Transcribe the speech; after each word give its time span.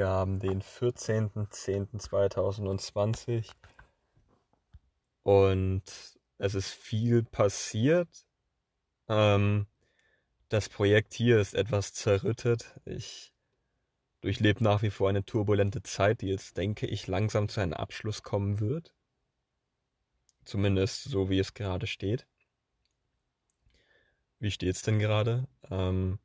Wir 0.00 0.08
haben 0.08 0.40
den 0.40 0.62
14.10.2020 0.62 3.50
und 5.24 5.82
es 6.38 6.54
ist 6.54 6.70
viel 6.70 7.22
passiert. 7.22 8.08
Ähm, 9.08 9.66
das 10.48 10.70
Projekt 10.70 11.12
hier 11.12 11.38
ist 11.38 11.52
etwas 11.52 11.92
zerrüttet. 11.92 12.80
Ich 12.86 13.34
durchlebe 14.22 14.64
nach 14.64 14.80
wie 14.80 14.88
vor 14.88 15.10
eine 15.10 15.26
turbulente 15.26 15.82
Zeit, 15.82 16.22
die 16.22 16.28
jetzt, 16.28 16.56
denke 16.56 16.86
ich, 16.86 17.06
langsam 17.06 17.50
zu 17.50 17.60
einem 17.60 17.74
Abschluss 17.74 18.22
kommen 18.22 18.58
wird. 18.58 18.94
Zumindest 20.46 21.04
so, 21.04 21.28
wie 21.28 21.40
es 21.40 21.52
gerade 21.52 21.86
steht. 21.86 22.26
Wie 24.38 24.50
steht's 24.50 24.80
denn 24.80 24.98
gerade? 24.98 25.46
Ähm, 25.70 26.18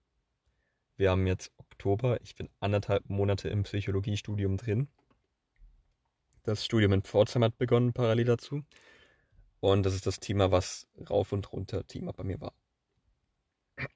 wir 0.95 1.11
haben 1.11 1.27
jetzt 1.27 1.51
Oktober. 1.75 2.19
Ich 2.21 2.35
bin 2.35 2.49
anderthalb 2.61 3.09
Monate 3.09 3.49
im 3.49 3.63
Psychologiestudium 3.63 4.55
drin. 4.55 4.87
Das 6.43 6.63
Studium 6.63 6.93
in 6.93 7.01
Pforzheim 7.01 7.43
hat 7.43 7.57
begonnen, 7.57 7.91
parallel 7.91 8.25
dazu. 8.25 8.63
Und 9.59 9.83
das 9.83 9.93
ist 9.93 10.07
das 10.07 10.21
Thema, 10.21 10.51
was 10.51 10.87
rauf 11.09 11.33
und 11.33 11.51
runter 11.51 11.85
Thema 11.85 12.13
bei 12.13 12.23
mir 12.23 12.39
war. 12.39 12.53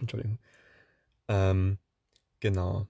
Entschuldigung. 0.00 0.38
Ähm, 1.28 1.78
genau. 2.40 2.88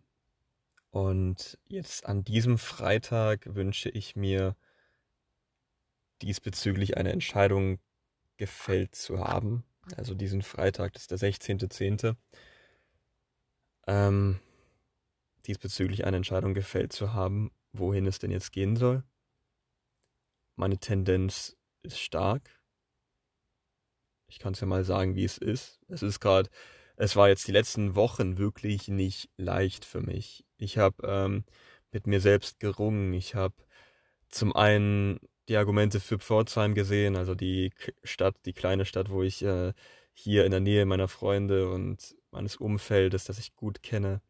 Und 0.91 1.59
jetzt 1.67 2.06
an 2.06 2.23
diesem 2.23 2.56
Freitag 2.56 3.53
wünsche 3.53 3.89
ich 3.89 4.15
mir 4.15 4.55
diesbezüglich 6.23 6.97
eine 6.97 7.11
Entscheidung 7.11 7.81
gefällt 8.37 8.94
zu 8.94 9.19
haben. 9.19 9.65
Also 9.97 10.15
diesen 10.15 10.43
Freitag, 10.43 10.93
das 10.93 11.03
ist 11.03 11.11
der 11.11 11.19
16.10 11.19 12.15
ähm, 13.87 14.41
diesbezüglich 15.47 16.05
eine 16.05 16.17
Entscheidung 16.17 16.55
gefällt 16.55 16.93
zu 16.93 17.12
haben, 17.12 17.50
wohin 17.72 18.06
es 18.06 18.19
denn 18.19 18.31
jetzt 18.31 18.53
gehen 18.53 18.77
soll. 18.77 19.05
Meine 20.56 20.78
Tendenz 20.78 21.56
ist 21.83 21.99
stark. 21.99 22.49
Ich 24.28 24.39
kann 24.39 24.55
es 24.55 24.61
ja 24.61 24.67
mal 24.67 24.84
sagen, 24.84 25.17
wie 25.17 25.25
es 25.25 25.39
ist. 25.39 25.81
Es 25.89 26.03
ist 26.03 26.21
gerade, 26.21 26.49
es 26.97 27.17
war 27.17 27.28
jetzt 27.28 27.47
die 27.47 27.53
letzten 27.53 27.94
Wochen 27.94 28.39
wirklich 28.39 28.89
nicht 28.89 29.28
leicht 29.37 29.84
für 29.84 30.00
mich. 30.00 30.44
Ich 30.56 30.78
habe 30.78 31.06
ähm, 31.06 31.44
mit 31.93 32.06
mir 32.06 32.21
selbst 32.21 32.61
gerungen. 32.61 33.12
Ich 33.12 33.34
habe 33.34 33.55
zum 34.28 34.55
einen 34.55 35.21
die 35.49 35.56
Argumente 35.56 36.00
für 36.00 36.19
Pforzheim 36.19 36.75
gesehen, 36.75 37.17
also 37.17 37.34
die 37.34 37.73
Stadt, 38.03 38.37
die 38.47 38.55
kleine 38.55 38.87
Stadt, 38.87 39.11
wo 39.11 39.23
ich 39.23 39.43
äh, 39.43 39.73
hier 40.15 40.44
in 40.44 40.53
der 40.53 40.61
Nähe 40.61 40.87
meiner 40.87 41.09
Freunde 41.09 41.69
und 41.71 42.17
meines 42.34 42.56
Umfeldes, 42.56 43.25
das 43.25 43.39
ich 43.39 43.55
gut 43.56 43.83
kenne, 43.83 44.21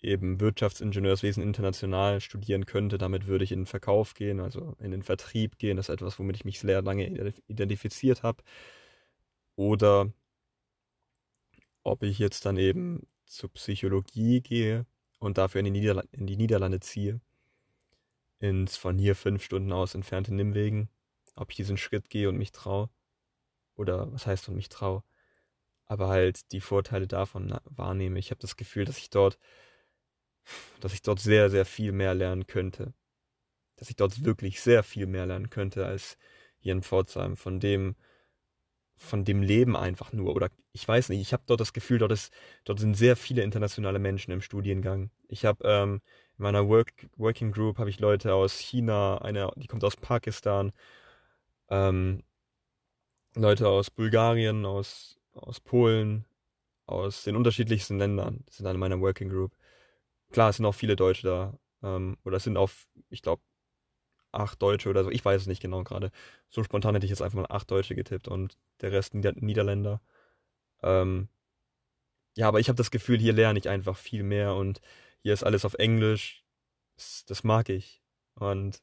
eben 0.00 0.40
Wirtschaftsingenieurswesen 0.40 1.42
international 1.42 2.20
studieren 2.20 2.66
könnte. 2.66 2.98
Damit 2.98 3.26
würde 3.26 3.44
ich 3.44 3.52
in 3.52 3.60
den 3.60 3.66
Verkauf 3.66 4.14
gehen, 4.14 4.40
also 4.40 4.76
in 4.80 4.90
den 4.90 5.02
Vertrieb 5.02 5.58
gehen. 5.58 5.76
Das 5.76 5.88
ist 5.88 5.94
etwas, 5.94 6.18
womit 6.18 6.36
ich 6.36 6.44
mich 6.44 6.60
sehr 6.60 6.82
lange 6.82 7.32
identifiziert 7.48 8.22
habe. 8.22 8.42
Oder 9.56 10.12
ob 11.82 12.02
ich 12.02 12.18
jetzt 12.18 12.44
dann 12.46 12.56
eben 12.56 13.06
zur 13.26 13.52
Psychologie 13.52 14.40
gehe 14.40 14.86
und 15.18 15.38
dafür 15.38 15.60
in 15.60 15.66
die, 15.66 15.70
Niederla 15.72 16.04
in 16.12 16.26
die 16.26 16.36
Niederlande 16.36 16.80
ziehe, 16.80 17.20
ins 18.40 18.76
von 18.76 18.98
hier 18.98 19.16
fünf 19.16 19.42
Stunden 19.42 19.72
aus 19.72 19.94
entfernte 19.94 20.34
Nimwegen, 20.34 20.88
ob 21.34 21.50
ich 21.50 21.56
diesen 21.56 21.76
Schritt 21.76 22.08
gehe 22.08 22.28
und 22.28 22.38
mich 22.38 22.52
traue 22.52 22.88
oder 23.74 24.12
was 24.12 24.26
heißt 24.26 24.48
und 24.48 24.56
mich 24.56 24.68
traue, 24.68 25.02
aber 25.88 26.08
halt 26.08 26.52
die 26.52 26.60
Vorteile 26.60 27.06
davon 27.06 27.58
wahrnehme. 27.64 28.18
Ich 28.18 28.30
habe 28.30 28.40
das 28.40 28.56
Gefühl, 28.56 28.84
dass 28.84 28.98
ich 28.98 29.10
dort, 29.10 29.38
dass 30.80 30.92
ich 30.94 31.02
dort 31.02 31.20
sehr, 31.20 31.50
sehr 31.50 31.64
viel 31.64 31.92
mehr 31.92 32.14
lernen 32.14 32.46
könnte. 32.46 32.94
Dass 33.76 33.90
ich 33.90 33.96
dort 33.96 34.24
wirklich 34.24 34.60
sehr 34.60 34.82
viel 34.82 35.06
mehr 35.06 35.26
lernen 35.26 35.50
könnte 35.50 35.86
als 35.86 36.18
hier 36.58 36.72
in 36.72 36.82
Pforzheim. 36.82 37.36
Von 37.36 37.60
dem, 37.60 37.96
von 38.96 39.24
dem 39.24 39.42
Leben 39.42 39.76
einfach 39.76 40.12
nur. 40.12 40.34
Oder 40.34 40.50
ich 40.72 40.86
weiß 40.86 41.08
nicht, 41.08 41.20
ich 41.20 41.32
habe 41.32 41.44
dort 41.46 41.60
das 41.60 41.72
Gefühl, 41.72 41.98
dort, 41.98 42.12
ist, 42.12 42.32
dort 42.64 42.80
sind 42.80 42.94
sehr 42.94 43.16
viele 43.16 43.42
internationale 43.42 43.98
Menschen 43.98 44.32
im 44.32 44.42
Studiengang. 44.42 45.10
Ich 45.28 45.44
habe 45.44 45.66
ähm, 45.66 46.02
in 46.36 46.42
meiner 46.42 46.68
Work, 46.68 47.08
Working 47.16 47.52
Group 47.52 47.78
habe 47.78 47.90
ich 47.90 48.00
Leute 48.00 48.34
aus 48.34 48.58
China, 48.58 49.18
eine, 49.18 49.50
die 49.56 49.66
kommt 49.68 49.84
aus 49.84 49.96
Pakistan, 49.96 50.72
ähm, 51.70 52.22
Leute 53.34 53.68
aus 53.68 53.90
Bulgarien, 53.90 54.64
aus, 54.66 55.17
aus 55.38 55.60
Polen, 55.60 56.24
aus 56.86 57.24
den 57.24 57.36
unterschiedlichsten 57.36 57.98
Ländern. 57.98 58.44
Sind 58.50 58.66
alle 58.66 58.78
meiner 58.78 59.00
Working 59.00 59.28
Group. 59.30 59.56
Klar, 60.30 60.50
es 60.50 60.56
sind 60.56 60.66
auch 60.66 60.74
viele 60.74 60.96
Deutsche 60.96 61.26
da. 61.26 61.58
Ähm, 61.82 62.16
oder 62.24 62.38
es 62.38 62.44
sind 62.44 62.56
auch, 62.56 62.70
ich 63.10 63.22
glaube, 63.22 63.42
acht 64.32 64.60
Deutsche 64.62 64.88
oder 64.90 65.04
so. 65.04 65.10
Ich 65.10 65.24
weiß 65.24 65.42
es 65.42 65.46
nicht 65.46 65.62
genau 65.62 65.84
gerade. 65.84 66.10
So 66.50 66.62
spontan 66.64 66.94
hätte 66.94 67.06
ich 67.06 67.10
jetzt 67.10 67.22
einfach 67.22 67.38
mal 67.38 67.46
acht 67.50 67.70
Deutsche 67.70 67.94
getippt 67.94 68.28
und 68.28 68.58
der 68.80 68.92
Rest 68.92 69.14
Nieder 69.14 69.32
Niederländer. 69.32 70.00
Ähm, 70.82 71.28
ja, 72.36 72.48
aber 72.48 72.60
ich 72.60 72.68
habe 72.68 72.76
das 72.76 72.90
Gefühl, 72.90 73.18
hier 73.18 73.32
lerne 73.32 73.58
ich 73.58 73.68
einfach 73.68 73.96
viel 73.96 74.22
mehr 74.22 74.54
und 74.54 74.80
hier 75.22 75.32
ist 75.34 75.44
alles 75.44 75.64
auf 75.64 75.74
Englisch. 75.74 76.44
Das, 76.96 77.24
das 77.26 77.44
mag 77.44 77.68
ich. 77.68 78.02
Und 78.34 78.82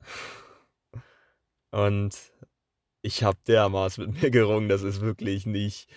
und 1.70 2.32
ich 3.02 3.22
habe 3.24 3.38
dermaßen 3.46 4.06
mit 4.06 4.22
mir 4.22 4.30
gerungen, 4.30 4.68
das 4.68 4.82
ist 4.82 5.00
wirklich 5.00 5.46
nicht, 5.46 5.88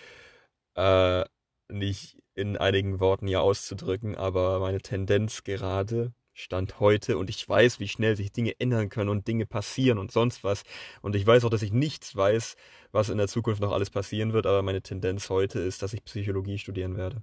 äh, 0.74 1.24
nicht 1.68 2.18
in 2.34 2.56
einigen 2.56 3.00
Worten 3.00 3.26
hier 3.28 3.42
auszudrücken, 3.42 4.16
aber 4.16 4.60
meine 4.60 4.80
Tendenz 4.80 5.44
gerade 5.44 6.12
stand 6.34 6.80
heute 6.80 7.16
und 7.18 7.30
ich 7.30 7.48
weiß, 7.48 7.80
wie 7.80 7.88
schnell 7.88 8.16
sich 8.16 8.30
Dinge 8.32 8.52
ändern 8.60 8.90
können 8.90 9.08
und 9.08 9.26
Dinge 9.26 9.46
passieren 9.46 9.98
und 9.98 10.12
sonst 10.12 10.44
was. 10.44 10.64
Und 11.00 11.16
ich 11.16 11.26
weiß 11.26 11.44
auch, 11.44 11.50
dass 11.50 11.62
ich 11.62 11.72
nichts 11.72 12.14
weiß, 12.14 12.56
was 12.92 13.08
in 13.08 13.18
der 13.18 13.28
Zukunft 13.28 13.62
noch 13.62 13.72
alles 13.72 13.90
passieren 13.90 14.32
wird, 14.34 14.46
aber 14.46 14.62
meine 14.62 14.82
Tendenz 14.82 15.30
heute 15.30 15.60
ist, 15.60 15.82
dass 15.82 15.94
ich 15.94 16.04
Psychologie 16.04 16.58
studieren 16.58 16.96
werde. 16.96 17.22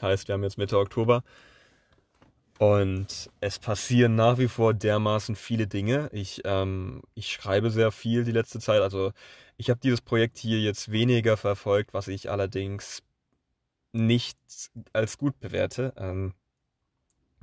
Heißt, 0.00 0.28
wir 0.28 0.34
haben 0.34 0.42
jetzt 0.42 0.56
Mitte 0.58 0.78
Oktober. 0.78 1.22
Und 2.60 3.30
es 3.40 3.58
passieren 3.58 4.16
nach 4.16 4.36
wie 4.36 4.46
vor 4.46 4.74
dermaßen 4.74 5.34
viele 5.34 5.66
Dinge. 5.66 6.10
Ich, 6.12 6.42
ähm, 6.44 7.00
ich 7.14 7.32
schreibe 7.32 7.70
sehr 7.70 7.90
viel 7.90 8.22
die 8.22 8.32
letzte 8.32 8.60
Zeit. 8.60 8.82
Also 8.82 9.12
ich 9.56 9.70
habe 9.70 9.80
dieses 9.80 10.02
Projekt 10.02 10.36
hier 10.36 10.60
jetzt 10.60 10.92
weniger 10.92 11.38
verfolgt, 11.38 11.94
was 11.94 12.06
ich 12.06 12.30
allerdings 12.30 13.02
nicht 13.92 14.38
als 14.92 15.16
gut 15.16 15.40
bewerte. 15.40 15.94
Ähm, 15.96 16.34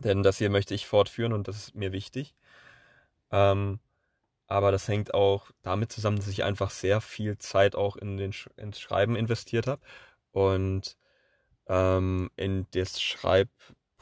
denn 0.04 0.22
das 0.22 0.38
hier 0.38 0.52
möchte 0.52 0.76
ich 0.76 0.86
fortführen 0.86 1.34
und 1.34 1.48
das 1.48 1.58
ist 1.58 1.76
mir 1.76 1.92
wichtig. 1.94 2.36
Ähm, 3.32 3.80
aber 4.48 4.72
das 4.72 4.88
hängt 4.88 5.16
auch 5.16 5.50
damit 5.64 5.92
zusammen, 5.92 6.18
dass 6.18 6.28
ich 6.28 6.44
einfach 6.44 6.70
sehr 6.70 7.02
viel 7.02 7.40
Zeit 7.40 7.76
auch 7.76 7.96
in 7.96 8.18
den 8.18 8.34
Sch 8.34 8.50
ins 8.58 8.80
Schreiben 8.80 9.16
investiert 9.16 9.66
habe. 9.66 9.82
Und 10.32 10.96
ähm, 11.68 12.32
in 12.38 12.68
das 12.72 13.02
Schreib 13.02 13.50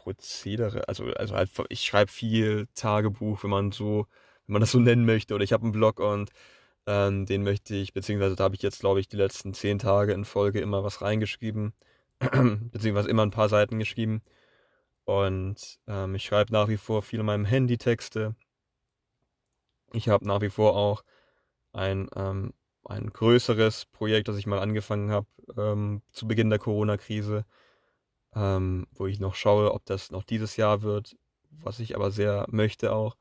Prozedere, 0.06 0.88
also, 0.88 1.06
also 1.14 1.36
halt, 1.36 1.50
ich 1.70 1.82
schreibe 1.82 2.12
viel 2.12 2.68
Tagebuch, 2.76 3.44
wenn 3.44 3.50
man 3.50 3.72
so, 3.72 4.06
wenn 4.46 4.54
man 4.54 4.62
das 4.62 4.72
so 4.72 4.80
nennen 4.80 5.06
möchte, 5.06 5.34
oder 5.34 5.44
ich 5.44 5.52
habe 5.54 5.64
einen 5.64 5.72
Blog 5.72 6.00
und 6.00 6.30
ähm, 6.88 7.26
den 7.26 7.44
möchte 7.44 7.76
ich, 7.76 7.94
beziehungsweise 7.94 8.36
da 8.36 8.46
habe 8.46 8.56
ich 8.56 8.62
jetzt, 8.62 8.82
glaube 8.82 9.00
ich, 9.00 9.08
die 9.10 9.18
letzten 9.18 9.54
zehn 9.56 9.80
Tage 9.80 10.14
in 10.14 10.26
Folge 10.26 10.62
immer 10.62 10.84
was 10.84 11.02
reingeschrieben, 11.02 11.74
beziehungsweise 12.20 13.10
immer 13.10 13.24
ein 13.24 13.32
paar 13.32 13.50
Seiten 13.50 13.80
geschrieben. 13.80 14.22
Und 15.06 15.80
ähm, 15.88 16.16
ich 16.16 16.26
schreibe 16.26 16.54
nach 16.54 16.68
wie 16.70 16.78
vor 16.78 17.02
viel 17.04 17.20
in 17.22 17.26
meinem 17.26 17.46
Handy 17.46 17.78
Texte. 17.78 18.36
Ich 19.94 20.10
habe 20.10 20.28
nach 20.28 20.42
wie 20.42 20.50
vor 20.50 20.76
auch 20.76 21.04
ein, 21.74 22.10
ähm, 22.16 22.54
ein 22.86 23.12
größeres 23.12 23.88
Projekt, 23.88 24.28
das 24.28 24.38
ich 24.38 24.48
mal 24.48 24.60
angefangen 24.60 25.12
habe 25.12 25.28
ähm, 25.58 26.04
zu 26.12 26.28
Beginn 26.28 26.50
der 26.52 26.60
Corona-Krise 26.60 27.46
ähm, 28.36 28.88
wo 28.94 29.08
ich 29.08 29.20
noch 29.20 29.36
schaue, 29.36 29.74
ob 29.74 29.86
das 29.86 30.12
noch 30.12 30.24
dieses 30.24 30.58
Jahr 30.58 30.82
wird, 30.82 31.18
was 31.52 31.80
ich 31.80 31.96
aber 31.96 32.12
sehr 32.12 32.46
möchte 32.50 32.94
auch. 32.94 33.18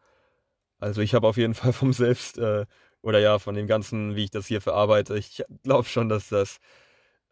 Also 0.79 1.03
ich 1.03 1.15
habe 1.15 1.29
auf 1.29 1.37
jeden 1.37 1.55
Fall 1.57 1.73
vom 1.73 1.93
Selbst 1.93 2.39
äh, 2.39 2.67
oder 3.03 3.21
ja 3.21 3.39
von 3.39 3.55
dem 3.55 3.67
Ganzen, 3.67 4.17
wie 4.17 4.25
ich 4.25 4.31
das 4.31 4.47
hier 4.47 4.61
verarbeite, 4.61 5.17
ich 5.19 5.45
glaube 5.63 5.89
schon, 5.89 6.09
dass 6.09 6.29
das, 6.29 6.59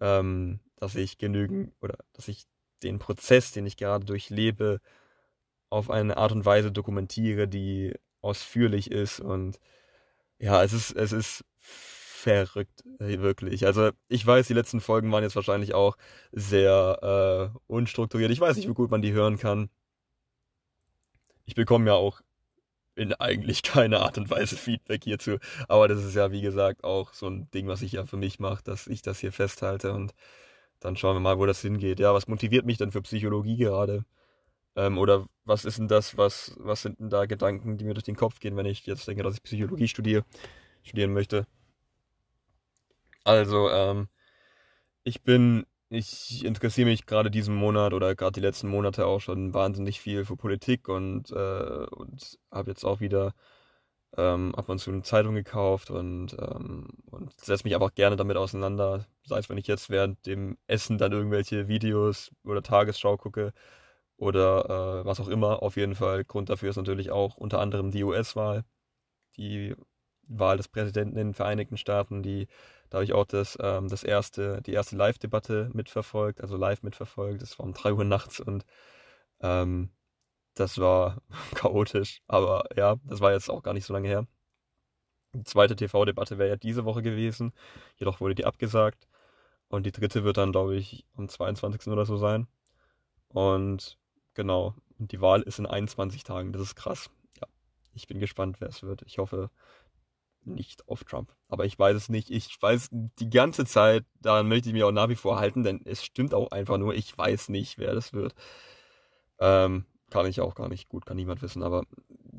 ähm, 0.01 0.61
dass 0.77 0.95
ich 0.97 1.19
genügend 1.19 1.75
oder 1.83 1.99
dass 2.15 2.29
ich 2.29 2.45
den 2.83 2.99
Prozess, 2.99 3.53
den 3.53 3.67
ich 3.67 3.77
gerade 3.77 4.05
durchlebe, 4.07 4.81
auf 5.71 5.91
eine 5.91 6.17
Art 6.19 6.33
und 6.33 6.45
Weise 6.45 6.73
dokumentiere, 6.73 7.49
die 7.49 7.95
ausführlich 8.21 8.91
ist 8.91 9.21
und 9.21 9.59
ja, 10.39 10.63
es 10.65 10.73
ist 10.73 10.93
es 10.93 11.13
ist 11.13 11.45
verrückt, 12.23 12.85
wirklich. 12.99 13.67
Also 13.67 13.91
ich 14.09 14.27
weiß, 14.27 14.47
die 14.47 14.55
letzten 14.55 14.81
Folgen 14.81 15.11
waren 15.13 15.23
jetzt 15.23 15.37
wahrscheinlich 15.37 15.75
auch 15.75 15.97
sehr 16.33 17.53
äh, 17.55 17.59
unstrukturiert. 17.67 18.31
Ich 18.31 18.41
weiß 18.41 18.57
nicht, 18.57 18.69
wie 18.69 18.75
gut 18.75 18.91
man 18.91 19.03
die 19.03 19.13
hören 19.13 19.39
kann. 19.39 19.71
Ich 21.45 21.55
bekomme 21.55 21.87
ja 21.87 21.95
auch 21.95 22.21
in 22.95 23.13
eigentlich 23.15 23.63
keiner 23.63 24.01
Art 24.03 24.19
und 24.19 24.31
Weise 24.31 24.57
Feedback 24.57 25.05
hierzu. 25.05 25.39
Aber 25.69 25.89
das 25.89 26.05
ist 26.05 26.15
ja, 26.15 26.31
wie 26.31 26.43
gesagt, 26.43 26.85
auch 26.85 27.13
so 27.13 27.29
ein 27.29 27.51
Ding, 27.51 27.67
was 27.69 27.83
ich 27.83 27.93
ja 27.93 28.07
für 28.07 28.17
mich 28.17 28.39
mache, 28.39 28.63
dass 28.65 28.87
ich 28.87 29.03
das 29.03 29.19
hier 29.19 29.33
festhalte 29.33 29.93
und 29.93 30.15
dann 30.81 30.97
schauen 30.97 31.17
wir 31.17 31.21
mal, 31.21 31.39
wo 31.39 31.47
das 31.47 31.61
hingeht. 31.63 32.01
Ja, 32.01 32.15
was 32.15 32.29
motiviert 32.29 32.67
mich 32.67 32.79
denn 32.79 32.93
für 32.93 33.03
Psychologie 33.03 33.57
gerade? 33.57 34.05
Ähm, 34.77 34.99
oder 34.99 35.27
was 35.45 35.65
ist 35.65 35.79
denn 35.79 35.89
das, 35.89 36.17
was, 36.17 36.55
was 36.59 36.83
sind 36.83 36.99
denn 37.01 37.11
da 37.11 37.27
Gedanken, 37.27 37.79
die 37.79 37.85
mir 37.85 37.95
durch 37.95 38.05
den 38.05 38.17
Kopf 38.17 38.41
gehen, 38.41 38.57
wenn 38.57 38.67
ich 38.67 38.87
jetzt 38.87 39.07
denke, 39.09 39.23
dass 39.23 39.35
ich 39.35 39.43
Psychologie 39.43 39.89
studiere, 39.89 40.25
studieren 40.83 41.13
möchte? 41.13 41.47
Also, 43.25 43.71
ähm, 43.71 44.09
ich 45.05 45.23
bin, 45.23 45.67
ich 45.91 46.45
interessiere 46.45 46.89
mich 46.89 47.07
gerade 47.07 47.31
diesen 47.31 47.55
Monat 47.55 47.93
oder 47.95 48.15
gerade 48.15 48.33
die 48.33 48.41
letzten 48.41 48.69
Monate 48.69 49.07
auch 49.07 49.21
schon 49.21 49.55
wahnsinnig 49.55 50.01
viel 50.01 50.25
für 50.25 50.37
Politik 50.37 50.89
und, 50.89 51.31
äh, 51.33 51.87
und 51.91 52.39
habe 52.51 52.71
jetzt 52.71 52.85
auch 52.85 53.01
wieder 53.01 53.35
ähm, 54.17 54.55
ab 54.57 54.69
und 54.69 54.79
zu 54.81 54.91
eine 54.93 55.03
Zeitung 55.03 55.35
gekauft 55.35 55.91
und, 55.91 56.37
ähm, 56.41 56.89
und 57.11 57.33
setze 57.41 57.65
mich 57.65 57.75
einfach 57.75 57.95
gerne 57.95 58.17
damit 58.17 58.37
auseinander. 58.37 59.07
Sei 59.25 59.39
es, 59.39 59.49
wenn 59.51 59.59
ich 59.59 59.67
jetzt 59.69 59.91
während 59.91 60.27
dem 60.27 60.59
Essen 60.67 60.99
dann 60.99 61.13
irgendwelche 61.13 61.69
Videos 61.69 62.33
oder 62.45 62.63
Tagesschau 62.63 63.17
gucke 63.19 63.53
oder 64.17 65.03
äh, 65.03 65.07
was 65.07 65.21
auch 65.21 65.29
immer. 65.29 65.63
Auf 65.63 65.77
jeden 65.77 65.95
Fall. 65.97 66.25
Grund 66.25 66.51
dafür 66.51 66.71
ist 66.71 66.77
natürlich 66.77 67.11
auch 67.11 67.37
unter 67.37 67.61
anderem 67.61 67.91
die 67.91 68.05
US-Wahl, 68.05 68.65
die 69.37 69.75
Wahl 70.29 70.57
des 70.59 70.69
Präsidenten 70.69 71.19
in 71.19 71.29
den 71.29 71.35
Vereinigten 71.35 71.77
Staaten, 71.77 72.23
die 72.23 72.49
da 72.93 72.99
habe 72.99 73.05
ich 73.05 73.15
auch 73.15 73.25
das, 73.25 73.57
ähm, 73.59 73.89
das 73.89 74.05
erste, 74.05 74.61
die 74.61 74.75
erste 74.75 74.97
Live-Debatte 74.97 75.71
mitverfolgt, 75.73 76.43
also 76.43 76.59
live 76.59 76.83
mitverfolgt. 76.83 77.41
Das 77.41 77.59
war 77.59 77.65
um 77.65 77.73
3 77.73 77.95
Uhr 77.95 78.05
nachts 78.05 78.39
und 78.39 78.67
ähm, 79.41 79.89
das 80.55 80.77
war 80.79 81.23
chaotisch, 81.55 82.21
aber 82.29 82.67
ja, 82.77 82.97
das 83.05 83.21
war 83.21 83.33
jetzt 83.33 83.49
auch 83.49 83.63
gar 83.63 83.73
nicht 83.73 83.87
so 83.87 83.95
lange 83.95 84.09
her. 84.09 84.27
Die 85.35 85.45
zweite 85.45 85.75
TV-Debatte 85.75 86.37
wäre 86.37 86.51
ja 86.51 86.57
diese 86.57 86.85
Woche 86.85 87.01
gewesen, 87.01 87.55
jedoch 87.97 88.21
wurde 88.21 88.35
die 88.35 88.45
abgesagt. 88.45 89.09
Und 89.69 89.87
die 89.87 89.93
dritte 89.93 90.23
wird 90.25 90.37
dann, 90.37 90.53
glaube 90.53 90.77
ich, 90.77 91.07
am 91.17 91.31
22. 91.31 91.91
oder 91.91 92.05
so 92.05 92.19
sein. 92.19 92.47
Und 93.29 93.97
genau, 94.35 94.75
die 94.99 95.23
Wahl 95.23 95.41
ist 95.41 95.59
in 95.59 95.65
21 95.67 96.25
Tagen. 96.25 96.53
Das 96.53 96.61
ist 96.61 96.75
krass. 96.75 97.09
Ja, 97.41 97.49
ich 97.95 98.07
bin 98.07 98.21
gespannt, 98.21 98.61
wer 98.61 98.69
es 98.69 98.83
wird. 98.83 99.01
Ich 99.07 99.17
hoffe 99.17 99.51
nicht 100.45 100.89
auf 100.89 101.05
Trump. 101.05 101.33
Aber 101.49 101.65
ich 101.65 101.79
weiß 101.79 101.97
es 101.97 102.09
nicht. 102.09 102.31
Ich 102.31 102.61
weiß 102.61 102.89
die 102.91 103.31
ganze 103.31 103.65
Zeit, 103.65 104.05
daran 104.21 104.49
möchte 104.49 104.69
ich 104.69 104.73
mich 104.73 104.85
auch 104.85 104.93
nach 104.93 105.09
wie 105.09 105.17
vor 105.17 105.39
halten, 105.39 105.63
denn 105.63 105.81
es 105.85 106.05
stimmt 106.05 106.35
auch 106.35 106.51
einfach 106.51 106.79
nur, 106.79 106.95
ich 106.95 107.17
weiß 107.17 107.49
nicht, 107.49 107.79
wer 107.79 107.95
das 107.95 108.13
wird. 108.13 108.35
Ähm, 109.39 109.87
kann 110.11 110.27
ich 110.27 110.41
auch 110.41 110.55
gar 110.55 110.69
nicht. 110.69 110.89
Gut, 110.89 111.07
kann 111.07 111.17
niemand 111.17 111.43
wissen, 111.43 111.63
aber 111.63 111.85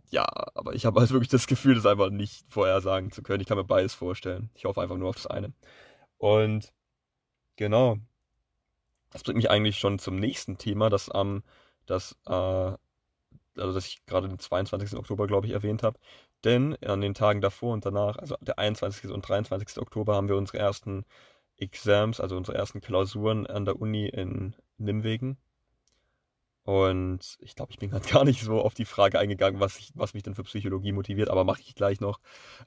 ja, 0.09 0.27
aber 0.55 0.73
ich 0.73 0.85
habe 0.85 0.99
halt 0.99 1.09
wirklich 1.11 1.29
das 1.29 1.47
Gefühl, 1.47 1.75
das 1.75 1.85
einfach 1.85 2.09
nicht 2.09 2.45
vorhersagen 2.49 3.11
zu 3.11 3.23
können. 3.23 3.41
Ich 3.41 3.47
kann 3.47 3.57
mir 3.57 3.63
beides 3.63 3.93
vorstellen. 3.93 4.49
Ich 4.55 4.65
hoffe 4.65 4.81
einfach 4.81 4.97
nur 4.97 5.09
auf 5.09 5.15
das 5.15 5.27
eine. 5.27 5.53
Und 6.17 6.73
genau. 7.55 7.97
Das 9.11 9.23
bringt 9.23 9.37
mich 9.37 9.49
eigentlich 9.51 9.77
schon 9.77 9.99
zum 9.99 10.15
nächsten 10.15 10.57
Thema, 10.57 10.89
das 10.89 11.09
am, 11.09 11.37
ähm, 11.37 11.43
das, 11.85 12.17
äh, 12.25 12.31
also 12.31 12.77
das 13.73 13.85
ich 13.87 14.05
gerade 14.05 14.27
den 14.27 14.39
22. 14.39 14.97
Oktober, 14.97 15.27
glaube 15.27 15.47
ich, 15.47 15.53
erwähnt 15.53 15.83
habe. 15.83 15.99
Denn 16.43 16.75
an 16.83 17.01
den 17.01 17.13
Tagen 17.13 17.41
davor 17.41 17.73
und 17.73 17.85
danach, 17.85 18.17
also 18.17 18.35
der 18.41 18.59
21. 18.59 19.11
und 19.11 19.27
23. 19.27 19.77
Oktober, 19.77 20.15
haben 20.15 20.27
wir 20.27 20.35
unsere 20.35 20.57
ersten 20.57 21.05
Exams, 21.57 22.19
also 22.19 22.35
unsere 22.35 22.57
ersten 22.57 22.81
Klausuren 22.81 23.47
an 23.47 23.65
der 23.65 23.79
Uni 23.79 24.07
in 24.07 24.55
Nimwegen. 24.77 25.37
Und 26.65 27.37
ich 27.39 27.55
glaube, 27.55 27.71
ich 27.71 27.79
bin 27.79 27.89
gerade 27.89 28.07
gar 28.11 28.23
nicht 28.23 28.41
so 28.41 28.61
auf 28.61 28.73
die 28.73 28.85
Frage 28.85 29.19
eingegangen, 29.19 29.59
was, 29.59 29.77
ich, 29.79 29.91
was 29.95 30.13
mich 30.13 30.23
denn 30.23 30.35
für 30.35 30.43
Psychologie 30.43 30.93
motiviert, 30.93 31.29
aber 31.29 31.43
mache 31.43 31.61
ich 31.61 31.75
gleich 31.75 31.99
noch. 31.99 32.19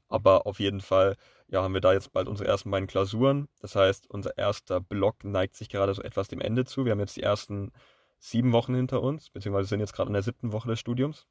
Aber 0.08 0.46
auf 0.46 0.60
jeden 0.60 0.80
Fall, 0.80 1.16
ja, 1.48 1.62
haben 1.62 1.74
wir 1.74 1.80
da 1.80 1.92
jetzt 1.92 2.12
bald 2.12 2.28
unsere 2.28 2.48
ersten 2.48 2.70
beiden 2.70 2.86
Klausuren. 2.86 3.48
Das 3.60 3.74
heißt, 3.74 4.08
unser 4.10 4.36
erster 4.36 4.80
Block 4.80 5.24
neigt 5.24 5.56
sich 5.56 5.68
gerade 5.68 5.94
so 5.94 6.02
etwas 6.02 6.28
dem 6.28 6.40
Ende 6.40 6.64
zu. 6.64 6.84
Wir 6.84 6.92
haben 6.92 7.00
jetzt 7.00 7.16
die 7.16 7.22
ersten 7.22 7.72
sieben 8.18 8.52
Wochen 8.52 8.74
hinter 8.74 9.02
uns, 9.02 9.30
beziehungsweise 9.30 9.68
sind 9.68 9.80
jetzt 9.80 9.92
gerade 9.94 10.08
in 10.08 10.14
der 10.14 10.22
siebten 10.22 10.52
Woche 10.52 10.68
des 10.68 10.80
Studiums. 10.80 11.26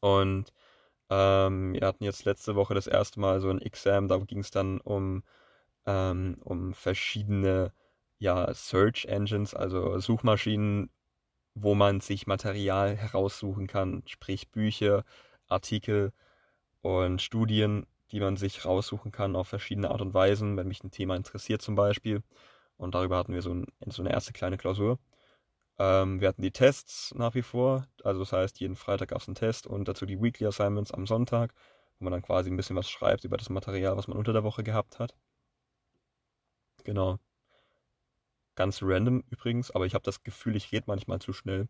Und 0.00 0.52
ähm, 1.10 1.74
wir 1.74 1.86
hatten 1.86 2.04
jetzt 2.04 2.24
letzte 2.24 2.54
Woche 2.56 2.74
das 2.74 2.86
erste 2.86 3.20
Mal 3.20 3.40
so 3.40 3.50
ein 3.50 3.60
Exam, 3.62 4.08
da 4.08 4.18
ging 4.18 4.40
es 4.40 4.50
dann 4.50 4.80
um, 4.80 5.24
ähm, 5.86 6.38
um 6.44 6.74
verschiedene 6.74 7.72
ja, 8.18 8.52
Search 8.54 9.06
Engines, 9.06 9.54
also 9.54 9.98
Suchmaschinen, 9.98 10.90
wo 11.54 11.74
man 11.74 12.00
sich 12.00 12.26
Material 12.26 12.96
heraussuchen 12.96 13.66
kann, 13.66 14.02
sprich 14.06 14.50
Bücher, 14.50 15.04
Artikel 15.48 16.12
und 16.82 17.22
Studien, 17.22 17.86
die 18.12 18.20
man 18.20 18.36
sich 18.36 18.64
raussuchen 18.64 19.12
kann 19.12 19.36
auf 19.36 19.48
verschiedene 19.48 19.90
Art 19.90 20.00
und 20.02 20.14
Weisen, 20.14 20.56
wenn 20.56 20.68
mich 20.68 20.84
ein 20.84 20.90
Thema 20.90 21.16
interessiert 21.16 21.62
zum 21.62 21.74
Beispiel. 21.74 22.22
Und 22.76 22.94
darüber 22.94 23.18
hatten 23.18 23.34
wir 23.34 23.42
so, 23.42 23.52
ein, 23.54 23.66
so 23.86 24.02
eine 24.02 24.12
erste 24.12 24.32
kleine 24.32 24.58
Klausur. 24.58 24.98
Ähm, 25.80 26.20
wir 26.20 26.28
hatten 26.28 26.42
die 26.42 26.52
Tests 26.52 27.12
nach 27.16 27.34
wie 27.34 27.42
vor, 27.42 27.88
also 28.04 28.20
das 28.20 28.32
heißt, 28.32 28.60
jeden 28.60 28.76
Freitag 28.76 29.08
gab 29.08 29.20
es 29.20 29.26
einen 29.28 29.34
Test 29.34 29.66
und 29.66 29.88
dazu 29.88 30.06
die 30.06 30.22
Weekly 30.22 30.46
Assignments 30.46 30.92
am 30.92 31.06
Sonntag, 31.08 31.52
wo 31.98 32.04
man 32.04 32.12
dann 32.12 32.22
quasi 32.22 32.50
ein 32.50 32.56
bisschen 32.56 32.76
was 32.76 32.88
schreibt 32.90 33.24
über 33.24 33.36
das 33.36 33.50
Material, 33.50 33.96
was 33.96 34.06
man 34.08 34.16
unter 34.18 34.32
der 34.32 34.44
Woche 34.44 34.62
gehabt 34.62 35.00
hat. 35.00 35.16
Genau. 36.84 37.18
Ganz 38.56 38.80
random 38.82 39.22
übrigens, 39.30 39.70
aber 39.70 39.86
ich 39.86 39.94
habe 39.94 40.04
das 40.04 40.22
Gefühl, 40.22 40.56
ich 40.56 40.70
rede 40.72 40.84
manchmal 40.86 41.20
zu 41.20 41.32
schnell. 41.32 41.68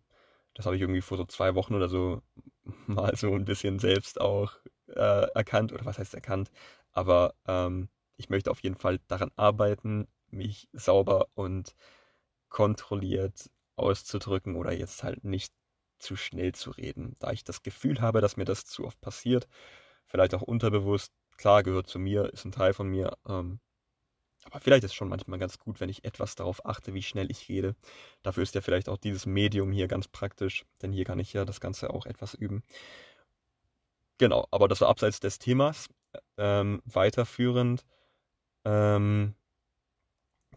Das 0.54 0.66
habe 0.66 0.76
ich 0.76 0.82
irgendwie 0.82 1.02
vor 1.02 1.16
so 1.18 1.24
zwei 1.24 1.54
Wochen 1.54 1.74
oder 1.74 1.88
so 1.88 2.22
mal 2.86 3.14
so 3.16 3.34
ein 3.34 3.44
bisschen 3.44 3.78
selbst 3.78 4.20
auch 4.20 4.54
äh, 4.88 5.26
erkannt, 5.34 5.72
oder 5.72 5.84
was 5.86 5.98
heißt 5.98 6.14
erkannt, 6.14 6.50
aber 6.92 7.34
ähm, 7.46 7.88
ich 8.16 8.28
möchte 8.30 8.50
auf 8.50 8.60
jeden 8.62 8.76
Fall 8.76 8.98
daran 9.08 9.30
arbeiten, 9.36 10.08
mich 10.30 10.68
sauber 10.72 11.28
und 11.34 11.74
kontrolliert 12.50 13.50
auszudrücken 13.80 14.56
oder 14.56 14.72
jetzt 14.72 15.02
halt 15.02 15.24
nicht 15.24 15.52
zu 15.98 16.16
schnell 16.16 16.52
zu 16.54 16.70
reden, 16.70 17.16
da 17.18 17.32
ich 17.32 17.44
das 17.44 17.62
Gefühl 17.62 18.00
habe, 18.00 18.20
dass 18.20 18.36
mir 18.36 18.44
das 18.44 18.64
zu 18.64 18.86
oft 18.86 19.00
passiert, 19.00 19.48
vielleicht 20.06 20.34
auch 20.34 20.42
unterbewusst, 20.42 21.12
klar 21.36 21.62
gehört 21.62 21.88
zu 21.88 21.98
mir, 21.98 22.32
ist 22.32 22.44
ein 22.44 22.52
Teil 22.52 22.74
von 22.74 22.88
mir, 22.88 23.16
ähm, 23.28 23.60
aber 24.44 24.60
vielleicht 24.60 24.84
ist 24.84 24.92
es 24.92 24.94
schon 24.94 25.08
manchmal 25.08 25.38
ganz 25.38 25.58
gut, 25.58 25.80
wenn 25.80 25.90
ich 25.90 26.04
etwas 26.04 26.34
darauf 26.34 26.64
achte, 26.64 26.94
wie 26.94 27.02
schnell 27.02 27.30
ich 27.30 27.48
rede. 27.48 27.76
Dafür 28.22 28.42
ist 28.42 28.54
ja 28.54 28.62
vielleicht 28.62 28.88
auch 28.88 28.96
dieses 28.96 29.26
Medium 29.26 29.70
hier 29.70 29.86
ganz 29.86 30.08
praktisch, 30.08 30.64
denn 30.80 30.92
hier 30.92 31.04
kann 31.04 31.18
ich 31.18 31.32
ja 31.32 31.44
das 31.44 31.60
Ganze 31.60 31.90
auch 31.90 32.06
etwas 32.06 32.34
üben. 32.34 32.62
Genau, 34.18 34.46
aber 34.50 34.68
das 34.68 34.80
war 34.80 34.88
abseits 34.88 35.20
des 35.20 35.38
Themas. 35.38 35.88
Ähm, 36.36 36.82
weiterführend, 36.84 37.84
ähm, 38.64 39.34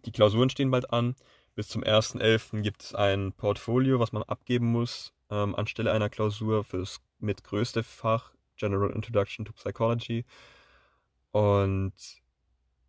die 0.05 0.11
Klausuren 0.11 0.49
stehen 0.49 0.71
bald 0.71 0.91
an. 0.91 1.15
Bis 1.55 1.67
zum 1.67 1.83
1.11. 1.83 2.61
gibt 2.61 2.83
es 2.83 2.95
ein 2.95 3.31
Portfolio, 3.33 3.99
was 3.99 4.11
man 4.11 4.23
abgeben 4.23 4.71
muss, 4.71 5.13
ähm, 5.29 5.53
anstelle 5.55 5.91
einer 5.91 6.09
Klausur 6.09 6.63
fürs 6.63 6.99
mitgrößte 7.19 7.83
Fach 7.83 8.33
General 8.55 8.89
Introduction 8.89 9.45
to 9.45 9.53
Psychology. 9.53 10.25
Und 11.31 11.93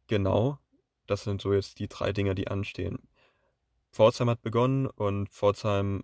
genau, 0.06 0.58
das 1.06 1.24
sind 1.24 1.42
so 1.42 1.52
jetzt 1.52 1.78
die 1.78 1.88
drei 1.88 2.12
Dinge, 2.12 2.34
die 2.34 2.48
anstehen. 2.48 3.06
Pforzheim 3.92 4.30
hat 4.30 4.42
begonnen 4.42 4.86
und 4.86 5.28
Pforzheim 5.28 6.02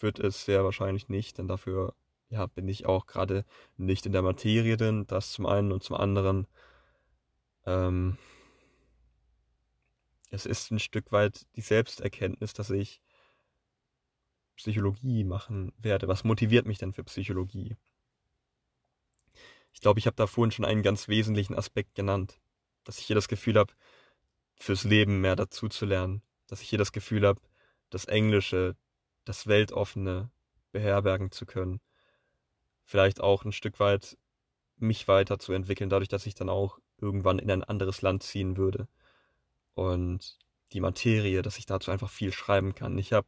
wird 0.00 0.18
es 0.18 0.44
sehr 0.44 0.64
wahrscheinlich 0.64 1.08
nicht, 1.08 1.38
denn 1.38 1.48
dafür 1.48 1.94
ja, 2.28 2.46
bin 2.46 2.66
ich 2.68 2.86
auch 2.86 3.06
gerade 3.06 3.44
nicht 3.76 4.06
in 4.06 4.12
der 4.12 4.22
Materie 4.22 4.76
drin, 4.76 5.06
das 5.06 5.32
zum 5.32 5.46
einen 5.46 5.70
und 5.70 5.84
zum 5.84 5.96
anderen. 5.96 6.48
Ähm, 7.66 8.18
es 10.34 10.46
ist 10.46 10.70
ein 10.70 10.80
Stück 10.80 11.12
weit 11.12 11.46
die 11.56 11.60
Selbsterkenntnis, 11.60 12.52
dass 12.52 12.70
ich 12.70 13.00
Psychologie 14.56 15.24
machen 15.24 15.72
werde. 15.78 16.08
Was 16.08 16.24
motiviert 16.24 16.66
mich 16.66 16.78
denn 16.78 16.92
für 16.92 17.04
Psychologie? 17.04 17.76
Ich 19.72 19.80
glaube, 19.80 19.98
ich 19.98 20.06
habe 20.06 20.16
da 20.16 20.26
vorhin 20.26 20.52
schon 20.52 20.64
einen 20.64 20.82
ganz 20.82 21.08
wesentlichen 21.08 21.54
Aspekt 21.54 21.94
genannt, 21.94 22.40
dass 22.84 22.98
ich 22.98 23.06
hier 23.06 23.16
das 23.16 23.28
Gefühl 23.28 23.58
habe, 23.58 23.72
fürs 24.56 24.84
Leben 24.84 25.20
mehr 25.20 25.36
dazu 25.36 25.68
zu 25.68 25.86
lernen. 25.86 26.22
Dass 26.46 26.60
ich 26.60 26.68
hier 26.68 26.78
das 26.78 26.92
Gefühl 26.92 27.26
habe, 27.26 27.40
das 27.90 28.04
Englische, 28.04 28.76
das 29.24 29.46
Weltoffene 29.46 30.30
beherbergen 30.72 31.30
zu 31.30 31.46
können. 31.46 31.80
Vielleicht 32.84 33.20
auch 33.20 33.44
ein 33.44 33.52
Stück 33.52 33.80
weit 33.80 34.18
mich 34.76 35.08
weiterzuentwickeln, 35.08 35.90
dadurch, 35.90 36.08
dass 36.08 36.26
ich 36.26 36.34
dann 36.34 36.48
auch 36.48 36.78
irgendwann 36.98 37.38
in 37.38 37.50
ein 37.50 37.64
anderes 37.64 38.02
Land 38.02 38.22
ziehen 38.22 38.56
würde. 38.56 38.88
Und 39.74 40.38
die 40.72 40.80
Materie, 40.80 41.42
dass 41.42 41.58
ich 41.58 41.66
dazu 41.66 41.90
einfach 41.90 42.10
viel 42.10 42.32
schreiben 42.32 42.74
kann. 42.74 42.98
Ich 42.98 43.12
habe 43.12 43.26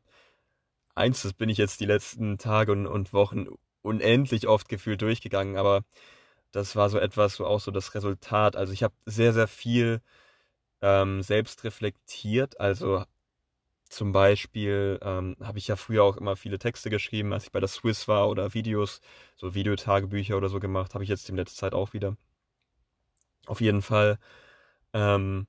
eins, 0.94 1.22
das 1.22 1.34
bin 1.34 1.48
ich 1.48 1.58
jetzt 1.58 1.80
die 1.80 1.86
letzten 1.86 2.38
Tage 2.38 2.72
und, 2.72 2.86
und 2.86 3.12
Wochen 3.12 3.46
unendlich 3.82 4.48
oft 4.48 4.68
gefühlt 4.68 5.02
durchgegangen, 5.02 5.56
aber 5.56 5.82
das 6.52 6.76
war 6.76 6.90
so 6.90 6.98
etwas, 6.98 7.36
so 7.36 7.46
auch 7.46 7.60
so 7.60 7.70
das 7.70 7.94
Resultat. 7.94 8.56
Also 8.56 8.72
ich 8.72 8.82
habe 8.82 8.94
sehr, 9.06 9.32
sehr 9.32 9.48
viel 9.48 10.00
ähm, 10.82 11.22
selbst 11.22 11.64
reflektiert. 11.64 12.60
Also 12.60 13.04
zum 13.88 14.12
Beispiel 14.12 14.98
ähm, 15.02 15.36
habe 15.42 15.58
ich 15.58 15.68
ja 15.68 15.76
früher 15.76 16.04
auch 16.04 16.16
immer 16.16 16.36
viele 16.36 16.58
Texte 16.58 16.90
geschrieben, 16.90 17.32
als 17.32 17.44
ich 17.46 17.52
bei 17.52 17.60
der 17.60 17.68
Swiss 17.68 18.08
war 18.08 18.28
oder 18.28 18.54
Videos, 18.54 19.00
so 19.36 19.54
Videotagebücher 19.54 20.36
oder 20.36 20.48
so 20.48 20.60
gemacht, 20.60 20.94
habe 20.94 21.04
ich 21.04 21.10
jetzt 21.10 21.28
in 21.30 21.36
letzter 21.36 21.56
Zeit 21.58 21.74
auch 21.74 21.92
wieder. 21.92 22.16
Auf 23.46 23.60
jeden 23.60 23.82
Fall 23.82 24.18
ähm, 24.92 25.46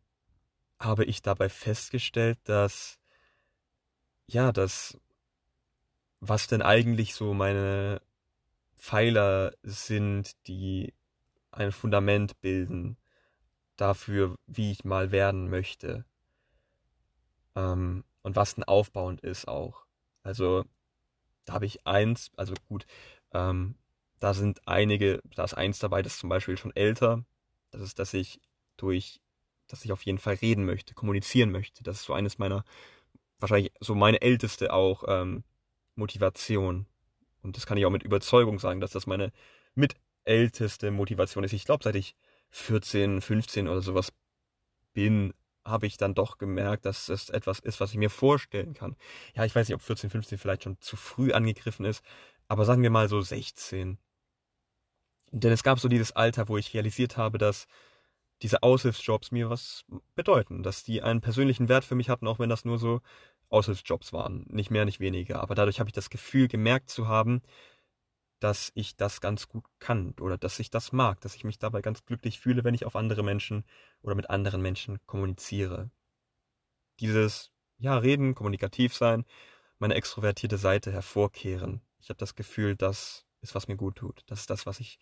habe 0.79 1.05
ich 1.05 1.21
dabei 1.21 1.49
festgestellt, 1.49 2.39
dass 2.43 2.99
ja, 4.27 4.51
dass 4.51 4.99
was 6.19 6.47
denn 6.47 6.61
eigentlich 6.61 7.13
so 7.15 7.33
meine 7.33 8.01
Pfeiler 8.75 9.53
sind, 9.63 10.35
die 10.47 10.93
ein 11.51 11.71
Fundament 11.71 12.39
bilden 12.41 12.97
dafür, 13.77 14.35
wie 14.47 14.71
ich 14.71 14.83
mal 14.83 15.11
werden 15.11 15.49
möchte. 15.49 16.05
Ähm, 17.55 18.03
und 18.23 18.35
was 18.35 18.55
denn 18.55 18.63
aufbauend 18.63 19.21
ist 19.21 19.47
auch. 19.47 19.85
Also 20.23 20.65
da 21.45 21.53
habe 21.53 21.65
ich 21.65 21.87
eins, 21.87 22.31
also 22.35 22.53
gut, 22.67 22.85
ähm, 23.31 23.75
da 24.19 24.33
sind 24.33 24.67
einige, 24.67 25.21
da 25.35 25.43
ist 25.43 25.53
eins 25.53 25.79
dabei, 25.79 26.01
das 26.01 26.13
ist 26.13 26.19
zum 26.19 26.29
Beispiel 26.29 26.57
schon 26.57 26.75
älter. 26.75 27.23
Das 27.71 27.81
ist, 27.81 27.99
dass 27.99 28.13
ich 28.13 28.41
durch, 28.75 29.21
dass 29.67 29.85
ich 29.85 29.91
auf 29.91 30.03
jeden 30.03 30.19
Fall 30.19 30.35
reden 30.35 30.65
möchte, 30.65 30.93
kommunizieren 30.93 31.51
möchte. 31.51 31.83
Das 31.83 31.97
ist 31.97 32.03
so 32.03 32.13
eines 32.13 32.37
meiner, 32.37 32.63
wahrscheinlich 33.39 33.71
so 33.79 33.95
meine 33.95 34.21
älteste 34.21 34.73
auch 34.73 35.03
ähm, 35.07 35.43
Motivation. 35.95 36.85
Und 37.41 37.57
das 37.57 37.65
kann 37.65 37.77
ich 37.77 37.85
auch 37.85 37.91
mit 37.91 38.03
Überzeugung 38.03 38.59
sagen, 38.59 38.81
dass 38.81 38.91
das 38.91 39.07
meine 39.07 39.31
mitälteste 39.75 40.91
Motivation 40.91 41.43
ist. 41.43 41.53
Ich 41.53 41.65
glaube, 41.65 41.83
seit 41.83 41.95
ich 41.95 42.15
14, 42.49 43.21
15 43.21 43.67
oder 43.67 43.81
sowas 43.81 44.13
bin, 44.93 45.33
habe 45.65 45.85
ich 45.85 45.97
dann 45.97 46.15
doch 46.15 46.37
gemerkt, 46.37 46.85
dass 46.85 47.09
es 47.09 47.29
etwas 47.29 47.59
ist, 47.59 47.79
was 47.79 47.91
ich 47.91 47.97
mir 47.97 48.09
vorstellen 48.09 48.73
kann. 48.73 48.95
Ja, 49.35 49.45
ich 49.45 49.53
weiß 49.53 49.67
nicht, 49.67 49.75
ob 49.75 49.81
14, 49.81 50.09
15 50.09 50.37
vielleicht 50.37 50.63
schon 50.63 50.79
zu 50.79 50.95
früh 50.95 51.33
angegriffen 51.33 51.85
ist, 51.85 52.03
aber 52.47 52.65
sagen 52.65 52.83
wir 52.83 52.89
mal 52.89 53.09
so 53.09 53.21
16. 53.21 53.97
Denn 55.31 55.51
es 55.51 55.63
gab 55.63 55.79
so 55.79 55.89
dieses 55.89 56.13
Alter, 56.13 56.47
wo 56.47 56.57
ich 56.57 56.73
realisiert 56.73 57.17
habe, 57.17 57.37
dass 57.37 57.67
diese 58.41 58.63
Aushilfsjobs 58.63 59.31
mir 59.31 59.49
was 59.49 59.85
bedeuten, 60.15 60.63
dass 60.63 60.83
die 60.83 61.01
einen 61.01 61.21
persönlichen 61.21 61.69
Wert 61.69 61.85
für 61.85 61.95
mich 61.95 62.09
hatten, 62.09 62.27
auch 62.27 62.39
wenn 62.39 62.49
das 62.49 62.65
nur 62.65 62.77
so 62.77 63.01
Aushilfsjobs 63.49 64.13
waren, 64.13 64.45
nicht 64.49 64.71
mehr, 64.71 64.85
nicht 64.85 64.99
weniger. 64.99 65.41
Aber 65.41 65.55
dadurch 65.55 65.79
habe 65.79 65.89
ich 65.89 65.93
das 65.93 66.09
Gefühl 66.09 66.47
gemerkt 66.47 66.89
zu 66.89 67.07
haben, 67.07 67.41
dass 68.39 68.71
ich 68.75 68.95
das 68.95 69.21
ganz 69.21 69.47
gut 69.47 69.65
kann 69.79 70.13
oder 70.19 70.37
dass 70.37 70.59
ich 70.59 70.69
das 70.69 70.91
mag, 70.91 71.21
dass 71.21 71.35
ich 71.35 71.43
mich 71.43 71.57
dabei 71.57 71.81
ganz 71.81 72.05
glücklich 72.05 72.39
fühle, 72.39 72.63
wenn 72.63 72.75
ich 72.75 72.85
auf 72.85 72.95
andere 72.95 73.23
Menschen 73.23 73.63
oder 74.01 74.15
mit 74.15 74.29
anderen 74.29 74.61
Menschen 74.61 74.99
kommuniziere. 75.07 75.89
Dieses, 76.99 77.51
ja, 77.79 77.97
reden, 77.97 78.35
kommunikativ 78.35 78.95
sein, 78.95 79.25
meine 79.79 79.95
extrovertierte 79.95 80.57
Seite 80.57 80.91
hervorkehren. 80.91 81.81
Ich 81.99 82.09
habe 82.09 82.17
das 82.17 82.35
Gefühl, 82.35 82.75
das 82.75 83.25
ist, 83.41 83.55
was 83.55 83.67
mir 83.67 83.77
gut 83.77 83.95
tut. 83.97 84.23
Das 84.27 84.41
ist 84.41 84.49
das, 84.49 84.65
was 84.65 84.79
ich 84.79 84.99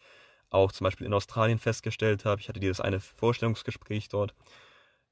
auch 0.55 0.71
zum 0.71 0.85
Beispiel 0.85 1.07
in 1.07 1.13
Australien 1.13 1.59
festgestellt 1.59 2.25
habe. 2.25 2.41
Ich 2.41 2.49
hatte 2.49 2.59
dieses 2.59 2.81
eine 2.81 2.99
Vorstellungsgespräch 2.99 4.09
dort. 4.09 4.33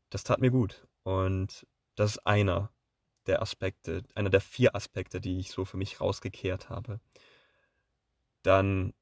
Das 0.09 0.23
tat 0.23 0.39
mir 0.39 0.51
gut. 0.51 0.87
Und 1.03 1.67
das 1.95 2.11
ist 2.11 2.25
einer 2.25 2.71
der 3.27 3.41
Aspekte, 3.41 4.03
einer 4.15 4.29
der 4.29 4.41
vier 4.41 4.75
Aspekte, 4.75 5.21
die 5.21 5.39
ich 5.39 5.51
so 5.51 5.65
für 5.65 5.77
mich 5.77 6.01
rausgekehrt 6.01 6.69
habe. 6.69 6.99
Dann 8.43 8.93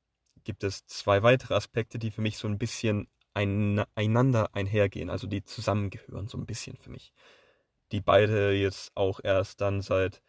gibt 0.43 0.63
es 0.63 0.85
zwei 0.87 1.23
weitere 1.23 1.55
Aspekte, 1.55 1.99
die 1.99 2.11
für 2.11 2.21
mich 2.21 2.37
so 2.37 2.47
ein 2.47 2.59
bisschen 2.59 3.07
einander 3.33 4.49
einhergehen, 4.53 5.09
also 5.09 5.25
die 5.25 5.43
zusammengehören 5.43 6.27
so 6.27 6.37
ein 6.37 6.45
bisschen 6.45 6.75
für 6.77 6.89
mich. 6.89 7.13
Die 7.91 8.01
beide 8.01 8.51
jetzt 8.51 8.91
auch 8.95 9.19
erst 9.23 9.61
dann 9.61 9.81
seit 9.81 10.21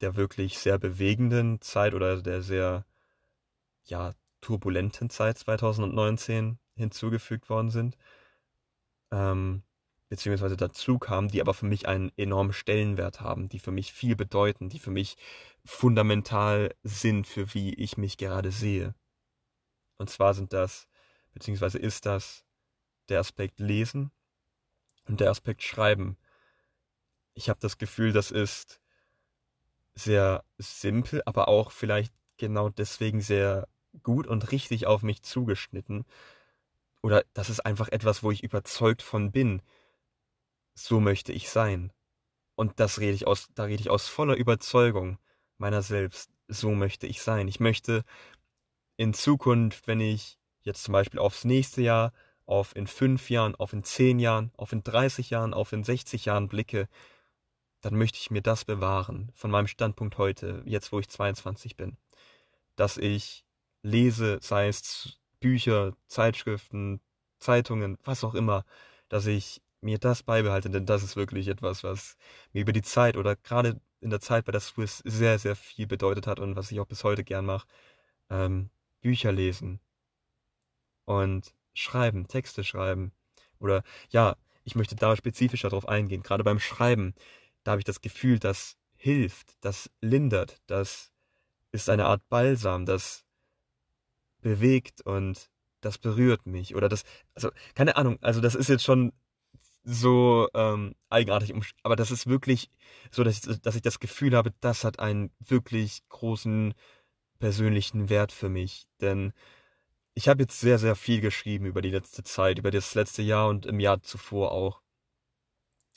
der 0.00 0.16
wirklich 0.16 0.58
sehr 0.58 0.78
bewegenden 0.78 1.60
Zeit 1.60 1.94
oder 1.94 2.22
der 2.22 2.42
sehr 2.42 2.86
ja 3.84 4.14
turbulenten 4.40 5.10
Zeit 5.10 5.38
2019 5.38 6.58
hinzugefügt 6.74 7.50
worden 7.50 7.70
sind, 7.70 7.96
ähm, 9.10 9.62
beziehungsweise 10.08 10.56
dazu 10.56 10.98
kamen, 10.98 11.28
die 11.28 11.40
aber 11.40 11.54
für 11.54 11.66
mich 11.66 11.86
einen 11.86 12.12
enormen 12.16 12.52
Stellenwert 12.52 13.20
haben, 13.20 13.48
die 13.48 13.58
für 13.58 13.72
mich 13.72 13.92
viel 13.92 14.16
bedeuten, 14.16 14.68
die 14.68 14.78
für 14.78 14.90
mich 14.90 15.16
fundamental 15.64 16.74
sind, 16.82 17.26
für 17.26 17.52
wie 17.54 17.74
ich 17.74 17.96
mich 17.96 18.16
gerade 18.16 18.50
sehe. 18.50 18.94
Und 19.98 20.08
zwar 20.08 20.32
sind 20.34 20.52
das, 20.52 20.88
beziehungsweise 21.32 21.78
ist 21.78 22.06
das 22.06 22.44
der 23.08 23.20
Aspekt 23.20 23.58
Lesen 23.60 24.10
und 25.06 25.20
der 25.20 25.30
Aspekt 25.30 25.62
Schreiben. 25.62 26.16
Ich 27.34 27.48
habe 27.48 27.60
das 27.60 27.78
Gefühl, 27.78 28.12
das 28.12 28.30
ist 28.30 28.80
sehr 29.94 30.44
simpel, 30.58 31.22
aber 31.26 31.48
auch 31.48 31.72
vielleicht 31.72 32.14
genau 32.36 32.68
deswegen 32.68 33.20
sehr 33.20 33.68
gut 34.02 34.26
und 34.26 34.52
richtig 34.52 34.86
auf 34.86 35.02
mich 35.02 35.22
zugeschnitten. 35.22 36.04
Oder 37.02 37.24
das 37.34 37.50
ist 37.50 37.60
einfach 37.60 37.88
etwas, 37.88 38.22
wo 38.22 38.30
ich 38.30 38.42
überzeugt 38.42 39.02
von 39.02 39.30
bin. 39.30 39.62
So 40.74 41.00
möchte 41.00 41.32
ich 41.32 41.48
sein. 41.50 41.92
Und 42.54 42.80
das 42.80 42.98
rede 43.00 43.14
ich 43.14 43.26
aus, 43.26 43.48
da 43.54 43.64
rede 43.64 43.80
ich 43.80 43.90
aus 43.90 44.08
voller 44.08 44.36
Überzeugung 44.36 45.18
meiner 45.58 45.82
selbst. 45.82 46.30
So 46.48 46.72
möchte 46.72 47.06
ich 47.06 47.22
sein. 47.22 47.48
Ich 47.48 47.60
möchte 47.60 48.04
in 48.96 49.14
Zukunft, 49.14 49.86
wenn 49.86 50.00
ich 50.00 50.38
jetzt 50.62 50.82
zum 50.84 50.92
Beispiel 50.92 51.20
aufs 51.20 51.44
nächste 51.44 51.82
Jahr, 51.82 52.12
auf 52.46 52.74
in 52.74 52.86
fünf 52.86 53.30
Jahren, 53.30 53.54
auf 53.54 53.72
in 53.72 53.84
zehn 53.84 54.18
Jahren, 54.18 54.50
auf 54.56 54.72
in 54.72 54.82
30 54.82 55.30
Jahren, 55.30 55.54
auf 55.54 55.72
in 55.72 55.84
60 55.84 56.24
Jahren 56.24 56.48
blicke, 56.48 56.88
dann 57.80 57.94
möchte 57.94 58.18
ich 58.18 58.30
mir 58.30 58.42
das 58.42 58.64
bewahren 58.64 59.30
von 59.34 59.50
meinem 59.50 59.68
Standpunkt 59.68 60.18
heute, 60.18 60.62
jetzt 60.64 60.90
wo 60.90 60.98
ich 60.98 61.08
22 61.08 61.76
bin. 61.76 61.96
Dass 62.74 62.96
ich 62.96 63.44
lese, 63.82 64.38
sei 64.42 64.68
es 64.68 65.18
Bücher, 65.40 65.94
Zeitschriften, 66.08 67.00
Zeitungen, 67.38 67.98
was 68.04 68.24
auch 68.24 68.34
immer, 68.34 68.64
dass 69.08 69.26
ich 69.26 69.62
mir 69.80 69.98
das 69.98 70.22
beibehalte, 70.22 70.70
denn 70.70 70.86
das 70.86 71.02
ist 71.02 71.16
wirklich 71.16 71.48
etwas, 71.48 71.84
was 71.84 72.16
mir 72.52 72.62
über 72.62 72.72
die 72.72 72.82
Zeit 72.82 73.16
oder 73.16 73.36
gerade 73.36 73.80
in 74.00 74.10
der 74.10 74.20
Zeit 74.20 74.44
bei 74.44 74.52
der 74.52 74.60
Swiss 74.60 74.98
sehr, 75.04 75.38
sehr 75.38 75.56
viel 75.56 75.86
bedeutet 75.86 76.26
hat 76.26 76.40
und 76.40 76.56
was 76.56 76.70
ich 76.72 76.80
auch 76.80 76.86
bis 76.86 77.04
heute 77.04 77.24
gern 77.24 77.46
mache. 77.46 77.66
Ähm, 78.30 78.70
Bücher 79.00 79.32
lesen 79.32 79.80
und 81.04 81.54
schreiben, 81.74 82.28
Texte 82.28 82.64
schreiben. 82.64 83.12
Oder 83.60 83.82
ja, 84.10 84.36
ich 84.64 84.74
möchte 84.74 84.96
da 84.96 85.16
spezifischer 85.16 85.70
drauf 85.70 85.88
eingehen. 85.88 86.22
Gerade 86.22 86.44
beim 86.44 86.60
Schreiben, 86.60 87.14
da 87.64 87.72
habe 87.72 87.80
ich 87.80 87.84
das 87.84 88.00
Gefühl, 88.00 88.38
das 88.38 88.76
hilft, 88.96 89.56
das 89.60 89.90
lindert, 90.00 90.60
das 90.66 91.12
ist 91.72 91.88
eine 91.88 92.06
Art 92.06 92.28
Balsam, 92.28 92.84
das 92.86 93.24
bewegt 94.40 95.00
und 95.02 95.50
das 95.80 95.98
berührt 95.98 96.46
mich. 96.46 96.74
Oder 96.74 96.88
das, 96.88 97.04
also 97.34 97.50
keine 97.74 97.96
Ahnung, 97.96 98.18
also 98.20 98.40
das 98.40 98.54
ist 98.54 98.68
jetzt 98.68 98.84
schon 98.84 99.12
so 99.84 100.48
ähm, 100.54 100.94
eigenartig, 101.08 101.54
aber 101.82 101.96
das 101.96 102.10
ist 102.10 102.26
wirklich 102.26 102.70
so, 103.10 103.24
dass 103.24 103.46
ich, 103.46 103.60
dass 103.62 103.76
ich 103.76 103.82
das 103.82 104.00
Gefühl 104.00 104.36
habe, 104.36 104.52
das 104.60 104.84
hat 104.84 104.98
einen 104.98 105.30
wirklich 105.38 106.02
großen 106.08 106.74
persönlichen 107.38 108.10
Wert 108.10 108.32
für 108.32 108.48
mich. 108.48 108.86
Denn 109.00 109.32
ich 110.14 110.28
habe 110.28 110.42
jetzt 110.42 110.60
sehr, 110.60 110.78
sehr 110.78 110.96
viel 110.96 111.20
geschrieben 111.20 111.64
über 111.66 111.80
die 111.80 111.90
letzte 111.90 112.24
Zeit, 112.24 112.58
über 112.58 112.70
das 112.70 112.94
letzte 112.94 113.22
Jahr 113.22 113.48
und 113.48 113.66
im 113.66 113.80
Jahr 113.80 114.02
zuvor 114.02 114.52
auch. 114.52 114.82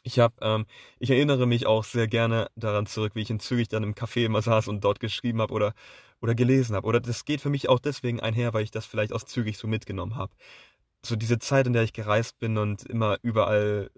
Ich 0.04 0.20
habe, 0.20 0.36
ähm, 0.42 0.66
ich 1.00 1.12
erinnere 1.12 1.46
mich 1.46 1.68
auch 1.68 1.84
sehr 1.84 2.08
gerne 2.08 2.50
daran 2.56 2.86
zurück, 2.86 3.14
wie 3.16 3.22
ich 3.22 3.30
in 3.30 3.40
Zürich 3.40 3.68
dann 3.68 3.84
im 3.84 3.94
Café 3.94 4.26
immer 4.26 4.42
saß 4.42 4.68
und 4.68 4.84
dort 4.84 5.00
geschrieben 5.00 5.42
habe 5.42 5.54
oder 5.54 5.74
oder 6.22 6.36
gelesen 6.36 6.75
habe. 6.75 6.88
Oder 6.88 7.00
das 7.00 7.25
geht 7.25 7.42
für 7.42 7.50
mich 7.50 7.68
auch 7.70 7.80
deswegen 7.80 8.20
einher, 8.20 8.54
weil 8.54 8.63
ich 8.63 8.72
das 8.72 8.86
vielleicht 8.86 9.13
aus 9.13 9.25
Zürich 9.25 9.58
so 9.58 9.68
mitgenommen 9.68 10.16
habe 10.16 10.34
so 11.06 11.16
diese 11.16 11.40
Zeit, 11.40 11.68
in 11.68 11.74
der 11.74 11.84
ich 11.84 11.94
gereist 11.94 12.40
bin 12.40 12.58
und 12.58 12.84
immer 12.84 13.18
überall 13.24 13.92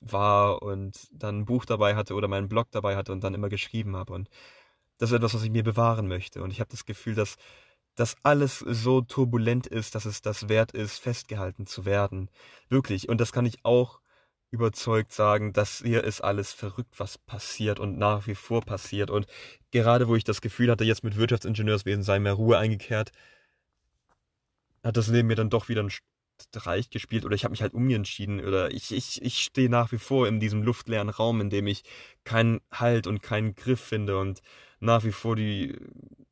war 0.00 0.62
und 0.62 1.08
dann 1.12 1.40
ein 1.40 1.44
Buch 1.46 1.64
dabei 1.64 1.96
hatte 1.96 2.14
oder 2.14 2.28
meinen 2.28 2.48
Blog 2.48 2.68
dabei 2.70 2.96
hatte 2.96 3.12
und 3.12 3.24
dann 3.24 3.34
immer 3.34 3.48
geschrieben 3.48 3.96
habe. 3.96 4.12
Und 4.12 4.28
das 4.98 5.10
ist 5.10 5.16
etwas, 5.16 5.34
was 5.34 5.42
ich 5.42 5.50
mir 5.50 5.64
bewahren 5.64 6.08
möchte. 6.08 6.42
Und 6.42 6.50
ich 6.50 6.60
habe 6.60 6.70
das 6.70 6.84
Gefühl, 6.84 7.14
dass 7.14 7.36
das 7.94 8.16
alles 8.22 8.58
so 8.58 9.00
turbulent 9.00 9.66
ist, 9.66 9.94
dass 9.94 10.04
es 10.04 10.20
das 10.20 10.48
wert 10.48 10.72
ist, 10.72 10.98
festgehalten 10.98 11.66
zu 11.66 11.84
werden. 11.84 12.28
Wirklich. 12.68 13.08
Und 13.08 13.20
das 13.20 13.32
kann 13.32 13.46
ich 13.46 13.64
auch 13.64 14.00
überzeugt 14.54 15.12
sagen, 15.12 15.52
dass 15.52 15.78
hier 15.84 16.04
ist 16.04 16.20
alles 16.20 16.52
verrückt, 16.52 16.94
was 16.98 17.18
passiert 17.18 17.80
und 17.80 17.98
nach 17.98 18.26
wie 18.28 18.36
vor 18.36 18.62
passiert. 18.62 19.10
Und 19.10 19.26
gerade 19.72 20.08
wo 20.08 20.14
ich 20.16 20.24
das 20.24 20.40
Gefühl 20.40 20.70
hatte, 20.70 20.84
jetzt 20.84 21.04
mit 21.04 21.16
Wirtschaftsingenieurswesen 21.16 22.04
sei 22.04 22.20
mehr 22.20 22.34
Ruhe 22.34 22.56
eingekehrt, 22.56 23.10
hat 24.84 24.96
das 24.96 25.08
Leben 25.08 25.28
mir 25.28 25.34
dann 25.34 25.50
doch 25.50 25.68
wieder 25.68 25.82
ein 25.82 25.90
Streich 26.40 26.90
gespielt 26.90 27.24
oder 27.24 27.34
ich 27.34 27.44
habe 27.44 27.50
mich 27.52 27.62
halt 27.62 27.74
umentschieden 27.74 28.44
oder 28.44 28.70
ich, 28.70 28.92
ich, 28.92 29.22
ich 29.22 29.38
stehe 29.40 29.68
nach 29.68 29.90
wie 29.92 29.98
vor 29.98 30.28
in 30.28 30.40
diesem 30.40 30.62
luftleeren 30.62 31.08
Raum, 31.08 31.40
in 31.40 31.50
dem 31.50 31.66
ich 31.66 31.82
keinen 32.24 32.60
Halt 32.70 33.06
und 33.06 33.22
keinen 33.22 33.54
Griff 33.56 33.80
finde 33.80 34.18
und 34.18 34.40
nach 34.80 35.04
wie 35.04 35.12
vor 35.12 35.34
die, 35.36 35.76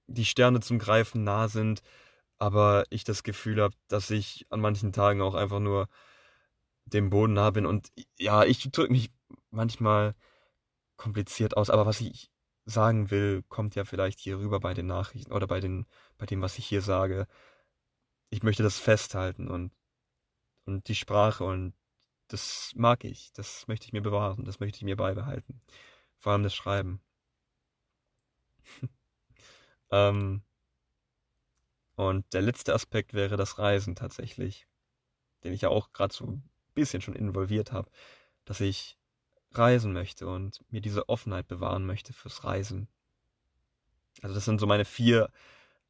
die 0.07 0.25
Sterne 0.25 0.61
zum 0.61 0.79
Greifen 0.79 1.25
nah 1.25 1.49
sind, 1.49 1.83
aber 2.39 2.85
ich 2.91 3.05
das 3.05 3.23
Gefühl 3.25 3.61
habe, 3.61 3.75
dass 3.89 4.11
ich 4.11 4.47
an 4.51 4.61
manchen 4.61 4.93
Tagen 4.93 5.23
auch 5.23 5.35
einfach 5.35 5.61
nur 5.61 5.89
dem 6.87 7.11
Boden 7.11 7.35
nah 7.35 7.51
bin 7.51 7.67
und 7.67 7.93
ja, 8.19 8.45
ich 8.45 8.71
drücke 8.71 8.93
mich 8.93 9.11
manchmal 9.51 10.15
kompliziert 10.97 11.57
aus, 11.57 11.71
aber 11.71 11.87
was 11.87 12.01
ich 12.01 12.31
sagen 12.65 13.11
will, 13.11 13.43
kommt 13.49 13.75
ja 13.75 13.85
vielleicht 13.85 14.21
hier 14.21 14.39
rüber 14.39 14.61
bei 14.61 14.75
den 14.75 14.87
Nachrichten 14.87 15.33
oder 15.33 15.47
bei 15.47 15.61
den 15.61 15.87
bei 16.19 16.27
dem, 16.27 16.43
was 16.43 16.59
ich 16.59 16.67
hier 16.67 16.83
sage. 16.83 17.27
Ich 18.31 18.43
möchte 18.43 18.63
das 18.63 18.79
festhalten 18.79 19.49
und 19.49 19.73
und 20.67 20.89
die 20.89 20.95
Sprache 20.95 21.45
und 21.45 21.75
das 22.29 22.73
mag 22.77 23.05
ich, 23.05 23.33
das 23.33 23.69
möchte 23.69 23.87
ich 23.87 23.93
mir 23.93 24.03
bewahren, 24.03 24.45
das 24.45 24.61
möchte 24.61 24.79
ich 24.79 24.85
mir 24.85 24.97
beibehalten. 24.97 25.61
Vor 26.19 26.33
allem 26.33 26.43
das 26.45 26.55
Schreiben. 26.55 27.01
ähm, 29.91 30.43
und 31.97 32.33
der 32.33 32.43
letzte 32.43 32.75
Aspekt 32.75 33.13
wäre 33.13 33.37
das 33.37 33.59
Reisen 33.59 33.95
tatsächlich, 33.97 34.67
den 35.45 35.53
ich 35.53 35.63
ja 35.63 35.69
auch 35.69 35.93
gerade 35.93 36.15
so 36.15 36.41
bisschen 36.75 37.03
schon 37.03 37.15
involviert 37.15 37.73
habe, 37.73 37.91
dass 38.45 38.61
ich 38.61 38.99
reisen 39.53 39.93
möchte 39.93 40.27
und 40.27 40.61
mir 40.71 40.81
diese 40.81 41.09
Offenheit 41.09 41.47
bewahren 41.49 41.85
möchte 41.85 42.13
fürs 42.13 42.45
Reisen. 42.45 42.89
Also 44.23 44.35
das 44.35 44.45
sind 44.45 44.61
so 44.61 44.67
meine 44.67 44.85
vier 44.85 45.31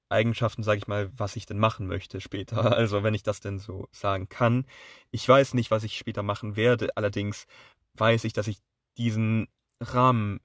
Eigenschaften, 0.08 0.62
sage 0.62 0.78
ich 0.78 0.86
mal, 0.86 1.10
was 1.16 1.36
ich 1.36 1.46
denn 1.46 1.58
machen 1.58 1.86
möchte 1.86 2.20
später. 2.20 2.56
Also 2.76 3.02
wenn 3.02 3.14
ich 3.14 3.22
das 3.22 3.40
denn 3.40 3.58
so 3.58 3.88
sagen 3.90 4.28
kann. 4.28 4.66
Ich 5.10 5.28
weiß 5.28 5.54
nicht, 5.54 5.70
was 5.70 5.84
ich 5.84 5.96
später 5.96 6.22
machen 6.22 6.56
werde. 6.56 6.96
Allerdings 6.96 7.46
weiß 7.94 8.24
ich, 8.24 8.32
dass 8.32 8.46
ich 8.46 8.58
diesen 8.96 9.48
Rahmen 9.80 10.40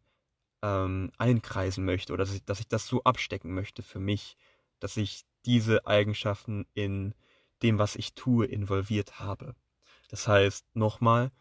ähm, 0.63 1.11
einkreisen 1.17 1.85
möchte 1.85 2.13
oder 2.13 2.23
dass 2.25 2.33
ich, 2.33 2.43
dass 2.45 2.59
ich 2.59 2.67
das 2.67 2.87
so 2.87 3.03
abstecken 3.03 3.53
möchte 3.53 3.83
für 3.83 3.99
mich, 3.99 4.37
dass 4.79 4.97
ich 4.97 5.23
diese 5.45 5.85
Eigenschaften 5.85 6.65
in 6.73 7.13
dem, 7.61 7.79
was 7.79 7.95
ich 7.95 8.13
tue, 8.13 8.45
involviert 8.45 9.19
habe. 9.19 9.55
Das 10.07 10.27
heißt, 10.27 10.65
nochmal, 10.75 11.31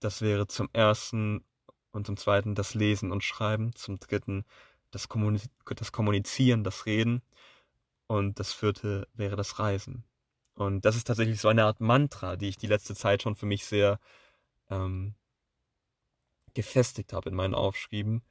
das 0.00 0.22
wäre 0.22 0.46
zum 0.46 0.68
ersten 0.72 1.44
und 1.92 2.06
zum 2.06 2.16
zweiten 2.16 2.54
das 2.54 2.74
Lesen 2.74 3.10
und 3.12 3.24
Schreiben, 3.24 3.74
zum 3.74 3.98
dritten 3.98 4.44
das, 4.90 5.08
Kommuniz 5.08 5.48
das 5.64 5.92
Kommunizieren, 5.92 6.64
das 6.64 6.86
Reden 6.86 7.22
und 8.06 8.38
das 8.38 8.52
vierte 8.52 9.08
wäre 9.14 9.36
das 9.36 9.58
Reisen. 9.58 10.04
Und 10.54 10.84
das 10.84 10.96
ist 10.96 11.06
tatsächlich 11.06 11.40
so 11.40 11.48
eine 11.48 11.64
Art 11.64 11.80
Mantra, 11.80 12.36
die 12.36 12.48
ich 12.48 12.56
die 12.56 12.66
letzte 12.66 12.94
Zeit 12.94 13.22
schon 13.22 13.36
für 13.36 13.46
mich 13.46 13.66
sehr 13.66 14.00
ähm, 14.70 15.14
gefestigt 16.54 17.12
habe 17.12 17.28
in 17.28 17.34
meinen 17.36 17.54
Aufschrieben. 17.54 18.22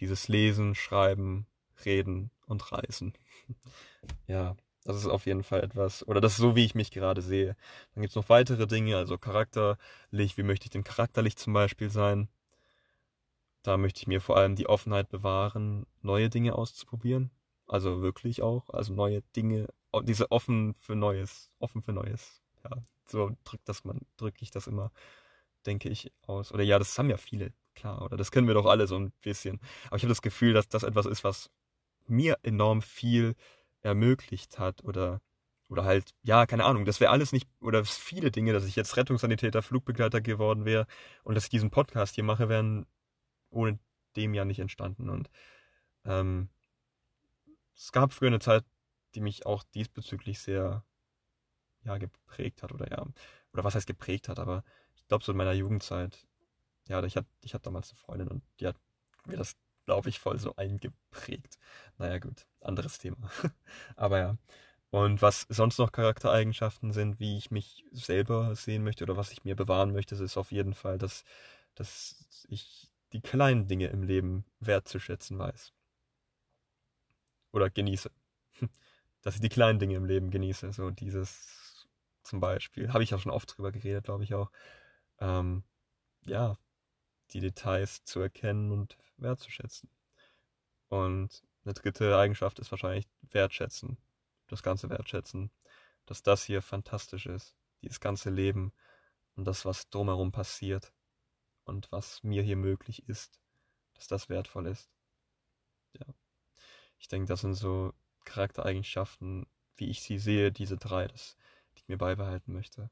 Dieses 0.00 0.28
Lesen, 0.28 0.74
Schreiben, 0.74 1.46
Reden 1.84 2.30
und 2.46 2.70
Reisen. 2.72 3.14
ja, 4.26 4.56
das 4.84 4.96
ist 4.96 5.06
auf 5.06 5.26
jeden 5.26 5.44
Fall 5.44 5.62
etwas, 5.62 6.06
oder 6.08 6.20
das 6.20 6.32
ist 6.32 6.38
so, 6.38 6.56
wie 6.56 6.64
ich 6.64 6.74
mich 6.74 6.90
gerade 6.90 7.22
sehe. 7.22 7.56
Dann 7.94 8.02
gibt 8.02 8.10
es 8.10 8.16
noch 8.16 8.28
weitere 8.28 8.66
Dinge, 8.66 8.96
also 8.96 9.18
charakterlich, 9.18 10.36
wie 10.36 10.42
möchte 10.42 10.66
ich 10.66 10.70
denn 10.70 10.84
charakterlich 10.84 11.36
zum 11.36 11.52
Beispiel 11.52 11.90
sein? 11.90 12.28
Da 13.62 13.76
möchte 13.76 14.00
ich 14.00 14.06
mir 14.08 14.20
vor 14.20 14.36
allem 14.36 14.56
die 14.56 14.68
Offenheit 14.68 15.08
bewahren, 15.08 15.86
neue 16.00 16.28
Dinge 16.28 16.56
auszuprobieren. 16.56 17.30
Also 17.66 18.02
wirklich 18.02 18.42
auch, 18.42 18.68
also 18.70 18.92
neue 18.92 19.22
Dinge, 19.36 19.68
diese 20.02 20.32
offen 20.32 20.74
für 20.74 20.96
Neues, 20.96 21.48
offen 21.60 21.80
für 21.80 21.92
Neues. 21.92 22.42
Ja, 22.64 22.82
so 23.06 23.36
drückt 23.44 23.68
das 23.68 23.84
man, 23.84 24.00
drücke 24.16 24.42
ich 24.42 24.50
das 24.50 24.66
immer, 24.66 24.90
denke 25.64 25.88
ich, 25.88 26.12
aus. 26.22 26.52
Oder 26.52 26.64
ja, 26.64 26.78
das 26.78 26.98
haben 26.98 27.08
ja 27.08 27.16
viele, 27.16 27.52
klar, 27.74 28.02
oder 28.02 28.16
das 28.16 28.32
kennen 28.32 28.48
wir 28.48 28.54
doch 28.54 28.66
alle 28.66 28.88
so 28.88 28.96
ein 28.96 29.12
bisschen. 29.22 29.60
Aber 29.86 29.96
ich 29.96 30.02
habe 30.02 30.12
das 30.12 30.22
Gefühl, 30.22 30.54
dass 30.54 30.68
das 30.68 30.82
etwas 30.82 31.06
ist, 31.06 31.22
was 31.22 31.50
mir 32.08 32.38
enorm 32.42 32.82
viel 32.82 33.36
ermöglicht 33.82 34.58
hat 34.58 34.84
oder 34.84 35.20
oder 35.72 35.84
halt, 35.84 36.14
ja, 36.22 36.46
keine 36.46 36.64
Ahnung, 36.64 36.84
das 36.84 37.00
wäre 37.00 37.10
alles 37.10 37.32
nicht, 37.32 37.48
oder 37.60 37.84
viele 37.84 38.30
Dinge, 38.30 38.52
dass 38.52 38.66
ich 38.66 38.76
jetzt 38.76 38.96
Rettungssanitäter, 38.96 39.62
Flugbegleiter 39.62 40.20
geworden 40.20 40.66
wäre 40.66 40.86
und 41.24 41.34
dass 41.34 41.44
ich 41.44 41.50
diesen 41.50 41.70
Podcast 41.70 42.14
hier 42.14 42.24
mache, 42.24 42.48
wären 42.50 42.86
ohne 43.50 43.78
dem 44.16 44.34
ja 44.34 44.44
nicht 44.44 44.58
entstanden. 44.58 45.08
Und 45.08 45.30
ähm, 46.04 46.50
es 47.74 47.90
gab 47.92 48.12
früher 48.12 48.28
eine 48.28 48.40
Zeit, 48.40 48.64
die 49.14 49.20
mich 49.20 49.46
auch 49.46 49.64
diesbezüglich 49.74 50.40
sehr 50.40 50.84
ja, 51.84 51.98
geprägt 51.98 52.62
hat 52.62 52.72
oder 52.72 52.90
ja, 52.90 53.04
oder 53.52 53.64
was 53.64 53.74
heißt 53.74 53.86
geprägt 53.86 54.28
hat, 54.28 54.38
aber 54.38 54.64
ich 54.94 55.06
glaube 55.08 55.24
so 55.24 55.32
in 55.32 55.38
meiner 55.38 55.52
Jugendzeit, 55.52 56.26
ja, 56.88 57.02
ich 57.02 57.16
hatte 57.16 57.28
ich 57.40 57.54
hatte 57.54 57.64
damals 57.64 57.90
eine 57.90 57.98
Freundin 57.98 58.28
und 58.28 58.42
die 58.60 58.66
hat 58.66 58.76
mir 59.26 59.36
das, 59.36 59.56
glaube 59.86 60.08
ich, 60.08 60.20
voll 60.20 60.38
so 60.38 60.54
eingeprägt. 60.56 61.58
Naja, 61.98 62.18
gut, 62.18 62.46
anderes 62.62 62.98
Thema. 62.98 63.16
aber 63.96 64.18
ja. 64.18 64.36
Und 64.90 65.22
was 65.22 65.46
sonst 65.48 65.78
noch 65.78 65.92
Charaktereigenschaften 65.92 66.92
sind, 66.92 67.18
wie 67.18 67.38
ich 67.38 67.50
mich 67.50 67.84
selber 67.92 68.54
sehen 68.54 68.84
möchte 68.84 69.04
oder 69.04 69.16
was 69.16 69.32
ich 69.32 69.44
mir 69.44 69.56
bewahren 69.56 69.92
möchte, 69.92 70.14
ist 70.16 70.36
auf 70.36 70.52
jeden 70.52 70.74
Fall, 70.74 70.98
dass, 70.98 71.24
dass 71.74 72.44
ich 72.48 72.90
die 73.12 73.22
kleinen 73.22 73.66
Dinge 73.68 73.86
im 73.88 74.02
Leben 74.02 74.44
wertzuschätzen 74.60 75.38
weiß 75.38 75.72
oder 77.52 77.70
genieße. 77.70 78.10
Dass 79.22 79.36
ich 79.36 79.40
die 79.40 79.48
kleinen 79.48 79.78
Dinge 79.78 79.94
im 79.94 80.04
Leben 80.04 80.30
genieße. 80.30 80.72
So 80.72 80.90
dieses 80.90 81.88
zum 82.22 82.40
Beispiel, 82.40 82.92
habe 82.92 83.04
ich 83.04 83.10
ja 83.10 83.18
schon 83.18 83.32
oft 83.32 83.56
drüber 83.56 83.72
geredet, 83.72 84.04
glaube 84.04 84.24
ich 84.24 84.34
auch. 84.34 84.50
Ähm, 85.20 85.64
ja, 86.24 86.56
die 87.30 87.40
Details 87.40 88.04
zu 88.04 88.20
erkennen 88.20 88.72
und 88.72 88.96
wertzuschätzen. 89.16 89.88
Und 90.88 91.42
eine 91.64 91.74
dritte 91.74 92.16
Eigenschaft 92.16 92.58
ist 92.58 92.70
wahrscheinlich 92.70 93.06
wertschätzen. 93.30 93.98
Das 94.48 94.62
ganze 94.62 94.90
wertschätzen. 94.90 95.50
Dass 96.06 96.22
das 96.22 96.44
hier 96.44 96.62
fantastisch 96.62 97.26
ist. 97.26 97.54
Dieses 97.82 98.00
ganze 98.00 98.30
Leben 98.30 98.72
und 99.34 99.44
das, 99.44 99.64
was 99.64 99.88
drumherum 99.88 100.32
passiert 100.32 100.92
und 101.64 101.90
was 101.92 102.22
mir 102.22 102.42
hier 102.42 102.56
möglich 102.56 103.08
ist, 103.08 103.40
dass 103.94 104.06
das 104.08 104.28
wertvoll 104.28 104.66
ist. 104.66 104.90
Ja. 105.98 106.06
Ich 106.98 107.08
denke, 107.08 107.28
das 107.28 107.40
sind 107.40 107.54
so 107.54 107.92
Charaktereigenschaften, 108.24 109.46
wie 109.76 109.90
ich 109.90 110.02
sie 110.02 110.18
sehe, 110.18 110.52
diese 110.52 110.76
drei, 110.76 111.06
das, 111.08 111.36
die 111.72 111.78
ich 111.78 111.88
mir 111.88 111.98
beibehalten 111.98 112.52
möchte. 112.52 112.90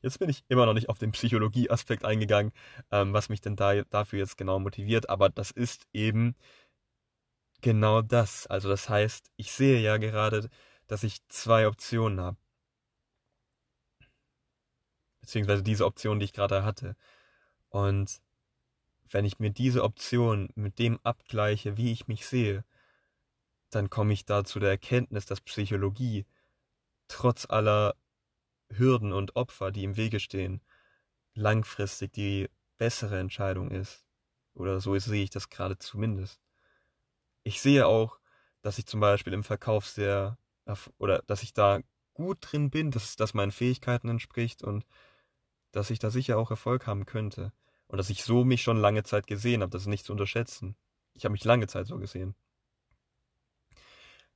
Jetzt 0.00 0.18
bin 0.18 0.28
ich 0.28 0.44
immer 0.48 0.66
noch 0.66 0.74
nicht 0.74 0.88
auf 0.88 0.98
den 0.98 1.12
Psychologie-Aspekt 1.12 2.04
eingegangen, 2.04 2.52
ähm, 2.90 3.12
was 3.12 3.28
mich 3.28 3.40
denn 3.40 3.56
da, 3.56 3.82
dafür 3.82 4.18
jetzt 4.18 4.36
genau 4.36 4.58
motiviert, 4.58 5.08
aber 5.08 5.28
das 5.28 5.50
ist 5.50 5.86
eben 5.92 6.36
genau 7.62 8.02
das. 8.02 8.46
Also 8.46 8.68
das 8.68 8.88
heißt, 8.88 9.30
ich 9.36 9.52
sehe 9.52 9.80
ja 9.80 9.96
gerade, 9.96 10.50
dass 10.86 11.04
ich 11.04 11.26
zwei 11.28 11.66
Optionen 11.66 12.20
habe. 12.20 12.36
Beziehungsweise 15.22 15.62
diese 15.62 15.86
Option, 15.86 16.18
die 16.18 16.24
ich 16.26 16.32
gerade 16.32 16.64
hatte. 16.64 16.96
Und 17.70 18.20
wenn 19.10 19.24
ich 19.24 19.38
mir 19.38 19.50
diese 19.50 19.84
Option 19.84 20.50
mit 20.54 20.78
dem 20.78 20.98
abgleiche, 21.02 21.76
wie 21.76 21.92
ich 21.92 22.08
mich 22.08 22.26
sehe, 22.26 22.64
dann 23.70 23.88
komme 23.88 24.12
ich 24.12 24.26
da 24.26 24.44
zu 24.44 24.60
der 24.60 24.70
Erkenntnis, 24.70 25.26
dass 25.26 25.40
Psychologie 25.40 26.26
trotz 27.08 27.46
aller 27.48 27.94
Hürden 28.68 29.12
und 29.12 29.36
Opfer, 29.36 29.70
die 29.70 29.84
im 29.84 29.96
Wege 29.96 30.20
stehen, 30.20 30.60
langfristig 31.34 32.12
die 32.12 32.48
bessere 32.78 33.18
Entscheidung 33.18 33.70
ist. 33.70 34.04
Oder 34.54 34.80
so 34.80 34.98
sehe 34.98 35.24
ich 35.24 35.30
das 35.30 35.48
gerade 35.48 35.78
zumindest. 35.78 36.40
Ich 37.44 37.60
sehe 37.60 37.86
auch, 37.86 38.18
dass 38.62 38.78
ich 38.78 38.86
zum 38.86 39.00
Beispiel 39.00 39.32
im 39.32 39.44
Verkauf 39.44 39.86
sehr, 39.86 40.38
oder 40.98 41.22
dass 41.26 41.42
ich 41.42 41.52
da 41.52 41.80
gut 42.14 42.38
drin 42.40 42.70
bin, 42.70 42.90
dass 42.90 43.16
das 43.16 43.34
meinen 43.34 43.52
Fähigkeiten 43.52 44.08
entspricht 44.08 44.62
und 44.62 44.86
dass 45.72 45.90
ich 45.90 45.98
da 45.98 46.10
sicher 46.10 46.38
auch 46.38 46.50
Erfolg 46.50 46.86
haben 46.86 47.06
könnte. 47.06 47.52
Und 47.88 47.98
dass 47.98 48.10
ich 48.10 48.24
so 48.24 48.44
mich 48.44 48.62
schon 48.62 48.78
lange 48.78 49.02
Zeit 49.02 49.26
gesehen 49.26 49.62
habe, 49.62 49.70
das 49.70 49.82
ist 49.82 49.88
nicht 49.88 50.06
zu 50.06 50.12
unterschätzen. 50.12 50.76
Ich 51.14 51.24
habe 51.24 51.32
mich 51.32 51.44
lange 51.44 51.66
Zeit 51.66 51.86
so 51.86 51.98
gesehen. 51.98 52.34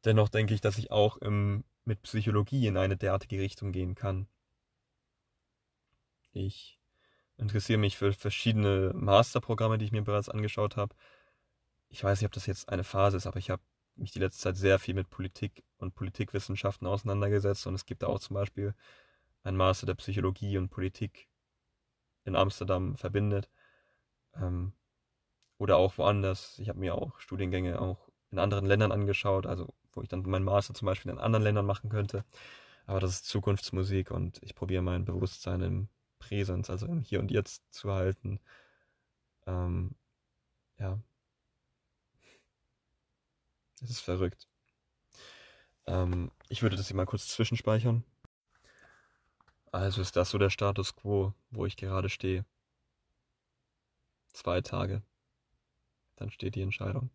Dennoch 0.05 0.29
denke 0.29 0.55
ich, 0.55 0.61
dass 0.61 0.79
ich 0.79 0.91
auch 0.91 1.17
im, 1.19 1.65
mit 1.85 2.03
Psychologie 2.03 2.67
in 2.67 2.77
eine 2.77 2.97
derartige 2.97 3.41
Richtung 3.41 3.73
gehen 3.73 3.95
kann. 3.95 4.29
Ich 6.33 6.79
interessiere 7.39 7.79
mich 7.79 7.97
für 7.97 8.13
verschiedene 8.13 8.93
Masterprogramme, 8.95 9.79
die 9.79 9.87
ich 9.87 9.93
mir 9.93 10.03
bereits 10.03 10.29
angeschaut 10.29 10.77
habe. 10.77 10.95
Ich 11.89 12.03
weiß 12.03 12.21
nicht, 12.21 12.27
ob 12.27 12.33
das 12.33 12.47
jetzt 12.47 12.69
eine 12.69 12.85
Phase 12.85 13.17
ist, 13.17 13.27
aber 13.27 13.39
ich 13.39 13.51
habe 13.51 13.63
mich 13.97 14.13
die 14.13 14.19
letzte 14.19 14.43
Zeit 14.43 14.57
sehr 14.57 14.79
viel 14.79 14.95
mit 14.95 15.11
Politik 15.11 15.65
und 15.79 15.95
Politikwissenschaften 15.95 16.87
auseinandergesetzt 16.87 17.67
und 17.67 17.75
es 17.75 17.87
gibt 17.87 18.03
da 18.03 18.09
auch 18.09 18.21
zum 18.21 18.35
Beispiel 18.35 18.75
ein 19.43 19.57
Master 19.57 19.87
der 19.87 19.95
Psychologie 19.95 20.59
und 20.59 20.69
Politik 20.69 21.29
in 22.25 22.37
Amsterdam 22.37 22.97
verbindet. 22.97 23.49
Ähm, 24.35 24.73
oder 25.59 25.77
auch 25.77 25.99
woanders. 25.99 26.59
Ich 26.59 26.69
habe 26.69 26.79
mir 26.81 26.95
auch 26.97 27.19
Studiengänge 27.21 27.81
auch 27.81 28.11
in 28.31 28.39
anderen 28.39 28.67
Ländern 28.67 28.93
angeschaut, 28.93 29.47
also 29.47 29.75
wo 29.93 30.03
ich 30.03 30.09
dann 30.09 30.23
meinen 30.23 30.45
Master 30.45 30.75
zum 30.75 30.87
Beispiel 30.87 31.11
in 31.11 31.19
anderen 31.19 31.43
Ländern 31.43 31.67
machen 31.67 31.89
könnte. 31.91 32.25
Aber 32.87 33.01
das 33.01 33.13
ist 33.13 33.27
Zukunftsmusik 33.27 34.11
und 34.11 34.43
ich 34.43 34.55
probiere 34.55 34.83
mein 34.83 35.05
Bewusstsein 35.05 35.61
im 35.63 35.89
Präsens, 36.19 36.71
also 36.71 36.87
im 36.87 37.01
Hier 37.01 37.21
und 37.21 37.31
Jetzt 37.31 37.63
zu 37.73 37.93
halten. 37.93 38.41
Ähm, 39.47 39.95
ja. 40.79 40.99
Es 43.83 43.91
ist 43.91 44.01
verrückt. 44.01 44.49
Ähm, 45.87 46.31
ich 46.49 46.63
würde 46.63 46.77
das 46.77 46.89
hier 46.89 46.97
mal 46.97 47.07
kurz 47.07 47.29
zwischenspeichern. 47.29 48.05
Also 49.73 50.01
ist 50.01 50.17
das 50.17 50.31
so 50.31 50.39
der 50.39 50.51
Status 50.51 50.97
quo, 50.97 51.35
wo 51.51 51.67
ich 51.67 51.77
gerade 51.77 52.09
stehe. 52.09 52.45
Zwei 54.33 54.61
Tage. 54.61 55.03
Dann 56.17 56.31
steht 56.31 56.55
die 56.55 56.63
Entscheidung. 56.63 57.11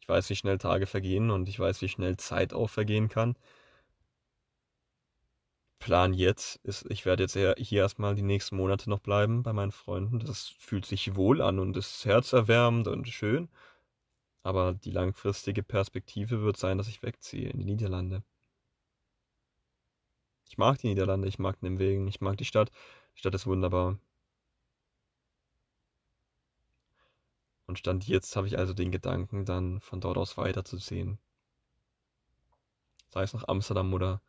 Ich 0.00 0.08
weiß, 0.08 0.30
wie 0.30 0.36
schnell 0.36 0.58
Tage 0.58 0.86
vergehen 0.86 1.30
und 1.30 1.48
ich 1.48 1.58
weiß, 1.58 1.80
wie 1.82 1.88
schnell 1.88 2.16
Zeit 2.16 2.52
auch 2.54 2.70
vergehen 2.70 3.08
kann. 3.08 3.36
Plan 5.78 6.14
jetzt 6.14 6.56
ist, 6.64 6.86
ich 6.90 7.04
werde 7.04 7.24
jetzt 7.24 7.34
hier 7.34 7.56
erstmal 7.58 8.14
die 8.14 8.22
nächsten 8.22 8.56
Monate 8.56 8.88
noch 8.88 9.00
bleiben 9.00 9.42
bei 9.42 9.52
meinen 9.52 9.72
Freunden. 9.72 10.20
Das 10.20 10.48
fühlt 10.58 10.86
sich 10.86 11.16
wohl 11.16 11.42
an 11.42 11.58
und 11.58 11.76
ist 11.76 12.04
herzerwärmend 12.04 12.88
und 12.88 13.08
schön. 13.08 13.48
Aber 14.42 14.74
die 14.74 14.90
langfristige 14.90 15.62
Perspektive 15.62 16.42
wird 16.42 16.56
sein, 16.56 16.78
dass 16.78 16.88
ich 16.88 17.02
wegziehe 17.02 17.48
in 17.50 17.58
die 17.58 17.64
Niederlande. 17.64 18.22
Ich 20.46 20.58
mag 20.58 20.78
die 20.78 20.88
Niederlande, 20.88 21.28
ich 21.28 21.38
mag 21.38 21.62
Nimwegen, 21.62 22.06
ich 22.08 22.20
mag 22.20 22.36
die 22.36 22.44
Stadt. 22.44 22.70
Die 23.14 23.20
Stadt 23.20 23.34
ist 23.34 23.46
wunderbar. 23.46 23.98
Und 27.66 27.78
Stand 27.78 28.06
jetzt 28.06 28.36
habe 28.36 28.46
ich 28.46 28.58
also 28.58 28.74
den 28.74 28.90
Gedanken, 28.90 29.44
dann 29.44 29.80
von 29.80 30.00
dort 30.00 30.18
aus 30.18 30.36
weiterzuziehen. 30.36 31.18
Sei 33.10 33.22
es 33.22 33.32
nach 33.32 33.48
Amsterdam 33.48 33.94
oder 33.94 34.20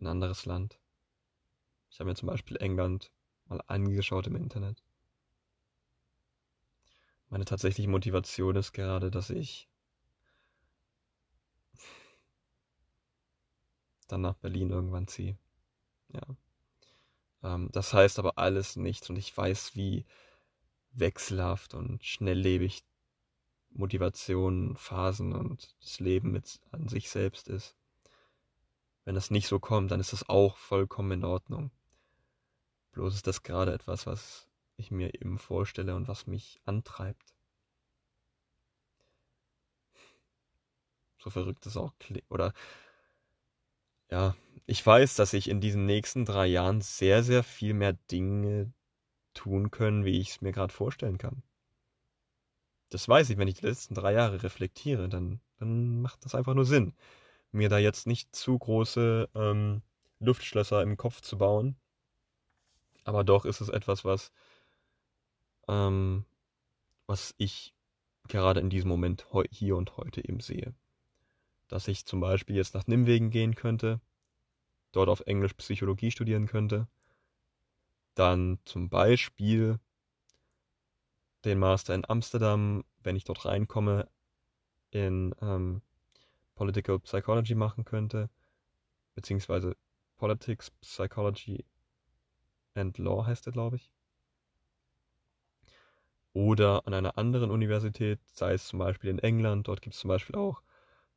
ein 0.00 0.06
anderes 0.06 0.46
Land. 0.46 0.80
Ich 1.90 2.00
habe 2.00 2.10
mir 2.10 2.16
zum 2.16 2.28
Beispiel 2.28 2.56
England 2.56 3.12
mal 3.46 3.60
angeschaut 3.66 4.26
im 4.26 4.36
Internet. 4.36 4.82
Meine 7.30 7.44
tatsächliche 7.44 7.90
Motivation 7.90 8.56
ist 8.56 8.72
gerade, 8.72 9.10
dass 9.10 9.30
ich 9.30 9.68
dann 14.06 14.22
nach 14.22 14.34
Berlin 14.34 14.70
irgendwann 14.70 15.06
ziehe. 15.06 15.36
Ja. 16.12 16.22
Ähm, 17.42 17.68
das 17.72 17.92
heißt 17.92 18.18
aber 18.18 18.38
alles 18.38 18.76
nichts 18.76 19.10
und 19.10 19.16
ich 19.16 19.36
weiß, 19.36 19.76
wie 19.76 20.06
wechselhaft 20.92 21.74
und 21.74 22.02
schnelllebig 22.04 22.82
Motivation, 23.70 24.76
Phasen 24.76 25.34
und 25.34 25.76
das 25.82 26.00
Leben 26.00 26.32
mit 26.32 26.60
an 26.70 26.88
sich 26.88 27.10
selbst 27.10 27.48
ist. 27.48 27.76
Wenn 29.04 29.14
das 29.14 29.30
nicht 29.30 29.46
so 29.46 29.58
kommt, 29.60 29.90
dann 29.90 30.00
ist 30.00 30.12
das 30.12 30.28
auch 30.28 30.56
vollkommen 30.56 31.12
in 31.12 31.24
Ordnung. 31.24 31.70
Bloß 32.92 33.14
ist 33.14 33.26
das 33.26 33.42
gerade 33.42 33.72
etwas, 33.72 34.06
was 34.06 34.47
ich 34.78 34.90
mir 34.90 35.14
eben 35.14 35.38
vorstelle 35.38 35.94
und 35.94 36.08
was 36.08 36.26
mich 36.26 36.60
antreibt. 36.64 37.34
So 41.18 41.30
verrückt 41.30 41.66
es 41.66 41.76
auch 41.76 41.92
klingt. 41.98 42.30
Oder 42.30 42.52
ja, 44.10 44.36
ich 44.66 44.84
weiß, 44.84 45.16
dass 45.16 45.32
ich 45.32 45.48
in 45.48 45.60
diesen 45.60 45.84
nächsten 45.86 46.24
drei 46.24 46.46
Jahren 46.46 46.80
sehr, 46.80 47.22
sehr 47.22 47.42
viel 47.42 47.74
mehr 47.74 47.94
Dinge 48.10 48.72
tun 49.34 49.70
können, 49.70 50.04
wie 50.04 50.20
ich 50.20 50.30
es 50.30 50.40
mir 50.40 50.52
gerade 50.52 50.72
vorstellen 50.72 51.18
kann. 51.18 51.42
Das 52.90 53.08
weiß 53.08 53.30
ich, 53.30 53.38
wenn 53.38 53.48
ich 53.48 53.60
die 53.60 53.66
letzten 53.66 53.94
drei 53.94 54.12
Jahre 54.14 54.42
reflektiere, 54.42 55.08
dann, 55.08 55.40
dann 55.58 56.00
macht 56.00 56.24
das 56.24 56.34
einfach 56.34 56.54
nur 56.54 56.64
Sinn, 56.64 56.94
mir 57.52 57.68
da 57.68 57.78
jetzt 57.78 58.06
nicht 58.06 58.34
zu 58.34 58.58
große 58.58 59.28
ähm, 59.34 59.82
Luftschlösser 60.20 60.82
im 60.82 60.96
Kopf 60.96 61.20
zu 61.20 61.38
bauen. 61.38 61.76
Aber 63.04 63.24
doch 63.24 63.44
ist 63.44 63.60
es 63.60 63.68
etwas, 63.68 64.04
was, 64.04 64.32
ähm, 65.68 66.24
was 67.06 67.34
ich 67.38 67.74
gerade 68.28 68.60
in 68.60 68.70
diesem 68.70 68.88
Moment 68.88 69.26
hier 69.50 69.76
und 69.76 69.96
heute 69.96 70.26
eben 70.26 70.40
sehe. 70.40 70.74
Dass 71.68 71.88
ich 71.88 72.06
zum 72.06 72.20
Beispiel 72.20 72.56
jetzt 72.56 72.74
nach 72.74 72.86
Nimwegen 72.86 73.30
gehen 73.30 73.54
könnte, 73.54 74.00
dort 74.92 75.08
auf 75.08 75.20
Englisch 75.20 75.54
Psychologie 75.54 76.10
studieren 76.10 76.46
könnte, 76.46 76.88
dann 78.14 78.58
zum 78.64 78.88
Beispiel 78.88 79.78
den 81.44 81.58
Master 81.58 81.94
in 81.94 82.08
Amsterdam, 82.08 82.84
wenn 83.02 83.16
ich 83.16 83.24
dort 83.24 83.44
reinkomme, 83.44 84.08
in 84.90 85.34
ähm, 85.40 85.82
Political 86.54 86.98
Psychology 87.00 87.54
machen 87.54 87.84
könnte, 87.84 88.28
beziehungsweise 89.14 89.76
Politics, 90.16 90.70
Psychology 90.80 91.64
and 92.74 92.98
Law 92.98 93.24
heißt 93.24 93.46
er, 93.46 93.52
glaube 93.52 93.76
ich. 93.76 93.92
Oder 96.38 96.86
an 96.86 96.94
einer 96.94 97.18
anderen 97.18 97.50
Universität, 97.50 98.20
sei 98.32 98.52
es 98.52 98.68
zum 98.68 98.78
Beispiel 98.78 99.10
in 99.10 99.18
England, 99.18 99.66
dort 99.66 99.82
gibt 99.82 99.94
es 99.96 100.00
zum 100.00 100.06
Beispiel 100.06 100.36
auch 100.36 100.62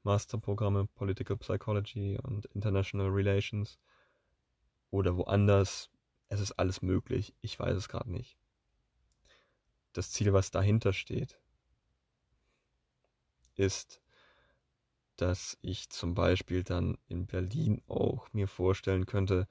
Masterprogramme 0.01 0.87
Political 0.87 1.37
Psychology 1.37 2.17
und 2.23 2.47
International 2.47 3.05
Relations. 3.05 3.77
Oder 4.89 5.15
woanders, 5.17 5.91
es 6.29 6.39
ist 6.39 6.53
alles 6.53 6.81
möglich, 6.81 7.35
ich 7.41 7.59
weiß 7.59 7.77
es 7.77 7.87
gerade 7.87 8.11
nicht. 8.11 8.35
Das 9.93 10.09
Ziel, 10.09 10.33
was 10.33 10.49
dahinter 10.49 10.91
steht, 10.91 11.39
ist, 13.53 14.01
dass 15.17 15.55
ich 15.61 15.91
zum 15.91 16.15
Beispiel 16.15 16.63
dann 16.63 16.97
in 17.05 17.27
Berlin 17.27 17.83
auch 17.85 18.33
mir 18.33 18.47
vorstellen 18.47 19.05
könnte, 19.05 19.47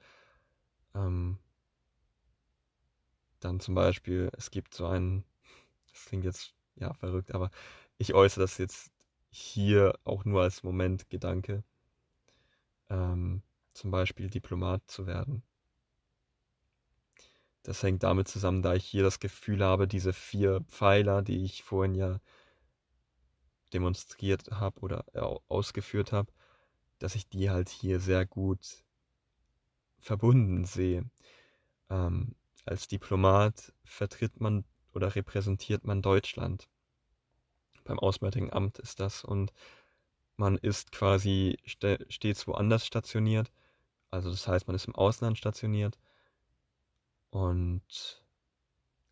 ähm, 0.93 1.37
dann 3.39 3.61
zum 3.61 3.73
Beispiel, 3.73 4.29
es 4.35 4.51
gibt 4.51 4.73
so 4.73 4.85
einen, 4.85 5.23
das 5.91 6.05
klingt 6.05 6.25
jetzt 6.25 6.53
ja 6.75 6.93
verrückt, 6.93 7.33
aber 7.33 7.51
ich 7.97 8.13
äußere 8.13 8.43
das 8.43 8.57
jetzt 8.57 8.91
hier 9.29 9.93
auch 10.03 10.25
nur 10.25 10.41
als 10.41 10.63
Momentgedanke, 10.63 11.63
ähm, 12.89 13.43
zum 13.69 13.91
Beispiel 13.91 14.29
Diplomat 14.29 14.81
zu 14.87 15.07
werden. 15.07 15.43
Das 17.63 17.83
hängt 17.83 18.03
damit 18.03 18.27
zusammen, 18.27 18.63
da 18.63 18.73
ich 18.73 18.85
hier 18.85 19.03
das 19.03 19.19
Gefühl 19.19 19.63
habe, 19.63 19.87
diese 19.87 20.13
vier 20.13 20.61
Pfeiler, 20.61 21.21
die 21.21 21.43
ich 21.45 21.63
vorhin 21.63 21.95
ja 21.95 22.19
demonstriert 23.73 24.49
habe 24.51 24.79
oder 24.81 25.05
ausgeführt 25.47 26.11
habe, 26.11 26.31
dass 26.99 27.15
ich 27.15 27.29
die 27.29 27.49
halt 27.49 27.69
hier 27.69 27.99
sehr 27.99 28.25
gut 28.25 28.83
verbunden 29.99 30.65
sehe. 30.65 31.09
Ähm, 31.89 32.35
als 32.65 32.87
Diplomat 32.87 33.73
vertritt 33.83 34.39
man 34.41 34.65
oder 34.93 35.15
repräsentiert 35.15 35.83
man 35.85 36.01
Deutschland. 36.01 36.67
Beim 37.83 37.99
Auswärtigen 37.99 38.51
Amt 38.53 38.79
ist 38.79 38.99
das 38.99 39.23
und 39.23 39.51
man 40.37 40.57
ist 40.57 40.91
quasi 40.91 41.57
stets 41.65 42.47
woanders 42.47 42.85
stationiert. 42.85 43.51
Also 44.09 44.29
das 44.29 44.47
heißt, 44.47 44.67
man 44.67 44.75
ist 44.75 44.85
im 44.85 44.95
Ausland 44.95 45.37
stationiert 45.37 45.97
und 47.29 48.23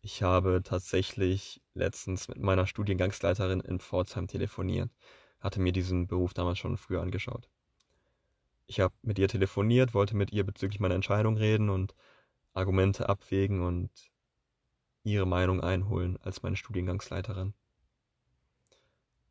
ich 0.02 0.22
habe 0.22 0.62
tatsächlich 0.62 1.60
letztens 1.74 2.28
mit 2.28 2.38
meiner 2.38 2.66
Studiengangsleiterin 2.66 3.60
in 3.60 3.80
Pforzheim 3.80 4.28
telefoniert. 4.28 4.90
Hatte 5.40 5.60
mir 5.60 5.72
diesen 5.72 6.06
Beruf 6.06 6.34
damals 6.34 6.58
schon 6.58 6.76
früher 6.76 7.02
angeschaut. 7.02 7.48
Ich 8.66 8.80
habe 8.80 8.94
mit 9.02 9.18
ihr 9.18 9.28
telefoniert, 9.28 9.94
wollte 9.94 10.16
mit 10.16 10.32
ihr 10.32 10.44
bezüglich 10.44 10.80
meiner 10.80 10.94
Entscheidung 10.94 11.36
reden 11.36 11.70
und 11.70 11.94
Argumente 12.52 13.08
abwägen 13.08 13.62
und 13.62 13.90
ihre 15.02 15.26
Meinung 15.26 15.60
einholen 15.60 16.18
als 16.22 16.42
meine 16.42 16.56
Studiengangsleiterin. 16.56 17.54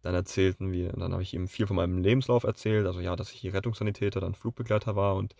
Dann 0.01 0.15
erzählten 0.15 0.71
wir, 0.71 0.93
dann 0.93 1.11
habe 1.11 1.23
ich 1.23 1.33
ihm 1.33 1.47
viel 1.47 1.67
von 1.67 1.75
meinem 1.75 1.97
Lebenslauf 2.01 2.43
erzählt, 2.43 2.85
also 2.87 3.01
ja, 3.01 3.15
dass 3.15 3.31
ich 3.31 3.39
hier 3.39 3.53
Rettungssanitäter, 3.53 4.21
dann 4.21 4.33
Flugbegleiter 4.33 4.95
war 4.95 5.15
und 5.15 5.35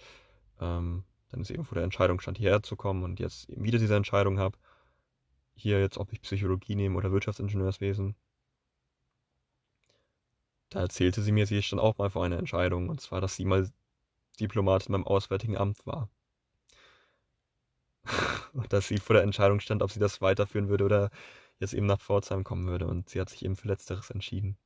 ähm, 0.60 1.04
dann 1.30 1.42
ist 1.42 1.52
eben 1.52 1.64
vor 1.64 1.76
der 1.76 1.84
Entscheidung 1.84 2.20
stand, 2.20 2.38
hierher 2.38 2.64
zu 2.64 2.76
kommen 2.76 3.04
und 3.04 3.20
jetzt 3.20 3.50
eben 3.50 3.64
wieder 3.64 3.80
diese 3.80 3.96
Entscheidung 3.96 4.40
habe. 4.40 4.58
Hier 5.56 5.80
jetzt, 5.80 5.98
ob 5.98 6.12
ich 6.12 6.22
Psychologie 6.22 6.76
nehme 6.76 6.98
oder 6.98 7.12
Wirtschaftsingenieurswesen. 7.12 8.16
Da 10.70 10.82
erzählte 10.82 11.22
sie 11.22 11.32
mir, 11.32 11.46
sie 11.48 11.62
stand 11.64 11.82
auch 11.82 11.98
mal 11.98 12.10
vor 12.10 12.24
einer 12.26 12.38
Entscheidung, 12.38 12.90
und 12.90 13.02
zwar, 13.02 13.22
dass 13.22 13.36
sie 13.36 13.46
mal 13.46 13.70
Diplomatin 14.40 14.94
beim 14.94 15.06
Auswärtigen 15.06 15.58
Amt 15.58 15.86
war. 15.86 16.10
Dass 18.70 18.88
sie 18.88 18.98
vor 18.98 19.16
der 19.16 19.24
Entscheidung 19.24 19.60
stand, 19.60 19.82
ob 19.84 19.92
sie 19.92 20.00
das 20.00 20.22
weiterführen 20.22 20.70
würde 20.70 20.86
oder 20.86 21.10
jetzt 21.60 21.74
eben 21.74 21.86
nach 21.88 22.00
Pforzheim 22.02 22.44
kommen 22.44 22.68
würde. 22.68 22.88
Und 22.88 23.10
sie 23.10 23.20
hat 23.22 23.30
sich 23.30 23.44
eben 23.46 23.56
für 23.56 23.68
Letzteres 23.68 24.10
entschieden 24.10 24.58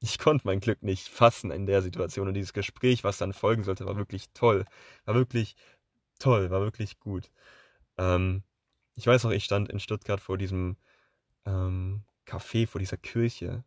ich 0.00 0.18
konnte 0.18 0.46
mein 0.46 0.60
Glück 0.60 0.82
nicht 0.82 1.08
fassen 1.08 1.50
in 1.50 1.66
der 1.66 1.82
Situation. 1.82 2.28
Und 2.28 2.34
dieses 2.34 2.52
Gespräch, 2.52 3.04
was 3.04 3.18
dann 3.18 3.32
folgen 3.32 3.64
sollte, 3.64 3.86
war 3.86 3.96
wirklich 3.96 4.30
toll. 4.34 4.64
War 5.04 5.14
wirklich 5.14 5.56
toll, 6.18 6.50
war 6.50 6.60
wirklich 6.60 7.00
gut. 7.00 7.30
Ähm, 7.98 8.42
ich 8.94 9.06
weiß 9.06 9.24
noch, 9.24 9.32
ich 9.32 9.44
stand 9.44 9.70
in 9.70 9.80
Stuttgart 9.80 10.20
vor 10.20 10.38
diesem 10.38 10.76
ähm, 11.46 12.04
Café, 12.26 12.66
vor 12.66 12.80
dieser 12.80 12.96
Kirche, 12.98 13.64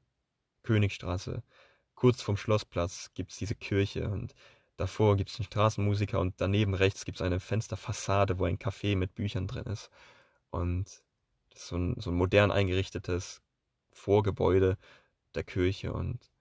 Königstraße. 0.64 1.44
Kurz 1.96 2.22
vom 2.22 2.38
Schlossplatz 2.38 3.12
gibt 3.14 3.32
es 3.32 3.38
diese 3.38 3.56
Kirche 3.56 4.10
und 4.10 4.34
davor 4.80 5.18
gibt 5.18 5.30
es 5.30 5.40
einen 5.40 5.46
Straßenmusiker 5.46 6.20
und 6.20 6.36
daneben 6.42 6.74
rechts 6.74 7.06
gibt 7.06 7.18
es 7.20 7.22
eine 7.22 7.40
Fensterfassade, 7.40 8.40
wo 8.40 8.46
ein 8.46 8.58
Café 8.58 8.96
mit 8.96 9.14
Büchern 9.16 9.48
drin 9.48 9.66
ist. 9.66 9.90
Und 10.52 10.86
das 11.50 11.64
ist 11.64 11.68
so 11.68 11.78
ein, 11.78 11.96
so 12.00 12.12
ein 12.12 12.16
modern 12.16 12.52
eingerichtetes 12.52 13.42
Vorgebäude 13.92 14.78
der 15.36 15.44
Kirche 15.44 15.94
und 15.94 16.32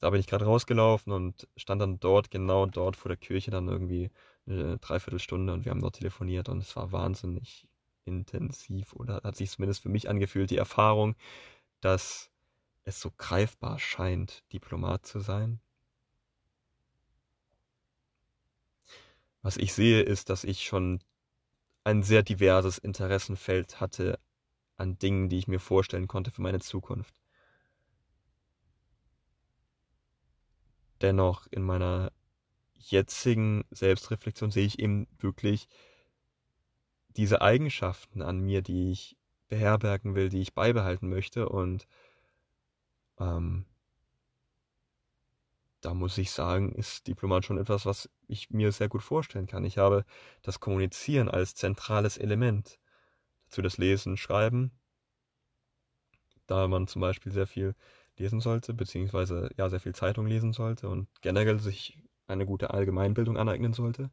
da 0.00 0.10
bin 0.10 0.18
ich 0.18 0.26
gerade 0.26 0.46
rausgelaufen 0.46 1.12
und 1.12 1.46
stand 1.56 1.80
dann 1.80 2.00
dort, 2.00 2.30
genau 2.30 2.66
dort 2.66 2.96
vor 2.96 3.08
der 3.08 3.16
Kirche 3.16 3.52
dann 3.52 3.68
irgendwie 3.68 4.10
eine 4.46 4.78
Dreiviertelstunde 4.78 5.52
und 5.52 5.64
wir 5.64 5.70
haben 5.70 5.80
dort 5.80 5.96
telefoniert 5.96 6.48
und 6.48 6.58
es 6.58 6.74
war 6.74 6.90
wahnsinnig 6.90 7.68
intensiv 8.04 8.94
oder 8.94 9.20
hat 9.22 9.36
sich 9.36 9.50
zumindest 9.50 9.82
für 9.82 9.90
mich 9.90 10.08
angefühlt, 10.08 10.50
die 10.50 10.56
Erfahrung, 10.56 11.14
dass 11.80 12.30
es 12.84 13.00
so 13.00 13.12
greifbar 13.16 13.78
scheint, 13.78 14.42
Diplomat 14.52 15.06
zu 15.06 15.20
sein. 15.20 15.60
Was 19.42 19.56
ich 19.56 19.72
sehe, 19.72 20.02
ist, 20.02 20.30
dass 20.30 20.44
ich 20.44 20.64
schon 20.64 21.00
ein 21.84 22.02
sehr 22.02 22.22
diverses 22.22 22.78
Interessenfeld 22.78 23.80
hatte 23.80 24.18
an 24.76 24.98
Dingen, 24.98 25.28
die 25.28 25.38
ich 25.38 25.48
mir 25.48 25.60
vorstellen 25.60 26.08
konnte 26.08 26.30
für 26.30 26.42
meine 26.42 26.60
Zukunft. 26.60 27.14
Dennoch 31.00 31.48
in 31.50 31.62
meiner 31.62 32.12
jetzigen 32.74 33.64
Selbstreflexion 33.70 34.50
sehe 34.50 34.66
ich 34.66 34.78
eben 34.78 35.08
wirklich 35.18 35.68
diese 37.16 37.42
Eigenschaften 37.42 38.22
an 38.22 38.38
mir, 38.38 38.62
die 38.62 38.92
ich 38.92 39.16
beherbergen 39.48 40.14
will, 40.14 40.28
die 40.28 40.40
ich 40.40 40.54
beibehalten 40.54 41.08
möchte. 41.08 41.48
Und 41.48 41.86
ähm, 43.18 43.66
da 45.82 45.94
muss 45.94 46.16
ich 46.16 46.30
sagen, 46.30 46.72
ist 46.72 47.06
Diplomat 47.08 47.44
schon 47.44 47.58
etwas, 47.58 47.84
was 47.84 48.08
ich 48.28 48.50
mir 48.50 48.72
sehr 48.72 48.88
gut 48.88 49.02
vorstellen 49.02 49.46
kann. 49.46 49.64
Ich 49.64 49.78
habe 49.78 50.04
das 50.42 50.60
Kommunizieren 50.60 51.28
als 51.28 51.54
zentrales 51.54 52.16
Element. 52.16 52.78
Dazu 53.46 53.62
das 53.62 53.78
Lesen, 53.78 54.16
Schreiben, 54.16 54.70
da 56.46 56.68
man 56.68 56.86
zum 56.86 57.00
Beispiel 57.00 57.32
sehr 57.32 57.46
viel 57.46 57.74
lesen 58.16 58.40
sollte, 58.40 58.74
beziehungsweise 58.74 59.50
ja 59.56 59.68
sehr 59.68 59.80
viel 59.80 59.94
Zeitung 59.94 60.26
lesen 60.26 60.52
sollte 60.52 60.88
und 60.88 61.08
generell 61.20 61.58
sich 61.58 61.98
eine 62.26 62.46
gute 62.46 62.70
Allgemeinbildung 62.70 63.36
aneignen 63.36 63.72
sollte. 63.72 64.10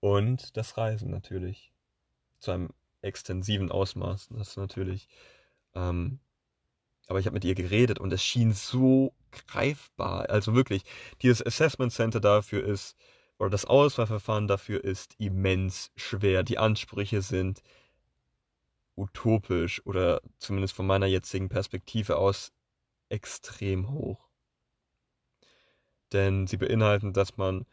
Und 0.00 0.56
das 0.56 0.76
Reisen 0.76 1.10
natürlich 1.10 1.72
zu 2.38 2.50
einem 2.50 2.70
extensiven 3.00 3.70
Ausmaß. 3.70 4.28
Das 4.30 4.48
ist 4.48 4.56
natürlich. 4.56 5.08
Ähm, 5.74 6.20
aber 7.08 7.20
ich 7.20 7.26
habe 7.26 7.34
mit 7.34 7.44
ihr 7.44 7.54
geredet 7.54 7.98
und 7.98 8.12
es 8.12 8.22
schien 8.22 8.52
so 8.52 9.14
greifbar. 9.46 10.30
Also 10.30 10.54
wirklich, 10.54 10.82
dieses 11.22 11.44
Assessment 11.44 11.92
Center 11.92 12.20
dafür 12.20 12.64
ist, 12.64 12.96
oder 13.38 13.50
das 13.50 13.66
Auswahlverfahren 13.66 14.48
dafür 14.48 14.82
ist 14.82 15.14
immens 15.18 15.90
schwer. 15.96 16.42
Die 16.42 16.58
Ansprüche 16.58 17.20
sind 17.22 17.62
utopisch 18.96 19.84
oder 19.84 20.22
zumindest 20.38 20.74
von 20.74 20.86
meiner 20.86 21.06
jetzigen 21.06 21.48
Perspektive 21.48 22.16
aus 22.16 22.52
extrem 23.08 23.90
hoch. 23.90 24.28
Denn 26.12 26.46
sie 26.46 26.56
beinhalten, 26.56 27.12
dass 27.12 27.36
man 27.36 27.66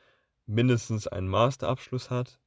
mindestens 0.46 1.08
einen 1.08 1.28
Masterabschluss 1.28 2.10
hat, 2.10 2.40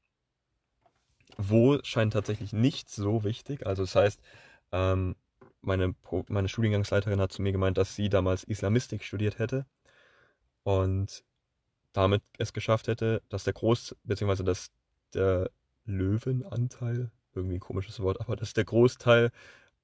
wo 1.39 1.79
scheint 1.83 2.13
tatsächlich 2.13 2.53
nicht 2.53 2.91
so 2.91 3.25
wichtig. 3.25 3.67
Also 3.67 3.83
das 3.83 3.95
heißt, 3.95 4.21
ähm, 4.73 5.17
meine, 5.67 5.95
meine 6.29 6.49
Studiengangsleiterin 6.49 7.21
hat 7.21 7.33
zu 7.33 7.43
mir 7.43 7.53
gemeint, 7.53 7.79
dass 7.79 7.95
sie 7.95 8.09
damals 8.09 8.45
Islamistik 8.45 9.03
studiert 9.05 9.39
hätte 9.39 9.67
und 10.63 11.25
damit 11.93 12.23
es 12.39 12.53
geschafft 12.53 12.89
hätte, 12.89 13.23
dass 13.29 13.45
der 13.45 13.55
Groß, 13.55 13.97
beziehungsweise 14.05 14.45
dass 14.45 14.71
der 15.15 15.51
Löwenanteil, 15.85 17.11
irgendwie 17.35 17.57
ein 17.57 17.61
komisches 17.61 18.01
Wort, 18.01 18.21
aber 18.21 18.37
dass 18.37 18.55
der 18.55 18.65
Großteil 18.65 19.31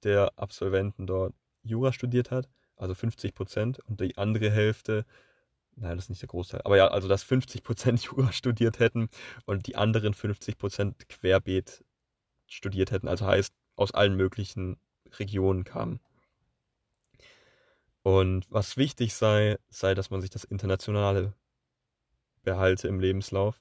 der 0.05 0.33
Absolventen 0.37 1.07
dort 1.07 1.35
Jura 1.63 1.93
studiert 1.93 2.31
hat, 2.31 2.49
also 2.77 2.95
50 2.95 3.35
Prozent, 3.35 3.79
und 3.81 4.01
die 4.01 4.17
andere 4.19 4.51
Hälfte 4.51 5.05
nein, 5.77 5.97
das 5.97 6.07
ist 6.07 6.11
nicht 6.11 6.23
der 6.23 6.29
Großteil, 6.29 6.63
aber 6.65 6.77
ja, 6.77 6.89
also 6.89 7.09
dass 7.09 7.25
50% 7.25 8.05
Jura 8.07 8.33
studiert 8.33 8.79
hätten 8.79 9.09
und 9.47 9.67
die 9.67 9.77
anderen 9.77 10.15
50% 10.15 11.07
querbeet 11.09 11.85
studiert 12.47 12.91
hätten, 12.91 13.09
also 13.09 13.27
heißt 13.27 13.55
aus 13.77 13.93
allen 13.93 14.17
möglichen 14.17 14.77
Regionen 15.19 15.65
kamen. 15.65 16.01
Und 18.03 18.51
was 18.51 18.77
wichtig 18.77 19.15
sei, 19.15 19.59
sei, 19.71 19.95
dass 19.95 20.11
man 20.11 20.21
sich 20.21 20.31
das 20.31 20.45
Internationale 20.45 21.35
behalte 22.43 22.89
im 22.89 23.01
Lebenslauf, 23.01 23.61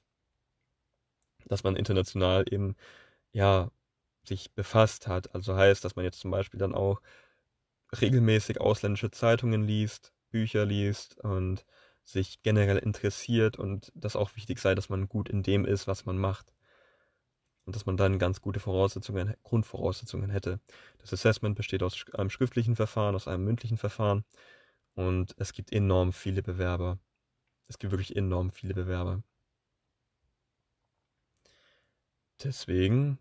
dass 1.46 1.62
man 1.64 1.76
international 1.76 2.44
eben, 2.50 2.76
ja, 3.32 3.70
sich 4.24 4.52
befasst 4.54 5.08
hat. 5.08 5.34
Also 5.34 5.56
heißt, 5.56 5.84
dass 5.84 5.96
man 5.96 6.04
jetzt 6.04 6.20
zum 6.20 6.30
Beispiel 6.30 6.58
dann 6.58 6.74
auch 6.74 7.00
regelmäßig 8.00 8.60
ausländische 8.60 9.10
Zeitungen 9.10 9.64
liest, 9.64 10.12
Bücher 10.30 10.64
liest 10.64 11.18
und 11.20 11.64
sich 12.04 12.42
generell 12.42 12.78
interessiert 12.78 13.58
und 13.58 13.92
das 13.94 14.16
auch 14.16 14.34
wichtig 14.36 14.58
sei, 14.58 14.74
dass 14.74 14.88
man 14.88 15.08
gut 15.08 15.28
in 15.28 15.42
dem 15.42 15.64
ist, 15.64 15.86
was 15.86 16.04
man 16.06 16.18
macht. 16.18 16.51
Und 17.64 17.76
dass 17.76 17.86
man 17.86 17.96
dann 17.96 18.18
ganz 18.18 18.40
gute 18.40 18.60
Voraussetzungen, 18.60 19.34
Grundvoraussetzungen 19.44 20.30
hätte. 20.30 20.60
Das 20.98 21.12
Assessment 21.12 21.56
besteht 21.56 21.82
aus 21.82 22.04
einem 22.14 22.30
schriftlichen 22.30 22.76
Verfahren, 22.76 23.14
aus 23.14 23.28
einem 23.28 23.44
mündlichen 23.44 23.78
Verfahren 23.78 24.24
und 24.94 25.34
es 25.38 25.52
gibt 25.52 25.72
enorm 25.72 26.12
viele 26.12 26.42
Bewerber. 26.42 26.98
Es 27.68 27.78
gibt 27.78 27.92
wirklich 27.92 28.16
enorm 28.16 28.50
viele 28.50 28.74
Bewerber. 28.74 29.22
Deswegen, 32.42 33.18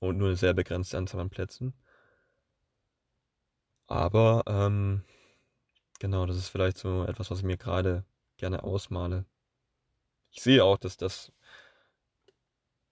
und 0.00 0.18
nur 0.18 0.28
eine 0.28 0.36
sehr 0.36 0.52
begrenzte 0.54 0.98
Anzahl 0.98 1.20
an 1.20 1.30
Plätzen. 1.30 1.72
Aber, 3.88 4.42
ähm, 4.46 5.02
genau, 6.00 6.26
das 6.26 6.36
ist 6.36 6.48
vielleicht 6.48 6.78
so 6.78 7.04
etwas, 7.04 7.30
was 7.30 7.38
ich 7.40 7.44
mir 7.44 7.56
gerade 7.58 8.04
gerne 8.38 8.64
ausmale. 8.64 9.26
Ich 10.30 10.42
sehe 10.42 10.62
auch, 10.62 10.78
dass 10.78 10.96
das 10.96 11.32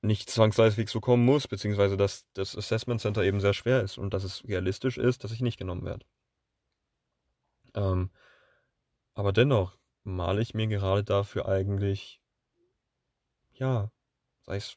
nicht 0.05 0.31
zwangsläufig 0.31 0.89
so 0.89 1.01
kommen 1.01 1.25
muss, 1.25 1.49
beziehungsweise 1.49 1.97
dass 1.97 2.27
das 2.35 2.57
Assessment 2.57 3.01
Center 3.01 3.23
eben 3.23 3.41
sehr 3.41 3.55
schwer 3.55 3.83
ist 3.83 3.99
und 3.99 4.15
dass 4.15 4.25
es 4.25 4.45
realistisch 4.47 4.99
ist, 4.99 5.25
dass 5.25 5.33
ich 5.33 5.41
nicht 5.41 5.59
genommen 5.59 5.85
werde. 5.85 6.05
Ähm, 7.75 8.11
aber 9.15 9.33
dennoch 9.33 9.79
male 10.05 10.43
ich 10.43 10.55
mir 10.55 10.67
gerade 10.67 11.05
dafür 11.05 11.49
eigentlich, 11.49 12.21
ja, 13.55 13.91
sei 14.43 14.57
es 14.57 14.77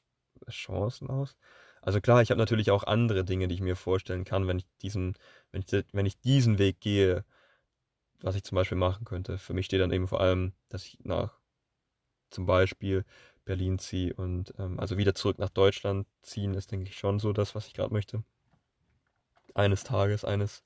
Chancen 0.50 1.10
aus. 1.10 1.36
Also 1.82 2.02
klar, 2.02 2.22
ich 2.22 2.32
habe 2.32 2.40
natürlich 2.40 2.72
auch 2.72 2.84
andere 2.84 3.24
Dinge, 3.24 3.48
die 3.48 3.56
ich 3.56 3.62
mir 3.62 3.76
vorstellen 3.76 4.24
kann, 4.26 4.48
wenn 4.48 4.60
ich 4.60 4.68
diesen, 4.82 5.16
wenn 5.52 5.62
ich, 5.62 5.86
wenn 5.94 6.06
ich 6.06 6.20
diesen 6.20 6.58
Weg 6.58 6.80
gehe, 6.80 7.26
was 8.22 8.36
ich 8.36 8.44
zum 8.44 8.56
Beispiel 8.56 8.78
machen 8.78 9.06
könnte. 9.06 9.38
Für 9.38 9.54
mich 9.54 9.66
steht 9.66 9.82
dann 9.82 9.92
eben 9.92 10.08
vor 10.08 10.22
allem, 10.22 10.54
dass 10.70 10.86
ich 10.86 11.00
nach 11.04 11.40
zum 12.30 12.46
Beispiel 12.46 13.06
Berlin 13.48 13.80
ziehe 13.80 14.14
und 14.14 14.54
ähm, 14.60 14.80
also 14.80 14.98
wieder 14.98 15.16
zurück 15.16 15.40
nach 15.40 15.50
Deutschland 15.50 16.06
ziehen, 16.22 16.54
ist, 16.54 16.72
denke 16.72 16.90
ich, 16.90 16.98
schon 16.98 17.18
so 17.20 17.34
das, 17.34 17.56
was 17.56 17.66
ich 17.68 17.74
gerade 17.74 17.94
möchte. 17.94 18.24
Eines 19.56 19.84
Tages, 19.84 20.26
eines 20.26 20.64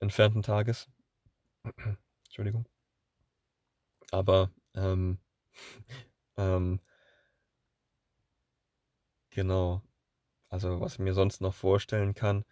entfernten 0.00 0.42
Tages. 0.42 0.88
Entschuldigung. 2.26 2.66
Aber 4.10 4.50
ähm, 4.74 5.18
ähm, 6.36 6.80
genau. 9.30 9.82
Also 10.48 10.80
was 10.80 10.94
ich 10.94 10.98
mir 10.98 11.14
sonst 11.14 11.40
noch 11.40 11.54
vorstellen 11.54 12.14
kann, 12.14 12.44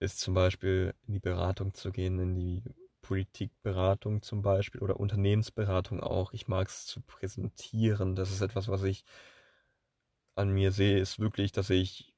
ist 0.00 0.18
zum 0.18 0.32
Beispiel 0.32 0.94
in 1.06 1.12
die 1.12 1.20
Beratung 1.20 1.74
zu 1.74 1.92
gehen, 1.92 2.18
in 2.18 2.34
die 2.34 2.62
Politikberatung 3.02 4.22
zum 4.22 4.42
Beispiel 4.42 4.80
oder 4.80 4.98
Unternehmensberatung 5.00 6.00
auch. 6.00 6.32
Ich 6.32 6.48
mag 6.48 6.68
es 6.68 6.86
zu 6.86 7.00
präsentieren. 7.02 8.16
Das 8.16 8.30
ist 8.30 8.40
etwas, 8.42 8.68
was 8.68 8.82
ich 8.84 9.04
an 10.36 10.50
mir 10.50 10.72
sehe, 10.72 10.98
ist 10.98 11.18
wirklich, 11.18 11.52
dass 11.52 11.70
ich 11.70 12.12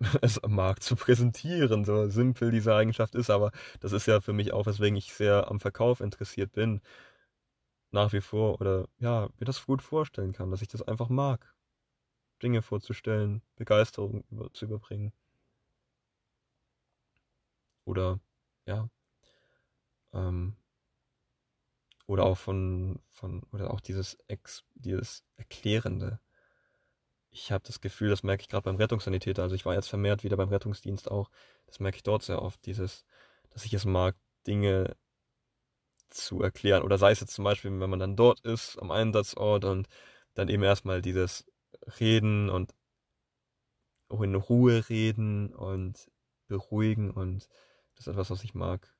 es 0.22 0.40
mag 0.46 0.82
zu 0.82 0.96
präsentieren, 0.96 1.84
so 1.84 2.08
simpel 2.10 2.50
diese 2.50 2.74
Eigenschaft 2.74 3.14
ist, 3.14 3.30
aber 3.30 3.52
das 3.80 3.92
ist 3.92 4.06
ja 4.06 4.20
für 4.20 4.32
mich 4.32 4.52
auch, 4.52 4.66
weswegen 4.66 4.96
ich 4.96 5.14
sehr 5.14 5.50
am 5.50 5.60
Verkauf 5.60 6.00
interessiert 6.00 6.52
bin, 6.52 6.80
nach 7.92 8.12
wie 8.12 8.20
vor 8.20 8.60
oder 8.60 8.88
ja, 8.98 9.28
mir 9.38 9.46
das 9.46 9.64
gut 9.64 9.82
vorstellen 9.82 10.32
kann, 10.32 10.50
dass 10.50 10.62
ich 10.62 10.68
das 10.68 10.82
einfach 10.82 11.08
mag, 11.08 11.54
Dinge 12.42 12.62
vorzustellen, 12.62 13.42
Begeisterung 13.56 14.24
über, 14.30 14.52
zu 14.52 14.66
überbringen. 14.66 15.12
Oder 17.86 18.20
ja, 18.66 18.88
ähm, 20.14 20.56
oder 22.06 22.24
auch 22.24 22.38
von, 22.38 23.00
von, 23.10 23.42
oder 23.52 23.72
auch 23.72 23.80
dieses, 23.80 24.16
Ex, 24.28 24.64
dieses 24.74 25.24
Erklärende. 25.36 26.20
Ich 27.30 27.50
habe 27.50 27.64
das 27.66 27.80
Gefühl, 27.80 28.10
das 28.10 28.22
merke 28.22 28.42
ich 28.42 28.48
gerade 28.48 28.64
beim 28.64 28.76
Rettungssanitäter, 28.76 29.42
also 29.42 29.54
ich 29.54 29.66
war 29.66 29.74
jetzt 29.74 29.88
vermehrt 29.88 30.22
wieder 30.22 30.36
beim 30.36 30.50
Rettungsdienst 30.50 31.10
auch, 31.10 31.30
das 31.66 31.80
merke 31.80 31.96
ich 31.96 32.02
dort 32.02 32.22
sehr 32.22 32.42
oft, 32.42 32.64
dieses, 32.66 33.04
dass 33.50 33.64
ich 33.64 33.74
es 33.74 33.84
mag, 33.84 34.16
Dinge 34.46 34.96
zu 36.10 36.42
erklären. 36.42 36.82
Oder 36.82 36.98
sei 36.98 37.10
es 37.10 37.20
jetzt 37.20 37.34
zum 37.34 37.44
Beispiel, 37.44 37.70
wenn 37.80 37.90
man 37.90 37.98
dann 37.98 38.16
dort 38.16 38.40
ist, 38.40 38.78
am 38.78 38.90
Einsatzort 38.90 39.64
und 39.64 39.88
dann 40.34 40.48
eben 40.48 40.62
erstmal 40.62 41.02
dieses 41.02 41.44
Reden 41.98 42.50
und 42.50 42.72
auch 44.08 44.22
in 44.22 44.34
Ruhe 44.34 44.88
reden 44.88 45.52
und 45.52 46.10
beruhigen 46.46 47.10
und 47.10 47.48
das 47.96 48.06
ist 48.06 48.08
etwas, 48.08 48.30
was 48.30 48.44
ich 48.44 48.54
mag 48.54 48.93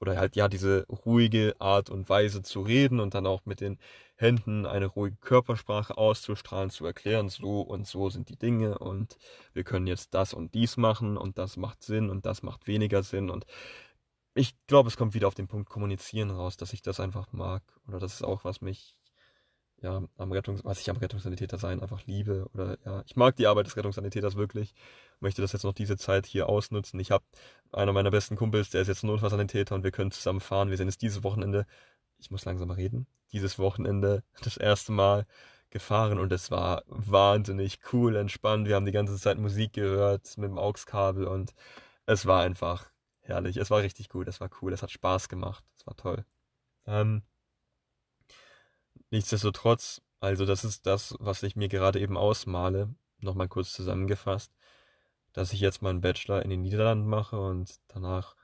oder 0.00 0.16
halt 0.16 0.34
ja 0.36 0.48
diese 0.48 0.86
ruhige 0.88 1.54
Art 1.58 1.90
und 1.90 2.08
Weise 2.08 2.42
zu 2.42 2.62
reden 2.62 3.00
und 3.00 3.14
dann 3.14 3.26
auch 3.26 3.44
mit 3.44 3.60
den 3.60 3.78
Händen 4.16 4.66
eine 4.66 4.86
ruhige 4.86 5.16
Körpersprache 5.16 5.96
auszustrahlen, 5.96 6.70
zu 6.70 6.84
erklären, 6.86 7.28
so 7.28 7.60
und 7.62 7.86
so 7.86 8.10
sind 8.10 8.28
die 8.28 8.36
Dinge 8.38 8.78
und 8.78 9.16
wir 9.54 9.64
können 9.64 9.86
jetzt 9.86 10.14
das 10.14 10.34
und 10.34 10.54
dies 10.54 10.76
machen 10.76 11.16
und 11.16 11.38
das 11.38 11.56
macht 11.56 11.82
Sinn 11.82 12.10
und 12.10 12.26
das 12.26 12.42
macht 12.42 12.66
weniger 12.66 13.02
Sinn. 13.02 13.30
Und 13.30 13.46
ich 14.34 14.54
glaube, 14.66 14.88
es 14.88 14.96
kommt 14.96 15.14
wieder 15.14 15.28
auf 15.28 15.34
den 15.34 15.48
Punkt 15.48 15.68
kommunizieren 15.70 16.30
raus, 16.30 16.56
dass 16.56 16.72
ich 16.72 16.82
das 16.82 17.00
einfach 17.00 17.32
mag 17.32 17.62
oder 17.88 17.98
das 17.98 18.14
ist 18.14 18.22
auch 18.22 18.44
was 18.44 18.60
mich 18.60 18.99
ja, 19.82 20.02
am 20.18 20.32
Rettungs, 20.32 20.64
was 20.64 20.80
ich 20.80 20.90
am 20.90 20.96
Rettungssanitäter 20.96 21.58
sein 21.58 21.80
einfach 21.80 22.06
liebe. 22.06 22.48
Oder 22.54 22.78
ja, 22.84 23.02
ich 23.06 23.16
mag 23.16 23.36
die 23.36 23.46
Arbeit 23.46 23.66
des 23.66 23.76
Rettungssanitäters 23.76 24.36
wirklich. 24.36 24.74
Möchte 25.20 25.42
das 25.42 25.52
jetzt 25.52 25.64
noch 25.64 25.72
diese 25.72 25.96
Zeit 25.96 26.26
hier 26.26 26.48
ausnutzen. 26.48 27.00
Ich 27.00 27.10
habe 27.10 27.24
einer 27.72 27.92
meiner 27.92 28.10
besten 28.10 28.36
Kumpels, 28.36 28.70
der 28.70 28.82
ist 28.82 28.88
jetzt 28.88 29.04
Notfallsanitäter 29.04 29.74
und 29.74 29.84
wir 29.84 29.90
können 29.90 30.10
zusammen 30.10 30.40
fahren. 30.40 30.70
Wir 30.70 30.76
sind 30.76 30.88
jetzt 30.88 31.02
dieses 31.02 31.22
Wochenende, 31.24 31.66
ich 32.18 32.30
muss 32.30 32.44
langsam 32.44 32.70
reden, 32.70 33.06
dieses 33.32 33.58
Wochenende 33.58 34.22
das 34.42 34.56
erste 34.56 34.92
Mal 34.92 35.26
gefahren 35.70 36.18
und 36.18 36.32
es 36.32 36.50
war 36.50 36.82
wahnsinnig 36.86 37.80
cool, 37.92 38.16
entspannt. 38.16 38.66
Wir 38.66 38.74
haben 38.74 38.86
die 38.86 38.92
ganze 38.92 39.16
Zeit 39.16 39.38
Musik 39.38 39.72
gehört 39.74 40.36
mit 40.36 40.50
dem 40.50 40.58
AUX-Kabel 40.58 41.26
und 41.26 41.54
es 42.06 42.26
war 42.26 42.42
einfach 42.42 42.90
herrlich. 43.20 43.56
Es 43.56 43.70
war 43.70 43.80
richtig 43.80 44.08
gut, 44.08 44.28
es 44.28 44.40
war 44.40 44.50
cool, 44.60 44.72
es 44.72 44.82
hat 44.82 44.90
Spaß 44.90 45.28
gemacht, 45.28 45.64
es 45.76 45.86
war 45.86 45.96
toll. 45.96 46.24
Ähm, 46.86 47.22
nichtsdestotrotz, 49.10 50.02
also 50.20 50.46
das 50.46 50.64
ist 50.64 50.86
das, 50.86 51.14
was 51.20 51.42
ich 51.42 51.56
mir 51.56 51.68
gerade 51.68 52.00
eben 52.00 52.16
ausmale, 52.16 52.94
nochmal 53.20 53.48
kurz 53.48 53.72
zusammengefasst, 53.72 54.52
dass 55.32 55.52
ich 55.52 55.60
jetzt 55.60 55.82
meinen 55.82 56.00
Bachelor 56.00 56.42
in 56.42 56.50
den 56.50 56.62
Niederlanden 56.62 57.08
mache 57.08 57.38
und 57.40 57.80
danach 57.88 58.36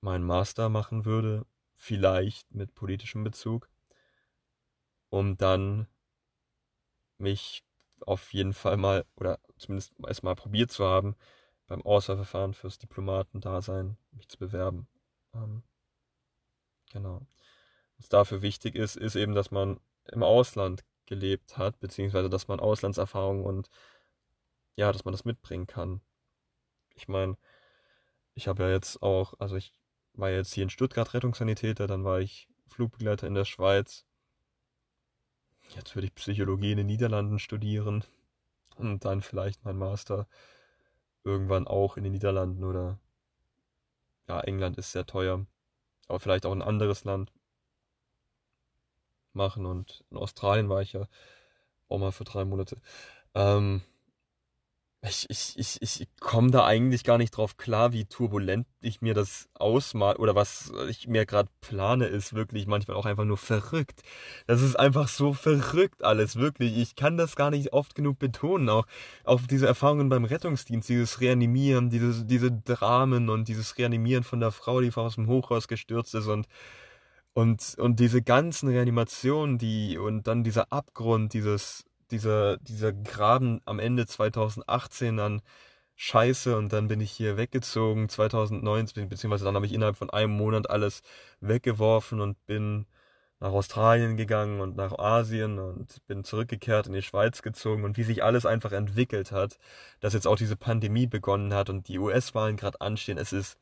meinen 0.00 0.24
Master 0.24 0.68
machen 0.68 1.04
würde, 1.04 1.46
vielleicht 1.76 2.54
mit 2.54 2.74
politischem 2.74 3.24
Bezug, 3.24 3.68
um 5.10 5.36
dann 5.36 5.86
mich 7.18 7.64
auf 8.00 8.32
jeden 8.32 8.52
Fall 8.52 8.76
mal, 8.76 9.04
oder 9.16 9.38
zumindest 9.56 9.92
erstmal 10.06 10.34
probiert 10.34 10.70
zu 10.70 10.84
haben, 10.84 11.14
beim 11.66 11.82
Auswahlverfahren 11.82 12.54
fürs 12.54 12.78
Diplomatendasein 12.78 13.96
mich 14.10 14.28
zu 14.28 14.38
bewerben. 14.38 14.88
Ähm, 15.34 15.62
genau. 16.92 17.26
Was 18.02 18.08
dafür 18.08 18.42
wichtig 18.42 18.74
ist, 18.74 18.96
ist 18.96 19.14
eben, 19.14 19.32
dass 19.32 19.52
man 19.52 19.78
im 20.10 20.24
Ausland 20.24 20.84
gelebt 21.06 21.56
hat, 21.56 21.78
beziehungsweise 21.78 22.28
dass 22.28 22.48
man 22.48 22.58
Auslandserfahrung 22.58 23.44
und 23.44 23.68
ja, 24.74 24.90
dass 24.90 25.04
man 25.04 25.12
das 25.12 25.24
mitbringen 25.24 25.68
kann. 25.68 26.00
Ich 26.96 27.06
meine, 27.06 27.36
ich 28.34 28.48
habe 28.48 28.64
ja 28.64 28.70
jetzt 28.70 29.02
auch, 29.02 29.34
also 29.38 29.54
ich 29.54 29.72
war 30.14 30.30
jetzt 30.30 30.52
hier 30.52 30.64
in 30.64 30.70
Stuttgart 30.70 31.14
Rettungssanitäter, 31.14 31.86
dann 31.86 32.02
war 32.04 32.20
ich 32.20 32.48
Flugbegleiter 32.66 33.28
in 33.28 33.34
der 33.34 33.44
Schweiz, 33.44 34.04
Jetzt 35.76 35.94
würde 35.94 36.06
ich 36.08 36.14
Psychologie 36.14 36.72
in 36.72 36.78
den 36.78 36.86
Niederlanden 36.86 37.38
studieren 37.38 38.04
und 38.76 39.04
dann 39.04 39.22
vielleicht 39.22 39.64
mein 39.64 39.78
Master 39.78 40.26
irgendwann 41.24 41.68
auch 41.68 41.96
in 41.96 42.02
den 42.02 42.12
Niederlanden 42.12 42.64
oder 42.64 42.98
ja, 44.28 44.40
England 44.40 44.76
ist 44.76 44.92
sehr 44.92 45.06
teuer, 45.06 45.46
aber 46.08 46.20
vielleicht 46.20 46.46
auch 46.46 46.52
ein 46.52 46.62
anderes 46.62 47.04
Land 47.04 47.32
machen 49.34 49.66
und 49.66 50.04
in 50.10 50.16
Australien 50.16 50.68
war 50.68 50.82
ich 50.82 50.92
ja 50.92 51.06
auch 51.88 51.98
mal 51.98 52.12
für 52.12 52.24
drei 52.24 52.44
Monate. 52.44 52.80
Ähm, 53.34 53.82
ich, 55.04 55.28
ich, 55.28 55.54
ich, 55.56 56.00
ich 56.00 56.08
komme 56.20 56.52
da 56.52 56.64
eigentlich 56.64 57.02
gar 57.02 57.18
nicht 57.18 57.32
drauf 57.32 57.56
klar, 57.56 57.92
wie 57.92 58.04
turbulent 58.04 58.68
ich 58.80 59.00
mir 59.02 59.14
das 59.14 59.48
ausmal 59.54 60.14
oder 60.14 60.36
was 60.36 60.72
ich 60.88 61.08
mir 61.08 61.26
gerade 61.26 61.50
plane, 61.60 62.06
ist 62.06 62.34
wirklich 62.34 62.68
manchmal 62.68 62.96
auch 62.96 63.04
einfach 63.04 63.24
nur 63.24 63.36
verrückt. 63.36 64.02
Das 64.46 64.62
ist 64.62 64.76
einfach 64.78 65.08
so 65.08 65.32
verrückt 65.32 66.04
alles, 66.04 66.36
wirklich. 66.36 66.76
Ich 66.78 66.94
kann 66.94 67.16
das 67.16 67.34
gar 67.34 67.50
nicht 67.50 67.72
oft 67.72 67.96
genug 67.96 68.20
betonen. 68.20 68.68
Auch, 68.68 68.86
auch 69.24 69.40
diese 69.40 69.66
Erfahrungen 69.66 70.08
beim 70.08 70.24
Rettungsdienst, 70.24 70.88
dieses 70.88 71.20
Reanimieren, 71.20 71.90
diese, 71.90 72.24
diese 72.24 72.52
Dramen 72.52 73.28
und 73.28 73.48
dieses 73.48 73.76
Reanimieren 73.78 74.22
von 74.22 74.38
der 74.38 74.52
Frau, 74.52 74.80
die 74.80 74.92
aus 74.94 75.16
dem 75.16 75.26
Hochhaus 75.26 75.66
gestürzt 75.66 76.14
ist 76.14 76.28
und 76.28 76.46
und, 77.34 77.76
und 77.78 78.00
diese 78.00 78.22
ganzen 78.22 78.68
Reanimationen, 78.68 79.58
die, 79.58 79.98
und 79.98 80.26
dann 80.26 80.44
dieser 80.44 80.72
Abgrund, 80.72 81.32
dieses, 81.32 81.84
dieser, 82.10 82.58
dieser 82.58 82.92
Graben 82.92 83.60
am 83.64 83.78
Ende 83.78 84.06
2018 84.06 85.18
an 85.18 85.42
Scheiße 85.96 86.56
und 86.56 86.72
dann 86.72 86.88
bin 86.88 87.00
ich 87.00 87.12
hier 87.12 87.36
weggezogen 87.36 88.08
2019, 88.08 89.08
beziehungsweise 89.08 89.44
dann 89.44 89.54
habe 89.54 89.66
ich 89.66 89.72
innerhalb 89.72 89.96
von 89.96 90.10
einem 90.10 90.32
Monat 90.32 90.68
alles 90.70 91.02
weggeworfen 91.40 92.20
und 92.20 92.44
bin 92.46 92.86
nach 93.42 93.52
Australien 93.52 94.16
gegangen 94.16 94.60
und 94.60 94.76
nach 94.76 94.98
Asien 94.98 95.58
und 95.58 96.06
bin 96.06 96.24
zurückgekehrt 96.24 96.86
in 96.86 96.92
die 96.92 97.02
Schweiz 97.02 97.42
gezogen. 97.42 97.84
Und 97.84 97.96
wie 97.96 98.04
sich 98.04 98.22
alles 98.22 98.46
einfach 98.46 98.72
entwickelt 98.72 99.32
hat, 99.32 99.58
dass 100.00 100.14
jetzt 100.14 100.26
auch 100.28 100.36
diese 100.36 100.56
Pandemie 100.56 101.06
begonnen 101.08 101.52
hat 101.52 101.68
und 101.68 101.88
die 101.88 101.98
US-Wahlen 101.98 102.56
gerade 102.56 102.80
anstehen, 102.80 103.18
es 103.18 103.32
ist 103.32 103.58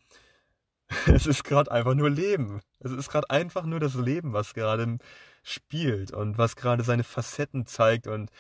es 1.07 1.27
ist 1.27 1.45
gerade 1.45 1.71
einfach 1.71 1.95
nur 1.95 2.11
Leben. 2.11 2.61
Es 2.81 2.93
ist 2.93 3.11
gerade 3.11 3.31
einfach 3.31 3.65
nur 3.65 3.81
das 3.81 3.95
Leben, 3.95 4.33
was 4.33 4.55
gerade 4.55 4.99
spielt 5.43 6.13
und 6.13 6.37
was 6.37 6.57
gerade 6.57 6.83
seine 6.83 7.05
Facetten 7.05 7.67
zeigt 7.67 8.07
und, 8.07 8.31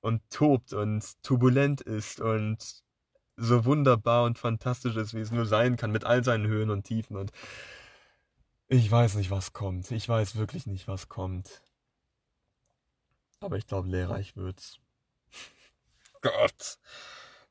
und 0.00 0.22
tobt 0.30 0.72
und 0.72 1.04
turbulent 1.22 1.80
ist 1.80 2.20
und 2.20 2.82
so 3.36 3.64
wunderbar 3.64 4.24
und 4.24 4.38
fantastisch 4.38 4.96
ist, 4.96 5.14
wie 5.14 5.20
es 5.20 5.30
nur 5.30 5.46
sein 5.46 5.76
kann, 5.76 5.92
mit 5.92 6.04
all 6.04 6.24
seinen 6.24 6.46
Höhen 6.46 6.70
und 6.70 6.84
Tiefen. 6.84 7.16
Und 7.16 7.32
ich 8.68 8.90
weiß 8.90 9.16
nicht, 9.16 9.30
was 9.30 9.52
kommt. 9.52 9.90
Ich 9.90 10.08
weiß 10.08 10.36
wirklich 10.36 10.66
nicht, 10.66 10.88
was 10.88 11.08
kommt. 11.08 11.62
Aber 13.40 13.56
ich 13.56 13.66
glaube, 13.66 13.88
lehrreich 13.88 14.36
wird's. 14.36 14.78
Gott. 16.22 16.78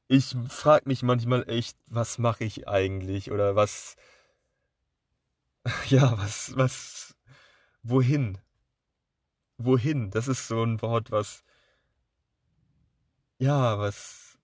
Ich 0.08 0.36
frag 0.50 0.86
mich 0.88 1.04
manchmal 1.04 1.48
echt, 1.50 1.78
was 1.88 2.18
mache 2.18 2.44
ich 2.44 2.68
eigentlich? 2.68 3.32
Oder 3.32 3.56
was. 3.56 3.96
Ja, 5.90 6.18
was, 6.18 6.56
was. 6.56 7.16
Wohin? 7.84 8.38
wohin? 9.58 10.12
Das 10.12 10.28
ist 10.28 10.48
so 10.48 10.64
ein 10.64 10.82
Wort, 10.82 11.12
was, 11.12 11.44
ja, 13.40 13.78
was 13.80 14.38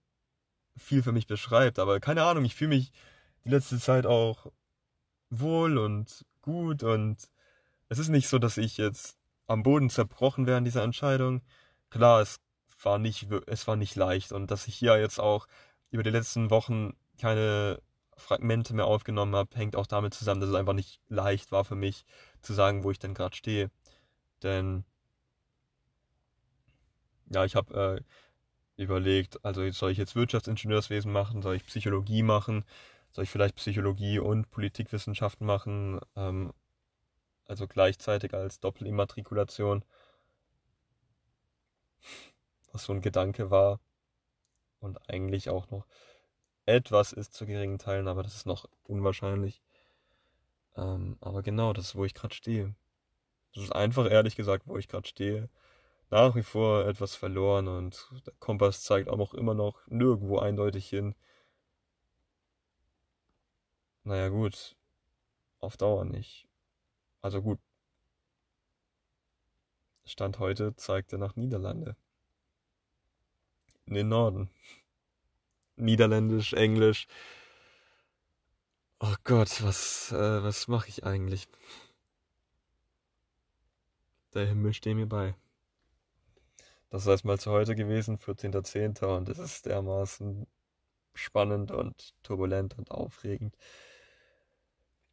viel 0.78 1.04
für 1.04 1.12
mich 1.12 1.28
beschreibt. 1.28 1.80
Aber 1.80 2.00
keine 2.00 2.24
Ahnung, 2.24 2.46
ich 2.46 2.56
fühle 2.56 2.70
mich 2.70 2.92
die 3.46 3.50
letzte 3.50 3.80
Zeit 3.80 4.06
auch 4.06 4.48
wohl 5.30 5.78
und 5.78 6.26
gut 6.42 6.84
und 6.84 7.30
es 7.90 8.00
ist 8.00 8.10
nicht 8.10 8.28
so, 8.28 8.40
dass 8.40 8.58
ich 8.58 8.78
jetzt 8.78 9.18
am 9.48 9.64
Boden 9.64 9.90
zerbrochen 9.90 10.48
wäre 10.48 10.58
in 10.58 10.66
dieser 10.66 10.84
Entscheidung. 10.84 11.42
Klar, 11.90 12.22
es 12.22 12.40
war 12.84 13.00
nicht, 13.00 13.28
es 13.48 13.68
war 13.68 13.76
nicht 13.76 13.96
leicht 13.96 14.32
und 14.32 14.52
dass 14.52 14.68
ich 14.68 14.76
hier 14.76 15.00
jetzt 15.00 15.20
auch 15.20 15.48
über 15.92 16.04
die 16.04 16.10
letzten 16.10 16.50
Wochen 16.50 16.96
keine 17.20 17.82
Fragmente 18.22 18.74
mehr 18.74 18.86
aufgenommen 18.86 19.36
habe, 19.36 19.56
hängt 19.56 19.76
auch 19.76 19.88
damit 19.88 20.14
zusammen, 20.14 20.42
dass 20.42 20.50
es 20.50 20.56
einfach 20.56 20.74
nicht 20.74 21.02
leicht 21.10 21.52
war 21.52 21.66
für 21.66 21.76
mich 21.76 22.06
zu 22.42 22.54
sagen, 22.54 22.84
wo 22.84 22.92
ich 22.92 23.00
denn 23.00 23.14
gerade 23.14 23.36
stehe. 23.36 23.72
Denn 24.44 24.86
ja, 27.30 27.46
ich 27.46 27.56
habe 27.56 28.04
äh, 28.78 28.82
überlegt, 28.82 29.44
also 29.46 29.70
soll 29.72 29.92
ich 29.92 29.98
jetzt 29.98 30.16
Wirtschaftsingenieurswesen 30.16 31.12
machen, 31.12 31.42
soll 31.42 31.56
ich 31.56 31.66
Psychologie 31.66 32.24
machen, 32.24 32.66
soll 33.12 33.24
ich 33.26 33.30
vielleicht 33.30 33.56
Psychologie 33.56 34.20
und 34.20 34.50
Politikwissenschaften 34.52 35.46
machen, 35.46 36.00
ähm, 36.16 36.54
also 37.46 37.68
gleichzeitig 37.68 38.34
als 38.34 38.60
Doppelimmatrikulation, 38.60 39.84
was 42.72 42.84
so 42.84 42.94
ein 42.94 43.02
Gedanke 43.02 43.52
war 43.52 43.80
und 44.80 45.10
eigentlich 45.10 45.50
auch 45.50 45.70
noch 45.70 45.86
etwas 46.72 47.14
ist 47.14 47.34
zu 47.34 47.46
geringen 47.46 47.80
Teilen, 47.80 48.08
aber 48.08 48.24
das 48.24 48.36
ist 48.36 48.46
noch 48.46 48.68
unwahrscheinlich. 48.84 49.62
Ähm, 50.76 51.18
aber 51.22 51.42
genau, 51.44 51.74
das 51.74 51.88
ist, 51.88 51.96
wo 51.96 52.06
ich 52.06 52.14
gerade 52.14 52.34
stehe. 52.36 52.76
Das 53.54 53.64
ist 53.66 53.76
einfach 53.76 54.10
ehrlich 54.10 54.36
gesagt, 54.36 54.68
wo 54.68 54.78
ich 54.78 54.88
gerade 54.88 55.08
stehe 55.08 55.50
nach 56.12 56.36
wie 56.36 56.44
vor 56.44 56.86
etwas 56.86 57.16
verloren 57.16 57.68
und 57.68 58.10
der 58.26 58.34
Kompass 58.40 58.84
zeigt 58.84 59.10
auch 59.10 59.18
noch 59.18 59.34
immer 59.34 59.54
noch 59.54 59.88
nirgendwo 59.88 60.40
eindeutig 60.40 60.90
hin. 60.90 61.16
Naja 64.04 64.30
gut, 64.30 64.76
auf 65.60 65.78
Dauer 65.78 66.06
nicht. 66.06 66.48
Also 67.22 67.42
gut. 67.42 67.60
Stand 70.06 70.40
heute 70.40 70.76
zeigt 70.76 71.14
er 71.14 71.20
nach 71.20 71.36
Niederlande. 71.36 71.96
In 73.86 73.94
den 73.94 74.10
Norden. 74.10 74.50
Niederländisch, 75.76 76.54
Englisch. 76.54 77.08
Oh 79.00 79.16
Gott, 79.24 79.64
was, 79.64 80.12
äh, 80.12 80.44
was 80.44 80.68
mache 80.68 80.90
ich 80.90 81.04
eigentlich? 81.04 81.48
Der 84.34 84.46
Himmel 84.46 84.74
steht 84.74 84.96
mir 84.96 85.08
bei. 85.08 85.36
Das 86.90 87.04
ist 87.04 87.08
erstmal 87.08 87.40
zu 87.40 87.52
heute 87.52 87.76
gewesen, 87.76 88.18
14.10. 88.18 89.06
und 89.06 89.30
es 89.30 89.40
ist 89.40 89.66
dermaßen 89.66 90.46
spannend 91.14 91.72
und 91.72 92.14
turbulent 92.24 92.78
und 92.78 92.92
aufregend. 92.92 93.56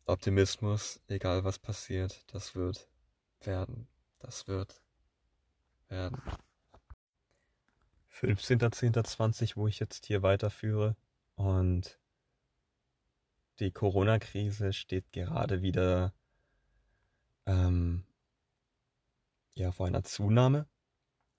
Optimismus, 0.06 1.00
egal 1.08 1.44
was 1.44 1.58
passiert, 1.58 2.24
das 2.32 2.54
wird 2.54 2.88
werden. 3.42 3.88
Das 4.18 4.48
wird 4.48 4.80
werden. 5.88 6.20
15.10.20, 8.22 9.56
wo 9.56 9.68
ich 9.68 9.78
jetzt 9.78 10.06
hier 10.06 10.22
weiterführe. 10.22 10.96
Und 11.36 11.98
die 13.60 13.70
Corona-Krise 13.70 14.72
steht 14.72 15.12
gerade 15.12 15.62
wieder 15.62 16.12
ähm, 17.46 18.04
ja, 19.54 19.72
vor 19.72 19.86
einer 19.86 20.04
Zunahme 20.04 20.66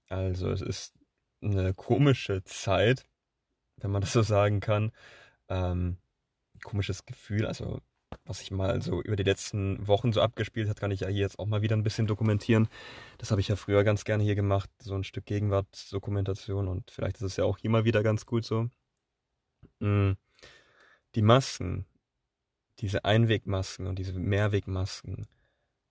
Also 0.07 0.51
es 0.51 0.61
ist 0.61 0.95
eine 1.41 1.73
komische 1.73 2.43
Zeit, 2.43 3.07
wenn 3.77 3.91
man 3.91 4.01
das 4.01 4.13
so 4.13 4.21
sagen 4.21 4.59
kann. 4.59 4.91
Ähm, 5.47 5.97
komisches 6.63 7.05
Gefühl, 7.05 7.45
also 7.45 7.81
was 8.25 8.39
sich 8.39 8.51
mal 8.51 8.81
so 8.81 9.01
über 9.01 9.15
die 9.15 9.23
letzten 9.23 9.87
Wochen 9.87 10.13
so 10.13 10.21
abgespielt 10.21 10.69
hat, 10.69 10.79
kann 10.79 10.91
ich 10.91 11.01
ja 11.01 11.07
hier 11.07 11.21
jetzt 11.21 11.39
auch 11.39 11.45
mal 11.45 11.61
wieder 11.61 11.75
ein 11.75 11.83
bisschen 11.83 12.07
dokumentieren. 12.07 12.67
Das 13.17 13.31
habe 13.31 13.41
ich 13.41 13.47
ja 13.47 13.55
früher 13.55 13.83
ganz 13.83 14.03
gerne 14.03 14.23
hier 14.23 14.35
gemacht, 14.35 14.69
so 14.79 14.95
ein 14.95 15.03
Stück 15.03 15.25
Gegenwartsdokumentation 15.25 16.67
und 16.67 16.91
vielleicht 16.91 17.17
ist 17.17 17.23
es 17.23 17.37
ja 17.37 17.45
auch 17.45 17.57
hier 17.57 17.69
mal 17.69 17.85
wieder 17.85 18.03
ganz 18.03 18.25
gut 18.25 18.45
so. 18.45 18.69
Mm. 19.79 20.13
Die 21.15 21.21
Masken, 21.21 21.85
diese 22.79 23.03
Einwegmasken 23.03 23.87
und 23.87 23.97
diese 23.97 24.13
Mehrwegmasken, 24.13 25.27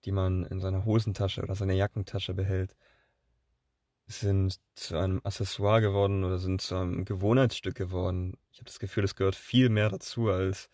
die 0.05 0.13
man 0.13 0.45
in 0.45 0.61
seiner 0.61 0.85
Hosentasche 0.85 1.43
oder 1.43 1.55
seiner 1.55 1.75
Jackentasche 1.75 2.35
behält, 2.35 2.77
sind 4.07 4.59
zu 4.75 4.97
einem 4.97 5.21
Accessoire 5.25 5.81
geworden 5.81 6.25
oder 6.25 6.39
sind 6.39 6.63
zu 6.63 6.77
einem 6.77 7.05
Gewohnheitsstück 7.05 7.75
geworden. 7.75 8.35
Ich 8.53 8.59
habe 8.59 8.67
das 8.67 8.79
Gefühl, 8.79 9.05
es 9.05 9.17
gehört 9.17 9.37
viel 9.37 9.69
mehr 9.69 9.91
dazu, 9.91 10.31
als, 10.31 10.71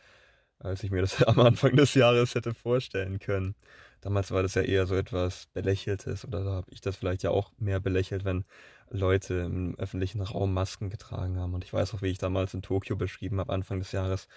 als 0.64 0.82
ich 0.82 0.90
mir 0.90 1.02
das 1.02 1.22
am 1.24 1.40
Anfang 1.40 1.76
des 1.76 1.94
Jahres 1.94 2.34
hätte 2.34 2.54
vorstellen 2.54 3.18
können. 3.18 3.54
Damals 4.00 4.30
war 4.30 4.42
das 4.42 4.54
ja 4.54 4.62
eher 4.62 4.86
so 4.86 4.94
etwas 4.96 5.46
Belächeltes 5.52 6.24
oder 6.26 6.44
da 6.44 6.50
habe 6.52 6.70
ich 6.70 6.80
das 6.80 6.96
vielleicht 6.96 7.22
ja 7.22 7.30
auch 7.30 7.52
mehr 7.58 7.80
belächelt, 7.80 8.24
wenn 8.24 8.44
Leute 8.90 9.34
im 9.34 9.74
öffentlichen 9.78 10.20
Raum 10.20 10.52
Masken 10.52 10.90
getragen 10.90 11.38
haben. 11.38 11.54
Und 11.54 11.64
ich 11.64 11.72
weiß 11.72 11.94
auch, 11.94 12.02
wie 12.02 12.10
ich 12.10 12.18
damals 12.18 12.54
in 12.54 12.62
Tokio 12.62 12.96
beschrieben 12.96 13.40
habe, 13.40 13.52
Anfang 13.52 13.78
des 13.78 13.92
Jahres, 13.92 14.28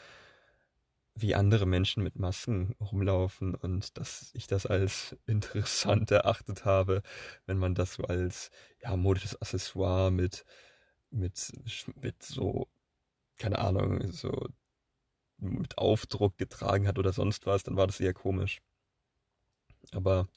wie 1.15 1.35
andere 1.35 1.65
Menschen 1.65 2.03
mit 2.03 2.17
Masken 2.17 2.75
rumlaufen 2.79 3.55
und 3.55 3.97
dass 3.97 4.31
ich 4.33 4.47
das 4.47 4.65
als 4.65 5.17
interessant 5.25 6.11
erachtet 6.11 6.65
habe, 6.65 7.01
wenn 7.45 7.57
man 7.57 7.75
das 7.75 7.95
so 7.95 8.03
als 8.03 8.51
ja, 8.81 8.95
modisches 8.95 9.41
Accessoire 9.41 10.11
mit, 10.11 10.45
mit, 11.09 11.51
mit 12.01 12.23
so, 12.23 12.67
keine 13.37 13.59
Ahnung, 13.59 14.11
so 14.11 14.47
mit 15.37 15.77
Aufdruck 15.77 16.37
getragen 16.37 16.87
hat 16.87 16.99
oder 16.99 17.13
sonst 17.13 17.45
was, 17.45 17.63
dann 17.63 17.77
war 17.77 17.87
das 17.87 17.99
eher 17.99 18.13
komisch. 18.13 18.61
Aber 19.91 20.27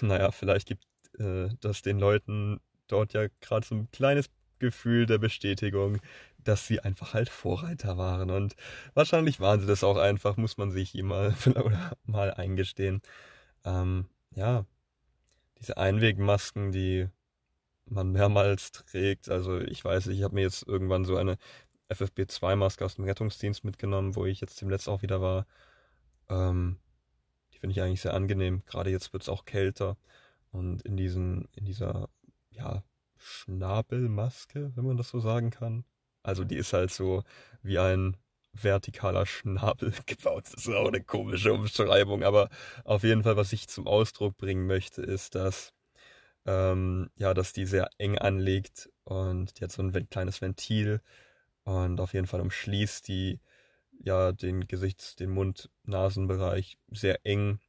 naja, 0.00 0.30
vielleicht 0.32 0.68
gibt 0.68 0.84
äh, 1.18 1.48
das 1.60 1.82
den 1.82 1.98
Leuten 1.98 2.60
dort 2.88 3.12
ja 3.12 3.26
gerade 3.40 3.66
so 3.66 3.74
ein 3.74 3.90
kleines 3.90 4.30
Gefühl 4.58 5.06
der 5.06 5.18
Bestätigung, 5.18 6.00
dass 6.38 6.66
sie 6.66 6.80
einfach 6.80 7.14
halt 7.14 7.28
Vorreiter 7.28 7.96
waren. 7.98 8.30
Und 8.30 8.54
wahrscheinlich 8.94 9.40
waren 9.40 9.60
sie 9.60 9.66
das 9.66 9.84
auch 9.84 9.96
einfach, 9.96 10.36
muss 10.36 10.56
man 10.56 10.70
sich 10.70 10.94
ihm 10.94 11.06
mal, 11.06 11.34
mal 12.04 12.32
eingestehen. 12.34 13.02
Ähm, 13.64 14.06
ja, 14.34 14.66
diese 15.58 15.76
Einwegmasken, 15.78 16.72
die 16.72 17.08
man 17.86 18.12
mehrmals 18.12 18.72
trägt. 18.72 19.28
Also 19.28 19.60
ich 19.60 19.84
weiß, 19.84 20.08
ich 20.08 20.22
habe 20.22 20.34
mir 20.34 20.42
jetzt 20.42 20.66
irgendwann 20.66 21.04
so 21.04 21.16
eine 21.16 21.36
FFP2-Maske 21.90 22.84
aus 22.84 22.96
dem 22.96 23.04
Rettungsdienst 23.04 23.64
mitgenommen, 23.64 24.16
wo 24.16 24.26
ich 24.26 24.40
jetzt 24.40 24.60
dem 24.60 24.70
letzten 24.70 24.90
auch 24.90 25.02
wieder 25.02 25.20
war. 25.20 25.46
Ähm, 26.28 26.78
die 27.52 27.58
finde 27.58 27.72
ich 27.72 27.82
eigentlich 27.82 28.00
sehr 28.00 28.14
angenehm. 28.14 28.62
Gerade 28.66 28.90
jetzt 28.90 29.12
wird 29.12 29.22
es 29.22 29.28
auch 29.28 29.44
kälter. 29.44 29.96
Und 30.50 30.82
in 30.82 30.96
diesen, 30.96 31.48
in 31.52 31.64
dieser, 31.64 32.08
ja, 32.50 32.84
Schnabelmaske, 33.24 34.72
wenn 34.74 34.84
man 34.86 34.96
das 34.96 35.08
so 35.08 35.20
sagen 35.20 35.50
kann. 35.50 35.84
Also 36.22 36.44
die 36.44 36.56
ist 36.56 36.72
halt 36.72 36.90
so 36.90 37.22
wie 37.62 37.78
ein 37.78 38.16
vertikaler 38.54 39.26
Schnabel 39.26 39.92
gebaut. 40.06 40.44
Das 40.52 40.66
ist 40.66 40.74
auch 40.74 40.88
eine 40.88 41.02
komische 41.02 41.52
Umschreibung, 41.52 42.22
aber 42.22 42.48
auf 42.84 43.02
jeden 43.02 43.22
Fall, 43.24 43.36
was 43.36 43.52
ich 43.52 43.68
zum 43.68 43.86
Ausdruck 43.86 44.36
bringen 44.36 44.66
möchte, 44.66 45.02
ist, 45.02 45.34
dass 45.34 45.72
ähm, 46.46 47.10
ja, 47.16 47.34
dass 47.34 47.52
die 47.52 47.66
sehr 47.66 47.88
eng 47.98 48.18
anliegt 48.18 48.90
und 49.04 49.58
die 49.58 49.64
hat 49.64 49.72
so 49.72 49.82
ein 49.82 50.08
kleines 50.10 50.42
Ventil 50.42 51.00
und 51.64 52.00
auf 52.00 52.14
jeden 52.14 52.26
Fall 52.26 52.40
umschließt 52.40 53.08
die 53.08 53.40
ja 54.00 54.32
den 54.32 54.66
Gesichts-, 54.66 55.16
den 55.16 55.30
Mund-Nasenbereich 55.30 56.78
sehr 56.88 57.24
eng. 57.24 57.60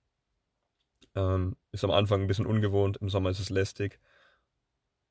Ähm, 1.15 1.55
ist 1.71 1.83
am 1.83 1.91
Anfang 1.91 2.21
ein 2.21 2.27
bisschen 2.27 2.45
ungewohnt, 2.45 2.97
im 2.97 3.09
Sommer 3.09 3.29
ist 3.29 3.39
es 3.39 3.49
lästig. 3.49 3.99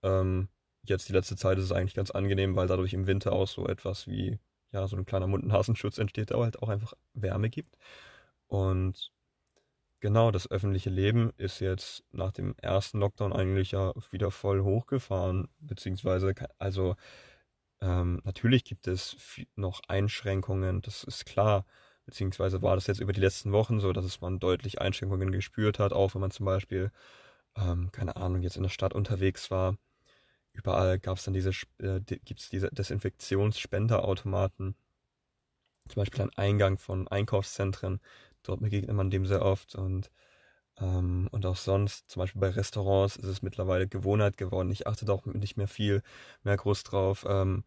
Ähm, 0.02 0.48
jetzt 0.82 1.08
die 1.08 1.12
letzte 1.14 1.36
Zeit 1.36 1.58
ist 1.58 1.64
es 1.64 1.72
eigentlich 1.72 1.94
ganz 1.94 2.10
angenehm, 2.10 2.56
weil 2.56 2.66
dadurch 2.66 2.92
im 2.92 3.06
Winter 3.06 3.32
auch 3.32 3.48
so 3.48 3.66
etwas 3.66 4.06
wie, 4.06 4.38
ja, 4.72 4.86
so 4.86 4.96
ein 4.96 5.06
kleiner 5.06 5.26
Mund-Nasenschutz 5.26 5.98
entsteht, 5.98 6.30
der 6.30 6.38
halt 6.38 6.62
auch 6.62 6.68
einfach 6.68 6.94
Wärme 7.14 7.48
gibt. 7.48 7.78
Und 8.48 9.12
genau, 10.00 10.30
das 10.30 10.50
öffentliche 10.50 10.90
Leben 10.90 11.32
ist 11.38 11.60
jetzt 11.60 12.04
nach 12.12 12.32
dem 12.32 12.54
ersten 12.58 12.98
Lockdown 13.00 13.32
eigentlich 13.32 13.72
ja 13.72 13.94
wieder 14.10 14.30
voll 14.30 14.62
hochgefahren, 14.62 15.48
beziehungsweise, 15.60 16.34
also 16.58 16.96
ähm, 17.84 18.20
natürlich 18.24 18.64
gibt 18.64 18.86
es 18.88 19.16
noch 19.56 19.80
Einschränkungen, 19.88 20.82
das 20.82 21.04
ist 21.04 21.26
klar, 21.26 21.66
beziehungsweise 22.06 22.62
war 22.62 22.76
das 22.76 22.86
jetzt 22.88 23.00
über 23.00 23.12
die 23.14 23.20
letzten 23.20 23.52
Wochen 23.52 23.80
so, 23.80 23.92
dass 23.92 24.20
man 24.22 24.38
deutlich 24.40 24.80
Einschränkungen 24.80 25.32
gespürt 25.32 25.78
hat, 25.80 25.92
auch 25.92 26.14
wenn 26.14 26.20
man 26.22 26.30
zum 26.32 26.46
Beispiel, 26.46 26.90
ähm, 27.56 27.90
keine 27.92 28.16
Ahnung, 28.16 28.42
jetzt 28.42 28.56
in 28.56 28.62
der 28.64 28.70
Stadt 28.70 28.94
unterwegs 28.94 29.50
war 29.52 29.76
überall 30.54 30.98
gab 31.00 31.18
es 31.18 31.24
dann 31.24 31.34
diese, 31.34 31.50
äh, 31.78 32.00
gibt 32.00 32.40
es 32.40 32.48
diese 32.50 32.70
Desinfektionsspenderautomaten. 32.70 34.76
Zum 35.88 35.96
Beispiel 36.00 36.22
ein 36.22 36.30
Eingang 36.36 36.78
von 36.78 37.08
Einkaufszentren. 37.08 38.00
Dort 38.42 38.60
begegnet 38.60 38.94
man 38.96 39.10
dem 39.10 39.26
sehr 39.26 39.42
oft 39.42 39.74
und, 39.74 40.10
ähm, 40.78 41.28
und 41.32 41.44
auch 41.46 41.56
sonst, 41.56 42.10
zum 42.10 42.20
Beispiel 42.20 42.40
bei 42.40 42.48
Restaurants 42.50 43.16
ist 43.16 43.26
es 43.26 43.42
mittlerweile 43.42 43.86
Gewohnheit 43.88 44.36
geworden. 44.38 44.70
Ich 44.72 44.86
achte 44.86 45.04
da 45.06 45.12
auch 45.14 45.26
nicht 45.26 45.56
mehr 45.58 45.68
viel 45.68 46.02
mehr 46.44 46.56
groß 46.56 46.84
drauf. 46.84 47.26
Ähm, 47.28 47.64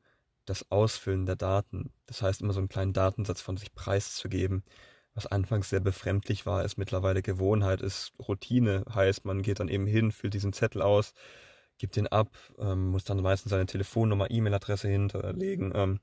das 0.48 0.72
Ausfüllen 0.72 1.26
der 1.26 1.36
Daten. 1.36 1.94
Das 2.08 2.22
heißt, 2.22 2.42
immer 2.42 2.54
so 2.54 2.60
einen 2.60 2.70
kleinen 2.70 2.94
Datensatz 2.94 3.42
von 3.42 3.58
sich 3.58 3.76
preiszugeben. 3.76 4.64
Was 5.14 5.28
anfangs 5.28 5.70
sehr 5.70 5.80
befremdlich 5.80 6.46
war, 6.46 6.64
ist 6.64 6.78
mittlerweile 6.78 7.22
Gewohnheit, 7.22 7.82
ist 7.82 8.14
Routine. 8.20 8.86
Heißt, 8.94 9.26
man 9.26 9.42
geht 9.42 9.60
dann 9.60 9.68
eben 9.68 9.86
hin, 9.86 10.12
füllt 10.12 10.34
diesen 10.34 10.54
Zettel 10.54 10.82
aus, 10.82 11.14
gibt 11.78 11.96
den 11.96 12.08
ab, 12.08 12.30
ähm, 12.60 12.90
muss 12.90 13.04
dann 13.04 13.22
meistens 13.22 13.50
seine 13.50 13.66
Telefonnummer, 13.66 14.32
E-Mail-Adresse 14.32 14.88
hinterlegen. 14.88 15.74
Ähm, 15.76 16.00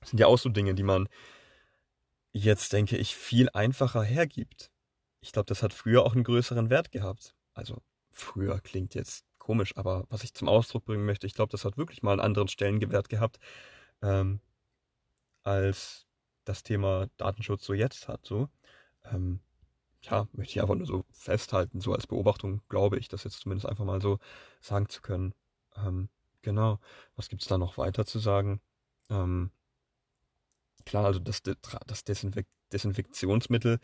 das 0.00 0.10
sind 0.10 0.18
ja 0.18 0.26
auch 0.26 0.38
so 0.38 0.48
Dinge, 0.48 0.74
die 0.74 0.82
man 0.82 1.08
jetzt, 2.32 2.72
denke 2.72 2.96
ich, 2.96 3.14
viel 3.14 3.50
einfacher 3.50 4.02
hergibt. 4.02 4.70
Ich 5.20 5.32
glaube, 5.32 5.46
das 5.46 5.62
hat 5.62 5.72
früher 5.72 6.04
auch 6.04 6.14
einen 6.14 6.24
größeren 6.24 6.70
Wert 6.70 6.90
gehabt. 6.90 7.36
Also 7.54 7.82
früher 8.10 8.60
klingt 8.60 8.94
jetzt 8.94 9.27
komisch, 9.48 9.74
aber 9.78 10.04
was 10.10 10.24
ich 10.24 10.34
zum 10.34 10.46
Ausdruck 10.46 10.84
bringen 10.84 11.06
möchte, 11.06 11.26
ich 11.26 11.32
glaube, 11.32 11.50
das 11.50 11.64
hat 11.64 11.78
wirklich 11.78 12.02
mal 12.02 12.12
einen 12.12 12.20
anderen 12.20 12.48
Stellenwert 12.48 13.08
gehabt, 13.08 13.38
ähm, 14.02 14.40
als 15.42 16.06
das 16.44 16.62
Thema 16.62 17.08
Datenschutz 17.16 17.64
so 17.64 17.72
jetzt 17.72 18.08
hat. 18.08 18.26
So. 18.26 18.50
Ähm, 19.06 19.40
ja, 20.02 20.28
möchte 20.32 20.52
ich 20.52 20.60
einfach 20.60 20.74
nur 20.74 20.86
so 20.86 21.06
festhalten, 21.10 21.80
so 21.80 21.94
als 21.94 22.06
Beobachtung 22.06 22.60
glaube 22.68 22.98
ich, 22.98 23.08
das 23.08 23.24
jetzt 23.24 23.40
zumindest 23.40 23.66
einfach 23.66 23.86
mal 23.86 24.02
so 24.02 24.18
sagen 24.60 24.90
zu 24.90 25.00
können. 25.00 25.32
Ähm, 25.76 26.10
genau. 26.42 26.78
Was 27.16 27.30
gibt 27.30 27.40
es 27.40 27.48
da 27.48 27.56
noch 27.56 27.78
weiter 27.78 28.04
zu 28.04 28.18
sagen? 28.18 28.60
Ähm, 29.08 29.50
klar, 30.84 31.06
also 31.06 31.20
das, 31.20 31.42
das 31.42 32.04
Desinfek 32.04 32.46
Desinfektionsmittel 32.72 33.78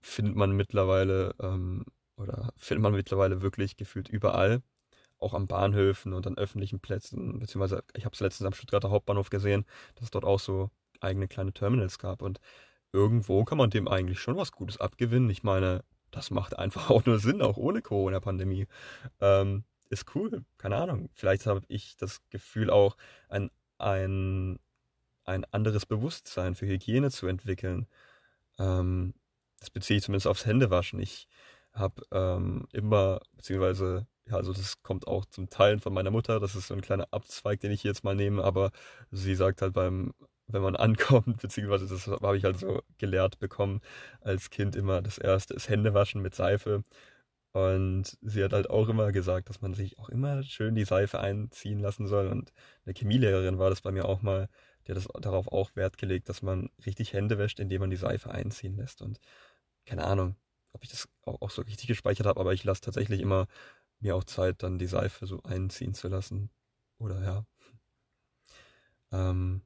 findet 0.00 0.34
man 0.34 0.50
mittlerweile 0.50 1.32
ähm, 1.40 1.84
oder 2.16 2.52
findet 2.56 2.82
man 2.82 2.94
mittlerweile 2.94 3.40
wirklich 3.40 3.76
gefühlt 3.76 4.08
überall, 4.08 4.62
auch 5.18 5.34
an 5.34 5.46
Bahnhöfen 5.46 6.12
und 6.12 6.26
an 6.26 6.36
öffentlichen 6.36 6.80
Plätzen, 6.80 7.38
beziehungsweise 7.38 7.82
ich 7.94 8.04
habe 8.04 8.14
es 8.14 8.20
letztens 8.20 8.46
am 8.46 8.52
Stuttgarter 8.52 8.90
Hauptbahnhof 8.90 9.30
gesehen, 9.30 9.64
dass 9.94 10.04
es 10.04 10.10
dort 10.10 10.24
auch 10.24 10.40
so 10.40 10.70
eigene 11.00 11.28
kleine 11.28 11.52
Terminals 11.52 11.98
gab 11.98 12.22
und 12.22 12.40
irgendwo 12.92 13.44
kann 13.44 13.58
man 13.58 13.70
dem 13.70 13.88
eigentlich 13.88 14.20
schon 14.20 14.36
was 14.36 14.52
Gutes 14.52 14.78
abgewinnen. 14.78 15.30
Ich 15.30 15.42
meine, 15.42 15.84
das 16.10 16.30
macht 16.30 16.58
einfach 16.58 16.90
auch 16.90 17.04
nur 17.04 17.18
Sinn, 17.18 17.42
auch 17.42 17.56
ohne 17.56 17.82
Corona-Pandemie. 17.82 18.66
Ähm, 19.20 19.64
ist 19.88 20.14
cool, 20.14 20.44
keine 20.58 20.76
Ahnung. 20.76 21.10
Vielleicht 21.12 21.46
habe 21.46 21.62
ich 21.68 21.96
das 21.96 22.20
Gefühl 22.30 22.70
auch, 22.70 22.96
ein, 23.28 23.50
ein, 23.78 24.58
ein 25.24 25.44
anderes 25.52 25.86
Bewusstsein 25.86 26.54
für 26.54 26.66
Hygiene 26.66 27.10
zu 27.10 27.26
entwickeln. 27.28 27.86
Ähm, 28.58 29.14
das 29.60 29.70
beziehe 29.70 29.98
ich 29.98 30.04
zumindest 30.04 30.26
aufs 30.26 30.46
Händewaschen. 30.46 31.00
Ich 31.00 31.28
habe 31.72 32.02
ähm, 32.10 32.66
immer, 32.72 33.20
beziehungsweise, 33.34 34.06
ja, 34.28 34.36
also 34.36 34.52
das 34.52 34.82
kommt 34.82 35.06
auch 35.06 35.24
zum 35.26 35.48
Teil 35.48 35.78
von 35.80 35.92
meiner 35.94 36.10
Mutter, 36.10 36.40
das 36.40 36.56
ist 36.56 36.68
so 36.68 36.74
ein 36.74 36.80
kleiner 36.80 37.08
Abzweig, 37.12 37.60
den 37.60 37.72
ich 37.72 37.84
jetzt 37.84 38.04
mal 38.04 38.16
nehme, 38.16 38.42
aber 38.44 38.70
sie 39.10 39.34
sagt 39.34 39.62
halt 39.62 39.74
beim 39.74 40.12
wenn 40.48 40.62
man 40.62 40.76
ankommt, 40.76 41.40
beziehungsweise 41.40 41.86
das 41.86 42.06
habe 42.06 42.36
ich 42.36 42.44
halt 42.44 42.58
so 42.58 42.82
gelehrt 42.98 43.38
bekommen 43.38 43.80
als 44.20 44.50
Kind 44.50 44.76
immer. 44.76 45.02
Das 45.02 45.18
erste 45.18 45.54
ist 45.54 45.68
Händewaschen 45.68 46.22
mit 46.22 46.34
Seife. 46.34 46.82
Und 47.52 48.18
sie 48.20 48.44
hat 48.44 48.52
halt 48.52 48.68
auch 48.68 48.88
immer 48.88 49.12
gesagt, 49.12 49.48
dass 49.48 49.62
man 49.62 49.72
sich 49.74 49.98
auch 49.98 50.10
immer 50.10 50.42
schön 50.42 50.74
die 50.74 50.84
Seife 50.84 51.20
einziehen 51.20 51.78
lassen 51.80 52.06
soll. 52.06 52.28
Und 52.28 52.52
eine 52.84 52.94
Chemielehrerin 52.94 53.58
war 53.58 53.70
das 53.70 53.80
bei 53.80 53.92
mir 53.92 54.04
auch 54.06 54.20
mal, 54.22 54.48
die 54.86 54.92
hat 54.92 54.98
das 54.98 55.08
darauf 55.22 55.48
auch 55.48 55.74
Wert 55.74 55.96
gelegt, 55.98 56.28
dass 56.28 56.42
man 56.42 56.68
richtig 56.84 57.14
Hände 57.14 57.38
wäscht, 57.38 57.58
indem 57.58 57.80
man 57.80 57.90
die 57.90 57.96
Seife 57.96 58.30
einziehen 58.30 58.76
lässt. 58.76 59.00
Und 59.00 59.20
keine 59.86 60.04
Ahnung, 60.04 60.36
ob 60.74 60.84
ich 60.84 60.90
das 60.90 61.08
auch, 61.22 61.40
auch 61.40 61.50
so 61.50 61.62
richtig 61.62 61.88
gespeichert 61.88 62.26
habe, 62.26 62.40
aber 62.40 62.52
ich 62.52 62.64
lasse 62.64 62.82
tatsächlich 62.82 63.20
immer 63.22 63.46
mir 64.00 64.16
auch 64.16 64.24
Zeit, 64.24 64.62
dann 64.62 64.78
die 64.78 64.86
Seife 64.86 65.26
so 65.26 65.42
einziehen 65.42 65.94
zu 65.94 66.08
lassen. 66.08 66.50
Oder 66.98 67.22
ja. 67.22 67.46
Ähm, 69.12 69.62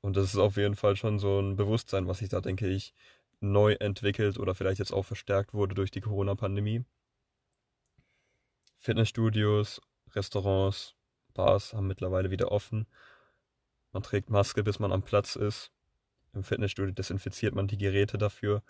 und 0.00 0.16
das 0.16 0.34
ist 0.34 0.36
auf 0.38 0.56
jeden 0.56 0.76
Fall 0.76 0.96
schon 0.96 1.18
so 1.18 1.40
ein 1.40 1.56
Bewusstsein, 1.56 2.06
was 2.06 2.18
sich 2.18 2.28
da, 2.28 2.40
denke 2.40 2.68
ich, 2.68 2.94
neu 3.40 3.74
entwickelt 3.74 4.38
oder 4.38 4.54
vielleicht 4.54 4.78
jetzt 4.78 4.92
auch 4.92 5.04
verstärkt 5.04 5.54
wurde 5.54 5.74
durch 5.74 5.90
die 5.90 6.00
Corona-Pandemie. 6.00 6.84
Fitnessstudios, 8.78 9.80
Restaurants, 10.12 10.94
Bars 11.32 11.72
haben 11.72 11.86
mittlerweile 11.86 12.30
wieder 12.30 12.52
offen. 12.52 12.86
Man 13.92 14.02
trägt 14.02 14.30
Maske, 14.30 14.62
bis 14.62 14.78
man 14.78 14.92
am 14.92 15.02
Platz 15.02 15.36
ist. 15.36 15.72
Im 16.32 16.44
Fitnessstudio 16.44 16.92
desinfiziert 16.92 17.54
man 17.54 17.68
die 17.68 17.78
Geräte 17.78 18.18
dafür, 18.18 18.62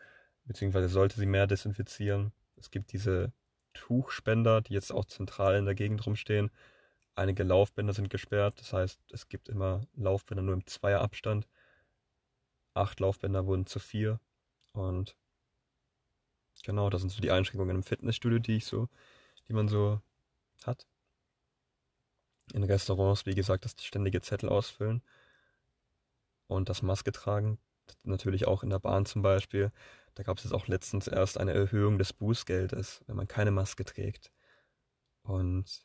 beziehungsweise 0.45 0.89
sollte 0.89 1.19
sie 1.19 1.27
mehr 1.27 1.47
desinfizieren. 1.47 2.33
Es 2.57 2.71
gibt 2.71 2.93
diese 2.93 3.33
Tuchspender, 3.75 4.63
die 4.63 4.75
jetzt 4.75 4.93
auch 4.93 5.05
zentral 5.05 5.57
in 5.57 5.67
der 5.67 5.75
Gegend 5.75 6.07
rumstehen. 6.07 6.51
Einige 7.15 7.45
Laufbänder 7.45 7.93
sind 7.93 8.11
gesperrt, 8.11 8.59
das 8.61 8.73
heißt, 8.73 9.01
es 9.13 9.29
gibt 9.29 9.49
immer 9.49 9.87
Laufbänder 9.95 10.43
nur 10.43 10.55
im 10.55 10.67
Zweierabstand. 10.67 11.47
Acht 12.75 12.99
Laufbänder 13.01 13.47
wurden 13.47 13.67
zu 13.67 13.79
vier. 13.79 14.19
Und 14.73 15.17
genau, 16.65 16.91
das 16.91 17.03
sind 17.03 17.11
so 17.11 17.21
die 17.21 17.31
Einschränkungen 17.31 17.77
im 17.77 17.83
Fitnessstudio, 17.85 18.39
die 18.41 18.57
ich 18.57 18.67
so, 18.67 18.89
die 19.49 19.53
man 19.53 19.69
so 19.69 20.01
hat. 20.65 20.87
In 22.53 22.65
Restaurants, 22.65 23.27
wie 23.27 23.35
gesagt, 23.35 23.65
das 23.65 23.77
ständige 23.79 24.21
Zettel 24.21 24.49
ausfüllen 24.49 25.03
und 26.49 26.69
das 26.69 26.83
Maske 26.83 27.13
tragen. 27.13 27.59
Natürlich 28.05 28.47
auch 28.47 28.63
in 28.63 28.71
der 28.71 28.79
Bahn 28.79 29.07
zum 29.07 29.23
Beispiel. 29.23 29.73
Da 30.15 30.23
gab 30.23 30.39
es 30.39 30.45
jetzt 30.45 30.53
auch 30.53 30.69
letztens 30.69 31.09
erst 31.09 31.39
eine 31.39 31.53
Erhöhung 31.53 31.99
des 31.99 32.13
Bußgeldes, 32.13 33.03
wenn 33.07 33.17
man 33.17 33.29
keine 33.29 33.51
Maske 33.51 33.85
trägt. 33.85 34.31
Und 35.23 35.85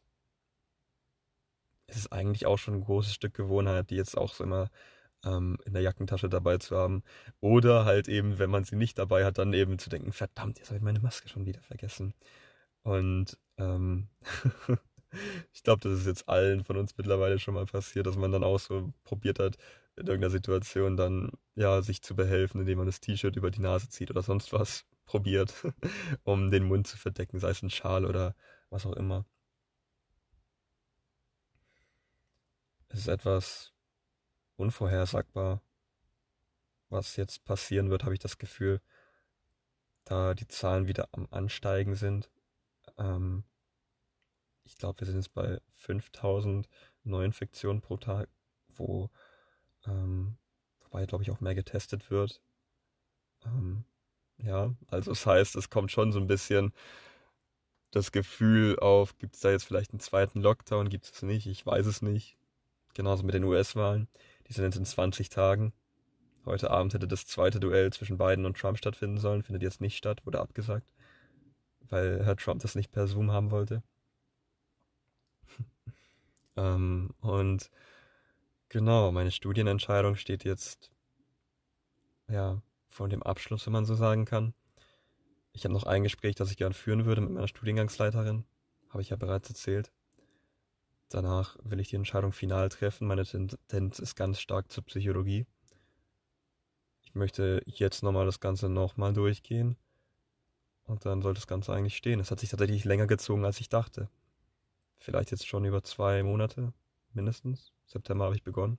es 1.88 1.98
ist 1.98 2.12
eigentlich 2.12 2.46
auch 2.46 2.58
schon 2.58 2.76
ein 2.76 2.84
großes 2.84 3.14
Stück 3.14 3.34
Gewohnheit, 3.34 3.90
die 3.90 3.96
jetzt 3.96 4.18
auch 4.18 4.34
so 4.34 4.44
immer 4.44 4.70
ähm, 5.26 5.58
in 5.66 5.74
der 5.74 5.82
Jackentasche 5.82 6.30
dabei 6.30 6.58
zu 6.58 6.78
haben. 6.78 7.04
Oder 7.42 7.86
halt 7.86 8.08
eben, 8.08 8.40
wenn 8.40 8.50
man 8.50 8.64
sie 8.64 8.76
nicht 8.76 8.98
dabei 9.00 9.26
hat, 9.26 9.38
dann 9.38 9.54
eben 9.54 9.80
zu 9.80 9.90
denken, 9.90 10.12
verdammt, 10.14 10.60
jetzt 10.60 10.70
habe 10.70 10.78
ich 10.78 10.84
meine 10.84 11.00
Maske 11.00 11.30
schon 11.30 11.46
wieder 11.46 11.62
vergessen. 11.62 12.14
Und 12.84 13.38
ähm, 13.58 14.10
ich 15.54 15.64
glaube, 15.64 15.82
das 15.82 16.00
ist 16.00 16.08
jetzt 16.08 16.30
allen 16.30 16.64
von 16.64 16.78
uns 16.78 16.98
mittlerweile 16.98 17.40
schon 17.40 17.56
mal 17.56 17.66
passiert, 17.66 18.08
dass 18.08 18.18
man 18.18 18.32
dann 18.32 18.44
auch 18.44 18.60
so 18.60 18.94
probiert 19.04 19.40
hat, 19.40 19.58
in 20.00 20.08
irgendeiner 20.08 20.32
Situation 20.32 20.98
dann 20.98 21.32
ja 21.56 21.82
sich 21.82 22.02
zu 22.02 22.16
behelfen, 22.16 22.62
indem 22.62 22.78
man 22.78 22.88
das 22.88 23.02
T-Shirt 23.02 23.36
über 23.36 23.52
die 23.52 23.62
Nase 23.62 23.90
zieht 23.90 24.10
oder 24.10 24.22
sonst 24.22 24.54
was 24.54 24.86
probiert, 25.06 25.54
um 26.24 26.52
den 26.52 26.64
Mund 26.66 26.88
zu 26.88 26.98
verdecken, 26.98 27.40
sei 27.40 27.50
es 27.50 27.62
ein 27.62 27.70
Schal 27.70 28.06
oder 28.06 28.36
was 28.70 28.86
auch 28.86 28.94
immer. 28.94 29.26
Es 32.90 33.00
ist 33.02 33.08
etwas 33.08 33.74
unvorhersagbar, 34.56 35.62
was 36.90 37.16
jetzt 37.18 37.46
passieren 37.46 37.90
wird, 37.90 38.04
habe 38.04 38.14
ich 38.14 38.20
das 38.20 38.38
Gefühl, 38.38 38.82
da 40.06 40.34
die 40.34 40.48
Zahlen 40.48 40.88
wieder 40.88 41.10
am 41.12 41.28
Ansteigen 41.30 41.96
sind. 41.96 42.32
Ähm, 42.98 43.44
ich 44.64 44.78
glaube, 44.78 45.02
wir 45.02 45.08
sind 45.08 45.18
jetzt 45.18 45.34
bei 45.34 45.60
5000 45.72 46.68
Neuinfektionen 47.04 47.82
pro 47.82 47.98
Tag, 47.98 48.30
wo 48.70 49.10
ähm, 49.90 50.38
wobei, 50.84 51.06
glaube 51.06 51.24
ich, 51.24 51.32
auch 51.32 51.42
mehr 51.42 51.56
getestet 51.56 52.10
wird. 52.12 52.42
Ähm, 53.46 53.84
ja, 54.38 54.74
also 54.88 55.12
das 55.12 55.26
heißt, 55.26 55.56
es 55.56 55.70
kommt 55.70 55.92
schon 55.92 56.12
so 56.12 56.20
ein 56.20 56.28
bisschen 56.28 56.74
das 57.92 58.12
Gefühl 58.12 58.78
auf, 58.80 59.18
gibt 59.18 59.36
es 59.36 59.42
da 59.42 59.52
jetzt 59.52 59.64
vielleicht 59.66 59.92
einen 59.92 60.00
zweiten 60.00 60.42
Lockdown, 60.42 60.90
gibt 60.90 61.06
es 61.06 61.22
nicht, 61.24 61.48
ich 61.48 61.66
weiß 61.66 61.86
es 61.86 62.02
nicht. 62.02 62.38
Genauso 62.94 63.24
mit 63.24 63.34
den 63.34 63.44
US-Wahlen. 63.44 64.08
Die 64.48 64.54
sind 64.54 64.66
jetzt 64.66 64.78
in 64.78 64.86
20 64.86 65.30
Tagen. 65.30 65.74
Heute 66.46 66.72
Abend 66.72 66.94
hätte 66.94 67.08
das 67.08 67.28
zweite 67.28 67.60
Duell 67.60 67.92
zwischen 67.94 68.18
Biden 68.18 68.46
und 68.46 68.58
Trump 68.58 68.78
stattfinden 68.78 69.18
sollen, 69.20 69.44
findet 69.44 69.64
jetzt 69.64 69.82
nicht 69.82 69.98
statt, 69.98 70.26
wurde 70.26 70.40
abgesagt, 70.40 70.88
weil 71.90 72.24
Herr 72.26 72.36
Trump 72.38 72.62
das 72.62 72.76
nicht 72.76 72.92
per 72.92 73.08
Zoom 73.08 73.32
haben 73.32 73.52
wollte. 73.52 73.84
ähm, 76.58 77.12
und 77.22 77.70
Genau, 78.70 79.12
meine 79.12 79.32
Studienentscheidung 79.32 80.16
steht 80.16 80.44
jetzt 80.44 80.92
ja 82.28 82.62
vor 82.88 83.10
dem 83.10 83.24
Abschluss, 83.24 83.66
wenn 83.66 83.74
man 83.74 83.86
so 83.86 83.96
sagen 83.96 84.26
kann. 84.26 84.54
Ich 85.54 85.64
habe 85.64 85.74
noch 85.74 85.86
ein 85.86 86.04
Gespräch, 86.04 86.36
das 86.36 86.52
ich 86.52 86.58
gern 86.58 86.74
führen 86.74 87.06
würde 87.06 87.22
mit 87.22 87.32
meiner 87.32 87.48
Studiengangsleiterin, 87.48 88.46
habe 88.90 89.02
ich 89.02 89.10
ja 89.10 89.16
bereits 89.16 89.50
erzählt. 89.50 89.92
Danach 91.10 91.58
will 91.64 91.80
ich 91.80 91.90
die 91.90 91.96
Entscheidung 91.96 92.32
final 92.32 92.70
treffen. 92.70 93.08
Meine 93.08 93.26
Tendenz 93.26 93.98
ist 93.98 94.16
ganz 94.16 94.40
stark 94.40 94.72
zur 94.72 94.86
Psychologie. 94.86 95.48
Ich 97.02 97.16
möchte 97.16 97.64
jetzt 97.66 98.04
nochmal 98.04 98.28
das 98.28 98.40
Ganze 98.40 98.70
nochmal 98.70 99.14
durchgehen. 99.14 99.78
Und 100.84 101.06
dann 101.06 101.24
soll 101.24 101.34
das 101.34 101.48
Ganze 101.48 101.74
eigentlich 101.74 101.98
stehen. 101.98 102.20
Es 102.20 102.30
hat 102.30 102.40
sich 102.40 102.50
tatsächlich 102.50 102.86
länger 102.86 103.08
gezogen, 103.08 103.46
als 103.46 103.60
ich 103.60 103.70
dachte. 103.70 104.10
Vielleicht 104.98 105.32
jetzt 105.32 105.48
schon 105.48 105.66
über 105.66 105.82
zwei 105.84 106.22
Monate, 106.22 106.72
mindestens. 107.14 107.74
September 107.90 108.26
habe 108.26 108.36
ich 108.36 108.44
begonnen. 108.44 108.78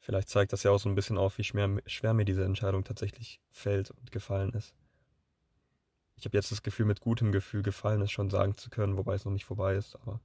Vielleicht 0.00 0.28
zeigt 0.28 0.52
das 0.52 0.62
ja 0.62 0.70
auch 0.70 0.78
so 0.78 0.88
ein 0.88 0.94
bisschen 0.94 1.18
auf, 1.18 1.38
wie 1.38 1.44
schwer, 1.44 1.80
schwer 1.86 2.14
mir 2.14 2.24
diese 2.24 2.44
Entscheidung 2.44 2.84
tatsächlich 2.84 3.40
fällt 3.50 3.90
und 3.90 4.10
gefallen 4.10 4.52
ist. 4.52 4.74
Ich 6.16 6.24
habe 6.24 6.36
jetzt 6.36 6.50
das 6.50 6.62
Gefühl, 6.62 6.86
mit 6.86 7.00
gutem 7.00 7.32
Gefühl 7.32 7.62
gefallen 7.62 8.02
ist, 8.02 8.10
schon 8.10 8.30
sagen 8.30 8.56
zu 8.56 8.70
können, 8.70 8.96
wobei 8.96 9.14
es 9.14 9.24
noch 9.24 9.32
nicht 9.32 9.44
vorbei 9.44 9.74
ist, 9.74 9.96
aber 9.96 10.20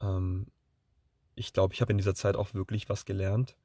ähm, 0.00 0.46
ich 1.34 1.52
glaube, 1.52 1.74
ich 1.74 1.80
habe 1.80 1.92
in 1.92 1.98
dieser 1.98 2.14
Zeit 2.14 2.36
auch 2.36 2.54
wirklich 2.54 2.88
was 2.88 3.04
gelernt. 3.04 3.56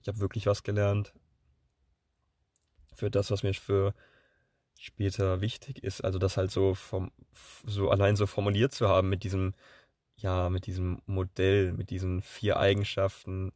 Ich 0.00 0.08
habe 0.08 0.20
wirklich 0.20 0.46
was 0.46 0.62
gelernt 0.62 1.12
für 2.94 3.10
das, 3.10 3.30
was 3.30 3.42
mir 3.42 3.54
für 3.54 3.94
später 4.78 5.40
wichtig 5.40 5.82
ist. 5.82 6.02
Also 6.02 6.18
das 6.18 6.36
halt 6.36 6.50
so 6.50 6.74
vom, 6.74 7.10
so 7.64 7.90
allein 7.90 8.16
so 8.16 8.26
formuliert 8.26 8.72
zu 8.72 8.88
haben 8.88 9.08
mit 9.08 9.24
diesem, 9.24 9.54
ja, 10.18 10.50
mit 10.50 10.66
diesem 10.66 11.02
Modell, 11.06 11.72
mit 11.72 11.90
diesen 11.90 12.22
vier 12.22 12.58
Eigenschaften, 12.58 13.52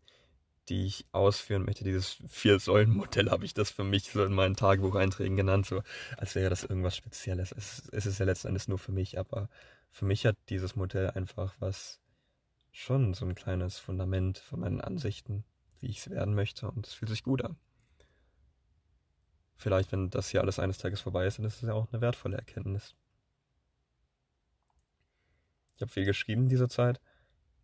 die 0.69 0.87
ich 0.87 1.07
ausführen 1.13 1.65
möchte. 1.65 1.85
Dieses 1.85 2.19
Vier-Säulen-Modell 2.29 3.31
habe 3.31 3.45
ich 3.45 3.55
das 3.55 3.71
für 3.71 3.85
mich 3.85 4.11
so 4.11 4.25
in 4.25 4.33
meinen 4.33 4.57
Tagebucheinträgen 4.57 5.37
genannt, 5.37 5.67
so 5.67 5.83
als 6.17 6.35
wäre 6.35 6.51
das 6.51 6.65
irgendwas 6.65 6.97
Spezielles. 6.97 7.53
Es, 7.53 7.89
es 7.93 8.07
ist 8.07 8.19
ja 8.19 8.27
letzten 8.27 8.49
Endes 8.49 8.69
nur 8.69 8.79
für 8.79 8.93
mich, 8.93 9.19
aber 9.19 9.49
für 9.91 10.05
mich 10.05 10.25
hat 10.25 10.37
dieses 10.49 10.77
Modell 10.77 11.11
einfach 11.11 11.55
was 11.59 12.01
schon 12.71 13.13
so 13.15 13.27
ein 13.27 13.35
kleines 13.35 13.79
Fundament 13.79 14.39
von 14.39 14.61
meinen 14.61 14.81
Ansichten, 14.81 15.45
wie 15.81 15.89
ich 15.89 15.99
es 15.99 16.11
werden 16.11 16.35
möchte 16.35 16.71
und 16.71 16.87
es 16.87 16.95
fühlt 16.95 17.11
sich 17.11 17.23
gut 17.23 17.45
an 17.45 17.57
vielleicht, 19.63 19.93
wenn 19.93 20.11
das 20.11 20.29
hier 20.29 20.43
alles 20.43 20.59
eines 20.59 20.79
Tages 20.79 21.01
vorbei 21.01 21.27
ist, 21.27 21.39
dann 21.39 21.47
ist 21.47 21.63
es 21.63 21.69
ja 21.69 21.73
auch 21.73 21.91
eine 21.91 22.03
wertvolle 22.03 22.37
Erkenntnis. 22.37 22.95
Ich 25.77 25.83
habe 25.83 25.91
viel 25.91 26.05
geschrieben 26.05 26.43
in 26.43 26.49
dieser 26.49 26.69
Zeit. 26.69 27.01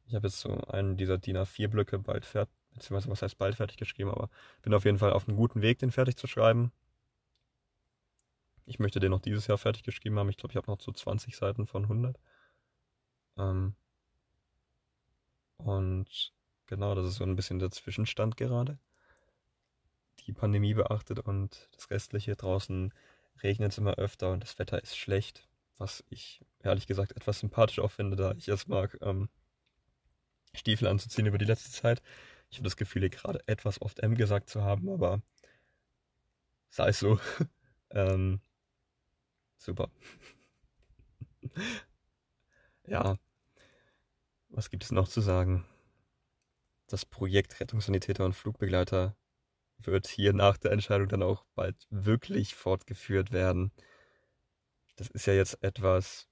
Ich 0.06 0.14
habe 0.14 0.26
jetzt 0.26 0.40
so 0.40 0.56
einen 0.68 0.96
dieser 0.96 1.18
DIN 1.18 1.36
A4-Blöcke 1.36 1.98
bald 1.98 2.24
fertig, 2.24 2.54
beziehungsweise 2.72 3.10
was 3.10 3.22
heißt 3.22 3.38
bald 3.38 3.56
fertig 3.56 3.76
geschrieben, 3.76 4.10
aber 4.10 4.30
bin 4.62 4.74
auf 4.74 4.84
jeden 4.84 4.98
Fall 4.98 5.12
auf 5.12 5.28
einem 5.28 5.36
guten 5.36 5.62
Weg, 5.62 5.78
den 5.78 5.90
fertig 5.90 6.16
zu 6.16 6.26
schreiben. 6.26 6.72
Ich 8.64 8.78
möchte 8.78 9.00
den 9.00 9.10
noch 9.10 9.20
dieses 9.20 9.46
Jahr 9.46 9.58
fertig 9.58 9.82
geschrieben 9.82 10.18
haben. 10.18 10.28
Ich 10.28 10.36
glaube, 10.36 10.52
ich 10.52 10.56
habe 10.56 10.70
noch 10.70 10.80
so 10.80 10.92
20 10.92 11.36
Seiten 11.36 11.66
von 11.66 11.84
100. 11.84 12.18
Ähm 13.38 13.74
und 15.58 16.32
genau, 16.66 16.94
das 16.94 17.06
ist 17.06 17.16
so 17.16 17.24
ein 17.24 17.36
bisschen 17.36 17.58
der 17.58 17.70
Zwischenstand 17.70 18.36
gerade 18.36 18.78
die 20.28 20.32
Pandemie 20.32 20.74
beachtet 20.74 21.18
und 21.20 21.68
das 21.72 21.90
restliche 21.90 22.36
draußen 22.36 22.92
regnet 23.42 23.72
es 23.72 23.78
immer 23.78 23.94
öfter 23.94 24.30
und 24.30 24.42
das 24.42 24.58
Wetter 24.58 24.82
ist 24.82 24.96
schlecht, 24.96 25.47
was 25.78 26.04
ich 26.10 26.44
ehrlich 26.60 26.86
gesagt 26.86 27.12
etwas 27.12 27.40
sympathisch 27.40 27.78
auch 27.78 27.90
finde, 27.90 28.16
da 28.16 28.32
ich 28.32 28.48
es 28.48 28.66
mag, 28.66 28.98
ähm, 29.00 29.28
Stiefel 30.54 30.88
anzuziehen 30.88 31.26
über 31.26 31.38
die 31.38 31.44
letzte 31.44 31.70
Zeit. 31.70 32.02
Ich 32.50 32.58
habe 32.58 32.64
das 32.64 32.76
Gefühl, 32.76 33.02
hier 33.02 33.10
gerade 33.10 33.40
etwas 33.46 33.80
oft 33.82 34.00
M 34.00 34.14
gesagt 34.14 34.48
zu 34.48 34.62
haben, 34.62 34.88
aber 34.88 35.22
sei 36.70 36.88
es 36.88 36.98
so. 36.98 37.20
ähm, 37.90 38.40
super. 39.56 39.90
ja, 42.86 43.18
was 44.50 44.70
gibt 44.70 44.84
es 44.84 44.92
noch 44.92 45.08
zu 45.08 45.20
sagen? 45.20 45.64
Das 46.86 47.04
Projekt 47.04 47.60
Rettungssanitäter 47.60 48.24
und 48.24 48.32
Flugbegleiter 48.34 49.14
wird 49.78 50.06
hier 50.08 50.32
nach 50.32 50.56
der 50.56 50.72
Entscheidung 50.72 51.08
dann 51.08 51.22
auch 51.22 51.44
bald 51.54 51.86
wirklich 51.90 52.54
fortgeführt 52.54 53.30
werden. 53.30 53.72
Das 54.98 55.08
ist 55.08 55.26
ja 55.26 55.34
jetzt 55.34 55.62
etwas 55.62 56.28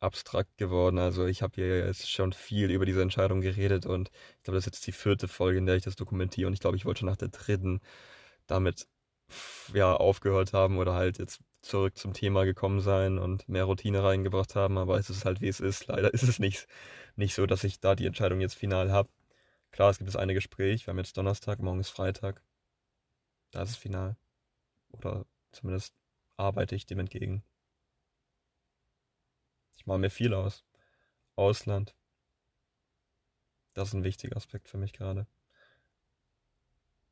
abstrakt 0.00 0.56
geworden. 0.58 0.98
Also 0.98 1.26
ich 1.26 1.42
habe 1.42 1.54
hier 1.56 1.86
jetzt 1.86 2.10
schon 2.10 2.32
viel 2.32 2.70
über 2.70 2.86
diese 2.86 3.02
Entscheidung 3.02 3.40
geredet 3.40 3.86
und 3.86 4.10
ich 4.38 4.42
glaube, 4.44 4.56
das 4.56 4.66
ist 4.66 4.74
jetzt 4.74 4.86
die 4.86 4.92
vierte 4.92 5.28
Folge, 5.28 5.58
in 5.58 5.66
der 5.66 5.76
ich 5.76 5.84
das 5.84 5.96
dokumentiere 5.96 6.46
und 6.46 6.54
ich 6.54 6.60
glaube, 6.60 6.76
ich 6.76 6.84
wollte 6.84 7.00
schon 7.00 7.08
nach 7.08 7.16
der 7.16 7.28
dritten 7.28 7.80
damit 8.46 8.86
ja 9.74 9.94
aufgehört 9.94 10.52
haben 10.52 10.78
oder 10.78 10.94
halt 10.94 11.18
jetzt 11.18 11.40
zurück 11.62 11.98
zum 11.98 12.12
Thema 12.14 12.44
gekommen 12.44 12.80
sein 12.80 13.18
und 13.18 13.48
mehr 13.48 13.64
Routine 13.64 14.02
reingebracht 14.04 14.54
haben, 14.54 14.78
aber 14.78 14.98
es 14.98 15.10
ist 15.10 15.24
halt 15.24 15.40
wie 15.40 15.48
es 15.48 15.60
ist. 15.60 15.86
Leider 15.88 16.12
ist 16.14 16.24
es 16.24 16.38
nicht, 16.38 16.66
nicht 17.16 17.34
so, 17.34 17.46
dass 17.46 17.64
ich 17.64 17.80
da 17.80 17.94
die 17.94 18.06
Entscheidung 18.06 18.40
jetzt 18.40 18.54
final 18.56 18.92
habe. 18.92 19.10
Klar, 19.72 19.90
es 19.90 19.98
gibt 19.98 20.08
das 20.08 20.16
eine 20.16 20.34
Gespräch, 20.34 20.86
wir 20.86 20.92
haben 20.92 20.98
jetzt 20.98 21.16
Donnerstag, 21.16 21.60
morgen 21.60 21.80
ist 21.80 21.90
Freitag. 21.90 22.42
Da 23.52 23.62
ist 23.62 23.70
es 23.70 23.76
final. 23.76 24.16
Oder 24.92 25.26
zumindest 25.52 25.94
arbeite 26.36 26.74
ich 26.74 26.86
dem 26.86 26.98
entgegen. 26.98 27.44
Ich 29.76 29.86
mache 29.86 29.98
mir 29.98 30.10
viel 30.10 30.34
aus. 30.34 30.64
Ausland. 31.36 31.94
Das 33.74 33.88
ist 33.88 33.94
ein 33.94 34.04
wichtiger 34.04 34.36
Aspekt 34.36 34.68
für 34.68 34.78
mich 34.78 34.92
gerade. 34.92 35.26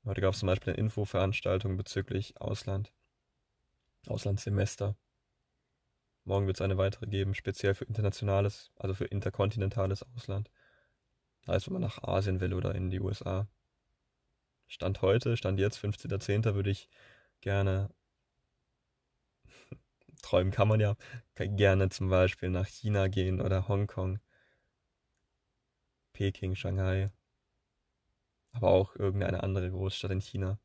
Heute 0.05 0.21
gab 0.21 0.35
es 0.35 0.41
zum 0.41 0.49
Beispiel 0.49 0.73
eine 0.73 0.81
Infoveranstaltung 0.81 1.77
bezüglich 1.77 2.41
Ausland. 2.41 2.93
Auslandssemester. 4.07 4.97
Morgen 6.25 6.47
wird 6.47 6.57
es 6.57 6.61
eine 6.61 6.79
weitere 6.79 7.07
geben, 7.07 7.35
speziell 7.35 7.75
für 7.75 7.85
internationales, 7.85 8.71
also 8.77 8.95
für 8.95 9.07
interkontinentales 9.07 10.05
Ausland. 10.15 10.51
Das 11.43 11.55
heißt, 11.55 11.67
wenn 11.67 11.75
man 11.75 11.83
nach 11.83 12.03
Asien 12.03 12.41
will 12.41 12.55
oder 12.55 12.75
in 12.75 12.91
die 12.91 13.01
USA. 13.01 13.49
Stand 14.69 15.03
heute, 15.03 15.37
Stand 15.37 15.59
jetzt, 15.61 15.79
15.10. 15.79 16.55
würde 16.55 16.71
ich 16.71 16.89
gerne, 17.41 17.91
träumen 20.23 20.53
kann 20.53 20.69
man 20.69 20.81
ja, 20.81 20.97
gerne 21.37 21.89
zum 21.91 22.09
Beispiel 22.09 22.51
nach 22.51 22.67
China 22.67 23.09
gehen 23.09 23.41
oder 23.41 23.69
Hongkong, 23.69 24.19
Peking, 26.13 26.55
Shanghai, 26.55 27.11
aber 28.53 28.69
auch 28.69 28.97
irgendeine 28.97 29.43
andere 29.43 29.71
Großstadt 29.71 30.11
in 30.11 30.21
China 30.21 30.59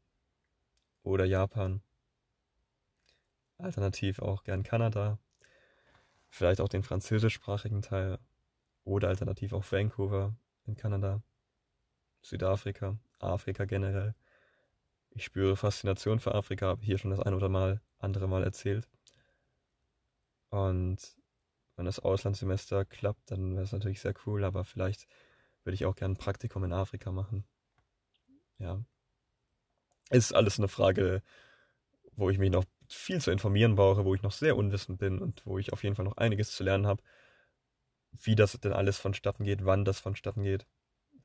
oder 1.03 1.25
Japan. 1.25 1.81
Alternativ 3.57 4.19
auch 4.19 4.43
gern 4.43 4.63
Kanada, 4.63 5.17
vielleicht 6.29 6.61
auch 6.61 6.69
den 6.69 6.83
französischsprachigen 6.83 7.81
Teil 7.81 8.19
oder 8.83 9.09
alternativ 9.09 9.53
auch 9.53 9.69
Vancouver 9.71 10.35
in 10.65 10.75
Kanada, 10.75 11.21
Südafrika, 12.21 12.97
Afrika 13.19 13.65
generell. 13.65 14.13
Ich 15.09 15.25
spüre 15.25 15.57
Faszination 15.57 16.19
für 16.19 16.35
Afrika, 16.35 16.67
habe 16.67 16.85
hier 16.85 16.97
schon 16.97 17.11
das 17.11 17.19
ein 17.19 17.33
oder 17.33 17.49
mal 17.49 17.81
andere 17.99 18.27
Mal 18.27 18.43
erzählt. 18.43 18.87
Und 20.49 20.97
wenn 21.75 21.85
das 21.85 21.99
Auslandssemester 21.99 22.85
klappt, 22.85 23.31
dann 23.31 23.53
wäre 23.53 23.63
es 23.63 23.71
natürlich 23.71 24.01
sehr 24.01 24.15
cool, 24.25 24.43
aber 24.43 24.63
vielleicht 24.63 25.07
würde 25.63 25.75
ich 25.75 25.85
auch 25.85 25.95
gerne 25.95 26.15
ein 26.15 26.17
Praktikum 26.17 26.63
in 26.63 26.73
Afrika 26.73 27.11
machen. 27.11 27.45
Ja. 28.57 28.83
Ist 30.09 30.33
alles 30.33 30.57
eine 30.57 30.69
Frage, 30.69 31.21
wo 32.13 32.29
ich 32.29 32.39
mich 32.39 32.49
noch 32.49 32.65
viel 32.87 33.21
zu 33.21 33.31
informieren 33.31 33.75
brauche, 33.75 34.05
wo 34.05 34.15
ich 34.15 34.21
noch 34.21 34.31
sehr 34.31 34.57
unwissend 34.57 34.97
bin 34.97 35.19
und 35.19 35.45
wo 35.45 35.59
ich 35.59 35.73
auf 35.73 35.83
jeden 35.83 35.95
Fall 35.95 36.05
noch 36.05 36.17
einiges 36.17 36.51
zu 36.55 36.63
lernen 36.63 36.87
habe, 36.87 37.03
wie 38.11 38.35
das 38.35 38.53
denn 38.53 38.73
alles 38.73 38.97
vonstatten 38.97 39.43
geht, 39.43 39.65
wann 39.65 39.85
das 39.85 39.99
vonstatten 39.99 40.43
geht. 40.43 40.65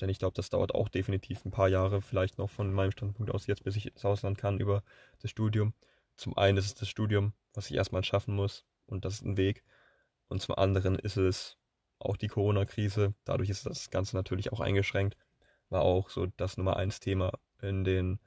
Denn 0.00 0.10
ich 0.10 0.18
glaube, 0.18 0.34
das 0.34 0.50
dauert 0.50 0.74
auch 0.74 0.88
definitiv 0.88 1.44
ein 1.44 1.50
paar 1.52 1.68
Jahre, 1.68 2.02
vielleicht 2.02 2.36
noch 2.38 2.50
von 2.50 2.72
meinem 2.72 2.90
Standpunkt 2.90 3.32
aus 3.32 3.46
jetzt, 3.46 3.62
bis 3.62 3.76
ich 3.76 3.86
ins 3.86 4.04
Ausland 4.04 4.36
kann 4.36 4.58
über 4.58 4.82
das 5.20 5.30
Studium. 5.30 5.74
Zum 6.16 6.36
einen 6.36 6.58
ist 6.58 6.66
es 6.66 6.74
das 6.74 6.88
Studium, 6.88 7.32
was 7.54 7.70
ich 7.70 7.76
erstmal 7.76 8.04
schaffen 8.04 8.34
muss 8.34 8.66
und 8.93 9.05
das 9.05 9.14
ist 9.14 9.24
ein 9.24 9.36
Weg. 9.36 9.64
Und 10.28 10.40
zum 10.43 10.57
anderen 10.57 10.99
ist 10.99 11.16
es 11.16 11.59
auch 11.99 12.16
die 12.16 12.28
Corona-Krise. 12.28 13.14
Dadurch 13.24 13.51
ist 13.51 13.66
das 13.66 13.90
Ganze 13.90 14.16
natürlich 14.16 14.53
auch 14.53 14.61
eingeschränkt. 14.61 15.16
War 15.68 15.82
auch 15.82 16.11
so 16.11 16.26
das 16.36 16.57
Nummer 16.57 16.76
eins 16.76 17.01
Thema 17.01 17.32
in 17.61 17.84
den 17.84 18.20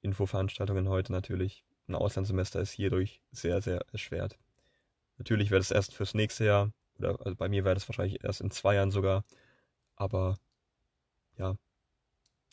Infoveranstaltungen 0.00 0.88
heute 0.88 1.12
natürlich 1.12 1.64
ein 1.88 1.94
Auslandssemester 1.94 2.60
ist 2.60 2.72
hierdurch 2.72 3.22
sehr, 3.32 3.60
sehr 3.60 3.84
erschwert. 3.92 4.38
Natürlich 5.16 5.50
wäre 5.50 5.60
das 5.60 5.70
erst 5.70 5.94
fürs 5.94 6.14
nächste 6.14 6.44
Jahr, 6.44 6.72
oder 6.98 7.18
also 7.24 7.34
bei 7.36 7.48
mir 7.48 7.64
wäre 7.64 7.74
das 7.74 7.88
wahrscheinlich 7.88 8.22
erst 8.22 8.40
in 8.40 8.50
zwei 8.50 8.74
Jahren 8.74 8.90
sogar, 8.90 9.24
aber 9.96 10.36
ja, 11.38 11.56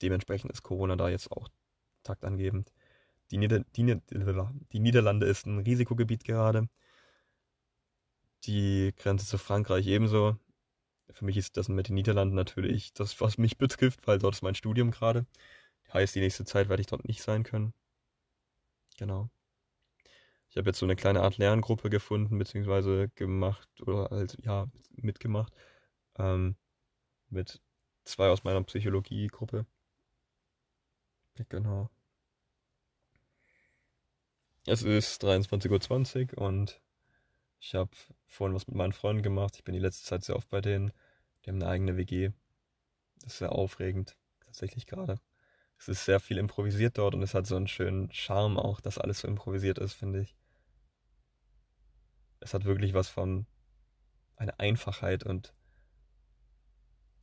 dementsprechend 0.02 0.52
ist 0.52 0.64
Corona 0.64 0.96
da 0.96 1.10
jetzt 1.10 1.32
auch 1.32 1.50
taktangebend. 2.04 2.72
Die, 3.32 3.38
Nieder 3.38 3.60
die, 3.76 3.84
Nieder 3.84 4.54
die 4.72 4.80
Niederlande 4.80 5.26
ist 5.26 5.46
ein 5.46 5.60
Risikogebiet 5.60 6.24
gerade. 6.24 6.70
Die 8.46 8.94
Grenze 8.98 9.26
zu 9.26 9.38
Frankreich 9.38 9.88
ebenso. 9.88 10.38
Für 11.10 11.26
mich 11.26 11.38
ist 11.38 11.58
das 11.58 11.70
mit 11.70 11.88
den 11.90 11.96
Niederlanden 11.96 12.36
natürlich 12.36 12.94
das, 12.94 13.20
was 13.22 13.38
mich 13.38 13.58
betrifft, 13.58 14.08
weil 14.08 14.20
dort 14.20 14.36
ist 14.36 14.42
mein 14.42 14.56
Studium 14.56 14.92
gerade. 14.92 15.26
Heißt, 15.94 16.16
die 16.16 16.20
nächste 16.20 16.46
Zeit 16.46 16.70
werde 16.70 16.82
ich 16.82 16.88
dort 16.88 17.08
nicht 17.08 17.22
sein 17.22 17.44
können. 17.44 17.74
Genau. 18.98 19.30
Ich 20.50 20.58
habe 20.58 20.70
jetzt 20.70 20.80
so 20.80 20.86
eine 20.86 20.96
kleine 20.96 21.22
Art 21.22 21.38
Lerngruppe 21.38 21.90
gefunden, 21.90 22.38
beziehungsweise 22.38 23.10
gemacht 23.16 23.70
oder 23.82 24.10
halt, 24.10 24.38
ja, 24.44 24.68
mitgemacht. 24.96 25.54
Ähm, 26.18 26.56
mit 27.30 27.62
zwei 28.06 28.30
aus 28.30 28.44
meiner 28.44 28.64
Psychologiegruppe. 28.64 29.66
Genau. 31.50 31.90
Es 34.66 34.84
ist 34.84 35.24
23.20 35.24 36.38
Uhr 36.38 36.42
und 36.42 36.82
ich 37.60 37.76
habe 37.76 37.92
vorhin 38.28 38.56
was 38.56 38.68
mit 38.68 38.76
meinen 38.76 38.94
Freunden 38.94 39.24
gemacht. 39.24 39.56
Ich 39.56 39.64
bin 39.64 39.74
die 39.74 39.80
letzte 39.80 40.06
Zeit 40.06 40.24
sehr 40.24 40.36
oft 40.36 40.50
bei 40.50 40.62
denen. 40.62 40.92
Die 41.44 41.50
haben 41.50 41.62
eine 41.62 41.72
eigene 41.72 41.98
WG. 41.98 42.32
Das 43.22 43.34
ist 43.34 43.40
sehr 43.40 43.52
aufregend, 43.52 44.18
tatsächlich 44.40 44.86
gerade 44.86 45.20
es 45.78 45.88
ist 45.88 46.06
sehr 46.06 46.20
viel 46.20 46.38
improvisiert 46.38 46.98
dort 46.98 47.16
und 47.16 47.22
es 47.22 47.34
hat 47.34 47.46
so 47.46 47.56
einen 47.56 47.68
schönen 47.68 48.12
Charme 48.12 48.58
auch, 48.58 48.80
dass 48.82 48.98
alles 48.98 49.20
so 49.20 49.28
improvisiert 49.28 49.78
ist, 49.78 49.94
finde 49.94 50.22
ich. 50.22 50.36
Es 52.40 52.54
hat 52.54 52.66
wirklich 52.66 52.94
was 52.94 53.10
von 53.10 53.46
einer 54.36 54.60
Einfachheit 54.60 55.24
und 55.24 55.54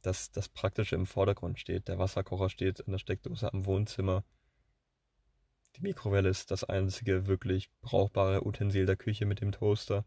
dass 0.02 0.32
das 0.32 0.48
Praktische 0.48 0.96
im 0.96 1.06
Vordergrund 1.06 1.60
steht. 1.60 1.88
Der 1.88 1.98
Wasserkocher 1.98 2.48
steht 2.48 2.80
in 2.80 2.92
der 2.92 2.98
Steckdose 2.98 3.52
am 3.52 3.66
Wohnzimmer. 3.66 4.24
Die 5.76 5.82
Mikrowelle 5.82 6.28
ist 6.28 6.50
das 6.50 6.64
einzige 6.64 7.26
wirklich 7.26 7.70
brauchbare 7.80 8.44
Utensil 8.44 8.84
der 8.84 8.96
Küche 8.96 9.26
mit 9.26 9.40
dem 9.40 9.52
Toaster. 9.52 10.04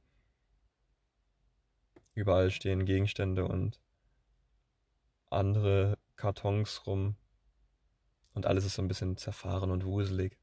Überall 2.16 2.49
stehen 2.49 2.86
Gegenstände 2.86 3.45
und 3.45 3.80
andere 5.30 5.97
Kartons 6.16 6.88
rum, 6.88 7.18
und 8.36 8.45
alles 8.45 8.66
ist 8.66 8.76
so 8.76 8.82
ein 8.82 8.89
bisschen 8.89 9.16
zerfahren 9.18 9.72
und 9.72 9.86
wuselig. 9.86 10.38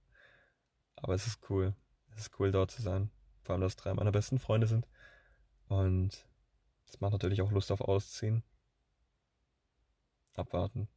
Aber 0.96 1.14
es 1.14 1.26
ist 1.26 1.38
cool. 1.50 1.74
Es 2.10 2.22
ist 2.22 2.40
cool, 2.40 2.50
dort 2.50 2.70
zu 2.70 2.80
sein. 2.80 3.10
Vor 3.42 3.52
allem, 3.52 3.60
dass 3.60 3.76
drei 3.76 3.92
meiner 3.92 4.12
besten 4.12 4.38
Freunde 4.38 4.66
sind. 4.66 4.88
Und 5.68 6.26
es 6.86 7.00
macht 7.00 7.12
natürlich 7.12 7.42
auch 7.42 7.52
Lust 7.52 7.70
auf 7.70 7.82
Ausziehen. 7.82 8.42
Abwarten. 10.34 10.88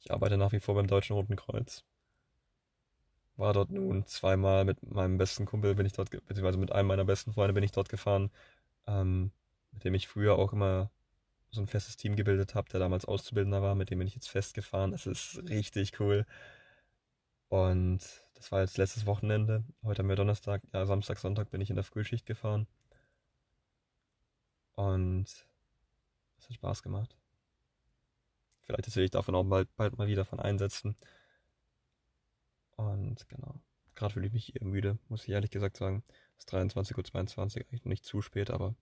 Ich 0.00 0.10
arbeite 0.10 0.36
nach 0.36 0.50
wie 0.50 0.60
vor 0.60 0.74
beim 0.74 0.88
Deutschen 0.88 1.14
Roten 1.14 1.36
Kreuz. 1.36 1.84
War 3.40 3.54
dort 3.54 3.70
nun 3.70 4.04
zweimal 4.04 4.66
mit 4.66 4.82
meinem 4.92 5.16
besten 5.16 5.46
Kumpel, 5.46 5.74
bin 5.74 5.86
ich 5.86 5.94
dort, 5.94 6.10
beziehungsweise 6.10 6.58
mit 6.58 6.72
einem 6.72 6.88
meiner 6.88 7.06
besten 7.06 7.32
Freunde 7.32 7.54
bin 7.54 7.64
ich 7.64 7.72
dort 7.72 7.88
gefahren, 7.88 8.30
ähm, 8.86 9.32
mit 9.72 9.82
dem 9.82 9.94
ich 9.94 10.08
früher 10.08 10.36
auch 10.36 10.52
immer 10.52 10.90
so 11.50 11.62
ein 11.62 11.66
festes 11.66 11.96
Team 11.96 12.16
gebildet 12.16 12.54
habe, 12.54 12.68
der 12.68 12.80
damals 12.80 13.06
Auszubildender 13.06 13.62
war, 13.62 13.74
mit 13.74 13.88
dem 13.90 13.98
bin 13.98 14.06
ich 14.06 14.14
jetzt 14.14 14.28
festgefahren. 14.28 14.90
Das 14.92 15.06
ist 15.06 15.42
richtig 15.48 15.98
cool. 16.00 16.26
Und 17.48 18.00
das 18.34 18.52
war 18.52 18.60
jetzt 18.60 18.76
letztes 18.76 19.06
Wochenende. 19.06 19.64
Heute 19.84 20.02
haben 20.02 20.10
wir 20.10 20.16
Donnerstag, 20.16 20.60
ja, 20.74 20.84
Samstag, 20.84 21.18
Sonntag 21.18 21.50
bin 21.50 21.62
ich 21.62 21.70
in 21.70 21.76
der 21.76 21.84
Frühschicht 21.84 22.26
gefahren. 22.26 22.66
Und 24.74 25.24
es 26.38 26.44
hat 26.46 26.54
Spaß 26.56 26.82
gemacht. 26.82 27.16
Vielleicht 28.60 28.86
erzähle 28.86 29.06
ich 29.06 29.10
davon 29.10 29.34
auch 29.34 29.44
bald, 29.44 29.74
bald 29.76 29.96
mal 29.96 30.08
wieder 30.08 30.26
von 30.26 30.40
Einsätzen. 30.40 30.94
Und 32.80 33.28
genau. 33.28 33.60
Gerade 33.94 34.14
fühle 34.14 34.26
ich 34.26 34.32
mich 34.32 34.56
eher 34.56 34.66
müde, 34.66 34.98
muss 35.08 35.24
ich 35.24 35.30
ehrlich 35.30 35.50
gesagt 35.50 35.76
sagen. 35.76 36.02
Es 36.38 36.44
ist 36.44 36.54
23.22 36.54 37.36
Uhr, 37.38 37.66
eigentlich 37.66 37.84
nicht 37.84 38.04
zu 38.04 38.22
spät, 38.22 38.50
aber 38.50 38.74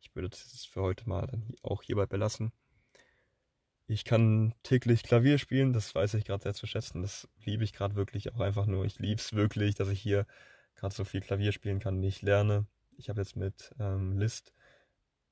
ich 0.00 0.14
würde 0.14 0.30
das 0.30 0.64
für 0.64 0.80
heute 0.80 1.08
mal 1.08 1.26
dann 1.26 1.54
auch 1.62 1.82
hierbei 1.82 2.06
belassen. 2.06 2.52
Ich 3.86 4.04
kann 4.04 4.54
täglich 4.62 5.02
Klavier 5.02 5.36
spielen, 5.36 5.74
das 5.74 5.94
weiß 5.94 6.14
ich 6.14 6.24
gerade 6.24 6.42
sehr 6.42 6.54
zu 6.54 6.66
schätzen. 6.66 7.02
Das 7.02 7.28
liebe 7.44 7.64
ich 7.64 7.74
gerade 7.74 7.94
wirklich 7.94 8.32
auch 8.32 8.40
einfach 8.40 8.64
nur. 8.64 8.86
Ich 8.86 8.98
liebe 8.98 9.20
es 9.20 9.34
wirklich, 9.34 9.74
dass 9.74 9.88
ich 9.88 10.00
hier 10.00 10.26
gerade 10.76 10.94
so 10.94 11.04
viel 11.04 11.20
Klavier 11.20 11.52
spielen 11.52 11.78
kann, 11.78 12.02
ich 12.02 12.22
lerne. 12.22 12.66
Ich 12.96 13.10
habe 13.10 13.20
jetzt 13.20 13.36
mit 13.36 13.74
ähm, 13.78 14.16
Liszt, 14.18 14.54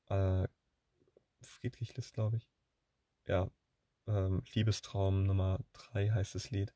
äh, 0.08 0.46
Friedrich 1.40 1.96
List, 1.96 2.12
glaube 2.12 2.36
ich. 2.36 2.50
Ja, 3.26 3.50
ähm, 4.06 4.42
Liebestraum 4.52 5.24
Nummer 5.24 5.60
3 5.72 6.10
heißt 6.10 6.34
das 6.34 6.50
Lied, 6.50 6.74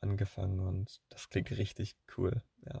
angefangen 0.00 0.60
und 0.60 1.00
das 1.08 1.28
klingt 1.28 1.50
richtig 1.50 1.96
cool. 2.16 2.42
Ja, 2.66 2.80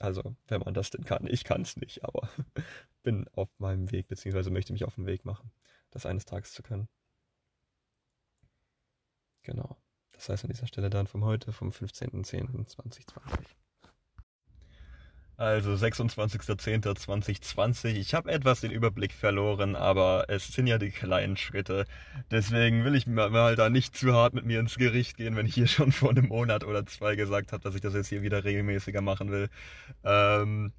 also, 0.00 0.34
wenn 0.48 0.60
man 0.62 0.74
das 0.74 0.90
denn 0.90 1.04
kann. 1.04 1.26
Ich 1.26 1.44
kann 1.44 1.62
es 1.62 1.76
nicht, 1.76 2.04
aber 2.04 2.28
bin 3.02 3.28
auf 3.28 3.50
meinem 3.58 3.90
Weg, 3.90 4.08
beziehungsweise 4.08 4.50
möchte 4.50 4.72
mich 4.72 4.84
auf 4.84 4.94
den 4.94 5.06
Weg 5.06 5.24
machen, 5.24 5.50
das 5.90 6.06
eines 6.06 6.24
Tages 6.24 6.52
zu 6.52 6.62
können. 6.62 6.88
Genau. 9.42 9.76
Das 10.12 10.28
heißt 10.28 10.44
an 10.44 10.50
dieser 10.50 10.66
Stelle 10.66 10.90
dann 10.90 11.06
vom 11.06 11.24
heute, 11.24 11.52
vom 11.52 11.70
15.10.2020. 11.70 13.46
Also 15.40 15.72
26.10.2020. 15.72 17.94
Ich 17.94 18.12
habe 18.12 18.30
etwas 18.30 18.60
den 18.60 18.72
Überblick 18.72 19.14
verloren, 19.14 19.74
aber 19.74 20.26
es 20.28 20.48
sind 20.48 20.66
ja 20.66 20.76
die 20.76 20.90
kleinen 20.90 21.38
Schritte. 21.38 21.86
Deswegen 22.30 22.84
will 22.84 22.94
ich 22.94 23.06
mal 23.06 23.56
da 23.56 23.70
nicht 23.70 23.96
zu 23.96 24.12
hart 24.12 24.34
mit 24.34 24.44
mir 24.44 24.60
ins 24.60 24.76
Gericht 24.76 25.16
gehen, 25.16 25.36
wenn 25.36 25.46
ich 25.46 25.54
hier 25.54 25.66
schon 25.66 25.92
vor 25.92 26.10
einem 26.10 26.28
Monat 26.28 26.62
oder 26.62 26.84
zwei 26.84 27.16
gesagt 27.16 27.52
habe, 27.52 27.62
dass 27.62 27.74
ich 27.74 27.80
das 27.80 27.94
jetzt 27.94 28.08
hier 28.08 28.20
wieder 28.20 28.44
regelmäßiger 28.44 29.00
machen 29.00 29.30
will. 29.30 29.48
Ähm, 30.04 30.74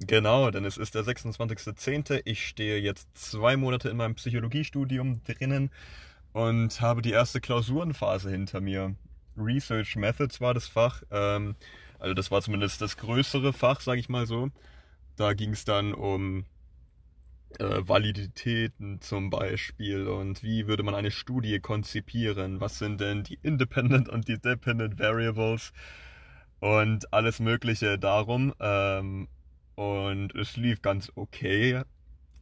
genau, 0.00 0.50
denn 0.50 0.64
es 0.64 0.76
ist 0.76 0.96
der 0.96 1.04
26.10. 1.04 2.22
Ich 2.24 2.48
stehe 2.48 2.80
jetzt 2.80 3.16
zwei 3.16 3.56
Monate 3.56 3.90
in 3.90 3.96
meinem 3.96 4.16
Psychologiestudium 4.16 5.22
drinnen 5.22 5.70
und 6.32 6.80
habe 6.80 7.00
die 7.00 7.12
erste 7.12 7.40
Klausurenphase 7.40 8.28
hinter 8.28 8.60
mir. 8.60 8.96
Research 9.36 9.94
Methods 9.94 10.40
war 10.40 10.52
das 10.52 10.66
Fach. 10.66 11.04
Ähm, 11.12 11.54
also 11.98 12.14
das 12.14 12.30
war 12.30 12.42
zumindest 12.42 12.80
das 12.80 12.96
größere 12.96 13.52
Fach, 13.52 13.80
sage 13.80 14.00
ich 14.00 14.08
mal 14.08 14.26
so. 14.26 14.50
Da 15.16 15.32
ging 15.32 15.52
es 15.52 15.64
dann 15.64 15.94
um 15.94 16.44
äh, 17.58 17.88
Validitäten 17.88 19.00
zum 19.00 19.30
Beispiel 19.30 20.06
und 20.08 20.42
wie 20.42 20.66
würde 20.66 20.82
man 20.82 20.94
eine 20.94 21.10
Studie 21.10 21.60
konzipieren? 21.60 22.60
Was 22.60 22.78
sind 22.78 23.00
denn 23.00 23.22
die 23.22 23.38
Independent 23.42 24.08
und 24.08 24.28
die 24.28 24.38
Dependent 24.38 24.98
Variables? 24.98 25.72
Und 26.60 27.12
alles 27.12 27.38
Mögliche 27.40 27.98
darum. 27.98 28.54
Ähm, 28.60 29.28
und 29.74 30.34
es 30.34 30.56
lief 30.56 30.82
ganz 30.82 31.12
okay. 31.14 31.82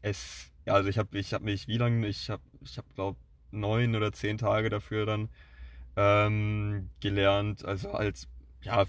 Es, 0.02 0.52
ja, 0.66 0.74
also 0.74 0.88
ich 0.88 0.98
habe 0.98 1.18
ich 1.18 1.34
hab 1.34 1.42
mich, 1.42 1.68
wie 1.68 1.78
lange? 1.78 2.06
Ich 2.06 2.30
habe, 2.30 2.42
ich 2.62 2.78
habe 2.78 2.88
glaube 2.94 3.18
neun 3.50 3.94
oder 3.96 4.12
zehn 4.12 4.38
Tage 4.38 4.68
dafür 4.70 5.06
dann 5.06 5.28
ähm, 5.96 6.90
gelernt. 7.00 7.64
Also 7.64 7.90
als, 7.92 8.28
ja, 8.62 8.84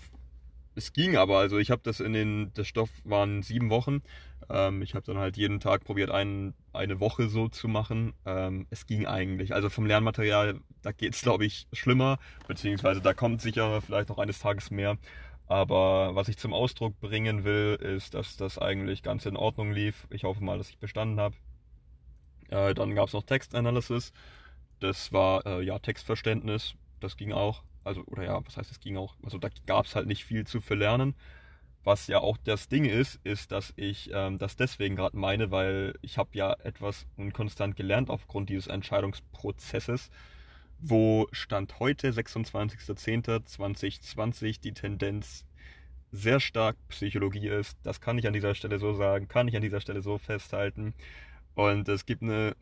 es 0.75 0.93
ging 0.93 1.15
aber, 1.15 1.39
also 1.39 1.57
ich 1.57 1.71
habe 1.71 1.81
das 1.83 1.99
in 1.99 2.13
den, 2.13 2.53
der 2.53 2.65
Stoff 2.65 2.89
waren 3.03 3.41
sieben 3.41 3.69
Wochen. 3.69 4.01
Ähm, 4.49 4.81
ich 4.81 4.93
habe 4.93 5.05
dann 5.05 5.17
halt 5.17 5.37
jeden 5.37 5.59
Tag 5.59 5.83
probiert, 5.85 6.11
ein, 6.11 6.53
eine 6.73 6.99
Woche 6.99 7.29
so 7.29 7.47
zu 7.47 7.67
machen. 7.67 8.13
Ähm, 8.25 8.67
es 8.69 8.85
ging 8.85 9.05
eigentlich. 9.05 9.53
Also 9.53 9.69
vom 9.69 9.85
Lernmaterial, 9.85 10.59
da 10.81 10.91
geht 10.91 11.15
es, 11.15 11.21
glaube 11.21 11.45
ich, 11.45 11.67
schlimmer, 11.73 12.19
beziehungsweise 12.47 13.01
da 13.01 13.13
kommt 13.13 13.41
sicher 13.41 13.81
vielleicht 13.81 14.09
noch 14.09 14.17
eines 14.17 14.39
Tages 14.39 14.69
mehr. 14.69 14.97
Aber 15.47 16.15
was 16.15 16.27
ich 16.27 16.37
zum 16.37 16.53
Ausdruck 16.53 16.99
bringen 16.99 17.43
will, 17.43 17.77
ist, 17.79 18.13
dass 18.13 18.35
das 18.35 18.57
eigentlich 18.57 19.03
ganz 19.03 19.25
in 19.25 19.37
Ordnung 19.37 19.71
lief. 19.71 20.07
Ich 20.09 20.23
hoffe 20.23 20.43
mal, 20.43 20.57
dass 20.57 20.69
ich 20.69 20.79
bestanden 20.79 21.19
habe. 21.19 21.35
Äh, 22.49 22.73
dann 22.73 22.95
gab 22.95 23.07
es 23.07 23.13
noch 23.13 23.23
Textanalysis. 23.23 24.11
Das 24.79 25.13
war 25.13 25.45
äh, 25.45 25.61
ja 25.63 25.79
Textverständnis. 25.79 26.75
Das 26.99 27.17
ging 27.17 27.31
auch 27.31 27.63
also, 27.85 28.03
oder 28.05 28.23
ja, 28.23 28.45
was 28.45 28.57
heißt, 28.57 28.71
es 28.71 28.79
ging 28.79 28.97
auch, 28.97 29.15
also 29.23 29.37
da 29.37 29.49
gab 29.65 29.85
es 29.85 29.95
halt 29.95 30.07
nicht 30.07 30.25
viel 30.25 30.45
zu 30.45 30.61
verlernen. 30.61 31.15
Was 31.83 32.07
ja 32.07 32.19
auch 32.19 32.37
das 32.37 32.67
Ding 32.67 32.85
ist, 32.85 33.19
ist, 33.23 33.51
dass 33.51 33.73
ich 33.75 34.09
ähm, 34.11 34.39
das 34.39 34.55
deswegen 34.55 34.95
gerade 34.95 35.17
meine, 35.17 35.51
weil 35.51 35.93
ich 36.01 36.17
habe 36.17 36.31
ja 36.33 36.53
etwas 36.63 37.05
unkonstant 37.15 37.75
gelernt 37.75 38.09
aufgrund 38.09 38.49
dieses 38.49 38.65
Entscheidungsprozesses, 38.65 40.09
wo 40.79 41.27
Stand 41.31 41.79
heute, 41.79 42.09
26.10.2020, 42.09 44.61
die 44.61 44.73
Tendenz 44.73 45.45
sehr 46.11 46.39
stark 46.39 46.75
Psychologie 46.87 47.49
ist. 47.49 47.77
Das 47.83 48.01
kann 48.01 48.17
ich 48.17 48.25
an 48.25 48.33
dieser 48.33 48.55
Stelle 48.55 48.79
so 48.79 48.93
sagen, 48.93 49.27
kann 49.27 49.47
ich 49.47 49.55
an 49.55 49.61
dieser 49.61 49.81
Stelle 49.81 50.01
so 50.01 50.17
festhalten. 50.17 50.95
Und 51.53 51.87
es 51.87 52.07
gibt 52.07 52.23
eine 52.23 52.55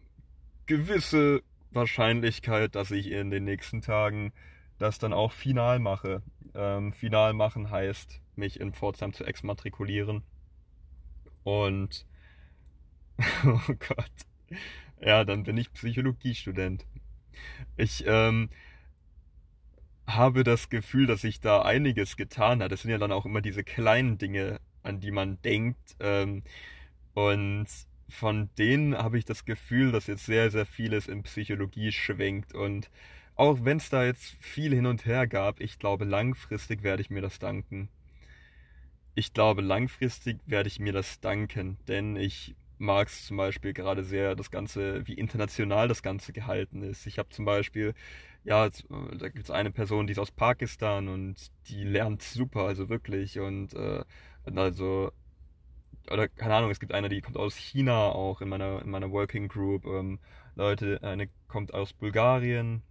gewisse 0.66 1.44
Wahrscheinlichkeit, 1.72 2.76
dass 2.76 2.92
ich 2.92 3.10
in 3.12 3.32
den 3.32 3.46
nächsten 3.46 3.82
Tagen 3.82 4.34
das 4.80 5.00
dann 5.00 5.14
auch 5.14 5.32
final 5.32 5.80
mache. 5.80 6.22
Ähm, 6.56 6.94
final 6.94 7.34
machen 7.34 7.70
heißt, 7.70 8.22
mich 8.36 8.60
in 8.60 8.74
Pforzheim 8.74 9.14
zu 9.14 9.24
exmatrikulieren. 9.26 10.24
Und, 11.44 12.06
oh 13.46 13.74
Gott, 13.80 14.12
ja, 15.02 15.24
dann 15.26 15.44
bin 15.44 15.58
ich 15.58 15.72
Psychologiestudent. 15.74 16.86
Ich 17.78 18.04
ähm, 18.08 18.50
habe 20.08 20.44
das 20.44 20.70
Gefühl, 20.70 21.08
dass 21.08 21.22
sich 21.22 21.40
da 21.40 21.62
einiges 21.62 22.18
getan 22.18 22.62
hat. 22.62 22.72
Das 22.72 22.82
sind 22.82 22.92
ja 22.92 22.98
dann 22.98 23.12
auch 23.12 23.26
immer 23.26 23.42
diese 23.42 23.64
kleinen 23.64 24.18
Dinge, 24.18 24.60
an 24.84 25.00
die 25.00 25.12
man 25.12 25.42
denkt. 25.42 25.96
Ähm, 26.00 26.44
und 27.14 27.68
von 28.10 28.50
denen 28.58 28.98
habe 28.98 29.18
ich 29.18 29.26
das 29.26 29.46
Gefühl, 29.46 29.92
dass 29.92 30.08
jetzt 30.08 30.26
sehr, 30.26 30.52
sehr 30.52 30.66
vieles 30.66 31.08
in 31.08 31.24
Psychologie 31.24 31.92
schwenkt 31.92 32.54
und 32.54 32.90
auch 33.36 33.60
wenn 33.64 33.78
es 33.78 33.90
da 33.90 34.06
jetzt 34.06 34.36
viel 34.40 34.74
hin 34.74 34.86
und 34.86 35.06
her 35.06 35.28
gab, 35.28 35.60
ich 35.60 35.80
glaube, 35.80 36.06
langfristig 36.06 36.84
werde 36.84 37.02
ich 37.02 37.10
mir 37.10 37.22
das 37.22 37.40
danken. 37.40 37.90
Ich 39.16 39.34
glaube, 39.34 39.62
langfristig 39.62 40.40
werde 40.46 40.68
ich 40.68 40.80
mir 40.80 40.94
das 40.94 41.20
danken, 41.20 41.78
denn 41.88 42.16
ich 42.16 42.56
mag 42.78 43.08
es 43.08 43.26
zum 43.26 43.38
Beispiel 43.38 43.74
gerade 43.74 44.04
sehr, 44.04 44.36
das 44.36 44.52
Ganze, 44.52 45.08
wie 45.08 45.14
international 45.14 45.88
das 45.88 46.04
Ganze 46.04 46.34
gehalten 46.34 46.82
ist. 46.82 47.06
Ich 47.06 47.18
habe 47.20 47.30
zum 47.30 47.46
Beispiel, 47.46 47.94
ja, 48.44 48.70
da 48.70 49.30
gibt 49.30 49.46
es 49.46 49.52
eine 49.52 49.72
Person, 49.72 50.08
die 50.08 50.14
ist 50.14 50.20
aus 50.20 50.32
Pakistan 50.32 51.08
und 51.08 51.36
die 51.70 51.84
lernt 51.84 52.22
super, 52.22 52.62
also 52.62 52.90
wirklich. 52.90 53.40
Und 53.40 53.74
äh, 53.74 54.04
also, 54.56 55.12
oder 56.12 56.28
keine 56.28 56.56
Ahnung, 56.56 56.72
es 56.72 56.80
gibt 56.80 56.94
eine, 56.94 57.10
die 57.10 57.22
kommt 57.22 57.38
aus 57.38 57.56
China 57.56 58.10
auch 58.10 58.42
in 58.42 58.50
meiner, 58.50 58.82
in 58.82 58.90
meiner 58.90 59.12
Working 59.12 59.48
Group. 59.48 59.86
Ähm, 59.86 60.20
Leute, 60.56 61.00
eine 61.04 61.30
kommt 61.48 61.74
aus 61.74 61.94
Bulgarien, 61.94 62.84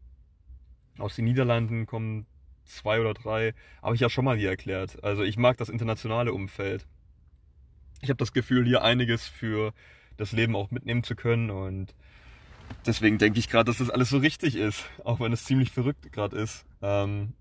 aus 0.98 1.16
den 1.16 1.24
Niederlanden 1.24 1.86
kommen 1.86 2.26
zwei 2.64 3.00
oder 3.00 3.14
drei. 3.14 3.54
Habe 3.82 3.94
ich 3.94 4.00
ja 4.00 4.10
schon 4.10 4.24
mal 4.24 4.36
hier 4.36 4.50
erklärt. 4.50 5.02
Also 5.02 5.22
ich 5.22 5.36
mag 5.36 5.56
das 5.56 5.68
internationale 5.68 6.32
Umfeld. 6.32 6.86
Ich 8.00 8.08
habe 8.08 8.18
das 8.18 8.32
Gefühl, 8.32 8.64
hier 8.64 8.82
einiges 8.82 9.26
für 9.26 9.72
das 10.16 10.32
Leben 10.32 10.56
auch 10.56 10.70
mitnehmen 10.70 11.04
zu 11.04 11.14
können 11.14 11.50
und 11.50 11.94
deswegen 12.86 13.18
denke 13.18 13.38
ich 13.38 13.48
gerade, 13.48 13.70
dass 13.70 13.78
das 13.78 13.90
alles 13.90 14.10
so 14.10 14.18
richtig 14.18 14.56
ist, 14.56 14.84
auch 15.04 15.20
wenn 15.20 15.32
es 15.32 15.44
ziemlich 15.44 15.70
verrückt 15.70 16.12
gerade 16.12 16.36
ist. 16.36 16.66
Ähm, 16.82 17.34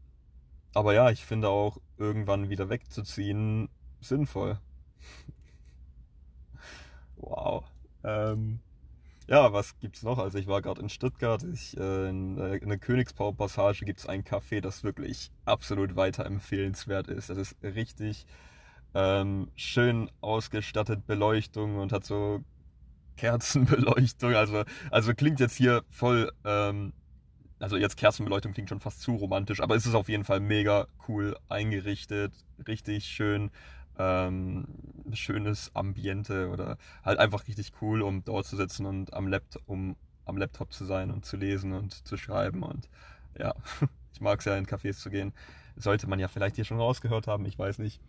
aber 0.74 0.93
ja, 0.93 1.10
ich 1.10 1.26
finde 1.26 1.49
auch 1.49 1.78
irgendwann 1.97 2.49
wieder 2.49 2.70
wegzuziehen 2.70 3.70
sinnvoll. 3.99 4.60
wow. 7.18 7.66
Ähm, 8.04 8.60
ja, 9.28 9.54
was 9.54 9.80
gibt's 9.80 10.04
noch? 10.04 10.18
Also 10.18 10.38
ich 10.38 10.48
war 10.48 10.62
gerade 10.62 10.82
in 10.82 10.90
Stuttgart. 10.90 11.44
Ich, 11.44 11.78
äh, 11.78 12.10
in, 12.10 12.38
äh, 12.38 12.58
in 12.58 12.70
der 12.70 12.78
Königspau-Passage 12.78 13.86
gibt 13.86 14.00
es 14.00 14.06
ein 14.08 14.24
Café, 14.24 14.62
das 14.62 14.84
wirklich 14.84 15.32
absolut 15.46 15.96
weiterempfehlenswert 15.96 17.08
ist. 17.08 17.30
Das 17.30 17.38
ist 17.38 17.56
richtig 17.64 18.26
ähm, 18.94 19.50
schön 19.56 20.10
ausgestattet, 20.22 21.08
Beleuchtung 21.08 21.78
und 21.78 21.92
hat 21.92 22.04
so 22.06 22.44
Kerzenbeleuchtung. 23.18 24.34
Also, 24.36 24.64
also 24.90 25.14
klingt 25.14 25.40
jetzt 25.40 25.56
hier 25.56 25.84
voll, 25.90 26.32
ähm, 26.44 26.94
also 27.60 27.78
jetzt 27.78 27.98
Kerzenbeleuchtung 27.98 28.54
klingt 28.54 28.70
schon 28.70 28.80
fast 28.80 29.02
zu 29.02 29.16
romantisch, 29.16 29.62
aber 29.62 29.76
es 29.76 29.86
ist 29.86 29.96
auf 29.96 30.10
jeden 30.10 30.24
Fall 30.24 30.40
mega 30.40 30.88
cool 31.08 31.38
eingerichtet, 31.48 32.34
richtig 32.68 33.06
schön 33.06 33.52
ähm, 33.98 34.66
schönes 35.14 35.72
Ambiente 35.76 36.50
oder 36.50 36.78
halt 37.04 37.20
einfach 37.20 37.48
richtig 37.48 37.72
cool, 37.82 38.02
um 38.02 38.24
dort 38.24 38.46
zu 38.46 38.56
sitzen 38.56 38.86
und 38.86 39.14
am 39.14 39.28
Laptop, 39.28 39.62
um 39.66 39.96
am 40.26 40.38
Laptop 40.38 40.72
zu 40.74 40.86
sein 40.86 41.12
und 41.12 41.26
zu 41.26 41.38
lesen 41.38 41.74
und 41.74 42.08
zu 42.08 42.18
schreiben 42.18 42.64
und 42.64 42.89
ja, 43.38 43.54
ich 44.14 44.22
mag 44.22 44.39
es 44.39 44.46
ja 44.46 44.58
in 44.58 44.66
Cafés 44.66 44.98
zu 45.00 45.10
gehen. 45.10 45.34
Sollte 45.76 46.08
man 46.08 46.20
ja 46.20 46.28
vielleicht 46.28 46.56
hier 46.56 46.66
schon 46.66 46.78
rausgehört 46.80 47.28
haben, 47.28 47.46
ich 47.46 47.58
weiß 47.58 47.80
nicht, 47.80 48.02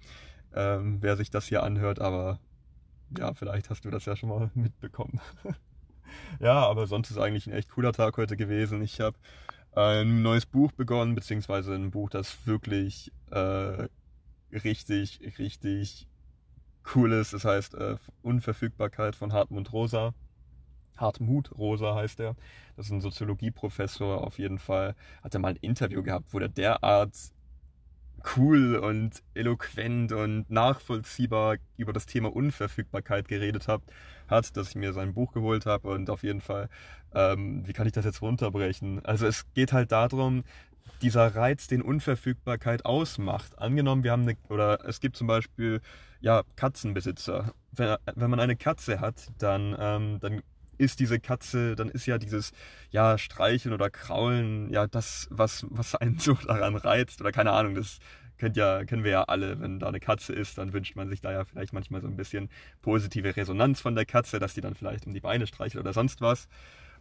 ähm, 0.54 0.98
wer 1.00 1.16
sich 1.16 1.30
das 1.30 1.46
hier 1.46 1.62
anhört, 1.62 2.00
aber 2.00 2.38
ja, 3.18 3.34
vielleicht 3.34 3.70
hast 3.70 3.84
du 3.84 3.90
das 3.90 4.04
ja 4.04 4.16
schon 4.16 4.28
mal 4.28 4.50
mitbekommen. 4.54 5.20
ja, 6.40 6.66
aber 6.66 6.86
sonst 6.86 7.10
ist 7.10 7.18
eigentlich 7.18 7.46
ein 7.46 7.52
echt 7.52 7.70
cooler 7.70 7.92
Tag 7.92 8.16
heute 8.16 8.36
gewesen. 8.36 8.82
Ich 8.82 9.00
habe 9.00 9.16
ein 9.74 10.22
neues 10.22 10.44
Buch 10.44 10.72
begonnen, 10.72 11.14
beziehungsweise 11.14 11.74
ein 11.74 11.90
Buch, 11.90 12.10
das 12.10 12.46
wirklich 12.46 13.10
äh, 13.30 13.88
richtig, 14.52 15.20
richtig 15.38 16.08
cool 16.94 17.12
ist. 17.12 17.32
Das 17.32 17.44
heißt 17.44 17.74
äh, 17.74 17.96
Unverfügbarkeit 18.22 19.16
von 19.16 19.32
Hartmut 19.32 19.72
Rosa. 19.72 20.14
Hartmut 20.96 21.56
Rosa 21.56 21.94
heißt 21.94 22.20
er. 22.20 22.36
Das 22.76 22.86
ist 22.86 22.92
ein 22.92 23.00
Soziologieprofessor 23.00 24.24
auf 24.24 24.38
jeden 24.38 24.58
Fall. 24.58 24.94
Hat 25.22 25.34
er 25.34 25.40
mal 25.40 25.50
ein 25.50 25.56
Interview 25.56 26.02
gehabt, 26.02 26.32
wo 26.32 26.38
der 26.38 26.48
derart 26.48 27.16
cool 28.36 28.76
und 28.76 29.22
eloquent 29.34 30.12
und 30.12 30.48
nachvollziehbar 30.48 31.56
über 31.76 31.92
das 31.92 32.06
Thema 32.06 32.34
Unverfügbarkeit 32.34 33.28
geredet 33.28 33.68
hat, 33.68 33.82
hat, 34.28 34.56
dass 34.56 34.70
ich 34.70 34.74
mir 34.76 34.92
sein 34.92 35.14
Buch 35.14 35.32
geholt 35.32 35.66
habe 35.66 35.88
und 35.88 36.08
auf 36.08 36.22
jeden 36.22 36.40
Fall, 36.40 36.68
ähm, 37.14 37.66
wie 37.66 37.72
kann 37.72 37.86
ich 37.86 37.92
das 37.92 38.04
jetzt 38.04 38.22
runterbrechen? 38.22 39.04
Also 39.04 39.26
es 39.26 39.52
geht 39.54 39.72
halt 39.72 39.92
darum, 39.92 40.44
dieser 41.00 41.34
Reiz, 41.34 41.66
den 41.66 41.82
Unverfügbarkeit 41.82 42.84
ausmacht. 42.84 43.58
Angenommen, 43.58 44.04
wir 44.04 44.12
haben 44.12 44.22
eine, 44.22 44.36
oder 44.48 44.84
es 44.86 45.00
gibt 45.00 45.16
zum 45.16 45.26
Beispiel 45.26 45.80
ja, 46.20 46.42
Katzenbesitzer. 46.56 47.52
Wenn, 47.72 47.96
wenn 48.14 48.30
man 48.30 48.40
eine 48.40 48.56
Katze 48.56 49.00
hat, 49.00 49.28
dann, 49.38 49.76
ähm, 49.78 50.18
dann 50.20 50.42
ist 50.78 51.00
diese 51.00 51.20
Katze, 51.20 51.76
dann 51.76 51.88
ist 51.88 52.06
ja 52.06 52.18
dieses, 52.18 52.52
ja, 52.90 53.18
Streicheln 53.18 53.74
oder 53.74 53.90
Kraulen, 53.90 54.70
ja, 54.70 54.86
das, 54.86 55.28
was, 55.30 55.66
was 55.70 55.94
einen 55.94 56.18
so 56.18 56.34
daran 56.34 56.76
reizt. 56.76 57.20
Oder 57.20 57.32
keine 57.32 57.52
Ahnung, 57.52 57.74
das 57.74 57.98
kennt 58.38 58.56
ja, 58.56 58.84
kennen 58.84 59.04
wir 59.04 59.10
ja 59.12 59.22
alle, 59.24 59.60
wenn 59.60 59.78
da 59.78 59.88
eine 59.88 60.00
Katze 60.00 60.32
ist, 60.32 60.58
dann 60.58 60.72
wünscht 60.72 60.96
man 60.96 61.08
sich 61.08 61.20
da 61.20 61.30
ja 61.30 61.44
vielleicht 61.44 61.72
manchmal 61.72 62.00
so 62.00 62.08
ein 62.08 62.16
bisschen 62.16 62.50
positive 62.80 63.36
Resonanz 63.36 63.80
von 63.80 63.94
der 63.94 64.04
Katze, 64.04 64.40
dass 64.40 64.54
die 64.54 64.60
dann 64.60 64.74
vielleicht 64.74 65.06
um 65.06 65.14
die 65.14 65.20
Beine 65.20 65.46
streichelt 65.46 65.80
oder 65.80 65.92
sonst 65.92 66.20
was. 66.20 66.48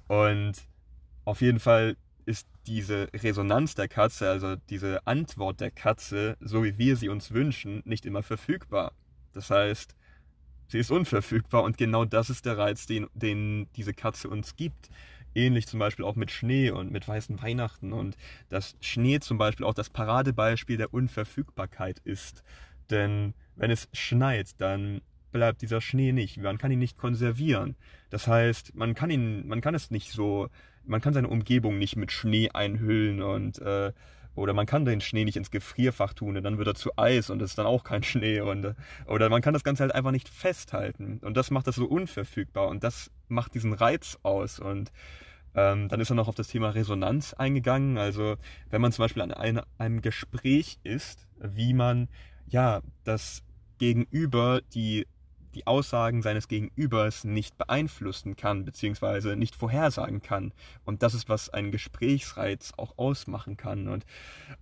Und 0.07 0.53
auf 1.25 1.41
jeden 1.41 1.59
Fall 1.59 1.95
ist 2.25 2.47
diese 2.67 3.09
Resonanz 3.13 3.75
der 3.75 3.87
Katze, 3.87 4.29
also 4.29 4.55
diese 4.69 5.05
Antwort 5.07 5.59
der 5.61 5.71
Katze, 5.71 6.37
so 6.39 6.63
wie 6.63 6.77
wir 6.77 6.95
sie 6.95 7.09
uns 7.09 7.31
wünschen, 7.31 7.81
nicht 7.85 8.05
immer 8.05 8.23
verfügbar. 8.23 8.93
Das 9.33 9.49
heißt, 9.49 9.95
sie 10.67 10.79
ist 10.79 10.91
unverfügbar 10.91 11.63
und 11.63 11.77
genau 11.77 12.05
das 12.05 12.29
ist 12.29 12.45
der 12.45 12.57
Reiz, 12.57 12.85
den, 12.85 13.07
den 13.13 13.67
diese 13.75 13.93
Katze 13.93 14.29
uns 14.29 14.55
gibt. 14.55 14.89
Ähnlich 15.33 15.67
zum 15.67 15.79
Beispiel 15.79 16.03
auch 16.03 16.15
mit 16.15 16.29
Schnee 16.29 16.71
und 16.71 16.91
mit 16.91 17.07
weißen 17.07 17.41
Weihnachten 17.41 17.93
und 17.93 18.17
dass 18.49 18.75
Schnee 18.81 19.19
zum 19.19 19.37
Beispiel 19.37 19.65
auch 19.65 19.73
das 19.73 19.89
Paradebeispiel 19.89 20.77
der 20.77 20.93
Unverfügbarkeit 20.93 21.99
ist. 21.99 22.43
Denn 22.89 23.33
wenn 23.55 23.71
es 23.71 23.87
schneit, 23.93 24.59
dann 24.59 25.01
bleibt 25.31 25.61
dieser 25.61 25.81
Schnee 25.81 26.11
nicht. 26.11 26.37
Man 26.37 26.57
kann 26.57 26.71
ihn 26.71 26.79
nicht 26.79 26.97
konservieren. 26.97 27.75
Das 28.09 28.27
heißt, 28.27 28.75
man 28.75 28.93
kann 28.93 29.09
ihn, 29.09 29.47
man 29.47 29.61
kann 29.61 29.75
es 29.75 29.91
nicht 29.91 30.11
so, 30.11 30.49
man 30.85 31.01
kann 31.01 31.13
seine 31.13 31.27
Umgebung 31.27 31.77
nicht 31.77 31.95
mit 31.95 32.11
Schnee 32.11 32.49
einhüllen 32.49 33.21
und 33.21 33.59
äh, 33.59 33.91
oder 34.33 34.53
man 34.53 34.65
kann 34.65 34.85
den 34.85 35.01
Schnee 35.01 35.25
nicht 35.25 35.35
ins 35.35 35.51
Gefrierfach 35.51 36.13
tun 36.13 36.37
und 36.37 36.43
dann 36.43 36.57
wird 36.57 36.67
er 36.67 36.75
zu 36.75 36.91
Eis 36.95 37.29
und 37.29 37.41
es 37.41 37.51
ist 37.51 37.57
dann 37.57 37.65
auch 37.65 37.83
kein 37.83 38.03
Schnee. 38.11 38.39
Und, 38.41 38.75
oder 39.05 39.29
man 39.29 39.41
kann 39.41 39.53
das 39.53 39.63
Ganze 39.63 39.83
halt 39.83 39.93
einfach 39.93 40.11
nicht 40.11 40.29
festhalten. 40.29 41.19
Und 41.21 41.35
das 41.35 41.51
macht 41.51 41.67
das 41.67 41.75
so 41.75 41.85
unverfügbar 41.85 42.69
und 42.69 42.83
das 42.83 43.11
macht 43.27 43.53
diesen 43.53 43.73
Reiz 43.73 44.17
aus. 44.23 44.59
Und 44.59 44.91
ähm, 45.53 45.89
dann 45.89 45.99
ist 45.99 46.09
er 46.09 46.15
noch 46.15 46.29
auf 46.29 46.35
das 46.35 46.47
Thema 46.47 46.69
Resonanz 46.69 47.33
eingegangen. 47.33 47.97
Also 47.97 48.37
wenn 48.69 48.81
man 48.81 48.91
zum 48.93 49.03
Beispiel 49.03 49.21
an 49.21 49.31
ein, 49.31 49.61
einem 49.77 50.01
Gespräch 50.01 50.79
ist, 50.83 51.27
wie 51.39 51.73
man 51.73 52.07
ja 52.47 52.81
das 53.03 53.43
Gegenüber 53.79 54.61
die 54.73 55.07
die 55.55 55.67
Aussagen 55.67 56.21
seines 56.21 56.47
Gegenübers 56.47 57.23
nicht 57.23 57.57
beeinflussen 57.57 58.35
kann, 58.35 58.65
beziehungsweise 58.65 59.35
nicht 59.35 59.55
vorhersagen 59.55 60.21
kann. 60.21 60.53
Und 60.83 61.03
das 61.03 61.13
ist, 61.13 61.29
was 61.29 61.49
einen 61.49 61.71
Gesprächsreiz 61.71 62.73
auch 62.77 62.97
ausmachen 62.97 63.57
kann. 63.57 63.87
Und 63.87 64.05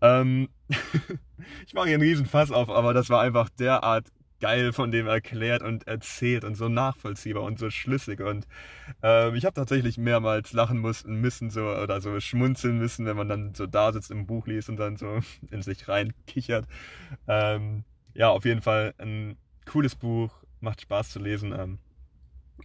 ähm, 0.01 0.49
ich 1.67 1.73
mache 1.73 1.87
hier 1.87 1.95
einen 1.95 2.03
riesen 2.03 2.25
Fass 2.25 2.51
auf, 2.51 2.69
aber 2.69 2.93
das 2.93 3.09
war 3.09 3.21
einfach 3.21 3.49
derart 3.49 4.11
geil 4.39 4.73
von 4.73 4.91
dem 4.91 5.07
erklärt 5.07 5.61
und 5.61 5.87
erzählt 5.87 6.43
und 6.43 6.55
so 6.55 6.69
nachvollziehbar 6.69 7.43
und 7.43 7.59
so 7.59 7.69
schlüssig. 7.69 8.21
Und 8.21 8.47
ähm, 9.03 9.35
ich 9.35 9.45
habe 9.45 9.53
tatsächlich 9.53 9.97
mehrmals 9.97 10.53
lachen 10.53 10.79
müssen, 10.79 11.15
müssen 11.15 11.49
so 11.49 11.61
oder 11.61 12.01
so 12.01 12.19
schmunzeln 12.19 12.77
müssen, 12.77 13.05
wenn 13.05 13.17
man 13.17 13.29
dann 13.29 13.53
so 13.53 13.67
da 13.67 13.91
sitzt 13.91 14.11
im 14.11 14.25
Buch 14.25 14.47
liest 14.47 14.69
und 14.69 14.77
dann 14.77 14.97
so 14.97 15.19
in 15.51 15.61
sich 15.61 15.87
rein 15.87 16.13
kichert. 16.27 16.65
Ähm, 17.27 17.83
ja, 18.13 18.29
auf 18.29 18.45
jeden 18.45 18.61
Fall 18.61 18.93
ein 18.97 19.37
cooles 19.65 19.95
Buch, 19.95 20.31
macht 20.61 20.81
Spaß 20.81 21.09
zu 21.09 21.19
lesen 21.19 21.53
ähm, 21.53 21.79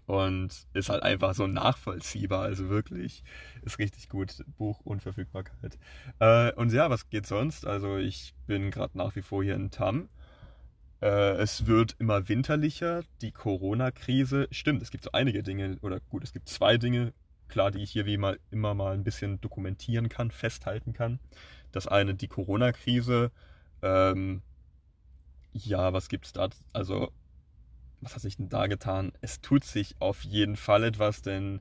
und 0.06 0.66
ist 0.72 0.88
halt 0.88 1.02
einfach 1.02 1.34
so 1.34 1.46
nachvollziehbar. 1.46 2.42
Also 2.42 2.68
wirklich, 2.68 3.22
ist 3.62 3.78
richtig 3.78 4.08
gut. 4.08 4.44
Buch 4.58 4.80
Unverfügbarkeit. 4.84 5.78
Äh, 6.18 6.52
und 6.52 6.72
ja, 6.72 6.90
was 6.90 7.08
geht 7.08 7.26
sonst? 7.26 7.66
Also 7.66 7.96
ich 7.96 8.34
bin 8.46 8.70
gerade 8.70 8.98
nach 8.98 9.14
wie 9.16 9.22
vor 9.22 9.42
hier 9.42 9.54
in 9.54 9.70
Tam. 9.70 10.08
Äh, 11.00 11.36
es 11.36 11.66
wird 11.66 11.96
immer 11.98 12.28
winterlicher. 12.28 13.02
Die 13.20 13.32
Corona-Krise, 13.32 14.48
stimmt, 14.50 14.82
es 14.82 14.90
gibt 14.90 15.04
so 15.04 15.12
einige 15.12 15.42
Dinge, 15.42 15.78
oder 15.82 16.00
gut, 16.00 16.24
es 16.24 16.32
gibt 16.32 16.48
zwei 16.48 16.78
Dinge, 16.78 17.12
klar, 17.48 17.70
die 17.70 17.82
ich 17.82 17.90
hier 17.90 18.06
wie 18.06 18.16
mal 18.16 18.38
immer 18.50 18.74
mal 18.74 18.94
ein 18.94 19.04
bisschen 19.04 19.40
dokumentieren 19.40 20.08
kann, 20.08 20.30
festhalten 20.30 20.92
kann. 20.92 21.20
Das 21.72 21.86
eine, 21.86 22.14
die 22.14 22.28
Corona-Krise. 22.28 23.32
Ähm, 23.82 24.42
ja, 25.52 25.92
was 25.92 26.08
gibt's 26.08 26.32
da? 26.32 26.48
Also 26.72 27.12
was 28.04 28.14
hat 28.14 28.22
sich 28.22 28.36
denn 28.36 28.48
da 28.48 28.66
getan? 28.66 29.12
Es 29.20 29.40
tut 29.40 29.64
sich 29.64 29.96
auf 29.98 30.22
jeden 30.22 30.56
Fall 30.56 30.84
etwas, 30.84 31.22
denn 31.22 31.60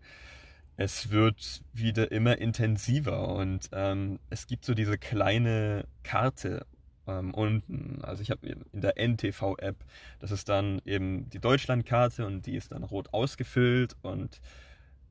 es 0.75 1.11
wird 1.11 1.63
wieder 1.71 2.11
immer 2.11 2.37
intensiver 2.39 3.29
und 3.35 3.69
ähm, 3.73 4.19
es 4.29 4.47
gibt 4.47 4.65
so 4.65 4.73
diese 4.73 4.97
kleine 4.97 5.85
Karte 6.03 6.65
ähm, 7.07 7.33
unten. 7.33 7.99
Also 8.03 8.21
ich 8.21 8.31
habe 8.31 8.47
in 8.47 8.81
der 8.81 8.97
NTV-App, 8.97 9.77
das 10.19 10.31
ist 10.31 10.49
dann 10.49 10.81
eben 10.85 11.29
die 11.29 11.39
Deutschlandkarte 11.39 12.25
und 12.25 12.45
die 12.45 12.55
ist 12.55 12.71
dann 12.71 12.83
rot 12.83 13.09
ausgefüllt 13.13 13.95
und 14.01 14.41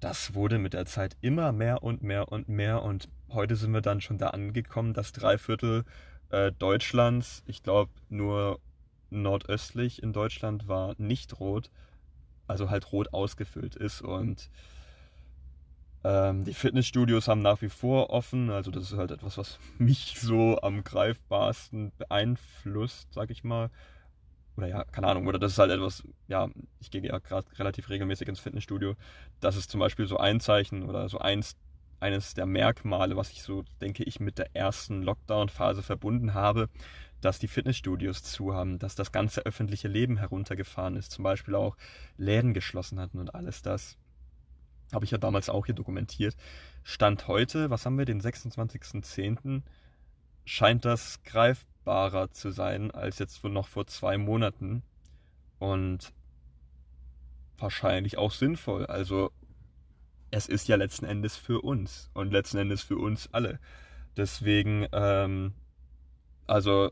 das 0.00 0.34
wurde 0.34 0.58
mit 0.58 0.72
der 0.72 0.86
Zeit 0.86 1.16
immer 1.20 1.52
mehr 1.52 1.82
und 1.84 2.02
mehr 2.02 2.32
und 2.32 2.48
mehr 2.48 2.82
und 2.82 3.08
heute 3.30 3.54
sind 3.54 3.72
wir 3.72 3.82
dann 3.82 4.00
schon 4.00 4.18
da 4.18 4.28
angekommen, 4.28 4.94
dass 4.94 5.12
drei 5.12 5.38
Viertel 5.38 5.84
äh, 6.30 6.50
Deutschlands, 6.50 7.44
ich 7.46 7.62
glaube 7.62 7.92
nur 8.08 8.58
nordöstlich 9.12 10.02
in 10.02 10.12
Deutschland 10.12 10.68
war 10.68 10.94
nicht 10.98 11.38
rot, 11.40 11.70
also 12.46 12.70
halt 12.70 12.92
rot 12.92 13.12
ausgefüllt 13.12 13.76
ist. 13.76 14.02
Und 14.02 14.50
ähm, 16.04 16.44
die 16.44 16.54
Fitnessstudios 16.54 17.28
haben 17.28 17.42
nach 17.42 17.62
wie 17.62 17.68
vor 17.68 18.10
offen. 18.10 18.50
Also 18.50 18.70
das 18.70 18.90
ist 18.90 18.98
halt 18.98 19.10
etwas, 19.10 19.38
was 19.38 19.58
mich 19.78 20.16
so 20.18 20.58
am 20.60 20.82
greifbarsten 20.84 21.92
beeinflusst, 21.98 23.12
sag 23.12 23.30
ich 23.30 23.44
mal. 23.44 23.70
Oder 24.56 24.68
ja, 24.68 24.84
keine 24.84 25.06
Ahnung, 25.06 25.26
oder 25.26 25.38
das 25.38 25.52
ist 25.52 25.58
halt 25.58 25.70
etwas, 25.70 26.02
ja, 26.28 26.50
ich 26.78 26.90
gehe 26.90 27.02
ja 27.02 27.18
gerade 27.18 27.46
relativ 27.58 27.88
regelmäßig 27.88 28.28
ins 28.28 28.40
Fitnessstudio. 28.40 28.96
Das 29.40 29.56
ist 29.56 29.70
zum 29.70 29.80
Beispiel 29.80 30.06
so 30.06 30.18
ein 30.18 30.40
Zeichen 30.40 30.82
oder 30.82 31.08
so 31.08 31.18
eins, 31.18 31.56
eines 32.00 32.34
der 32.34 32.44
Merkmale, 32.44 33.16
was 33.16 33.30
ich 33.30 33.42
so, 33.42 33.64
denke 33.80 34.04
ich, 34.04 34.20
mit 34.20 34.38
der 34.38 34.54
ersten 34.54 35.02
Lockdown-Phase 35.02 35.82
verbunden 35.82 36.34
habe, 36.34 36.68
dass 37.22 37.38
die 37.38 37.48
Fitnessstudios 37.48 38.22
zu 38.22 38.54
haben, 38.54 38.78
dass 38.78 38.94
das 38.94 39.12
ganze 39.12 39.46
öffentliche 39.46 39.88
Leben 39.88 40.18
heruntergefahren 40.18 40.96
ist, 40.96 41.12
zum 41.12 41.22
Beispiel 41.22 41.54
auch 41.54 41.76
Läden 42.18 42.52
geschlossen 42.52 43.00
hatten 43.00 43.18
und 43.18 43.34
alles 43.34 43.62
das. 43.62 43.96
Habe 44.92 45.06
ich 45.06 45.10
ja 45.10 45.18
damals 45.18 45.48
auch 45.48 45.64
hier 45.64 45.74
dokumentiert. 45.74 46.36
Stand 46.82 47.28
heute, 47.28 47.70
was 47.70 47.86
haben 47.86 47.96
wir, 47.96 48.04
den 48.04 48.20
26.10., 48.20 49.62
scheint 50.44 50.84
das 50.84 51.22
greifbarer 51.22 52.32
zu 52.32 52.50
sein 52.50 52.90
als 52.90 53.18
jetzt 53.18 53.42
noch 53.44 53.68
vor 53.68 53.86
zwei 53.86 54.18
Monaten. 54.18 54.82
Und 55.58 56.12
wahrscheinlich 57.56 58.18
auch 58.18 58.32
sinnvoll. 58.32 58.84
Also 58.86 59.30
es 60.32 60.48
ist 60.48 60.66
ja 60.66 60.76
letzten 60.76 61.04
Endes 61.04 61.36
für 61.36 61.60
uns 61.60 62.10
und 62.12 62.32
letzten 62.32 62.58
Endes 62.58 62.82
für 62.82 62.96
uns 62.96 63.32
alle. 63.32 63.60
Deswegen, 64.16 64.86
ähm, 64.92 65.54
also 66.46 66.90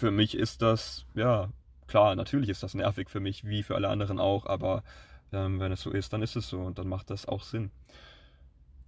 für 0.00 0.10
mich 0.10 0.34
ist 0.34 0.62
das, 0.62 1.04
ja, 1.14 1.50
klar, 1.86 2.16
natürlich 2.16 2.48
ist 2.48 2.62
das 2.62 2.74
nervig 2.74 3.10
für 3.10 3.20
mich, 3.20 3.44
wie 3.44 3.62
für 3.62 3.74
alle 3.74 3.88
anderen 3.88 4.18
auch, 4.18 4.46
aber 4.46 4.82
ähm, 5.30 5.60
wenn 5.60 5.72
es 5.72 5.82
so 5.82 5.90
ist, 5.90 6.12
dann 6.12 6.22
ist 6.22 6.36
es 6.36 6.48
so 6.48 6.60
und 6.60 6.78
dann 6.78 6.88
macht 6.88 7.10
das 7.10 7.26
auch 7.26 7.42
Sinn. 7.42 7.70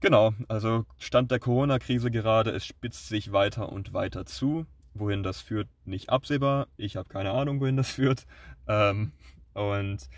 Genau, 0.01 0.33
also 0.49 0.87
Stand 0.99 1.31
der 1.31 1.39
Corona-Krise 1.39 2.11
gerade, 2.11 2.51
es 2.51 2.65
spitzt 2.65 3.09
sich 3.09 3.31
weiter 3.31 3.71
und 3.71 3.93
weiter 3.93 4.25
zu. 4.27 4.67
Wohin 4.95 5.23
das 5.23 5.41
führt, 5.41 5.69
nicht 5.85 6.11
absehbar. 6.11 6.67
Ich 6.77 6.97
habe 6.97 7.09
keine 7.09 7.31
Ahnung, 7.31 7.61
wohin 7.61 7.77
das 7.77 7.93
führt. 7.93 8.27
Ähm, 8.67 9.13
und 9.55 10.09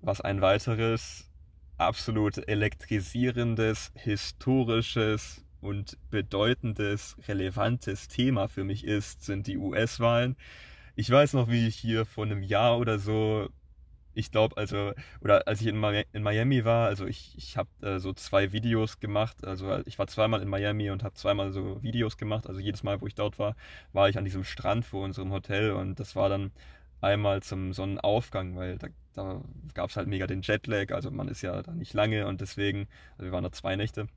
was 0.00 0.20
ein 0.20 0.40
weiteres 0.40 1.30
absolut 1.76 2.36
elektrisierendes, 2.48 3.92
historisches, 3.94 5.44
und 5.60 5.98
bedeutendes, 6.10 7.16
relevantes 7.28 8.08
Thema 8.08 8.48
für 8.48 8.64
mich 8.64 8.84
ist, 8.84 9.24
sind 9.24 9.46
die 9.46 9.58
US-Wahlen. 9.58 10.36
Ich 10.96 11.10
weiß 11.10 11.34
noch, 11.34 11.48
wie 11.50 11.66
ich 11.66 11.76
hier 11.76 12.06
vor 12.06 12.24
einem 12.24 12.42
Jahr 12.42 12.78
oder 12.78 12.98
so, 12.98 13.48
ich 14.14 14.30
glaube, 14.32 14.56
also, 14.56 14.92
oder 15.20 15.46
als 15.46 15.60
ich 15.60 15.68
in, 15.68 15.78
Miami 15.78 16.64
war, 16.64 16.88
also 16.88 17.06
ich, 17.06 17.34
ich 17.36 17.56
habe 17.56 17.68
äh, 17.82 17.98
so 18.00 18.12
zwei 18.12 18.52
Videos 18.52 19.00
gemacht. 19.00 19.46
Also 19.46 19.78
ich 19.86 19.98
war 19.98 20.06
zweimal 20.08 20.42
in 20.42 20.48
Miami 20.48 20.90
und 20.90 21.04
habe 21.04 21.14
zweimal 21.14 21.52
so 21.52 21.82
Videos 21.82 22.16
gemacht. 22.16 22.46
Also 22.48 22.60
jedes 22.60 22.82
Mal, 22.82 23.00
wo 23.00 23.06
ich 23.06 23.14
dort 23.14 23.38
war, 23.38 23.56
war 23.92 24.08
ich 24.08 24.18
an 24.18 24.24
diesem 24.24 24.44
Strand 24.44 24.84
vor 24.84 25.04
unserem 25.04 25.32
Hotel 25.32 25.72
und 25.72 26.00
das 26.00 26.16
war 26.16 26.28
dann 26.28 26.50
einmal 27.00 27.42
zum 27.42 27.72
Sonnenaufgang, 27.72 28.56
weil 28.56 28.78
da, 28.78 28.88
da 29.14 29.42
gab 29.74 29.90
es 29.90 29.96
halt 29.96 30.08
mega 30.08 30.26
den 30.26 30.42
Jetlag. 30.42 30.92
Also 30.92 31.10
man 31.10 31.28
ist 31.28 31.42
ja 31.42 31.62
da 31.62 31.72
nicht 31.72 31.94
lange 31.94 32.26
und 32.26 32.40
deswegen, 32.40 32.88
also 33.12 33.24
wir 33.24 33.32
waren 33.32 33.44
da 33.44 33.52
zwei 33.52 33.76
Nächte. 33.76 34.08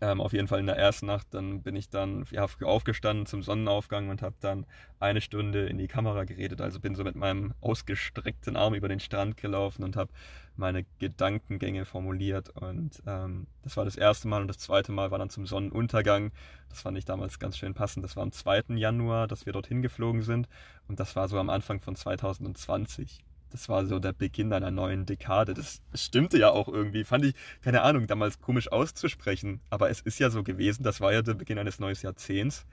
Ähm, 0.00 0.20
auf 0.20 0.32
jeden 0.32 0.48
Fall 0.48 0.60
in 0.60 0.66
der 0.66 0.76
ersten 0.76 1.06
Nacht, 1.06 1.28
dann 1.30 1.62
bin 1.62 1.74
ich 1.74 1.88
dann 1.88 2.26
ja, 2.30 2.46
aufgestanden 2.62 3.26
zum 3.26 3.42
Sonnenaufgang 3.42 4.10
und 4.10 4.20
habe 4.20 4.36
dann 4.40 4.66
eine 5.00 5.20
Stunde 5.20 5.66
in 5.66 5.78
die 5.78 5.88
Kamera 5.88 6.24
geredet. 6.24 6.60
Also 6.60 6.80
bin 6.80 6.94
so 6.94 7.04
mit 7.04 7.16
meinem 7.16 7.54
ausgestreckten 7.60 8.56
Arm 8.56 8.74
über 8.74 8.88
den 8.88 9.00
Strand 9.00 9.36
gelaufen 9.36 9.84
und 9.84 9.96
habe 9.96 10.10
meine 10.56 10.84
Gedankengänge 10.98 11.84
formuliert. 11.84 12.50
Und 12.50 13.02
ähm, 13.06 13.46
das 13.62 13.76
war 13.76 13.84
das 13.84 13.96
erste 13.96 14.28
Mal 14.28 14.42
und 14.42 14.48
das 14.48 14.58
zweite 14.58 14.92
Mal 14.92 15.10
war 15.10 15.18
dann 15.18 15.30
zum 15.30 15.46
Sonnenuntergang. 15.46 16.32
Das 16.68 16.82
fand 16.82 16.98
ich 16.98 17.04
damals 17.04 17.38
ganz 17.38 17.56
schön 17.56 17.74
passend. 17.74 18.04
Das 18.04 18.16
war 18.16 18.22
am 18.22 18.32
2. 18.32 18.76
Januar, 18.76 19.28
dass 19.28 19.46
wir 19.46 19.52
dorthin 19.52 19.82
geflogen 19.82 20.22
sind. 20.22 20.48
Und 20.88 21.00
das 21.00 21.16
war 21.16 21.28
so 21.28 21.38
am 21.38 21.50
Anfang 21.50 21.80
von 21.80 21.96
2020. 21.96 23.25
das 23.56 23.70
war 23.70 23.86
so 23.86 23.98
der 23.98 24.12
Beginn 24.12 24.52
einer 24.52 24.70
neuen 24.70 25.06
Dekade. 25.06 25.54
Das 25.54 25.80
stimmte 25.94 26.38
ja 26.38 26.50
auch 26.50 26.68
irgendwie. 26.68 27.04
Fand 27.04 27.24
ich, 27.24 27.34
keine 27.62 27.80
Ahnung, 27.80 28.06
damals 28.06 28.38
komisch 28.40 28.70
auszusprechen. 28.70 29.62
Aber 29.70 29.88
es 29.88 30.02
ist 30.02 30.18
ja 30.18 30.28
so 30.28 30.42
gewesen, 30.42 30.82
das 30.82 31.00
war 31.00 31.12
ja 31.14 31.22
der 31.22 31.32
Beginn 31.32 31.58
eines 31.58 31.78
neuen 31.78 31.96
Jahrzehnts. 31.98 32.66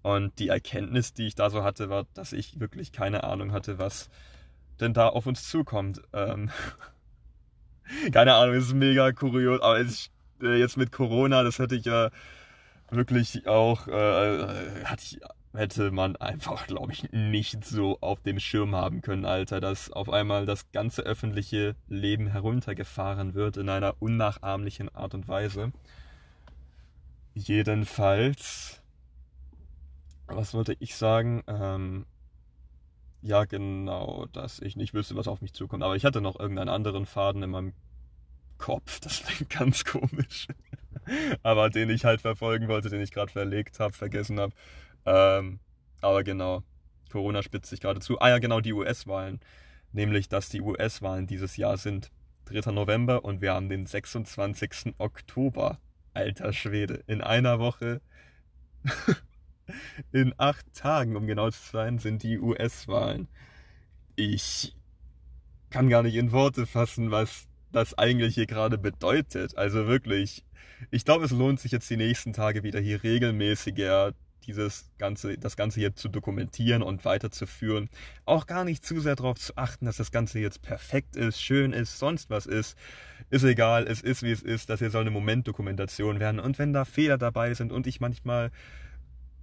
Und 0.00 0.38
die 0.38 0.48
Erkenntnis, 0.48 1.12
die 1.12 1.26
ich 1.26 1.34
da 1.34 1.50
so 1.50 1.62
hatte, 1.62 1.90
war, 1.90 2.06
dass 2.14 2.32
ich 2.32 2.58
wirklich 2.58 2.92
keine 2.92 3.24
Ahnung 3.24 3.52
hatte, 3.52 3.78
was 3.78 4.08
denn 4.80 4.94
da 4.94 5.08
auf 5.08 5.26
uns 5.26 5.48
zukommt. 5.48 6.00
Ähm 6.14 6.50
keine 8.12 8.34
Ahnung, 8.34 8.54
ist 8.54 8.72
mega 8.72 9.12
kurios. 9.12 9.60
Aber 9.60 9.80
es, 9.80 10.10
äh, 10.40 10.58
jetzt 10.58 10.78
mit 10.78 10.92
Corona, 10.92 11.42
das 11.42 11.58
hätte 11.58 11.76
ich 11.76 11.84
ja 11.84 12.08
wirklich 12.90 13.46
auch, 13.46 13.86
äh, 13.86 14.84
hatte 14.84 15.02
ich 15.04 15.20
hätte 15.54 15.90
man 15.90 16.16
einfach, 16.16 16.66
glaube 16.66 16.92
ich, 16.92 17.12
nicht 17.12 17.64
so 17.64 17.98
auf 18.00 18.20
dem 18.22 18.40
Schirm 18.40 18.74
haben 18.74 19.02
können, 19.02 19.24
Alter, 19.24 19.60
dass 19.60 19.90
auf 19.90 20.08
einmal 20.08 20.46
das 20.46 20.70
ganze 20.72 21.02
öffentliche 21.02 21.76
Leben 21.88 22.28
heruntergefahren 22.28 23.34
wird 23.34 23.56
in 23.56 23.68
einer 23.68 23.94
unnachahmlichen 24.00 24.94
Art 24.94 25.14
und 25.14 25.28
Weise. 25.28 25.72
Jedenfalls, 27.34 28.80
was 30.26 30.54
wollte 30.54 30.76
ich 30.78 30.96
sagen? 30.96 31.42
Ähm, 31.46 32.06
ja, 33.22 33.44
genau, 33.44 34.26
dass 34.32 34.58
ich 34.58 34.76
nicht 34.76 34.94
wüsste, 34.94 35.16
was 35.16 35.28
auf 35.28 35.42
mich 35.42 35.52
zukommt. 35.52 35.82
Aber 35.82 35.96
ich 35.96 36.04
hatte 36.04 36.20
noch 36.20 36.38
irgendeinen 36.38 36.68
anderen 36.68 37.06
Faden 37.06 37.42
in 37.42 37.50
meinem 37.50 37.72
Kopf. 38.58 39.00
Das 39.00 39.22
klingt 39.22 39.50
ganz 39.58 39.84
komisch. 39.84 40.48
Aber 41.42 41.70
den 41.70 41.90
ich 41.90 42.04
halt 42.04 42.20
verfolgen 42.20 42.68
wollte, 42.68 42.90
den 42.90 43.00
ich 43.00 43.12
gerade 43.12 43.32
verlegt 43.32 43.80
habe, 43.80 43.92
vergessen 43.92 44.40
habe. 44.40 44.52
Ähm, 45.06 45.60
aber 46.00 46.24
genau, 46.24 46.62
Corona 47.10 47.42
spitzt 47.42 47.70
sich 47.70 47.80
gerade 47.80 48.00
zu. 48.00 48.20
Ah 48.20 48.30
ja, 48.30 48.38
genau, 48.38 48.60
die 48.60 48.72
US-Wahlen. 48.72 49.40
Nämlich, 49.92 50.28
dass 50.28 50.48
die 50.48 50.62
US-Wahlen 50.62 51.26
dieses 51.26 51.56
Jahr 51.56 51.76
sind 51.76 52.10
3. 52.46 52.72
November 52.72 53.24
und 53.24 53.40
wir 53.40 53.54
haben 53.54 53.68
den 53.68 53.86
26. 53.86 54.94
Oktober. 54.98 55.78
Alter 56.14 56.52
Schwede. 56.52 57.02
In 57.06 57.20
einer 57.22 57.58
Woche, 57.58 58.00
in 60.12 60.34
acht 60.36 60.72
Tagen, 60.74 61.16
um 61.16 61.26
genau 61.26 61.50
zu 61.50 61.70
sein, 61.70 61.98
sind 61.98 62.22
die 62.22 62.38
US-Wahlen. 62.38 63.28
Ich 64.16 64.76
kann 65.70 65.88
gar 65.88 66.02
nicht 66.02 66.16
in 66.16 66.32
Worte 66.32 66.66
fassen, 66.66 67.10
was 67.10 67.48
das 67.70 67.96
eigentlich 67.96 68.34
hier 68.34 68.46
gerade 68.46 68.76
bedeutet. 68.76 69.56
Also 69.56 69.86
wirklich, 69.86 70.44
ich 70.90 71.04
glaube, 71.04 71.24
es 71.24 71.30
lohnt 71.30 71.60
sich 71.60 71.72
jetzt 71.72 71.88
die 71.88 71.96
nächsten 71.96 72.34
Tage 72.34 72.62
wieder 72.62 72.80
hier 72.80 73.02
regelmäßiger 73.02 74.12
dieses 74.46 74.90
Ganze, 74.98 75.38
das 75.38 75.56
Ganze 75.56 75.80
jetzt 75.80 76.00
zu 76.00 76.08
dokumentieren 76.08 76.82
und 76.82 77.04
weiterzuführen. 77.04 77.88
Auch 78.24 78.46
gar 78.46 78.64
nicht 78.64 78.84
zu 78.84 79.00
sehr 79.00 79.16
darauf 79.16 79.38
zu 79.38 79.56
achten, 79.56 79.86
dass 79.86 79.96
das 79.96 80.10
Ganze 80.10 80.38
jetzt 80.38 80.62
perfekt 80.62 81.16
ist, 81.16 81.42
schön 81.42 81.72
ist, 81.72 81.98
sonst 81.98 82.30
was 82.30 82.46
ist. 82.46 82.76
Ist 83.30 83.44
egal, 83.44 83.86
es 83.86 84.02
ist 84.02 84.22
wie 84.22 84.30
es 84.30 84.42
ist, 84.42 84.68
das 84.68 84.80
hier 84.80 84.90
soll 84.90 85.02
eine 85.02 85.10
Momentdokumentation 85.10 86.20
werden. 86.20 86.40
Und 86.40 86.58
wenn 86.58 86.72
da 86.72 86.84
Fehler 86.84 87.18
dabei 87.18 87.54
sind 87.54 87.72
und 87.72 87.86
ich 87.86 88.00
manchmal 88.00 88.50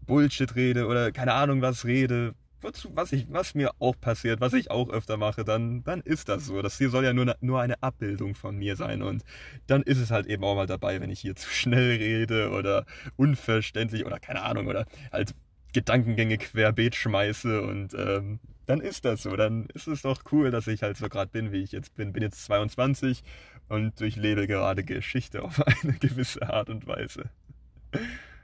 Bullshit 0.06 0.56
rede 0.56 0.88
oder 0.88 1.12
keine 1.12 1.34
Ahnung 1.34 1.62
was 1.62 1.86
rede, 1.86 2.34
was, 2.62 3.12
ich, 3.12 3.28
was 3.30 3.56
mir 3.56 3.72
auch 3.80 3.96
passiert, 4.00 4.42
was 4.42 4.54
ich 4.54 4.72
auch 4.72 4.90
öfter 4.90 5.18
mache, 5.18 5.44
dann, 5.44 5.84
dann 5.84 6.02
ist 6.02 6.30
das 6.30 6.46
so. 6.46 6.62
Das 6.62 6.78
hier 6.78 6.90
soll 6.90 7.06
ja 7.06 7.14
nur, 7.14 7.36
nur 7.42 7.62
eine 7.62 7.82
Abbildung 7.82 8.36
von 8.36 8.58
mir 8.58 8.76
sein. 8.76 9.02
Und 9.02 9.24
dann 9.68 9.84
ist 9.84 10.00
es 10.00 10.12
halt 10.12 10.28
eben 10.28 10.44
auch 10.44 10.56
mal 10.56 10.68
dabei, 10.68 11.02
wenn 11.02 11.10
ich 11.10 11.20
hier 11.20 11.36
zu 11.36 11.50
schnell 11.50 11.98
rede 11.98 12.52
oder 12.52 12.86
unverständlich 13.16 14.06
oder 14.06 14.20
keine 14.20 14.44
Ahnung 14.44 14.68
oder 14.68 14.86
halt 15.12 15.34
Gedankengänge 15.74 16.38
querbeet 16.38 16.96
schmeiße 16.96 17.62
und 17.62 17.94
ähm, 17.94 18.40
dann 18.66 18.82
ist 18.82 19.06
das 19.06 19.24
so. 19.24 19.36
Dann 19.36 19.68
ist 19.74 19.88
es 19.88 20.04
doch 20.04 20.24
cool, 20.32 20.52
dass 20.52 20.68
ich 20.68 20.84
halt 20.84 20.98
so 20.98 21.10
gerade 21.10 21.32
bin, 21.32 21.52
wie 21.52 21.64
ich 21.64 21.72
jetzt 21.72 21.96
bin. 21.96 22.14
Bin 22.14 22.24
jetzt 22.24 22.46
22 22.46 23.24
und 23.68 24.00
durchlebe 24.00 24.48
gerade 24.48 24.84
Geschichte 24.84 25.42
auf 25.42 25.66
eine 25.84 25.94
gewisse 25.94 26.48
Art 26.48 26.70
und 26.70 26.86
Weise. 26.88 27.30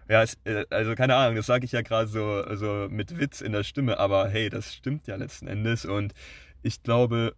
Ja, 0.08 0.22
es, 0.22 0.38
äh, 0.43 0.66
also 0.70 0.93
keine 0.95 1.16
Ahnung, 1.16 1.36
das 1.36 1.47
sage 1.47 1.66
ich 1.66 1.72
ja 1.72 1.82
gerade 1.82 2.08
so, 2.08 2.56
so 2.56 2.88
mit 2.89 3.20
Witz 3.20 3.41
in 3.41 3.53
der 3.53 3.64
Stimme, 3.64 3.97
aber 3.97 4.30
hey, 4.30 4.49
das 4.49 4.74
stimmt 4.74 5.08
ja 5.08 5.16
letzten 5.16 5.47
Endes 5.47 5.86
und 5.86 6.14
ich 6.62 6.84
glaube 6.84 7.36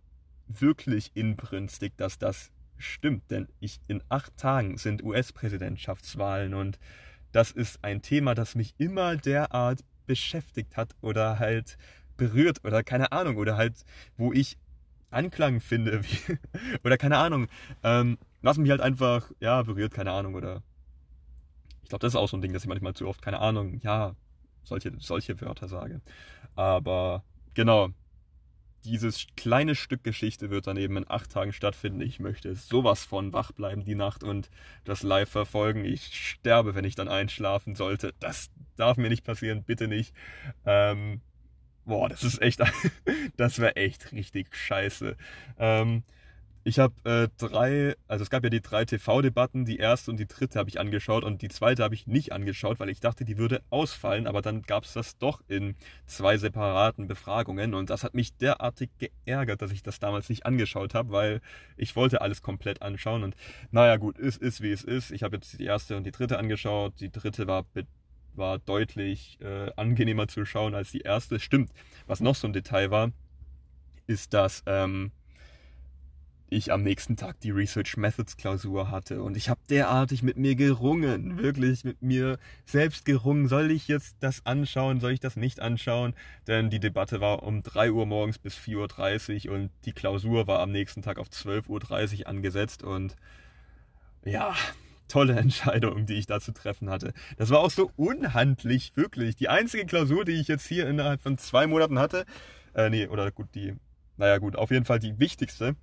wirklich 0.48 1.12
inbrünstig, 1.14 1.94
dass 1.98 2.18
das 2.18 2.52
stimmt, 2.78 3.32
denn 3.32 3.48
ich, 3.60 3.80
in 3.88 4.04
acht 4.10 4.36
Tagen 4.38 4.78
sind 4.78 5.04
US-Präsidentschaftswahlen 5.04 6.54
und 6.54 6.78
das 7.32 7.52
ist 7.52 7.84
ein 7.84 8.02
Thema, 8.02 8.36
das 8.36 8.56
mich 8.56 8.74
immer 8.78 9.16
derart 9.16 9.84
beschäftigt 10.06 10.78
hat 10.78 10.96
oder 11.02 11.40
halt 11.40 11.78
berührt 12.18 12.64
oder 12.66 12.84
keine 12.84 13.12
Ahnung 13.12 13.38
oder 13.38 13.58
halt, 13.58 13.76
wo 14.18 14.34
ich 14.34 14.58
Anklang 15.10 15.62
finde 15.62 16.04
wie, 16.04 16.38
oder 16.84 16.98
keine 16.98 17.18
Ahnung, 17.18 17.48
ähm, 17.84 18.18
was 18.42 18.58
mich 18.58 18.72
halt 18.72 18.82
einfach, 18.82 19.32
ja, 19.40 19.62
berührt, 19.64 19.94
keine 19.94 20.12
Ahnung 20.12 20.36
oder 20.36 20.64
ich 21.88 21.90
glaube, 21.90 22.02
das 22.02 22.16
ist 22.16 22.18
auch 22.18 22.28
so 22.28 22.36
ein 22.36 22.42
Ding, 22.42 22.52
dass 22.52 22.64
ich 22.64 22.68
manchmal 22.68 22.96
zu 22.96 23.08
oft, 23.08 23.22
keine 23.22 23.40
Ahnung, 23.40 23.80
ja, 23.82 24.14
solche, 24.62 24.92
solche 25.00 25.40
Wörter 25.40 25.70
sage. 25.70 26.02
Aber 26.54 27.24
genau, 27.54 27.92
dieses 28.84 29.26
kleine 29.38 29.74
Stück 29.74 30.04
Geschichte 30.04 30.50
wird 30.50 30.68
dann 30.68 30.76
eben 30.76 30.98
in 30.98 31.10
acht 31.10 31.32
Tagen 31.32 31.54
stattfinden. 31.54 32.02
Ich 32.02 32.20
möchte 32.20 32.54
sowas 32.56 33.06
von 33.06 33.32
wach 33.32 33.54
bleiben 33.54 33.86
die 33.86 33.96
Nacht 33.96 34.22
und 34.22 34.50
das 34.84 35.02
live 35.02 35.30
verfolgen. 35.30 35.86
Ich 35.86 36.14
sterbe, 36.14 36.76
wenn 36.76 36.84
ich 36.84 36.96
dann 36.96 37.08
einschlafen 37.08 37.74
sollte. 37.74 38.14
Das 38.20 38.52
darf 38.76 38.98
mir 38.98 39.08
nicht 39.08 39.24
passieren, 39.24 39.64
bitte 39.64 39.88
nicht. 39.88 40.14
Ähm, 40.66 41.22
boah, 41.86 42.10
das 42.10 42.26
ist 42.26 42.42
echt, 42.42 42.60
das 43.38 43.60
wäre 43.60 43.78
echt 43.78 44.12
richtig 44.12 44.54
scheiße. 44.54 45.16
Ähm, 45.58 46.04
ich 46.68 46.80
habe 46.80 46.94
äh, 47.06 47.30
drei, 47.38 47.96
also 48.10 48.24
es 48.24 48.30
gab 48.30 48.44
ja 48.44 48.50
die 48.50 48.60
drei 48.60 48.84
TV-Debatten, 48.84 49.64
die 49.64 49.78
erste 49.78 50.12
und 50.12 50.18
die 50.18 50.28
dritte 50.28 50.60
habe 50.60 50.70
ich 50.70 50.82
angeschaut 50.82 51.24
und 51.24 51.42
die 51.42 51.48
zweite 51.48 51.82
habe 51.82 51.96
ich 51.96 52.08
nicht 52.08 52.34
angeschaut, 52.34 52.82
weil 52.82 52.90
ich 52.90 53.00
dachte, 53.00 53.24
die 53.24 53.38
würde 53.38 53.62
ausfallen, 53.70 54.28
aber 54.28 54.42
dann 54.42 54.64
gab 54.64 54.84
es 54.84 54.92
das 54.92 55.18
doch 55.18 55.42
in 55.48 55.78
zwei 56.08 56.36
separaten 56.38 57.08
Befragungen 57.08 57.74
und 57.74 57.90
das 57.90 58.04
hat 58.04 58.16
mich 58.16 58.36
derartig 58.36 58.90
geärgert, 58.98 59.62
dass 59.62 59.72
ich 59.72 59.82
das 59.82 60.00
damals 60.00 60.28
nicht 60.28 60.46
angeschaut 60.46 60.94
habe, 60.94 61.14
weil 61.14 61.42
ich 61.78 61.96
wollte 61.96 62.20
alles 62.20 62.42
komplett 62.42 62.82
anschauen 62.82 63.24
und 63.24 63.38
naja 63.72 63.96
gut, 63.96 64.20
es 64.20 64.36
ist 64.36 64.60
wie 64.60 64.72
es 64.74 64.84
ist. 64.84 65.12
Ich 65.12 65.24
habe 65.24 65.38
jetzt 65.38 65.58
die 65.58 65.64
erste 65.64 65.96
und 65.96 66.04
die 66.04 66.12
dritte 66.12 66.38
angeschaut, 66.38 66.96
die 67.00 67.10
dritte 67.10 67.48
war 67.48 67.66
war 68.34 68.60
deutlich 68.60 69.40
äh, 69.40 69.72
angenehmer 69.78 70.28
zu 70.28 70.44
schauen 70.44 70.76
als 70.76 70.92
die 70.92 71.00
erste. 71.00 71.40
Stimmt, 71.40 71.72
was 72.08 72.20
noch 72.20 72.36
so 72.36 72.46
ein 72.46 72.52
Detail 72.52 72.92
war, 72.92 73.12
ist, 74.06 74.34
dass 74.34 74.64
ähm, 74.66 75.12
ich 76.50 76.72
am 76.72 76.82
nächsten 76.82 77.18
Tag 77.18 77.40
die 77.42 77.52
Research 77.52 77.98
Methods 77.98 78.38
Klausur 78.38 78.90
hatte 78.90 79.22
und 79.22 79.36
ich 79.36 79.50
habe 79.50 79.60
derartig 79.70 80.24
mit 80.24 80.38
mir 80.38 80.56
gerungen, 80.56 81.38
wirklich 81.40 81.84
mit 81.84 82.02
mir 82.02 82.40
selbst 82.66 83.06
gerungen. 83.06 83.48
Soll 83.48 83.72
ich 83.72 83.88
jetzt 83.88 84.16
das 84.22 84.46
anschauen? 84.46 85.00
Soll 85.00 85.12
ich 85.12 85.20
das 85.20 85.36
nicht 85.36 85.60
anschauen? 85.60 86.14
Denn 86.48 86.70
die 86.70 86.80
Debatte 86.80 87.20
war 87.20 87.44
um 87.44 87.64
3 87.64 87.92
Uhr 87.92 88.06
morgens 88.06 88.38
bis 88.38 88.56
4.30 88.56 89.50
Uhr 89.50 89.56
und 89.56 89.72
die 89.86 89.92
Klausur 89.92 90.48
war 90.48 90.60
am 90.60 90.72
nächsten 90.72 91.02
Tag 91.02 91.20
auf 91.20 91.28
12.30 91.28 92.22
Uhr 92.22 92.28
angesetzt 92.28 92.84
und 92.84 93.16
ja, 94.24 94.56
tolle 95.08 95.36
Entscheidung, 95.36 96.06
die 96.06 96.16
ich 96.16 96.28
da 96.28 96.40
zu 96.40 96.54
treffen 96.54 96.90
hatte. 96.90 97.14
Das 97.38 97.50
war 97.50 97.60
auch 97.60 97.72
so 97.72 97.92
unhandlich, 97.98 98.94
wirklich. 98.96 99.36
Die 99.36 99.50
einzige 99.50 99.86
Klausur, 99.86 100.24
die 100.24 100.34
ich 100.34 100.48
jetzt 100.48 100.68
hier 100.68 100.88
innerhalb 100.88 101.22
von 101.22 101.38
zwei 101.38 101.68
Monaten 101.68 102.00
hatte, 102.00 102.26
äh, 102.74 102.90
nee, 102.90 103.08
oder 103.08 103.32
gut, 103.32 103.48
die, 103.56 103.76
naja 104.18 104.38
gut, 104.38 104.56
auf 104.56 104.72
jeden 104.72 104.86
Fall 104.86 105.00
die 105.00 105.20
wichtigste, 105.20 105.76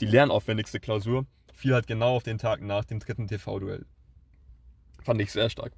die 0.00 0.06
lernaufwendigste 0.06 0.80
Klausur 0.80 1.26
fiel 1.54 1.74
halt 1.74 1.86
genau 1.86 2.16
auf 2.16 2.22
den 2.22 2.38
Tag 2.38 2.62
nach 2.62 2.84
dem 2.84 3.00
dritten 3.00 3.28
TV-Duell. 3.28 3.84
Fand 5.02 5.20
ich 5.20 5.30
sehr 5.30 5.50
stark. 5.50 5.72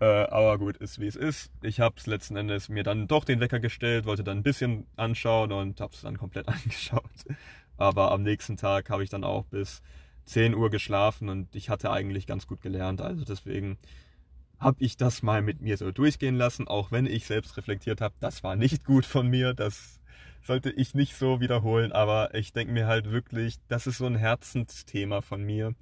Äh, 0.00 0.04
aber 0.04 0.58
gut, 0.58 0.76
ist 0.78 0.98
wie 0.98 1.06
es 1.06 1.16
ist. 1.16 1.52
Ich 1.62 1.78
habe 1.78 1.94
es 1.96 2.06
letzten 2.06 2.36
Endes 2.36 2.68
mir 2.68 2.82
dann 2.82 3.06
doch 3.06 3.24
den 3.24 3.40
Wecker 3.40 3.60
gestellt, 3.60 4.04
wollte 4.04 4.24
dann 4.24 4.38
ein 4.38 4.42
bisschen 4.42 4.86
anschauen 4.96 5.52
und 5.52 5.80
habe 5.80 5.94
es 5.94 6.00
dann 6.00 6.18
komplett 6.18 6.48
angeschaut. 6.48 7.02
Aber 7.76 8.10
am 8.10 8.22
nächsten 8.22 8.56
Tag 8.56 8.90
habe 8.90 9.04
ich 9.04 9.10
dann 9.10 9.24
auch 9.24 9.44
bis 9.46 9.80
10 10.24 10.54
Uhr 10.54 10.70
geschlafen 10.70 11.28
und 11.28 11.54
ich 11.54 11.68
hatte 11.70 11.90
eigentlich 11.90 12.26
ganz 12.26 12.46
gut 12.46 12.60
gelernt. 12.60 13.00
Also 13.00 13.24
deswegen 13.24 13.78
habe 14.58 14.76
ich 14.80 14.96
das 14.96 15.22
mal 15.22 15.42
mit 15.42 15.60
mir 15.60 15.76
so 15.76 15.90
durchgehen 15.90 16.36
lassen, 16.36 16.68
auch 16.68 16.92
wenn 16.92 17.06
ich 17.06 17.26
selbst 17.26 17.56
reflektiert 17.56 18.00
habe, 18.00 18.14
das 18.20 18.44
war 18.44 18.54
nicht 18.54 18.84
gut 18.84 19.04
von 19.04 19.26
mir, 19.26 19.54
das 19.54 20.00
sollte 20.42 20.70
ich 20.70 20.94
nicht 20.94 21.16
so 21.16 21.40
wiederholen, 21.40 21.92
aber 21.92 22.34
ich 22.34 22.52
denke 22.52 22.72
mir 22.72 22.86
halt 22.86 23.10
wirklich, 23.10 23.56
das 23.68 23.86
ist 23.86 23.98
so 23.98 24.06
ein 24.06 24.16
Herzensthema 24.16 25.20
von 25.20 25.42
mir. 25.42 25.74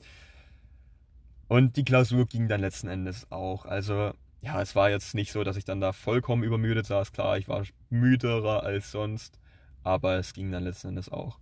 Und 1.49 1.77
die 1.77 1.85
Klausur 1.85 2.27
ging 2.27 2.49
dann 2.49 2.61
letzten 2.61 2.89
Endes 2.89 3.31
auch. 3.31 3.65
Also 3.65 4.13
ja, 4.43 4.61
es 4.63 4.75
war 4.75 4.91
jetzt 4.91 5.15
nicht 5.15 5.33
so, 5.33 5.45
dass 5.45 5.57
ich 5.57 5.65
dann 5.65 5.81
da 5.81 5.93
vollkommen 5.93 6.43
übermüdet 6.43 6.87
saß. 6.87 7.13
Klar, 7.13 7.39
ich 7.39 7.49
war 7.49 7.65
müderer 7.91 8.63
als 8.63 8.91
sonst, 8.91 9.39
aber 9.83 10.17
es 10.17 10.33
ging 10.33 10.51
dann 10.51 10.65
letzten 10.65 10.89
Endes 10.89 11.11
auch. 11.11 11.39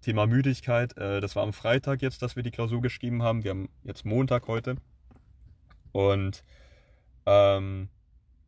Thema 0.00 0.26
Müdigkeit, 0.26 0.96
äh, 0.96 1.20
das 1.20 1.36
war 1.36 1.44
am 1.44 1.52
Freitag 1.52 2.02
jetzt, 2.02 2.22
dass 2.22 2.34
wir 2.34 2.42
die 2.42 2.50
Klausur 2.50 2.80
geschrieben 2.80 3.22
haben. 3.22 3.44
Wir 3.44 3.50
haben 3.50 3.68
jetzt 3.84 4.04
Montag 4.04 4.48
heute. 4.48 4.76
Und 5.92 6.42
ähm, 7.26 7.88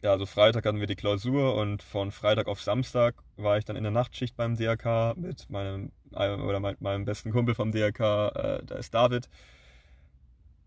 ja, 0.05 0.13
also 0.13 0.27
Freitag 0.27 0.67
hatten 0.67 0.81
wir 0.81 0.87
die 0.87 0.97
Klausur 0.97 1.57
und 1.57 1.83
von 1.83 2.11
Freitag 2.13 2.47
auf 2.47 2.61
Samstag 2.61 3.15
war 3.39 3.57
ich 3.57 3.65
dann 3.65 3.75
in 3.75 3.85
der 3.85 3.91
Nachtschicht 3.91 4.37
beim 4.37 4.55
DRK 4.55 5.15
mit 5.17 5.49
meinem 5.49 5.93
oder 6.13 6.61
meinem 6.61 7.07
besten 7.07 7.33
Kumpel 7.33 7.55
vom 7.55 7.73
DRK, 7.73 8.29
äh, 8.35 8.63
da 8.67 8.75
ist 8.77 8.93
David. 8.93 9.31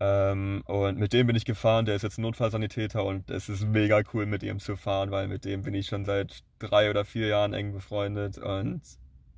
Ähm, 0.00 0.62
und 0.66 0.98
mit 0.98 1.12
dem 1.12 1.28
bin 1.28 1.36
ich 1.36 1.44
gefahren, 1.44 1.86
der 1.86 1.94
ist 1.94 2.02
jetzt 2.02 2.18
Notfallsanitäter 2.18 3.04
und 3.04 3.30
es 3.30 3.48
ist 3.48 3.64
mega 3.64 4.02
cool 4.12 4.26
mit 4.26 4.42
ihm 4.42 4.58
zu 4.58 4.76
fahren, 4.76 5.12
weil 5.12 5.28
mit 5.28 5.44
dem 5.44 5.62
bin 5.62 5.74
ich 5.74 5.86
schon 5.86 6.04
seit 6.04 6.42
drei 6.58 6.90
oder 6.90 7.04
vier 7.04 7.28
Jahren 7.28 7.54
eng 7.54 7.72
befreundet 7.72 8.38
und 8.38 8.82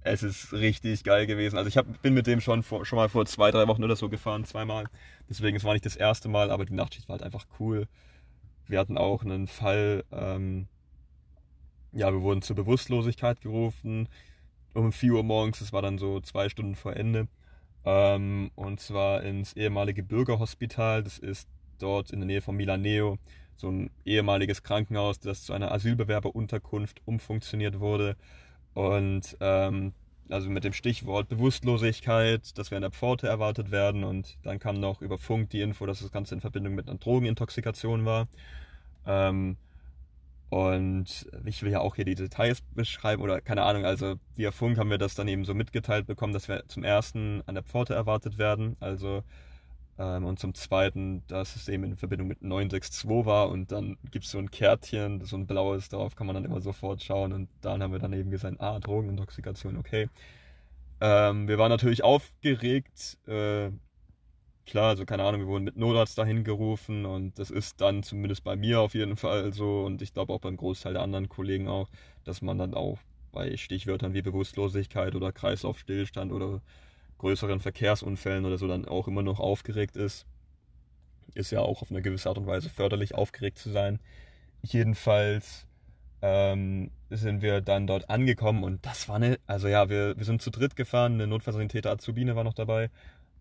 es 0.01 0.23
ist 0.23 0.55
richtig 0.55 1.05
geil 1.05 1.27
gewesen. 1.27 1.59
Also 1.59 1.69
ich 1.69 1.77
hab, 1.77 2.01
bin 2.01 2.15
mit 2.15 2.27
dem 2.27 2.41
schon, 2.41 2.63
vor, 2.63 2.87
schon 2.87 2.97
mal 2.97 3.11
vor 3.11 3.27
zwei, 3.27 3.51
drei 3.51 3.69
Wochen 3.69 3.85
oder 3.85 3.97
so 3.97 4.09
gefahren, 4.09 4.47
zweimal. 4.47 4.87
Deswegen, 5.29 5.59
es 5.59 5.65
war 5.65 5.75
nicht 5.75 5.85
das 5.85 5.97
erste 5.97 6.31
Mal, 6.31 6.51
aber 6.51 6.65
die 6.65 6.73
Nachtschicht 6.75 7.07
war 7.09 7.15
halt 7.19 7.23
einfach 7.23 7.45
cool. 7.59 7.87
Wir 8.71 8.79
hatten 8.79 8.99
auch 8.99 9.23
einen 9.25 9.47
Fall, 9.47 10.05
ähm, 10.13 10.69
ja, 11.93 12.13
wir 12.13 12.23
wurden 12.23 12.43
zur 12.43 12.57
Bewusstlosigkeit 12.57 13.41
gerufen 13.41 14.09
um 14.75 14.93
4 14.93 15.15
Uhr 15.15 15.23
morgens, 15.25 15.59
das 15.59 15.73
war 15.73 15.83
dann 15.83 15.99
so 15.99 16.21
zwei 16.21 16.49
Stunden 16.49 16.75
vor 16.75 16.97
Ende. 16.97 17.29
Ähm, 17.85 18.51
und 18.55 18.81
zwar 18.81 19.23
ins 19.23 19.55
ehemalige 19.55 20.03
Bürgerhospital, 20.03 21.03
das 21.03 21.19
ist 21.19 21.49
dort 21.79 22.13
in 22.13 22.21
der 22.21 22.27
Nähe 22.27 22.43
von 22.43 22.57
Milaneo, 22.57 23.19
so 23.57 23.71
ein 23.71 23.91
ehemaliges 24.05 24.63
Krankenhaus, 24.63 25.19
das 25.19 25.45
zu 25.45 25.53
einer 25.53 25.73
Asylbewerberunterkunft 25.73 27.01
umfunktioniert 27.07 27.81
wurde. 27.81 28.17
Und 28.75 29.37
ähm, 29.41 29.93
also 30.31 30.51
mit 30.51 30.65
dem 30.65 30.73
Stichwort 30.73 31.29
Bewusstlosigkeit, 31.29 32.57
dass 32.59 32.71
wir 32.71 32.77
an 32.77 32.83
der 32.83 32.91
Pforte 32.91 33.27
erwartet 33.27 33.71
werden. 33.71 34.05
Und 34.05 34.39
dann 34.43 34.59
kam 34.59 34.81
noch 34.81 35.03
über 35.03 35.19
Funk 35.19 35.51
die 35.51 35.61
Info, 35.61 35.87
dass 35.87 36.01
das 36.01 36.13
Ganze 36.13 36.35
in 36.35 36.41
Verbindung 36.41 36.75
mit 36.75 36.89
einer 36.89 36.99
Drogenintoxikation 36.99 38.05
war. 38.05 38.27
Ähm, 39.07 39.57
und 40.51 41.29
ich 41.45 41.63
will 41.63 41.71
ja 41.71 41.81
auch 41.81 41.95
hier 41.95 42.05
die 42.05 42.17
Details 42.17 42.63
beschreiben 42.75 43.23
oder 43.23 43.41
keine 43.41 43.63
Ahnung, 43.63 43.85
also 43.85 44.17
via 44.35 44.51
Funk 44.51 44.79
haben 44.79 44.91
wir 44.91 44.99
das 44.99 45.15
dann 45.15 45.29
eben 45.29 45.45
so 45.45 45.55
mitgeteilt 45.55 46.07
bekommen, 46.07 46.33
dass 46.33 46.49
wir 46.49 46.65
zum 46.67 46.83
ersten 46.83 47.43
an 47.47 47.55
der 47.55 47.63
Pforte 47.63 47.95
erwartet 47.95 48.37
werden. 48.37 48.77
Also 48.81 49.23
ähm, 50.01 50.25
und 50.25 50.39
zum 50.39 50.55
zweiten, 50.55 51.23
dass 51.27 51.57
es 51.57 51.69
eben 51.69 51.85
in 51.85 51.95
Verbindung 51.95 52.27
mit 52.27 52.41
962 52.43 53.27
war 53.27 53.51
und 53.51 53.71
dann 53.71 53.99
gibt 54.11 54.25
es 54.25 54.31
so 54.31 54.39
ein 54.39 54.51
Kärtchen, 54.51 55.23
so 55.27 55.37
ein 55.37 55.47
blaues, 55.47 55.91
darauf 55.91 56.17
kann 56.17 56.27
man 56.27 56.35
dann 56.35 56.47
immer 56.47 56.63
sofort 56.63 57.03
schauen 57.03 57.35
und 57.35 57.51
dann 57.61 57.83
haben 57.83 57.93
wir 57.93 57.99
dann 57.99 58.15
eben 58.15 58.31
gesagt, 58.31 58.61
ah, 58.61 58.81
Drogenintoxikation, 58.81 59.77
okay. 59.77 60.09
Ähm, 61.03 61.49
wir 61.49 61.59
waren 61.59 61.69
natürlich 61.69 62.03
aufgeregt, 62.03 63.19
äh, 63.27 63.71
klar, 64.65 64.89
also 64.89 65.05
keine 65.05 65.25
Ahnung, 65.25 65.43
wir 65.43 65.49
wurden 65.49 65.65
mit 65.65 65.77
Notarzt 65.77 66.17
dahin 66.17 66.45
gerufen 66.45 67.05
und 67.05 67.39
das 67.39 67.51
ist 67.51 67.83
dann 67.83 68.03
zumindest 68.03 68.43
bei 68.43 68.57
mir 68.57 68.81
auf 68.81 68.95
jeden 68.95 69.17
Fall 69.17 69.53
so 69.53 69.85
und 69.85 70.01
ich 70.01 70.15
glaube 70.15 70.33
auch 70.33 70.41
beim 70.41 70.57
Großteil 70.57 70.95
der 70.95 71.03
anderen 71.03 71.29
Kollegen 71.29 71.69
auch, 71.69 71.91
dass 72.25 72.41
man 72.41 72.57
dann 72.57 72.73
auch 72.73 72.99
bei 73.33 73.55
Stichwörtern 73.59 74.15
wie 74.15 74.23
Bewusstlosigkeit 74.23 75.15
oder 75.15 75.31
Kreislaufstillstand 75.31 76.33
oder 76.33 76.63
größeren 77.21 77.61
Verkehrsunfällen 77.61 78.47
oder 78.47 78.59
so 78.59 78.67
dann 78.67 78.87
auch 78.87 79.07
immer 79.07 79.23
noch 79.23 79.41
aufgeregt 79.41 79.97
ist. 79.97 80.27
Ist 81.35 81.53
ja 81.53 81.61
auch 81.61 81.83
auf 81.83 81.91
eine 81.91 82.03
gewisse 82.03 82.29
Art 82.29 82.39
und 82.39 82.47
Weise 82.47 82.71
förderlich, 82.71 83.15
aufgeregt 83.15 83.59
zu 83.59 83.71
sein. 83.71 84.01
Jedenfalls 84.63 85.67
ähm, 86.23 86.91
sind 87.11 87.43
wir 87.43 87.61
dann 87.61 87.87
dort 87.87 88.09
angekommen 88.11 88.65
und 88.65 88.85
das 88.85 89.09
war 89.09 89.17
eine, 89.17 89.39
also 89.47 89.69
ja, 89.69 89.89
wir, 89.89 90.17
wir 90.17 90.25
sind 90.25 90.43
zu 90.43 90.51
dritt 90.51 90.77
gefahren, 90.77 91.15
eine 91.15 91.27
Notfallsanitäter 91.27 91.91
Azubine 91.91 92.37
war 92.37 92.45
noch 92.45 92.55
dabei. 92.55 92.91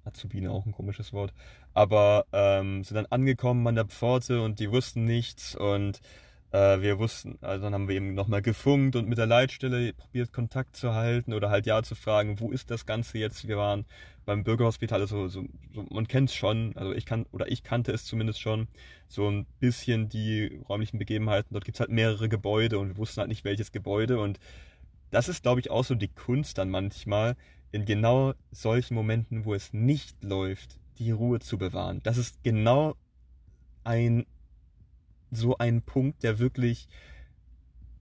Azubine 0.05 0.51
auch 0.51 0.65
ein 0.65 0.71
komisches 0.71 1.13
Wort. 1.13 1.33
Aber 1.73 2.25
ähm, 2.33 2.83
sind 2.83 2.95
dann 2.95 3.05
angekommen 3.07 3.65
an 3.67 3.75
der 3.75 3.85
Pforte 3.85 4.41
und 4.41 4.59
die 4.59 4.71
wussten 4.71 5.05
nichts 5.05 5.55
und 5.55 6.01
äh, 6.51 6.81
wir 6.81 6.99
wussten, 6.99 7.37
also 7.41 7.63
dann 7.63 7.73
haben 7.73 7.87
wir 7.87 7.95
eben 7.95 8.13
nochmal 8.13 8.41
gefunkt 8.41 8.95
und 8.95 9.07
mit 9.07 9.17
der 9.17 9.25
Leitstelle 9.25 9.93
probiert 9.93 10.33
Kontakt 10.33 10.75
zu 10.75 10.93
halten 10.93 11.33
oder 11.33 11.49
halt 11.49 11.65
ja 11.65 11.83
zu 11.83 11.95
fragen, 11.95 12.39
wo 12.39 12.51
ist 12.51 12.71
das 12.71 12.85
Ganze 12.85 13.17
jetzt? 13.17 13.47
Wir 13.47 13.57
waren 13.57 13.85
beim 14.25 14.43
Bürgerhospital, 14.43 15.01
also 15.01 15.27
so, 15.27 15.45
so 15.73 15.85
man 15.89 16.07
kennt 16.07 16.29
es 16.29 16.35
schon, 16.35 16.73
also 16.75 16.93
ich 16.93 17.05
kann 17.05 17.25
oder 17.31 17.51
ich 17.51 17.63
kannte 17.63 17.91
es 17.91 18.05
zumindest 18.05 18.39
schon, 18.39 18.67
so 19.07 19.29
ein 19.29 19.45
bisschen 19.59 20.09
die 20.09 20.61
räumlichen 20.69 20.99
Begebenheiten. 20.99 21.53
Dort 21.53 21.65
gibt 21.65 21.77
es 21.77 21.79
halt 21.79 21.91
mehrere 21.91 22.29
Gebäude 22.29 22.79
und 22.79 22.89
wir 22.89 22.97
wussten 22.97 23.19
halt 23.21 23.29
nicht 23.29 23.43
welches 23.45 23.71
Gebäude 23.71 24.19
und 24.19 24.39
das 25.11 25.27
ist, 25.27 25.41
glaube 25.41 25.59
ich, 25.59 25.71
auch 25.71 25.83
so 25.83 25.95
die 25.95 26.09
Kunst 26.09 26.59
dann 26.59 26.69
manchmal, 26.69 27.35
in 27.71 27.85
genau 27.85 28.33
solchen 28.51 28.95
Momenten, 28.95 29.45
wo 29.45 29.53
es 29.53 29.73
nicht 29.73 30.23
läuft, 30.23 30.79
die 30.97 31.11
Ruhe 31.11 31.39
zu 31.39 31.57
bewahren. 31.57 32.01
Das 32.03 32.17
ist 32.17 32.43
genau 32.43 32.95
ein 33.83 34.25
so 35.31 35.57
ein 35.57 35.81
Punkt, 35.81 36.23
der 36.23 36.39
wirklich 36.39 36.87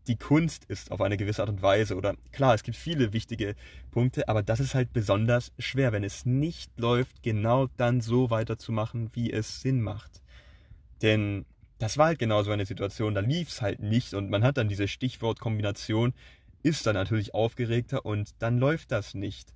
die 0.08 0.16
Kunst 0.16 0.64
ist 0.64 0.90
auf 0.90 1.00
eine 1.00 1.16
gewisse 1.16 1.42
Art 1.42 1.50
und 1.50 1.62
Weise. 1.62 1.94
Oder 1.94 2.16
klar, 2.32 2.54
es 2.54 2.62
gibt 2.62 2.76
viele 2.76 3.12
wichtige 3.12 3.54
Punkte, 3.90 4.28
aber 4.28 4.42
das 4.42 4.58
ist 4.58 4.74
halt 4.74 4.92
besonders 4.92 5.52
schwer, 5.58 5.92
wenn 5.92 6.02
es 6.02 6.24
nicht 6.26 6.72
läuft, 6.78 7.22
genau 7.22 7.68
dann 7.76 8.00
so 8.00 8.30
weiterzumachen, 8.30 9.10
wie 9.12 9.30
es 9.30 9.60
Sinn 9.60 9.82
macht. 9.82 10.22
Denn 11.02 11.44
das 11.78 11.98
war 11.98 12.06
halt 12.06 12.18
genau 12.18 12.42
so 12.42 12.50
eine 12.50 12.66
Situation, 12.66 13.14
da 13.14 13.20
lief 13.20 13.48
es 13.48 13.62
halt 13.62 13.80
nicht 13.80 14.14
und 14.14 14.30
man 14.30 14.42
hat 14.42 14.56
dann 14.56 14.68
diese 14.68 14.88
Stichwortkombination, 14.88 16.12
ist 16.62 16.86
dann 16.86 16.94
natürlich 16.94 17.34
aufgeregter 17.34 18.04
und 18.04 18.30
dann 18.40 18.58
läuft 18.58 18.90
das 18.90 19.14
nicht. 19.14 19.52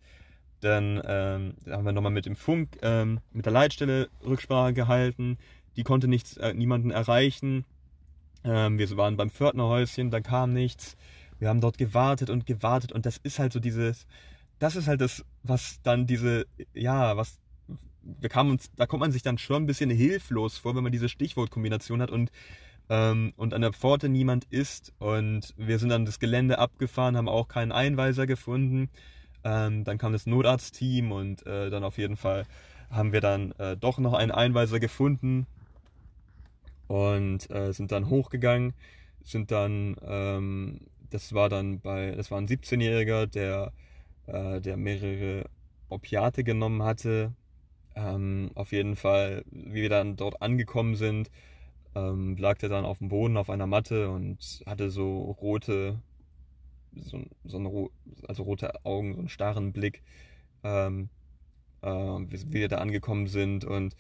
Dann 0.60 1.02
ähm, 1.04 1.54
haben 1.68 1.84
wir 1.84 1.92
nochmal 1.92 2.12
mit 2.12 2.26
dem 2.26 2.36
Funk, 2.36 2.78
ähm, 2.82 3.20
mit 3.32 3.46
der 3.46 3.52
Leitstelle 3.52 4.08
Rücksprache 4.24 4.72
gehalten 4.72 5.38
die 5.76 5.84
konnte 5.84 6.08
nichts, 6.08 6.36
äh, 6.36 6.54
niemanden 6.54 6.90
erreichen. 6.90 7.64
Ähm, 8.44 8.78
wir 8.78 8.96
waren 8.96 9.16
beim 9.16 9.30
Pförtnerhäuschen, 9.30 10.10
da 10.10 10.20
kam 10.20 10.52
nichts. 10.52 10.96
Wir 11.38 11.48
haben 11.48 11.60
dort 11.60 11.78
gewartet 11.78 12.30
und 12.30 12.46
gewartet 12.46 12.92
und 12.92 13.06
das 13.06 13.16
ist 13.18 13.38
halt 13.38 13.52
so 13.52 13.60
dieses, 13.60 14.06
das 14.58 14.76
ist 14.76 14.86
halt 14.86 15.00
das, 15.00 15.24
was 15.42 15.80
dann 15.82 16.06
diese, 16.06 16.46
ja, 16.72 17.16
was, 17.16 17.40
wir 18.02 18.28
kamen 18.28 18.50
uns, 18.50 18.70
da 18.76 18.86
kommt 18.86 19.00
man 19.00 19.12
sich 19.12 19.22
dann 19.22 19.38
schon 19.38 19.64
ein 19.64 19.66
bisschen 19.66 19.90
hilflos 19.90 20.58
vor, 20.58 20.76
wenn 20.76 20.82
man 20.82 20.92
diese 20.92 21.08
Stichwortkombination 21.08 22.00
hat 22.02 22.10
und 22.10 22.30
ähm, 22.88 23.32
und 23.36 23.54
an 23.54 23.62
der 23.62 23.72
Pforte 23.72 24.08
niemand 24.08 24.44
ist 24.44 24.92
und 24.98 25.54
wir 25.56 25.78
sind 25.78 25.88
dann 25.88 26.04
das 26.04 26.18
Gelände 26.18 26.58
abgefahren, 26.58 27.16
haben 27.16 27.28
auch 27.28 27.48
keinen 27.48 27.72
Einweiser 27.72 28.26
gefunden. 28.26 28.90
Ähm, 29.44 29.84
dann 29.84 29.98
kam 29.98 30.12
das 30.12 30.26
Notarztteam 30.26 31.10
und 31.12 31.46
äh, 31.46 31.70
dann 31.70 31.84
auf 31.84 31.98
jeden 31.98 32.16
Fall 32.16 32.44
haben 32.90 33.12
wir 33.12 33.20
dann 33.20 33.52
äh, 33.52 33.76
doch 33.76 33.98
noch 33.98 34.12
einen 34.12 34.30
Einweiser 34.30 34.78
gefunden, 34.78 35.46
und 36.92 37.50
äh, 37.50 37.72
sind 37.72 37.90
dann 37.90 38.10
hochgegangen, 38.10 38.74
sind 39.22 39.50
dann, 39.50 39.96
ähm, 40.02 40.80
das 41.08 41.32
war 41.32 41.48
dann 41.48 41.80
bei, 41.80 42.10
das 42.10 42.30
war 42.30 42.36
ein 42.36 42.46
17-Jähriger, 42.46 43.24
der, 43.26 43.72
äh, 44.26 44.60
der 44.60 44.76
mehrere 44.76 45.46
Opiate 45.88 46.44
genommen 46.44 46.82
hatte. 46.82 47.32
Ähm, 47.94 48.50
auf 48.56 48.72
jeden 48.72 48.96
Fall, 48.96 49.42
wie 49.50 49.80
wir 49.80 49.88
dann 49.88 50.16
dort 50.16 50.42
angekommen 50.42 50.96
sind, 50.96 51.30
ähm, 51.94 52.36
lag 52.36 52.58
der 52.58 52.68
dann 52.68 52.84
auf 52.84 52.98
dem 52.98 53.08
Boden 53.08 53.38
auf 53.38 53.48
einer 53.48 53.66
Matte 53.66 54.10
und 54.10 54.62
hatte 54.66 54.90
so 54.90 55.30
rote, 55.40 55.98
so, 56.94 57.22
so 57.44 57.58
ein, 57.58 57.88
also 58.28 58.42
rote 58.42 58.84
Augen, 58.84 59.14
so 59.14 59.20
einen 59.20 59.28
starren 59.30 59.72
Blick, 59.72 60.02
ähm, 60.62 61.08
äh, 61.80 61.88
wie 61.88 62.52
wir 62.52 62.68
da 62.68 62.78
angekommen 62.78 63.28
sind 63.28 63.64
und 63.64 63.96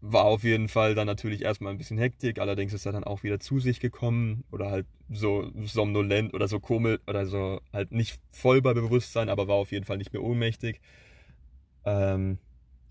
war 0.00 0.24
auf 0.24 0.44
jeden 0.44 0.68
Fall 0.68 0.94
dann 0.94 1.06
natürlich 1.06 1.42
erstmal 1.42 1.72
ein 1.72 1.78
bisschen 1.78 1.98
Hektik, 1.98 2.38
allerdings 2.38 2.72
ist 2.72 2.86
er 2.86 2.92
dann 2.92 3.04
auch 3.04 3.22
wieder 3.24 3.40
zu 3.40 3.58
sich 3.58 3.80
gekommen 3.80 4.44
oder 4.52 4.70
halt 4.70 4.86
so 5.10 5.50
somnolent 5.64 6.34
oder 6.34 6.46
so 6.46 6.60
komisch 6.60 7.00
oder 7.06 7.26
so 7.26 7.60
halt 7.72 7.90
nicht 7.90 8.20
voll 8.30 8.62
bei 8.62 8.74
Bewusstsein, 8.74 9.28
aber 9.28 9.48
war 9.48 9.56
auf 9.56 9.72
jeden 9.72 9.84
Fall 9.84 9.98
nicht 9.98 10.12
mehr 10.12 10.22
ohnmächtig. 10.22 10.80
Ähm, 11.84 12.38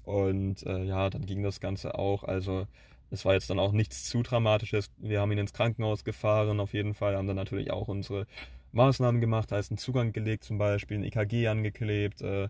und 0.03 0.65
äh, 0.65 0.83
ja, 0.83 1.09
dann 1.09 1.25
ging 1.25 1.43
das 1.43 1.59
Ganze 1.59 1.95
auch. 1.95 2.23
Also 2.23 2.67
es 3.09 3.23
war 3.25 3.33
jetzt 3.33 3.49
dann 3.49 3.59
auch 3.59 3.71
nichts 3.71 4.05
zu 4.05 4.21
Dramatisches. 4.23 4.89
Wir 4.97 5.21
haben 5.21 5.31
ihn 5.31 5.37
ins 5.37 5.53
Krankenhaus 5.53 6.03
gefahren, 6.03 6.59
auf 6.59 6.73
jeden 6.73 6.93
Fall, 6.93 7.15
haben 7.15 7.27
dann 7.27 7.35
natürlich 7.37 7.71
auch 7.71 7.87
unsere 7.87 8.27
Maßnahmen 8.73 9.21
gemacht, 9.21 9.51
heißt 9.51 9.71
einen 9.71 9.77
Zugang 9.77 10.11
gelegt 10.11 10.43
zum 10.43 10.57
Beispiel, 10.57 10.97
ein 10.97 11.03
EKG 11.03 11.47
angeklebt, 11.47 12.21
äh, 12.21 12.49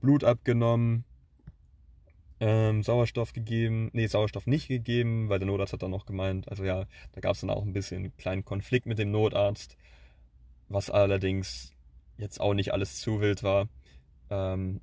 Blut 0.00 0.22
abgenommen 0.22 1.04
ähm, 2.40 2.82
Sauerstoff 2.82 3.32
gegeben, 3.32 3.90
nee, 3.92 4.06
Sauerstoff 4.06 4.46
nicht 4.46 4.68
gegeben, 4.68 5.28
weil 5.28 5.38
der 5.38 5.46
Notarzt 5.46 5.72
hat 5.72 5.82
dann 5.82 5.90
noch 5.90 6.06
gemeint, 6.06 6.48
also 6.48 6.64
ja, 6.64 6.86
da 7.12 7.20
gab 7.20 7.34
es 7.34 7.40
dann 7.40 7.50
auch 7.50 7.62
ein 7.62 7.72
bisschen 7.72 7.98
einen 7.98 8.16
kleinen 8.16 8.44
Konflikt 8.44 8.86
mit 8.86 8.98
dem 8.98 9.10
Notarzt, 9.10 9.76
was 10.68 10.90
allerdings 10.90 11.72
jetzt 12.16 12.40
auch 12.40 12.54
nicht 12.54 12.72
alles 12.72 13.00
zu 13.00 13.20
wild 13.20 13.42
war. 13.42 13.68
Ähm, 14.30 14.80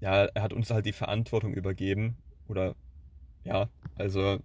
ja, 0.00 0.26
er 0.26 0.42
hat 0.42 0.52
uns 0.52 0.70
halt 0.70 0.86
die 0.86 0.92
Verantwortung 0.92 1.54
übergeben, 1.54 2.16
oder 2.48 2.74
ja, 3.44 3.68
also, 3.96 4.38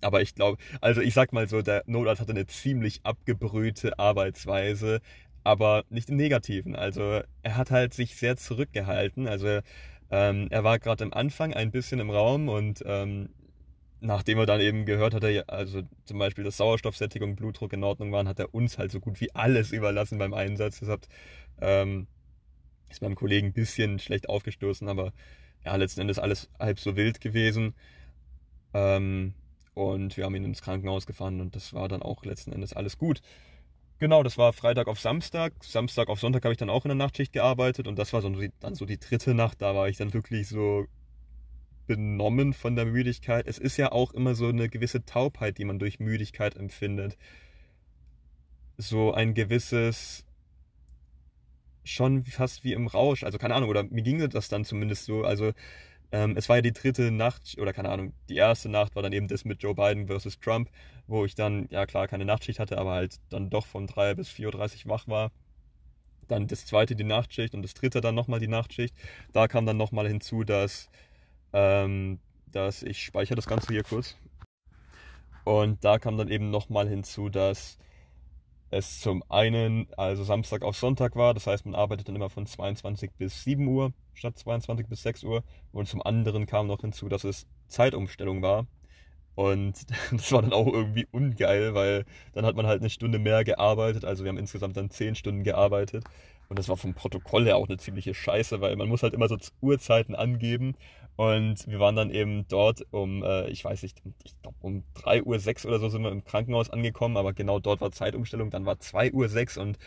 aber 0.00 0.22
ich 0.22 0.34
glaube, 0.34 0.58
also 0.80 1.00
ich 1.00 1.14
sag 1.14 1.32
mal 1.32 1.48
so, 1.48 1.62
der 1.62 1.84
Notarzt 1.86 2.20
hatte 2.20 2.32
eine 2.32 2.46
ziemlich 2.46 3.00
abgebrühte 3.04 3.98
Arbeitsweise, 3.98 5.00
aber 5.44 5.84
nicht 5.88 6.10
im 6.10 6.16
Negativen. 6.16 6.76
Also 6.76 7.20
er 7.42 7.56
hat 7.56 7.70
halt 7.70 7.94
sich 7.94 8.16
sehr 8.16 8.36
zurückgehalten. 8.36 9.26
Also 9.26 9.60
ähm, 10.10 10.48
er 10.50 10.64
war 10.64 10.78
gerade 10.78 11.04
am 11.04 11.12
Anfang 11.12 11.54
ein 11.54 11.70
bisschen 11.70 12.00
im 12.00 12.10
Raum 12.10 12.48
und 12.48 12.82
ähm, 12.84 13.30
nachdem 14.00 14.38
er 14.38 14.46
dann 14.46 14.60
eben 14.60 14.86
gehört 14.86 15.14
hat, 15.14 15.24
also 15.48 15.82
zum 16.04 16.18
Beispiel, 16.18 16.44
dass 16.44 16.56
Sauerstoffsättigung, 16.56 17.36
Blutdruck 17.36 17.72
in 17.72 17.84
Ordnung 17.84 18.12
waren, 18.12 18.28
hat 18.28 18.38
er 18.38 18.54
uns 18.54 18.78
halt 18.78 18.90
so 18.90 19.00
gut 19.00 19.20
wie 19.20 19.34
alles 19.34 19.72
überlassen 19.72 20.18
beim 20.18 20.34
Einsatz. 20.34 20.80
Deshalb 20.80 21.06
ähm, 21.60 22.06
ist 22.88 23.02
meinem 23.02 23.14
Kollegen 23.14 23.48
ein 23.48 23.52
bisschen 23.52 23.98
schlecht 23.98 24.28
aufgestoßen, 24.28 24.88
aber 24.88 25.12
ja, 25.64 25.76
letzten 25.76 26.00
Endes 26.00 26.18
alles 26.18 26.48
halb 26.58 26.80
so 26.80 26.96
wild 26.96 27.20
gewesen. 27.20 27.74
Ähm, 28.72 29.34
und 29.74 30.16
wir 30.16 30.24
haben 30.24 30.34
ihn 30.34 30.44
ins 30.44 30.62
Krankenhaus 30.62 31.06
gefahren 31.06 31.40
und 31.40 31.54
das 31.54 31.74
war 31.74 31.88
dann 31.88 32.02
auch 32.02 32.24
letzten 32.24 32.52
Endes 32.52 32.72
alles 32.72 32.98
gut. 32.98 33.20
Genau, 34.00 34.22
das 34.22 34.38
war 34.38 34.54
Freitag 34.54 34.88
auf 34.88 34.98
Samstag. 34.98 35.52
Samstag 35.62 36.08
auf 36.08 36.20
Sonntag 36.20 36.42
habe 36.44 36.52
ich 36.52 36.58
dann 36.58 36.70
auch 36.70 36.86
in 36.86 36.88
der 36.88 36.96
Nachtschicht 36.96 37.34
gearbeitet 37.34 37.86
und 37.86 37.98
das 37.98 38.14
war 38.14 38.22
so 38.22 38.32
dann 38.60 38.74
so 38.74 38.86
die 38.86 38.98
dritte 38.98 39.34
Nacht. 39.34 39.60
Da 39.60 39.74
war 39.74 39.90
ich 39.90 39.98
dann 39.98 40.14
wirklich 40.14 40.48
so 40.48 40.86
benommen 41.86 42.54
von 42.54 42.76
der 42.76 42.86
Müdigkeit. 42.86 43.46
Es 43.46 43.58
ist 43.58 43.76
ja 43.76 43.92
auch 43.92 44.12
immer 44.14 44.34
so 44.34 44.46
eine 44.48 44.70
gewisse 44.70 45.04
Taubheit, 45.04 45.58
die 45.58 45.66
man 45.66 45.78
durch 45.78 46.00
Müdigkeit 46.00 46.56
empfindet. 46.56 47.18
So 48.78 49.12
ein 49.12 49.34
gewisses, 49.34 50.24
schon 51.84 52.24
fast 52.24 52.64
wie 52.64 52.72
im 52.72 52.86
Rausch. 52.86 53.22
Also 53.24 53.36
keine 53.36 53.54
Ahnung, 53.54 53.68
oder 53.68 53.82
mir 53.82 54.02
ging 54.02 54.26
das 54.30 54.48
dann 54.48 54.64
zumindest 54.64 55.04
so. 55.04 55.24
Also 55.24 55.52
ähm, 56.12 56.36
es 56.36 56.48
war 56.48 56.56
ja 56.56 56.62
die 56.62 56.72
dritte 56.72 57.10
Nacht, 57.10 57.56
oder 57.58 57.72
keine 57.72 57.90
Ahnung, 57.90 58.12
die 58.28 58.36
erste 58.36 58.68
Nacht 58.68 58.96
war 58.96 59.02
dann 59.02 59.12
eben 59.12 59.28
das 59.28 59.44
mit 59.44 59.62
Joe 59.62 59.74
Biden 59.74 60.06
versus 60.08 60.40
Trump, 60.40 60.70
wo 61.06 61.24
ich 61.24 61.34
dann, 61.34 61.68
ja 61.70 61.86
klar, 61.86 62.08
keine 62.08 62.24
Nachtschicht 62.24 62.58
hatte, 62.58 62.78
aber 62.78 62.92
halt 62.92 63.16
dann 63.30 63.50
doch 63.50 63.66
von 63.66 63.86
3 63.86 64.14
bis 64.14 64.28
4.30 64.30 64.86
Uhr 64.86 64.90
wach 64.90 65.08
war. 65.08 65.30
Dann 66.28 66.46
das 66.46 66.66
zweite 66.66 66.96
die 66.96 67.04
Nachtschicht 67.04 67.54
und 67.54 67.62
das 67.62 67.74
dritte 67.74 68.00
dann 68.00 68.14
nochmal 68.14 68.40
die 68.40 68.48
Nachtschicht. 68.48 68.94
Da 69.32 69.48
kam 69.48 69.66
dann 69.66 69.76
nochmal 69.76 70.08
hinzu, 70.08 70.44
dass, 70.44 70.88
ähm, 71.52 72.20
dass 72.46 72.82
ich 72.82 73.02
speichere 73.02 73.36
das 73.36 73.46
Ganze 73.46 73.72
hier 73.72 73.82
kurz. 73.82 74.16
Und 75.44 75.84
da 75.84 75.98
kam 75.98 76.16
dann 76.16 76.28
eben 76.28 76.50
nochmal 76.50 76.88
hinzu, 76.88 77.28
dass 77.28 77.78
es 78.70 79.00
zum 79.00 79.22
einen 79.28 79.88
also 79.96 80.22
Samstag 80.22 80.62
auf 80.62 80.76
Sonntag 80.76 81.16
war, 81.16 81.34
das 81.34 81.46
heißt 81.46 81.66
man 81.66 81.74
arbeitet 81.74 82.08
dann 82.08 82.16
immer 82.16 82.30
von 82.30 82.46
22 82.46 83.10
bis 83.18 83.42
7 83.44 83.66
Uhr 83.66 83.92
statt 84.14 84.38
22 84.38 84.86
bis 84.86 85.02
6 85.02 85.24
Uhr. 85.24 85.42
Und 85.72 85.88
zum 85.88 86.02
anderen 86.02 86.46
kam 86.46 86.66
noch 86.66 86.80
hinzu, 86.80 87.08
dass 87.08 87.24
es 87.24 87.46
Zeitumstellung 87.66 88.42
war. 88.42 88.66
Und 89.34 89.74
das 90.12 90.30
war 90.32 90.42
dann 90.42 90.52
auch 90.52 90.66
irgendwie 90.66 91.06
ungeil, 91.10 91.74
weil 91.74 92.04
dann 92.32 92.44
hat 92.46 92.56
man 92.56 92.66
halt 92.66 92.80
eine 92.80 92.90
Stunde 92.90 93.18
mehr 93.18 93.44
gearbeitet, 93.44 94.04
also 94.04 94.24
wir 94.24 94.28
haben 94.28 94.38
insgesamt 94.38 94.76
dann 94.76 94.90
10 94.90 95.14
Stunden 95.14 95.44
gearbeitet. 95.44 96.04
Und 96.48 96.58
das 96.58 96.68
war 96.68 96.76
vom 96.76 96.94
Protokoll 96.94 97.44
her 97.44 97.56
auch 97.56 97.68
eine 97.68 97.78
ziemliche 97.78 98.12
Scheiße, 98.12 98.60
weil 98.60 98.74
man 98.74 98.88
muss 98.88 99.04
halt 99.04 99.14
immer 99.14 99.28
so 99.28 99.36
Uhrzeiten 99.60 100.16
angeben 100.16 100.74
und 101.20 101.66
wir 101.66 101.78
waren 101.80 101.96
dann 101.96 102.08
eben 102.08 102.48
dort 102.48 102.80
um, 102.92 103.22
äh, 103.22 103.46
ich 103.50 103.62
weiß 103.62 103.82
nicht, 103.82 104.00
ich 104.24 104.40
glaube 104.40 104.56
um 104.62 104.84
3.06 104.94 105.66
Uhr 105.66 105.68
oder 105.68 105.78
so 105.78 105.90
sind 105.90 106.02
wir 106.02 106.10
im 106.10 106.24
Krankenhaus 106.24 106.70
angekommen, 106.70 107.18
aber 107.18 107.34
genau 107.34 107.60
dort 107.60 107.82
war 107.82 107.92
Zeitumstellung, 107.92 108.48
dann 108.48 108.64
war 108.64 108.76
2.06 108.76 109.58
Uhr 109.58 109.62
und 109.64 109.78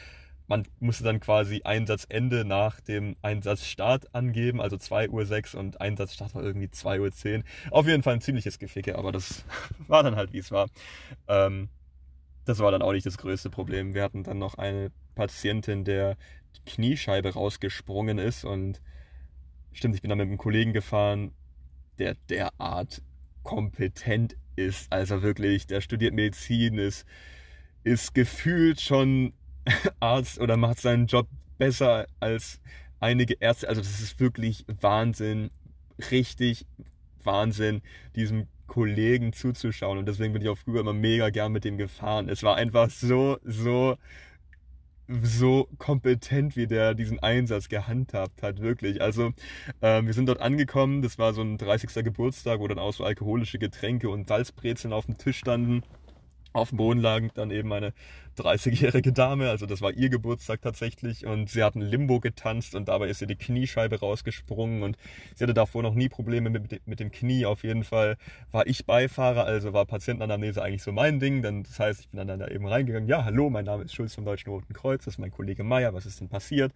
man 0.46 0.68
musste 0.80 1.04
dann 1.04 1.20
quasi 1.20 1.62
Einsatzende 1.64 2.46
nach 2.46 2.82
dem 2.82 3.16
Einsatzstart 3.24 4.14
angeben, 4.14 4.62
also 4.62 4.76
2.06 4.76 5.56
Uhr 5.56 5.60
und 5.62 5.82
Einsatzstart 5.82 6.36
war 6.36 6.44
irgendwie 6.44 6.68
2.10 6.68 7.38
Uhr. 7.40 7.44
Auf 7.72 7.88
jeden 7.88 8.04
Fall 8.04 8.14
ein 8.14 8.22
ziemliches 8.22 8.60
Geficke, 8.60 8.96
aber 8.96 9.12
das 9.12 9.44
war 9.88 10.04
dann 10.04 10.16
halt, 10.16 10.34
wie 10.34 10.38
es 10.38 10.52
war. 10.52 10.68
Ähm, 11.28 11.70
das 12.46 12.60
war 12.60 12.70
dann 12.70 12.84
auch 12.84 12.92
nicht 12.92 13.08
das 13.08 13.18
größte 13.18 13.50
Problem. 13.50 13.96
Wir 13.96 14.04
hatten 14.04 14.22
dann 14.22 14.38
noch 14.38 14.54
eine 14.60 14.92
Patientin, 15.16 15.84
der 15.84 16.16
die 16.56 16.72
Kniescheibe 16.74 17.34
rausgesprungen 17.34 18.20
ist 18.20 18.46
und 18.46 18.84
Stimmt, 19.74 19.96
ich 19.96 20.02
bin 20.02 20.10
da 20.10 20.16
mit 20.16 20.28
einem 20.28 20.38
Kollegen 20.38 20.72
gefahren, 20.74 21.32
der 22.00 22.16
derart 22.30 23.02
kompetent 23.44 24.36
ist. 24.56 24.92
Also 24.92 25.22
wirklich, 25.22 25.68
der 25.68 25.82
studiert 25.82 26.14
Medizin, 26.14 26.78
ist, 26.78 27.06
ist 27.84 28.14
gefühlt 28.14 28.80
schon 28.80 29.34
Arzt 30.00 30.40
oder 30.40 30.58
macht 30.58 30.80
seinen 30.80 31.08
Job 31.08 31.28
besser 31.58 32.08
als 32.20 32.62
einige 33.00 33.36
Ärzte. 33.40 33.68
Also 33.68 33.82
das 33.82 34.00
ist 34.00 34.20
wirklich 34.20 34.66
Wahnsinn, 34.68 35.50
richtig 36.12 36.66
Wahnsinn, 37.24 37.82
diesem 38.16 38.48
Kollegen 38.68 39.34
zuzuschauen. 39.34 39.98
Und 39.98 40.08
deswegen 40.08 40.34
bin 40.34 40.42
ich 40.42 40.50
auch 40.50 40.58
früher 40.58 40.82
immer 40.82 40.94
mega 40.94 41.30
gern 41.30 41.52
mit 41.52 41.64
dem 41.64 41.78
gefahren. 41.78 42.30
Es 42.30 42.44
war 42.44 42.56
einfach 42.56 42.90
so, 42.90 43.38
so 43.44 43.98
so 45.08 45.68
kompetent, 45.78 46.56
wie 46.56 46.68
der 46.68 46.94
diesen 46.94 47.20
Einsatz 47.20 47.68
gehandhabt 47.70 48.42
hat, 48.42 48.60
wirklich. 48.62 49.02
Also 49.02 49.34
äh, 49.82 50.04
wir 50.04 50.14
sind 50.14 50.28
dort 50.28 50.42
angekommen, 50.42 51.02
das 51.02 51.18
war 51.18 51.34
so 51.34 51.42
ein 51.42 51.58
30. 51.58 52.04
Geburtstag, 52.04 52.60
wo 52.60 52.68
dann 52.68 52.80
auch 52.80 52.94
so 52.94 53.04
alkoholische 53.04 53.60
Getränke 53.60 54.10
und 54.10 54.28
Salzbrezeln 54.28 54.94
auf 54.94 55.06
dem 55.06 55.18
Tisch 55.18 55.38
standen. 55.38 55.84
Auf 56.54 56.70
dem 56.70 56.78
Boden 56.78 57.02
lag 57.02 57.22
dann 57.34 57.50
eben 57.50 57.74
eine 57.74 57.94
30-jährige 58.38 59.12
Dame, 59.12 59.50
also 59.50 59.66
das 59.66 59.82
war 59.82 59.92
ihr 59.92 60.10
Geburtstag 60.10 60.62
tatsächlich 60.62 61.26
und 61.26 61.50
sie 61.50 61.64
hat 61.64 61.76
ein 61.76 61.82
Limbo 61.82 62.20
getanzt 62.20 62.76
und 62.76 62.88
dabei 62.88 63.10
ist 63.10 63.22
ihr 63.22 63.28
die 63.28 63.36
Kniescheibe 63.36 64.00
rausgesprungen 64.00 64.84
und 64.84 64.98
sie 65.36 65.44
hatte 65.44 65.56
davor 65.56 65.82
noch 65.82 65.96
nie 65.96 66.10
Probleme 66.10 66.52
mit, 66.52 66.88
mit 66.88 67.00
dem 67.00 67.12
Knie. 67.12 67.46
Auf 67.46 67.64
jeden 67.64 67.84
Fall 67.84 68.18
war 68.52 68.68
ich 68.68 68.86
Beifahrer, 68.86 69.46
also 69.46 69.74
war 69.74 69.86
Patientenanamnese 69.86 70.62
eigentlich 70.62 70.84
so 70.84 70.92
mein 70.92 71.20
Ding. 71.20 71.42
Dann, 71.42 71.64
das 71.64 71.80
heißt, 71.80 72.00
ich 72.02 72.10
bin 72.10 72.26
dann 72.26 72.40
da 72.40 72.48
eben 72.48 72.68
reingegangen, 72.68 73.10
ja, 73.10 73.26
hallo, 73.26 73.50
mein 73.50 73.66
Name 73.66 73.84
ist 73.84 73.94
Schulz 73.94 74.14
vom 74.14 74.26
Deutschen 74.26 74.50
Roten 74.52 74.74
Kreuz, 74.74 75.06
das 75.06 75.16
ist 75.16 75.20
mein 75.20 75.32
Kollege 75.32 75.64
Meier, 75.64 75.94
was 75.94 76.06
ist 76.06 76.20
denn 76.22 76.30
passiert? 76.30 76.72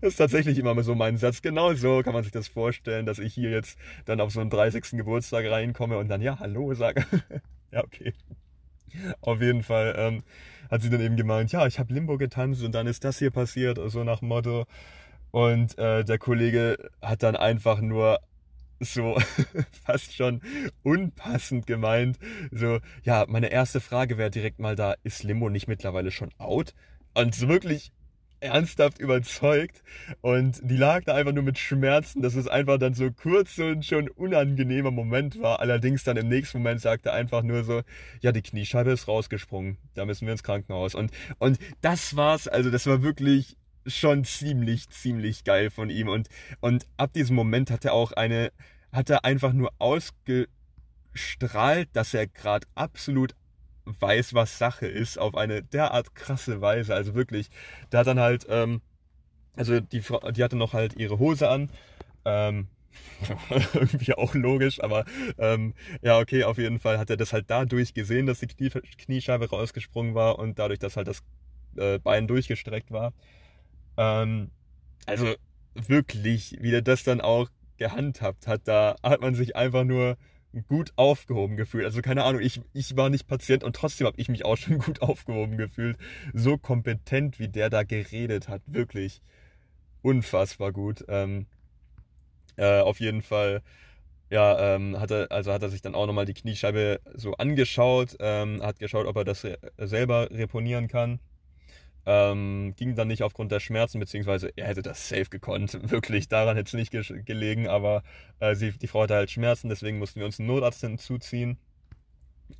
Das 0.00 0.12
ist 0.12 0.16
tatsächlich 0.16 0.58
immer 0.58 0.80
so 0.82 0.94
mein 0.94 1.16
Satz. 1.16 1.42
Genau 1.42 1.74
so 1.74 2.02
kann 2.02 2.12
man 2.12 2.22
sich 2.22 2.32
das 2.32 2.48
vorstellen, 2.48 3.06
dass 3.06 3.18
ich 3.18 3.34
hier 3.34 3.50
jetzt 3.50 3.78
dann 4.04 4.20
auf 4.20 4.30
so 4.32 4.40
einen 4.40 4.50
30. 4.50 4.82
Geburtstag 4.92 5.46
reinkomme 5.50 5.98
und 5.98 6.08
dann 6.08 6.22
ja, 6.22 6.38
hallo 6.38 6.74
sage. 6.74 7.04
ja, 7.72 7.82
okay. 7.82 8.12
Auf 9.20 9.40
jeden 9.40 9.62
Fall 9.62 9.94
ähm, 9.98 10.22
hat 10.70 10.82
sie 10.82 10.90
dann 10.90 11.00
eben 11.00 11.16
gemeint, 11.16 11.52
ja, 11.52 11.66
ich 11.66 11.78
habe 11.78 11.92
Limbo 11.92 12.16
getanzt 12.16 12.62
und 12.62 12.74
dann 12.74 12.86
ist 12.86 13.04
das 13.04 13.18
hier 13.18 13.30
passiert, 13.30 13.78
so 13.86 14.04
nach 14.04 14.22
Motto. 14.22 14.66
Und 15.30 15.76
äh, 15.78 16.04
der 16.04 16.18
Kollege 16.18 16.90
hat 17.02 17.22
dann 17.22 17.36
einfach 17.36 17.80
nur 17.80 18.20
so 18.80 19.18
fast 19.84 20.14
schon 20.14 20.40
unpassend 20.82 21.66
gemeint. 21.66 22.18
So, 22.50 22.78
ja, 23.02 23.24
meine 23.28 23.48
erste 23.48 23.80
Frage 23.80 24.18
wäre 24.18 24.30
direkt 24.30 24.58
mal 24.58 24.76
da, 24.76 24.94
ist 25.02 25.22
Limbo 25.24 25.48
nicht 25.48 25.68
mittlerweile 25.68 26.10
schon 26.10 26.30
out? 26.38 26.74
Und 27.14 27.48
wirklich 27.48 27.92
ernsthaft 28.40 28.98
überzeugt 28.98 29.82
und 30.20 30.60
die 30.62 30.76
lag 30.76 31.04
da 31.04 31.14
einfach 31.14 31.32
nur 31.32 31.42
mit 31.42 31.58
Schmerzen, 31.58 32.22
dass 32.22 32.34
es 32.34 32.48
einfach 32.48 32.78
dann 32.78 32.94
so 32.94 33.10
kurz 33.10 33.58
ein 33.58 33.82
schon 33.82 34.08
unangenehmer 34.08 34.90
Moment 34.90 35.40
war. 35.40 35.60
Allerdings 35.60 36.04
dann 36.04 36.16
im 36.16 36.28
nächsten 36.28 36.58
Moment 36.58 36.80
sagte 36.80 37.10
er 37.10 37.14
einfach 37.14 37.42
nur 37.42 37.64
so, 37.64 37.82
ja, 38.20 38.32
die 38.32 38.42
Kniescheibe 38.42 38.90
ist 38.90 39.08
rausgesprungen, 39.08 39.78
da 39.94 40.04
müssen 40.04 40.26
wir 40.26 40.32
ins 40.32 40.42
Krankenhaus. 40.42 40.94
Und, 40.94 41.10
und 41.38 41.58
das 41.80 42.16
war's, 42.16 42.48
also 42.48 42.70
das 42.70 42.86
war 42.86 43.02
wirklich 43.02 43.56
schon 43.86 44.24
ziemlich, 44.24 44.88
ziemlich 44.90 45.44
geil 45.44 45.70
von 45.70 45.90
ihm. 45.90 46.08
Und, 46.08 46.28
und 46.60 46.86
ab 46.96 47.12
diesem 47.12 47.36
Moment 47.36 47.70
hat 47.70 47.84
er 47.84 47.92
auch 47.92 48.12
eine, 48.12 48.52
hat 48.92 49.10
er 49.10 49.24
einfach 49.24 49.52
nur 49.52 49.72
ausgestrahlt, 49.78 51.88
dass 51.92 52.14
er 52.14 52.26
gerade 52.26 52.66
absolut 52.74 53.34
weiß, 53.86 54.34
was 54.34 54.58
Sache 54.58 54.86
ist, 54.86 55.18
auf 55.18 55.34
eine 55.34 55.62
derart 55.62 56.14
krasse 56.14 56.60
Weise. 56.60 56.94
Also 56.94 57.14
wirklich, 57.14 57.48
da 57.90 57.98
hat 57.98 58.06
dann 58.06 58.20
halt, 58.20 58.46
ähm, 58.48 58.82
also 59.56 59.80
die 59.80 60.02
Frau, 60.02 60.30
die 60.30 60.44
hatte 60.44 60.56
noch 60.56 60.72
halt 60.72 60.96
ihre 60.96 61.18
Hose 61.18 61.48
an. 61.48 61.70
Ähm, 62.24 62.68
irgendwie 63.74 64.14
auch 64.14 64.34
logisch, 64.34 64.82
aber 64.82 65.04
ähm, 65.38 65.74
ja, 66.02 66.18
okay, 66.18 66.44
auf 66.44 66.58
jeden 66.58 66.78
Fall 66.78 66.98
hat 66.98 67.10
er 67.10 67.16
das 67.16 67.32
halt 67.32 67.44
dadurch 67.48 67.94
gesehen, 67.94 68.26
dass 68.26 68.40
die 68.40 68.46
Knie, 68.46 68.70
Kniescheibe 68.70 69.50
rausgesprungen 69.50 70.14
war 70.14 70.38
und 70.38 70.58
dadurch, 70.58 70.78
dass 70.78 70.96
halt 70.96 71.08
das 71.08 71.22
äh, 71.76 71.98
Bein 71.98 72.26
durchgestreckt 72.26 72.90
war. 72.90 73.12
Ähm, 73.96 74.50
also 75.06 75.34
wirklich, 75.74 76.56
wie 76.60 76.72
er 76.72 76.82
das 76.82 77.04
dann 77.04 77.20
auch 77.20 77.48
gehandhabt 77.78 78.46
hat, 78.46 78.62
da 78.64 78.96
hat 79.02 79.20
man 79.20 79.34
sich 79.34 79.56
einfach 79.56 79.84
nur 79.84 80.16
gut 80.62 80.92
aufgehoben 80.96 81.56
gefühlt. 81.56 81.84
Also 81.84 82.02
keine 82.02 82.24
Ahnung, 82.24 82.40
ich, 82.40 82.60
ich 82.72 82.96
war 82.96 83.10
nicht 83.10 83.26
Patient 83.26 83.64
und 83.64 83.76
trotzdem 83.76 84.06
habe 84.06 84.20
ich 84.20 84.28
mich 84.28 84.44
auch 84.44 84.56
schon 84.58 84.78
gut 84.78 85.02
aufgehoben 85.02 85.56
gefühlt. 85.56 85.96
So 86.32 86.58
kompetent, 86.58 87.38
wie 87.38 87.48
der 87.48 87.70
da 87.70 87.82
geredet 87.82 88.48
hat, 88.48 88.62
wirklich 88.66 89.20
unfassbar 90.02 90.72
gut. 90.72 91.04
Ähm, 91.08 91.46
äh, 92.56 92.80
auf 92.80 93.00
jeden 93.00 93.22
Fall, 93.22 93.62
ja, 94.30 94.74
ähm, 94.74 94.98
hat 94.98 95.10
er, 95.10 95.30
also 95.30 95.52
hat 95.52 95.62
er 95.62 95.68
sich 95.68 95.82
dann 95.82 95.94
auch 95.94 96.06
nochmal 96.06 96.26
die 96.26 96.34
Kniescheibe 96.34 97.00
so 97.14 97.34
angeschaut, 97.34 98.16
ähm, 98.20 98.62
hat 98.62 98.78
geschaut, 98.78 99.06
ob 99.06 99.16
er 99.16 99.24
das 99.24 99.44
re 99.44 99.58
selber 99.78 100.30
reponieren 100.30 100.88
kann. 100.88 101.20
Ähm, 102.06 102.74
ging 102.76 102.94
dann 102.94 103.08
nicht 103.08 103.22
aufgrund 103.24 103.52
der 103.52 103.60
Schmerzen, 103.60 103.98
beziehungsweise 104.00 104.50
er 104.56 104.68
hätte 104.68 104.82
das 104.82 105.08
safe 105.08 105.26
gekonnt. 105.26 105.78
Wirklich, 105.90 106.28
daran 106.28 106.56
hätte 106.56 106.68
es 106.68 106.74
nicht 106.74 106.92
ge 106.92 107.02
gelegen, 107.24 107.68
aber 107.68 108.02
äh, 108.40 108.54
sie, 108.54 108.72
die 108.72 108.86
Frau 108.86 109.02
hatte 109.02 109.16
halt 109.16 109.30
Schmerzen, 109.30 109.68
deswegen 109.68 109.98
mussten 109.98 110.20
wir 110.20 110.26
uns 110.26 110.38
einen 110.38 110.48
Notarzt 110.48 110.80
hinzuziehen. 110.82 111.58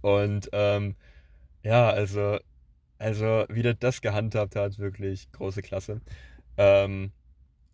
Und 0.01 0.48
ähm, 0.52 0.97
ja, 1.64 1.90
also, 1.90 2.39
also 2.98 3.47
wie 3.51 3.62
der 3.62 3.74
das 3.74 4.01
gehandhabt 4.02 4.56
hat, 4.56 4.78
wirklich 4.78 5.31
große 5.32 5.62
Klasse. 5.62 6.02
Ähm, 6.59 7.12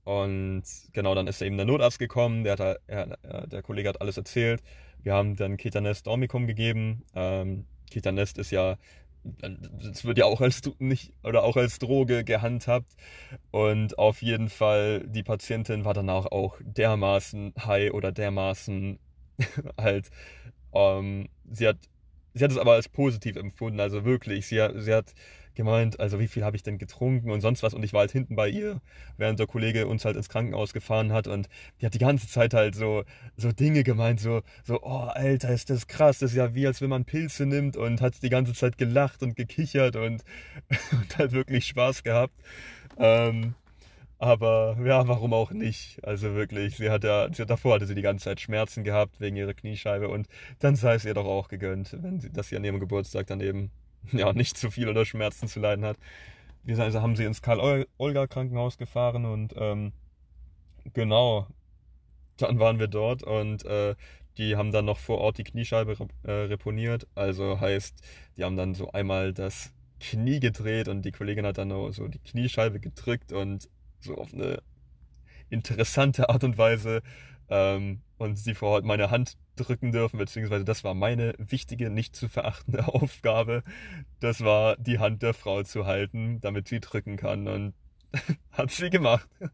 Und 0.05 0.65
genau, 0.93 1.15
dann 1.15 1.29
ist 1.29 1.43
eben 1.43 1.57
der 1.57 1.67
Notarzt 1.67 1.99
gekommen, 1.99 2.45
der, 2.45 2.59
hat, 2.59 2.81
er, 2.89 3.19
der 3.47 3.63
Kollege 3.63 3.89
hat 3.89 4.01
alles 4.01 4.17
erzählt. 4.17 4.63
Wir 5.03 5.15
haben 5.15 5.37
dann 5.37 5.57
Ketanest 5.57 6.07
Dormicum 6.07 6.47
gegeben. 6.47 7.05
Ähm, 7.15 7.67
Ketanest 7.91 8.39
ist 8.39 8.51
ja, 8.51 8.79
das 9.25 10.05
wird 10.05 10.19
ja 10.19 10.25
auch 10.25 10.41
als 10.41 10.63
nicht 10.79 11.13
oder 11.23 11.45
auch 11.45 11.57
als 11.57 11.79
Droge 11.79 12.25
gehandhabt. 12.25 12.95
Und 13.51 13.99
auf 13.99 14.23
jeden 14.23 14.49
Fall, 14.49 15.07
die 15.07 15.23
Patientin 15.23 15.85
war 15.85 15.95
danach 15.95 16.27
auch 16.27 16.59
dermaßen 16.63 17.55
high 17.65 17.93
oder 17.93 18.13
dermaßen 18.13 18.99
halt, 19.81 20.11
ähm, 20.75 21.29
sie 21.51 21.69
hat, 21.69 21.79
sie 22.35 22.45
hat 22.45 22.51
es 22.51 22.59
aber 22.59 22.73
als 22.73 22.89
positiv 22.89 23.37
empfunden, 23.37 23.81
also 23.81 24.05
wirklich, 24.05 24.47
sie, 24.47 24.67
sie 24.77 24.95
hat 24.95 25.15
gemeint, 25.55 26.01
also 26.01 26.19
wie 26.19 26.29
viel 26.29 26.45
habe 26.45 26.57
ich 26.57 26.63
denn 26.63 26.79
getrunken 26.79 27.31
und 27.31 27.41
sonst 27.41 27.63
was. 27.63 27.75
Und 27.75 27.85
ich 27.85 27.93
war 27.93 28.01
halt 28.01 28.13
hinten 28.13 28.37
bei 28.37 28.49
ihr, 28.49 28.81
während 29.17 29.39
der 29.39 29.47
Kollege 29.47 29.87
uns 29.87 30.05
halt 30.05 30.17
ins 30.17 30.29
Krankenhaus 30.29 30.73
gefahren 30.73 31.13
hat. 31.13 31.27
Und 31.27 31.49
die 31.81 31.87
hat 31.87 31.95
die 31.95 31.99
ganze 31.99 32.29
Zeit 32.29 32.55
halt 32.55 32.75
so, 32.75 33.05
so 33.37 33.53
Dinge 33.53 33.85
gemeint, 33.85 34.21
so, 34.21 34.43
so, 34.65 34.83
oh, 34.83 35.09
Alter, 35.09 35.51
ist 35.51 35.71
das 35.71 35.87
krass. 35.87 36.19
Das 36.19 36.33
ist 36.33 36.37
ja 36.37 36.55
wie, 36.55 36.67
als 36.67 36.81
wenn 36.81 36.91
man 36.91 37.05
Pilze 37.05 37.47
nimmt 37.47 37.77
und 37.77 38.01
hat 38.01 38.23
die 38.23 38.31
ganze 38.31 38.55
Zeit 38.55 38.79
gelacht 38.79 39.23
und 39.23 39.37
gekichert 39.37 39.97
und, 39.97 40.23
und 40.93 41.19
halt 41.19 41.33
wirklich 41.33 41.67
Spaß 41.67 42.03
gehabt. 42.03 42.35
Ähm, 42.99 43.55
aber 44.23 44.77
ja, 44.85 45.09
warum 45.09 45.33
auch 45.33 45.51
nicht? 45.51 45.99
Also 46.05 46.37
wirklich, 46.37 46.77
sie 46.77 46.91
hat 46.91 47.03
ja, 47.03 47.29
davor 47.29 47.75
hatte 47.75 47.87
sie 47.87 47.97
die 47.97 48.03
ganze 48.03 48.27
Zeit 48.27 48.41
Schmerzen 48.41 48.85
gehabt 48.85 49.21
wegen 49.21 49.35
ihrer 49.35 49.53
Kniescheibe 49.53 50.09
und 50.09 50.29
dann 50.61 50.77
sei 50.77 50.95
es 50.95 51.05
ihr 51.05 51.15
doch 51.15 51.27
auch 51.27 51.49
gegönnt, 51.49 51.97
wenn 52.01 52.21
sie, 52.21 52.31
dass 52.31 52.47
sie 52.47 52.57
an 52.57 52.63
ihrem 52.63 52.79
Geburtstag 52.79 53.27
daneben 53.27 53.73
ja, 54.13 54.33
nicht 54.33 54.57
zu 54.57 54.71
viel 54.71 54.89
oder 54.89 55.05
Schmerzen 55.05 55.49
zu 55.49 55.61
leiden 55.61 55.85
hat. 55.85 55.97
Wir 56.65 56.79
also 56.79 57.03
haben 57.03 57.17
sie 57.17 57.25
ins 57.25 57.43
Karl-Olga-Krankenhaus 57.43 58.79
gefahren 58.79 59.25
und 59.25 59.55
ähm, 59.57 59.93
genau, 60.93 61.49
dann 62.37 62.59
waren 62.59 62.79
wir 62.79 62.87
dort 62.87 63.23
und 63.23 63.65
äh, 63.65 63.95
die 64.39 64.57
haben 64.57 64.73
dann 64.73 64.85
noch 64.85 64.99
vor 64.99 65.19
Ort 65.19 65.39
die 65.39 65.45
Kniescheibe 65.45 65.97
äh, 66.23 66.31
reponiert. 66.31 67.07
Also 67.15 67.61
heißt, 67.61 68.01
die 68.37 68.45
haben 68.45 68.57
dann 68.57 68.75
so 68.75 68.91
einmal 68.93 69.33
das 69.33 69.73
Knie 70.01 70.41
gedreht 70.41 70.89
und 70.89 71.03
die 71.03 71.13
Kollegin 71.13 71.47
hat 71.47 71.59
dann 71.59 71.71
so 71.93 72.09
die 72.09 72.19
Kniescheibe 72.19 72.81
gedrückt 72.81 73.33
und 73.33 73.69
so 74.01 74.17
auf 74.17 74.33
eine 74.33 74.63
interessante 75.51 76.29
Art 76.29 76.45
und 76.45 76.59
Weise 76.59 77.03
ähm, 77.53 78.01
und 78.17 78.39
sie 78.39 78.55
vor 78.55 78.71
Ort 78.71 78.85
meine 78.85 79.11
Hand 79.11 79.37
drücken 79.57 79.93
dürfen, 79.93 80.17
beziehungsweise 80.17 80.65
das 80.65 80.85
war 80.85 80.95
meine 80.95 81.35
wichtige, 81.37 81.91
nicht 81.91 82.17
zu 82.17 82.29
verachtende 82.29 82.89
Aufgabe. 82.89 83.63
Das 84.21 84.43
war, 84.43 84.77
die 84.77 84.99
Hand 84.99 85.23
der 85.23 85.35
Frau 85.35 85.63
zu 85.63 85.85
halten, 85.85 86.41
damit 86.41 86.69
sie 86.69 86.81
drücken 86.81 87.17
kann 87.17 87.47
und 87.49 87.75
hat 88.53 88.71
sie 88.71 88.91
gemacht. 88.91 89.29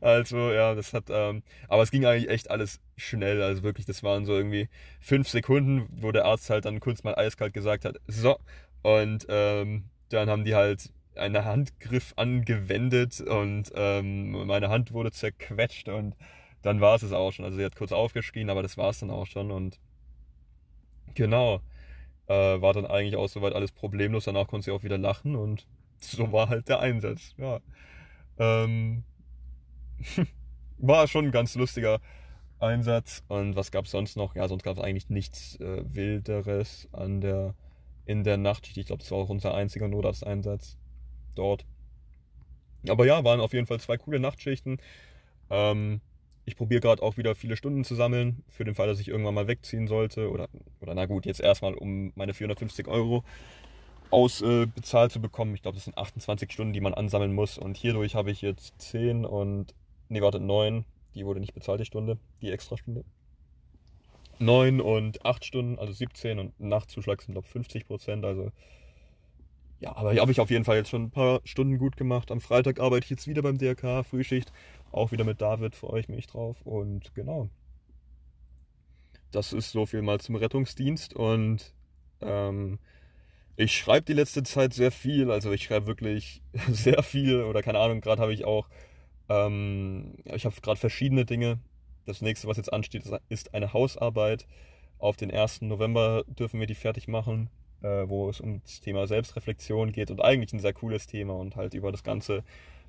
Also 0.00 0.52
ja, 0.52 0.76
das 0.76 0.92
hat, 0.92 1.06
ähm, 1.10 1.42
aber 1.66 1.82
es 1.82 1.90
ging 1.90 2.04
eigentlich 2.04 2.30
echt 2.30 2.48
alles 2.48 2.78
schnell. 2.96 3.42
Also 3.42 3.64
wirklich, 3.64 3.86
das 3.86 4.04
waren 4.04 4.24
so 4.24 4.36
irgendwie 4.36 4.68
fünf 5.00 5.28
Sekunden, 5.28 5.88
wo 5.90 6.12
der 6.12 6.26
Arzt 6.26 6.48
halt 6.48 6.64
dann 6.64 6.78
kurz 6.78 7.02
mal 7.02 7.16
eiskalt 7.16 7.54
gesagt 7.54 7.84
hat, 7.84 7.96
so. 8.06 8.38
Und 8.82 9.26
ähm, 9.28 9.90
dann 10.10 10.30
haben 10.30 10.44
die 10.44 10.54
halt 10.54 10.92
einen 11.16 11.44
Handgriff 11.44 12.12
angewendet 12.14 13.20
und 13.20 13.72
ähm, 13.74 14.46
meine 14.46 14.68
Hand 14.68 14.92
wurde 14.92 15.10
zerquetscht 15.10 15.88
und 15.88 16.14
dann 16.62 16.80
war 16.80 16.96
es 16.96 17.02
es 17.02 17.12
auch 17.12 17.32
schon. 17.32 17.44
Also 17.44 17.58
sie 17.58 17.64
hat 17.64 17.76
kurz 17.76 17.92
aufgeschrien, 17.92 18.50
aber 18.50 18.62
das 18.62 18.76
war 18.76 18.90
es 18.90 19.00
dann 19.00 19.10
auch 19.10 19.26
schon. 19.26 19.50
Und 19.50 19.78
genau, 21.14 21.60
äh, 22.26 22.60
war 22.60 22.72
dann 22.72 22.86
eigentlich 22.86 23.16
auch 23.16 23.28
soweit 23.28 23.54
alles 23.54 23.72
problemlos. 23.72 24.24
Danach 24.24 24.46
konnte 24.46 24.66
sie 24.66 24.70
auch 24.70 24.82
wieder 24.82 24.98
lachen 24.98 25.36
und 25.36 25.66
so 25.98 26.32
war 26.32 26.48
halt 26.48 26.68
der 26.68 26.80
Einsatz. 26.80 27.34
Ja. 27.36 27.60
Ähm, 28.38 29.04
war 30.78 31.08
schon 31.08 31.26
ein 31.26 31.32
ganz 31.32 31.54
lustiger 31.54 32.00
Einsatz. 32.60 33.24
Und 33.28 33.56
was 33.56 33.70
gab 33.70 33.84
es 33.84 33.92
sonst 33.92 34.16
noch? 34.16 34.34
Ja, 34.34 34.48
sonst 34.48 34.62
gab 34.62 34.76
es 34.76 34.82
eigentlich 34.82 35.10
nichts 35.10 35.56
äh, 35.56 35.82
Wilderes 35.84 36.88
an 36.92 37.20
der, 37.20 37.54
in 38.04 38.24
der 38.24 38.36
Nachtschicht. 38.36 38.76
Ich 38.78 38.86
glaube, 38.86 39.00
das 39.00 39.10
war 39.10 39.18
auch 39.18 39.28
unser 39.28 39.54
einziger 39.54 39.88
Notarzteinsatz 39.88 40.76
dort. 41.34 41.64
Aber 42.88 43.06
ja, 43.06 43.24
waren 43.24 43.40
auf 43.40 43.52
jeden 43.52 43.66
Fall 43.66 43.80
zwei 43.80 43.96
coole 43.96 44.20
Nachtschichten. 44.20 44.78
Ähm, 45.50 46.00
ich 46.48 46.56
probiere 46.56 46.80
gerade 46.80 47.02
auch 47.02 47.18
wieder 47.18 47.34
viele 47.34 47.56
Stunden 47.56 47.84
zu 47.84 47.94
sammeln, 47.94 48.42
für 48.48 48.64
den 48.64 48.74
Fall, 48.74 48.88
dass 48.88 49.00
ich 49.00 49.08
irgendwann 49.08 49.34
mal 49.34 49.46
wegziehen 49.46 49.86
sollte. 49.86 50.30
Oder, 50.30 50.48
oder 50.80 50.94
na 50.94 51.04
gut, 51.04 51.26
jetzt 51.26 51.40
erstmal, 51.40 51.74
um 51.74 52.10
meine 52.16 52.32
450 52.32 52.88
Euro 52.88 53.22
ausbezahlt 54.10 55.10
äh, 55.10 55.12
zu 55.12 55.20
bekommen. 55.20 55.54
Ich 55.54 55.60
glaube, 55.60 55.76
das 55.76 55.84
sind 55.84 55.98
28 55.98 56.50
Stunden, 56.50 56.72
die 56.72 56.80
man 56.80 56.94
ansammeln 56.94 57.34
muss. 57.34 57.58
Und 57.58 57.76
hierdurch 57.76 58.14
habe 58.14 58.30
ich 58.30 58.40
jetzt 58.40 58.80
10 58.80 59.26
und, 59.26 59.74
nee, 60.08 60.22
warte, 60.22 60.40
9. 60.40 60.86
Die 61.14 61.26
wurde 61.26 61.40
nicht 61.40 61.52
bezahlt, 61.52 61.80
die 61.80 61.84
Stunde, 61.84 62.18
die 62.40 62.50
Extrastunde. 62.50 63.04
9 64.38 64.80
und 64.80 65.26
8 65.26 65.44
Stunden, 65.44 65.78
also 65.78 65.92
17 65.92 66.38
und 66.38 66.58
Nachtzuschlag 66.58 67.20
sind, 67.20 67.34
glaube 67.34 67.46
ich, 67.46 67.52
50 67.52 67.86
Prozent. 67.86 68.24
Also, 68.24 68.52
ja, 69.80 69.94
aber 69.96 70.14
habe 70.16 70.32
ich 70.32 70.40
auf 70.40 70.50
jeden 70.50 70.64
Fall 70.64 70.76
jetzt 70.76 70.90
schon 70.90 71.04
ein 71.04 71.10
paar 71.10 71.40
Stunden 71.44 71.78
gut 71.78 71.96
gemacht. 71.96 72.30
Am 72.32 72.40
Freitag 72.40 72.80
arbeite 72.80 73.04
ich 73.04 73.10
jetzt 73.10 73.28
wieder 73.28 73.42
beim 73.42 73.58
DRK, 73.58 74.04
Frühschicht. 74.04 74.52
Auch 74.90 75.12
wieder 75.12 75.24
mit 75.24 75.40
David 75.40 75.76
freue 75.76 76.00
ich 76.00 76.08
mich 76.08 76.26
drauf. 76.26 76.56
Und 76.64 77.14
genau. 77.14 77.48
Das 79.30 79.52
ist 79.52 79.70
so 79.70 79.86
viel 79.86 80.02
mal 80.02 80.18
zum 80.20 80.34
Rettungsdienst. 80.34 81.14
Und 81.14 81.74
ähm, 82.20 82.80
ich 83.56 83.76
schreibe 83.76 84.06
die 84.06 84.14
letzte 84.14 84.42
Zeit 84.42 84.74
sehr 84.74 84.90
viel. 84.90 85.30
Also 85.30 85.52
ich 85.52 85.64
schreibe 85.64 85.86
wirklich 85.86 86.42
sehr 86.68 87.04
viel. 87.04 87.42
Oder 87.42 87.62
keine 87.62 87.78
Ahnung, 87.78 88.00
gerade 88.00 88.20
habe 88.20 88.34
ich 88.34 88.44
auch. 88.44 88.68
Ähm, 89.28 90.16
ich 90.24 90.44
habe 90.44 90.60
gerade 90.60 90.80
verschiedene 90.80 91.24
Dinge. 91.24 91.60
Das 92.04 92.20
nächste, 92.20 92.48
was 92.48 92.56
jetzt 92.56 92.72
ansteht, 92.72 93.04
ist 93.28 93.54
eine 93.54 93.72
Hausarbeit. 93.72 94.46
Auf 94.98 95.16
den 95.16 95.30
1. 95.30 95.60
November 95.60 96.24
dürfen 96.26 96.58
wir 96.58 96.66
die 96.66 96.74
fertig 96.74 97.06
machen, 97.06 97.50
äh, 97.82 98.08
wo 98.08 98.28
es 98.28 98.40
um 98.40 98.60
das 98.62 98.80
Thema 98.80 99.06
Selbstreflexion 99.06 99.92
geht 99.92 100.10
und 100.10 100.20
eigentlich 100.20 100.52
ein 100.52 100.60
sehr 100.60 100.72
cooles 100.72 101.06
Thema 101.06 101.34
und 101.34 101.56
halt 101.56 101.74
über 101.74 101.92
das 101.92 102.02
ganze 102.02 102.44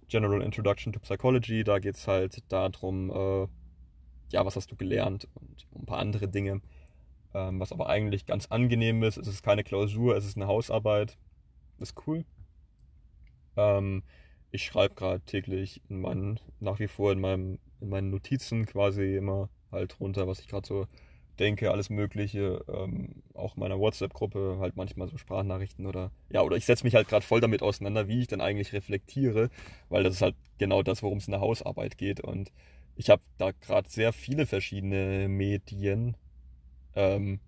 General 0.07 0.41
Introduction 0.41 0.93
to 0.93 0.99
Psychology. 0.99 1.63
Da 1.63 1.79
geht 1.79 1.95
es 1.95 2.07
halt 2.07 2.43
darum, 2.49 3.09
äh, 3.11 3.47
ja, 4.31 4.45
was 4.45 4.55
hast 4.55 4.71
du 4.71 4.75
gelernt 4.75 5.27
und 5.35 5.67
ein 5.75 5.85
paar 5.85 5.99
andere 5.99 6.27
Dinge. 6.27 6.61
Ähm, 7.33 7.59
was 7.59 7.71
aber 7.71 7.87
eigentlich 7.89 8.25
ganz 8.25 8.47
angenehm 8.47 9.03
ist. 9.03 9.17
Es 9.17 9.27
ist 9.27 9.43
keine 9.43 9.63
Klausur, 9.63 10.15
es 10.17 10.25
ist 10.25 10.35
eine 10.35 10.47
Hausarbeit. 10.47 11.17
Ist 11.79 11.95
cool. 12.07 12.25
Ähm, 13.55 14.03
ich 14.51 14.65
schreibe 14.65 14.95
gerade 14.95 15.21
täglich 15.21 15.81
in 15.89 16.01
meinen, 16.01 16.39
nach 16.59 16.79
wie 16.79 16.87
vor 16.87 17.11
in, 17.11 17.19
meinem, 17.19 17.59
in 17.81 17.89
meinen 17.89 18.09
Notizen 18.09 18.65
quasi 18.65 19.15
immer 19.15 19.49
halt 19.71 19.99
runter, 19.99 20.27
was 20.27 20.39
ich 20.39 20.47
gerade 20.47 20.67
so 20.67 20.87
denke, 21.39 21.71
alles 21.71 21.89
Mögliche, 21.89 22.63
ähm, 22.67 23.23
auch 23.33 23.55
meiner 23.55 23.79
WhatsApp-Gruppe, 23.79 24.57
halt 24.59 24.75
manchmal 24.75 25.07
so 25.07 25.17
Sprachnachrichten 25.17 25.85
oder 25.85 26.11
ja, 26.29 26.41
oder 26.41 26.57
ich 26.57 26.65
setze 26.65 26.83
mich 26.83 26.95
halt 26.95 27.07
gerade 27.07 27.25
voll 27.25 27.41
damit 27.41 27.61
auseinander, 27.61 28.07
wie 28.07 28.19
ich 28.19 28.27
denn 28.27 28.41
eigentlich 28.41 28.73
reflektiere, 28.73 29.49
weil 29.89 30.03
das 30.03 30.15
ist 30.15 30.21
halt 30.21 30.35
genau 30.57 30.83
das, 30.83 31.03
worum 31.03 31.19
es 31.19 31.27
in 31.27 31.31
der 31.31 31.41
Hausarbeit 31.41 31.97
geht. 31.97 32.21
Und 32.21 32.51
ich 32.95 33.09
habe 33.09 33.21
da 33.37 33.51
gerade 33.51 33.89
sehr 33.89 34.13
viele 34.13 34.45
verschiedene 34.45 35.27
Medien. 35.29 36.17
Ähm, 36.95 37.39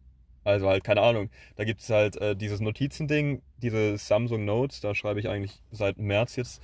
also 0.43 0.67
halt, 0.67 0.83
keine 0.83 1.01
Ahnung, 1.01 1.29
da 1.55 1.65
gibt 1.65 1.81
es 1.81 1.89
halt 1.89 2.15
äh, 2.17 2.35
dieses 2.35 2.61
Notizending, 2.61 3.41
diese 3.57 3.97
Samsung 3.97 4.45
Notes, 4.45 4.81
da 4.81 4.95
schreibe 4.95 5.19
ich 5.19 5.29
eigentlich 5.29 5.61
seit 5.71 5.97
März 5.97 6.35
jetzt 6.35 6.61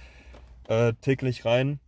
äh, 0.67 0.93
täglich 1.01 1.45
rein 1.45 1.79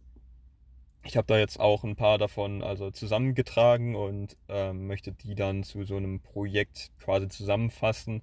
ich 1.03 1.17
habe 1.17 1.27
da 1.27 1.37
jetzt 1.37 1.59
auch 1.59 1.83
ein 1.83 1.95
paar 1.95 2.17
davon 2.17 2.61
also 2.61 2.91
zusammengetragen 2.91 3.95
und 3.95 4.37
ähm, 4.47 4.87
möchte 4.87 5.11
die 5.11 5.35
dann 5.35 5.63
zu 5.63 5.83
so 5.83 5.97
einem 5.97 6.19
Projekt 6.21 6.91
quasi 6.99 7.27
zusammenfassen, 7.29 8.21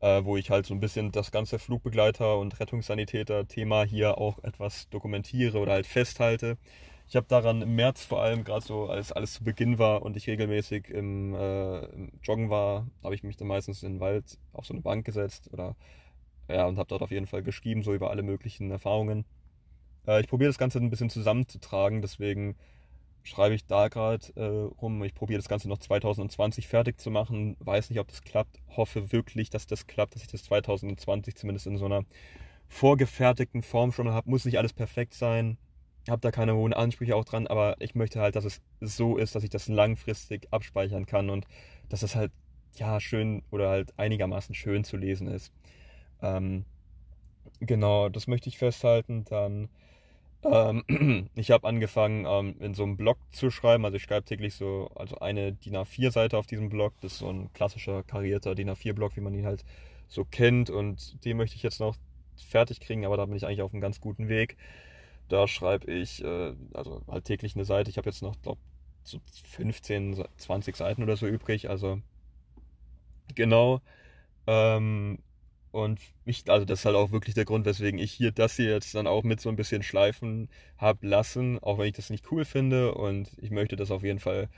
äh, 0.00 0.24
wo 0.24 0.36
ich 0.36 0.50
halt 0.50 0.66
so 0.66 0.74
ein 0.74 0.80
bisschen 0.80 1.12
das 1.12 1.30
ganze 1.30 1.58
Flugbegleiter- 1.58 2.38
und 2.38 2.58
Rettungssanitäter-Thema 2.60 3.84
hier 3.84 4.18
auch 4.18 4.42
etwas 4.44 4.88
dokumentiere 4.90 5.58
oder 5.58 5.72
halt 5.72 5.86
festhalte. 5.86 6.58
Ich 7.08 7.16
habe 7.16 7.26
daran 7.28 7.62
im 7.62 7.74
März 7.74 8.04
vor 8.04 8.22
allem, 8.22 8.44
gerade 8.44 8.64
so 8.64 8.86
als 8.86 9.12
alles 9.12 9.34
zu 9.34 9.44
Beginn 9.44 9.78
war 9.78 10.02
und 10.02 10.16
ich 10.16 10.28
regelmäßig 10.28 10.88
im, 10.90 11.34
äh, 11.34 11.80
im 11.86 12.12
Joggen 12.22 12.50
war, 12.50 12.86
habe 13.02 13.14
ich 13.14 13.22
mich 13.24 13.36
dann 13.36 13.48
meistens 13.48 13.82
in 13.82 13.94
den 13.94 14.00
Wald 14.00 14.38
auf 14.52 14.66
so 14.66 14.74
eine 14.74 14.82
Bank 14.82 15.04
gesetzt 15.06 15.50
oder 15.52 15.76
ja 16.48 16.66
und 16.66 16.78
habe 16.78 16.88
dort 16.88 17.02
auf 17.02 17.10
jeden 17.10 17.26
Fall 17.26 17.42
geschrieben, 17.42 17.82
so 17.82 17.94
über 17.94 18.10
alle 18.10 18.22
möglichen 18.22 18.70
Erfahrungen. 18.70 19.24
Äh, 20.10 20.20
ich 20.20 20.28
probiere 20.28 20.48
das 20.48 20.58
Ganze 20.58 20.78
ein 20.78 20.90
bisschen 20.90 21.10
zusammenzutragen, 21.10 22.02
deswegen 22.02 22.56
schreibe 23.22 23.54
ich 23.54 23.66
da 23.66 23.88
gerade 23.88 24.26
äh, 24.34 24.44
rum. 24.80 25.02
Ich 25.04 25.14
probiere 25.14 25.38
das 25.38 25.48
Ganze 25.48 25.68
noch 25.68 25.78
2020 25.78 26.68
fertig 26.68 26.98
zu 26.98 27.10
machen. 27.10 27.56
Weiß 27.60 27.90
nicht, 27.90 28.00
ob 28.00 28.08
das 28.08 28.22
klappt. 28.22 28.58
Hoffe 28.76 29.12
wirklich, 29.12 29.50
dass 29.50 29.66
das 29.66 29.86
klappt, 29.86 30.14
dass 30.14 30.22
ich 30.22 30.28
das 30.28 30.44
2020 30.44 31.36
zumindest 31.36 31.66
in 31.66 31.76
so 31.76 31.84
einer 31.84 32.04
vorgefertigten 32.68 33.62
Form 33.62 33.92
schon 33.92 34.08
habe. 34.10 34.30
Muss 34.30 34.46
nicht 34.46 34.58
alles 34.58 34.72
perfekt 34.72 35.14
sein. 35.14 35.58
Habe 36.08 36.22
da 36.22 36.30
keine 36.30 36.54
hohen 36.54 36.72
Ansprüche 36.72 37.14
auch 37.14 37.26
dran, 37.26 37.46
aber 37.46 37.76
ich 37.78 37.94
möchte 37.94 38.20
halt, 38.20 38.36
dass 38.36 38.46
es 38.46 38.62
so 38.80 39.18
ist, 39.18 39.34
dass 39.34 39.44
ich 39.44 39.50
das 39.50 39.68
langfristig 39.68 40.48
abspeichern 40.50 41.04
kann 41.04 41.28
und 41.28 41.46
dass 41.90 42.02
es 42.02 42.16
halt 42.16 42.32
ja 42.76 43.00
schön 43.00 43.42
oder 43.50 43.68
halt 43.68 43.92
einigermaßen 43.98 44.54
schön 44.54 44.82
zu 44.82 44.96
lesen 44.96 45.26
ist. 45.26 45.52
Ähm, 46.22 46.64
genau, 47.60 48.08
das 48.08 48.28
möchte 48.28 48.48
ich 48.48 48.56
festhalten. 48.56 49.24
Dann 49.26 49.68
Ähm, 50.42 51.28
ich 51.34 51.50
habe 51.50 51.68
angefangen, 51.68 52.24
ähm, 52.26 52.56
in 52.60 52.74
so 52.74 52.84
einem 52.84 52.96
Blog 52.96 53.18
zu 53.32 53.50
schreiben. 53.50 53.84
Also 53.84 53.96
ich 53.96 54.02
schreibe 54.02 54.24
täglich 54.24 54.54
so, 54.54 54.90
also 54.94 55.18
eine 55.18 55.52
DIN 55.52 55.76
A4-Seite 55.76 56.38
auf 56.38 56.46
diesem 56.46 56.68
Blog. 56.68 56.94
Das 57.02 57.12
ist 57.12 57.18
so 57.18 57.28
ein 57.28 57.52
klassischer 57.52 58.02
karierter 58.02 58.54
DIN 58.54 58.70
A4-Blog, 58.70 59.16
wie 59.16 59.20
man 59.20 59.34
ihn 59.34 59.46
halt 59.46 59.64
so 60.08 60.24
kennt. 60.24 60.70
Und 60.70 61.24
den 61.24 61.36
möchte 61.36 61.56
ich 61.56 61.62
jetzt 61.62 61.80
noch 61.80 61.96
fertig 62.36 62.80
kriegen, 62.80 63.04
aber 63.04 63.16
da 63.16 63.26
bin 63.26 63.36
ich 63.36 63.46
eigentlich 63.46 63.62
auf 63.62 63.72
einem 63.72 63.82
ganz 63.82 64.00
guten 64.00 64.28
Weg. 64.28 64.56
Da 65.28 65.46
schreibe 65.46 65.92
ich, 65.92 66.24
äh, 66.24 66.54
also 66.74 67.02
halt 67.06 67.24
täglich 67.24 67.54
eine 67.54 67.64
Seite. 67.64 67.90
Ich 67.90 67.98
habe 67.98 68.08
jetzt 68.08 68.22
noch, 68.22 68.40
glaube 68.42 68.60
so 69.02 69.20
15, 69.44 70.24
20 70.36 70.76
Seiten 70.76 71.02
oder 71.02 71.16
so 71.16 71.26
übrig. 71.26 71.70
Also 71.70 72.00
genau. 73.34 73.80
Ähm, 74.46 75.18
und 75.72 76.00
ich, 76.24 76.50
also 76.50 76.64
das 76.64 76.80
ist 76.80 76.84
halt 76.84 76.96
auch 76.96 77.12
wirklich 77.12 77.34
der 77.34 77.44
Grund, 77.44 77.64
weswegen 77.64 78.00
ich 78.00 78.12
hier 78.12 78.32
das 78.32 78.56
hier 78.56 78.70
jetzt 78.70 78.94
dann 78.94 79.06
auch 79.06 79.22
mit 79.22 79.40
so 79.40 79.48
ein 79.48 79.56
bisschen 79.56 79.82
schleifen 79.82 80.48
habe 80.78 81.06
lassen, 81.06 81.58
auch 81.60 81.78
wenn 81.78 81.86
ich 81.86 81.92
das 81.92 82.10
nicht 82.10 82.30
cool 82.32 82.44
finde. 82.44 82.94
Und 82.94 83.30
ich 83.40 83.50
möchte 83.50 83.76
das 83.76 83.92
auf 83.92 84.02
jeden 84.02 84.18
Fall 84.18 84.48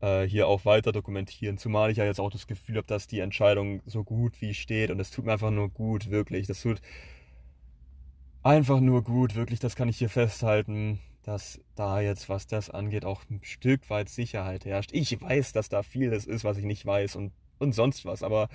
äh, 0.00 0.22
hier 0.22 0.46
auch 0.46 0.64
weiter 0.64 0.92
dokumentieren. 0.92 1.58
Zumal 1.58 1.90
ich 1.90 1.96
ja 1.96 2.04
jetzt 2.04 2.20
auch 2.20 2.30
das 2.30 2.46
Gefühl 2.46 2.76
habe, 2.76 2.86
dass 2.86 3.08
die 3.08 3.18
Entscheidung 3.18 3.82
so 3.84 4.04
gut 4.04 4.40
wie 4.40 4.54
steht. 4.54 4.90
Und 4.90 5.00
es 5.00 5.10
tut 5.10 5.24
mir 5.24 5.32
einfach 5.32 5.50
nur 5.50 5.70
gut, 5.70 6.10
wirklich. 6.10 6.46
Das 6.46 6.62
tut 6.62 6.80
einfach 8.44 8.78
nur 8.78 9.02
gut, 9.02 9.34
wirklich. 9.34 9.58
Das 9.58 9.74
kann 9.74 9.88
ich 9.88 9.98
hier 9.98 10.10
festhalten, 10.10 11.00
dass 11.24 11.60
da 11.74 12.00
jetzt, 12.00 12.28
was 12.28 12.46
das 12.46 12.70
angeht, 12.70 13.04
auch 13.04 13.22
ein 13.28 13.40
Stück 13.42 13.90
weit 13.90 14.08
Sicherheit 14.08 14.64
herrscht. 14.66 14.90
Ich 14.92 15.20
weiß, 15.20 15.52
dass 15.52 15.68
da 15.68 15.82
vieles 15.82 16.26
ist, 16.26 16.44
was 16.44 16.58
ich 16.58 16.64
nicht 16.64 16.86
weiß 16.86 17.16
und, 17.16 17.32
und 17.58 17.74
sonst 17.74 18.04
was. 18.04 18.22
Aber 18.22 18.48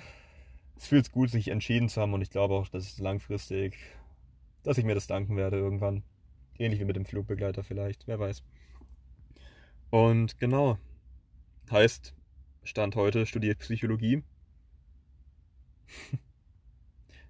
es 0.80 0.86
fühlt 0.86 1.12
gut, 1.12 1.30
sich 1.30 1.48
entschieden 1.48 1.90
zu 1.90 2.00
haben 2.00 2.14
und 2.14 2.22
ich 2.22 2.30
glaube 2.30 2.54
auch, 2.54 2.66
dass 2.68 2.84
es 2.84 2.98
langfristig, 2.98 3.76
dass 4.62 4.78
ich 4.78 4.84
mir 4.84 4.94
das 4.94 5.06
danken 5.06 5.36
werde 5.36 5.58
irgendwann. 5.58 6.02
Ähnlich 6.58 6.80
wie 6.80 6.86
mit 6.86 6.96
dem 6.96 7.04
Flugbegleiter 7.04 7.62
vielleicht, 7.62 8.06
wer 8.06 8.18
weiß. 8.18 8.42
Und 9.90 10.38
genau, 10.38 10.78
heißt, 11.70 12.14
Stand 12.62 12.96
heute 12.96 13.26
studiere 13.26 13.52
ich 13.52 13.58
Psychologie. 13.58 14.22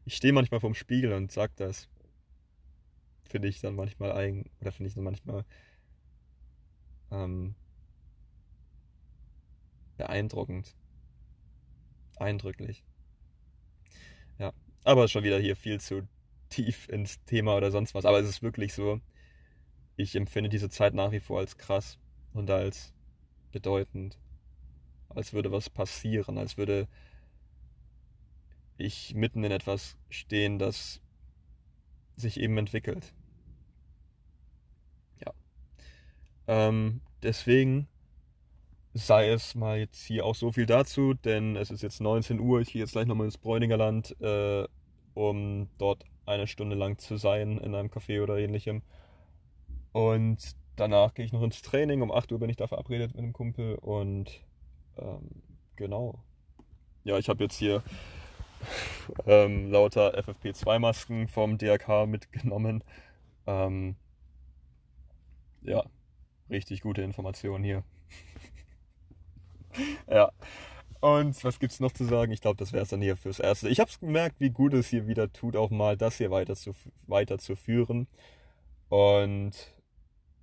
ich 0.05 0.15
stehe 0.15 0.33
manchmal 0.33 0.61
vorm 0.61 0.75
Spiegel 0.75 1.13
und 1.13 1.33
sag 1.33 1.57
das. 1.57 1.89
Finde 3.25 3.49
ich 3.49 3.61
dann 3.61 3.75
manchmal 3.75 4.13
eigen, 4.13 4.49
oder 4.61 4.71
finde 4.71 4.89
ich 4.89 4.95
dann 4.95 5.05
manchmal 5.05 5.45
ähm, 7.11 7.57
beeindruckend. 9.97 10.77
Eindrücklich. 12.17 12.85
Aber 14.85 15.09
schon 15.09 15.25
wieder 15.25 15.39
hier 15.39 15.57
viel 15.57 15.81
zu 15.81 16.09
tief 16.49 16.89
ins 16.89 17.23
Thema 17.25 17.57
oder 17.57 17.71
sonst 17.71 17.95
was. 17.95 18.05
Aber 18.05 18.19
es 18.19 18.29
ist 18.29 18.43
wirklich 18.43 18.75
so, 18.75 19.01
ich 19.97 20.17
empfinde 20.17 20.49
diese 20.51 20.71
Zeit 20.71 20.95
nach 20.95 21.13
wie 21.13 21.21
vor 21.21 21.39
als 21.39 21.57
krass 21.59 21.99
und 22.33 22.51
als 22.51 22.93
bedeutend. 23.53 24.19
Als 25.09 25.33
würde 25.33 25.51
was 25.51 25.69
passieren, 25.71 26.39
als 26.39 26.57
würde 26.57 26.89
ich 28.79 29.15
mitten 29.15 29.45
in 29.45 29.53
etwas 29.53 29.97
stehen, 30.09 30.59
das 30.59 31.01
sich 32.17 32.39
eben 32.39 32.57
entwickelt. 32.57 33.13
Ja. 35.25 35.33
Ähm, 36.47 37.01
deswegen 37.23 37.89
sei 38.93 39.29
es 39.29 39.55
mal 39.55 39.79
jetzt 39.79 40.05
hier 40.05 40.25
auch 40.25 40.35
so 40.35 40.53
viel 40.53 40.67
dazu, 40.67 41.15
denn 41.15 41.57
es 41.57 41.71
ist 41.71 41.83
jetzt 41.83 42.01
19 42.01 42.41
Uhr. 42.41 42.61
Ich 42.61 42.73
gehe 42.73 42.81
jetzt 42.81 42.93
gleich 42.93 43.07
nochmal 43.07 43.27
ins 43.27 43.39
Bräuningerland, 43.39 44.17
äh, 44.21 44.67
um 45.15 45.69
dort 45.79 46.05
eine 46.27 46.47
Stunde 46.47 46.77
lang 46.77 46.99
zu 46.99 47.17
sein 47.17 47.59
in 47.59 47.75
einem 47.75 47.89
Café 47.89 48.23
oder 48.23 48.39
ähnlichem. 48.39 48.83
Und 49.93 50.57
danach 50.77 51.15
gehe 51.15 51.25
ich 51.25 51.33
noch 51.33 51.43
ins 51.43 51.63
Training. 51.63 52.03
Um 52.03 52.13
8 52.13 52.33
Uhr 52.33 52.39
bin 52.39 52.51
ich 52.51 52.57
da 52.57 52.67
verabredet 52.67 53.13
mit 53.13 53.23
einem 53.23 53.33
Kumpel 53.33 53.77
und 53.77 54.41
ähm, 54.99 55.43
genau. 55.77 56.23
Ja, 57.05 57.19
ich 57.19 57.29
habe 57.29 57.45
jetzt 57.45 57.57
hier 57.57 57.83
ähm, 59.27 59.71
lauter 59.71 60.19
FFP2-Masken 60.19 61.29
vom 61.29 61.59
DRK 61.59 62.07
mitgenommen. 62.07 62.85
Ähm, 63.47 63.97
ja, 65.63 65.85
richtig 66.51 66.83
gute 66.83 67.03
Informationen 67.03 67.65
hier. 67.65 67.85
ja. 70.09 70.31
Und 71.01 71.43
was 71.45 71.59
gibt's 71.59 71.81
noch 71.81 71.93
zu 71.93 72.05
sagen? 72.05 72.31
Ich 72.33 72.43
glaube, 72.43 72.59
das 72.59 72.73
wäre 72.73 72.83
es 72.83 72.91
dann 72.91 73.01
hier 73.01 73.17
fürs 73.17 73.41
Erste. 73.41 73.69
Ich 73.71 73.81
habe 73.81 73.91
gemerkt, 74.01 74.39
wie 74.39 74.51
gut 74.51 74.75
es 74.75 74.89
hier 74.89 75.07
wieder 75.07 75.33
tut, 75.33 75.57
auch 75.57 75.71
mal 75.71 75.97
das 75.97 76.19
hier 76.19 76.31
weiter 76.31 76.55
zu, 76.55 76.75
weiter 77.07 77.39
zu 77.39 77.57
führen. 77.57 78.07
Und 78.91 79.53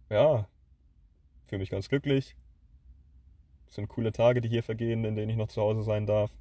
ja, 0.09 0.47
fühle 1.47 1.59
mich 1.59 1.69
ganz 1.69 1.89
glücklich. 1.89 2.35
Es 3.67 3.75
sind 3.75 3.87
coole 3.87 4.11
Tage, 4.11 4.41
die 4.41 4.49
hier 4.49 4.63
vergehen, 4.63 5.03
in 5.03 5.15
denen 5.15 5.29
ich 5.29 5.37
noch 5.37 5.49
zu 5.49 5.61
Hause 5.61 5.83
sein 5.83 6.07
darf. 6.07 6.31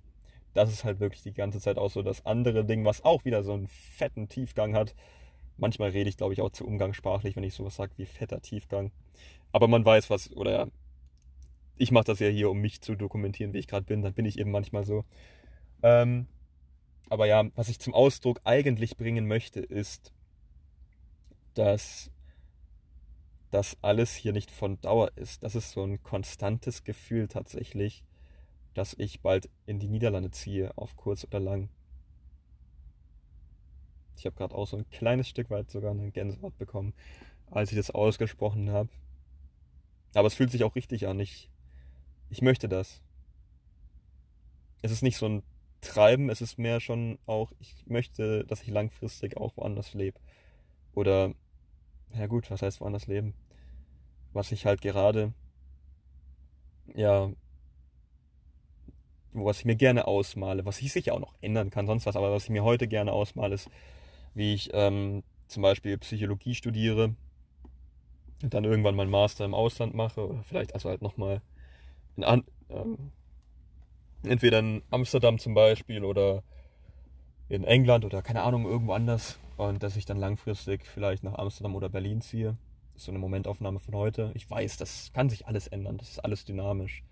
Das 0.54 0.72
ist 0.72 0.84
halt 0.84 1.00
wirklich 1.00 1.22
die 1.22 1.34
ganze 1.34 1.60
Zeit 1.60 1.76
auch 1.76 1.90
so 1.90 2.02
das 2.02 2.24
andere 2.24 2.64
Ding, 2.64 2.84
was 2.84 3.04
auch 3.04 3.24
wieder 3.26 3.42
so 3.42 3.52
einen 3.52 3.68
fetten 3.68 4.28
Tiefgang 4.28 4.74
hat. 4.74 4.94
Manchmal 5.58 5.90
rede 5.90 6.08
ich, 6.08 6.16
glaube 6.16 6.32
ich, 6.32 6.40
auch 6.40 6.50
zu 6.50 6.66
umgangssprachlich, 6.66 7.36
wenn 7.36 7.42
ich 7.42 7.54
sowas 7.54 7.76
sage 7.76 7.92
wie 7.96 8.06
fetter 8.06 8.40
Tiefgang. 8.40 8.92
Aber 9.52 9.68
man 9.68 9.84
weiß, 9.84 10.08
was, 10.10 10.34
oder 10.34 10.52
ja, 10.52 10.66
ich 11.78 11.90
mache 11.90 12.04
das 12.04 12.20
ja 12.20 12.28
hier, 12.28 12.50
um 12.50 12.58
mich 12.58 12.80
zu 12.80 12.94
dokumentieren, 12.94 13.52
wie 13.52 13.58
ich 13.58 13.66
gerade 13.68 13.86
bin. 13.86 14.02
Dann 14.02 14.14
bin 14.14 14.24
ich 14.24 14.38
eben 14.38 14.50
manchmal 14.50 14.84
so. 14.84 15.04
Ähm, 15.82 16.26
aber 17.08 17.26
ja, 17.26 17.44
was 17.54 17.68
ich 17.68 17.78
zum 17.78 17.94
Ausdruck 17.94 18.40
eigentlich 18.44 18.96
bringen 18.96 19.26
möchte, 19.26 19.60
ist, 19.60 20.12
dass 21.54 22.10
das 23.50 23.76
alles 23.82 24.14
hier 24.14 24.32
nicht 24.32 24.50
von 24.50 24.80
Dauer 24.80 25.12
ist. 25.16 25.42
Das 25.42 25.54
ist 25.54 25.70
so 25.70 25.84
ein 25.84 26.02
konstantes 26.02 26.84
Gefühl 26.84 27.28
tatsächlich, 27.28 28.04
dass 28.74 28.94
ich 28.98 29.20
bald 29.20 29.48
in 29.66 29.78
die 29.78 29.88
Niederlande 29.88 30.30
ziehe, 30.30 30.76
auf 30.76 30.96
kurz 30.96 31.24
oder 31.24 31.40
lang. 31.40 31.68
Ich 34.16 34.26
habe 34.26 34.36
gerade 34.36 34.54
auch 34.54 34.66
so 34.66 34.76
ein 34.76 34.88
kleines 34.90 35.28
Stück 35.28 35.50
weit 35.50 35.70
sogar 35.70 35.92
eine 35.92 36.10
Gänsehaut 36.10 36.56
bekommen, 36.58 36.94
als 37.50 37.70
ich 37.70 37.76
das 37.76 37.90
ausgesprochen 37.90 38.70
habe. 38.70 38.88
Aber 40.14 40.26
es 40.26 40.34
fühlt 40.34 40.50
sich 40.50 40.64
auch 40.64 40.74
richtig 40.74 41.06
an. 41.06 41.20
Ich 41.20 41.50
ich 42.30 42.42
möchte 42.42 42.68
das. 42.68 43.00
Es 44.82 44.90
ist 44.90 45.02
nicht 45.02 45.16
so 45.16 45.26
ein 45.26 45.42
Treiben, 45.80 46.30
es 46.30 46.40
ist 46.40 46.58
mehr 46.58 46.80
schon 46.80 47.18
auch, 47.26 47.52
ich 47.60 47.74
möchte, 47.86 48.44
dass 48.44 48.62
ich 48.62 48.68
langfristig 48.68 49.36
auch 49.36 49.56
woanders 49.56 49.94
lebe. 49.94 50.18
Oder, 50.94 51.34
ja 52.14 52.26
gut, 52.26 52.50
was 52.50 52.62
heißt 52.62 52.80
woanders 52.80 53.06
leben? 53.06 53.34
Was 54.32 54.52
ich 54.52 54.66
halt 54.66 54.80
gerade, 54.80 55.32
ja, 56.94 57.30
was 59.32 59.60
ich 59.60 59.64
mir 59.64 59.76
gerne 59.76 60.06
ausmale, 60.06 60.64
was 60.64 60.80
ich 60.80 60.92
sicher 60.92 61.14
auch 61.14 61.20
noch 61.20 61.34
ändern 61.40 61.70
kann, 61.70 61.86
sonst 61.86 62.06
was, 62.06 62.16
aber 62.16 62.32
was 62.32 62.44
ich 62.44 62.50
mir 62.50 62.64
heute 62.64 62.88
gerne 62.88 63.12
ausmale, 63.12 63.54
ist, 63.54 63.70
wie 64.34 64.54
ich 64.54 64.70
ähm, 64.72 65.22
zum 65.46 65.62
Beispiel 65.62 65.98
Psychologie 65.98 66.54
studiere 66.54 67.14
und 68.42 68.54
dann 68.54 68.64
irgendwann 68.64 68.96
meinen 68.96 69.10
Master 69.10 69.44
im 69.44 69.54
Ausland 69.54 69.94
mache 69.94 70.26
oder 70.26 70.42
vielleicht 70.42 70.74
also 70.74 70.88
halt 70.88 71.02
nochmal 71.02 71.42
in 72.16 72.24
An 72.24 72.44
ähm, 72.70 73.12
entweder 74.24 74.58
in 74.58 74.82
Amsterdam 74.90 75.38
zum 75.38 75.54
Beispiel 75.54 76.04
oder 76.04 76.42
in 77.48 77.64
England 77.64 78.04
oder 78.04 78.22
keine 78.22 78.42
Ahnung, 78.42 78.64
irgendwo 78.64 78.92
anders. 78.92 79.38
Und 79.56 79.82
dass 79.82 79.96
ich 79.96 80.04
dann 80.04 80.18
langfristig 80.18 80.86
vielleicht 80.86 81.22
nach 81.22 81.34
Amsterdam 81.34 81.74
oder 81.74 81.88
Berlin 81.88 82.20
ziehe. 82.20 82.56
So 82.94 83.10
eine 83.10 83.18
Momentaufnahme 83.18 83.78
von 83.78 83.94
heute. 83.94 84.32
Ich 84.34 84.50
weiß, 84.50 84.76
das 84.76 85.12
kann 85.12 85.28
sich 85.28 85.46
alles 85.46 85.66
ändern. 85.66 85.98
Das 85.98 86.10
ist 86.10 86.18
alles 86.18 86.44
dynamisch. 86.44 87.02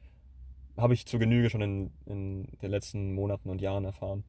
Habe 0.76 0.94
ich 0.94 1.06
zur 1.06 1.20
Genüge 1.20 1.50
schon 1.50 1.60
in, 1.60 1.90
in 2.06 2.48
den 2.60 2.70
letzten 2.70 3.14
Monaten 3.14 3.48
und 3.48 3.60
Jahren 3.60 3.84
erfahren. 3.84 4.24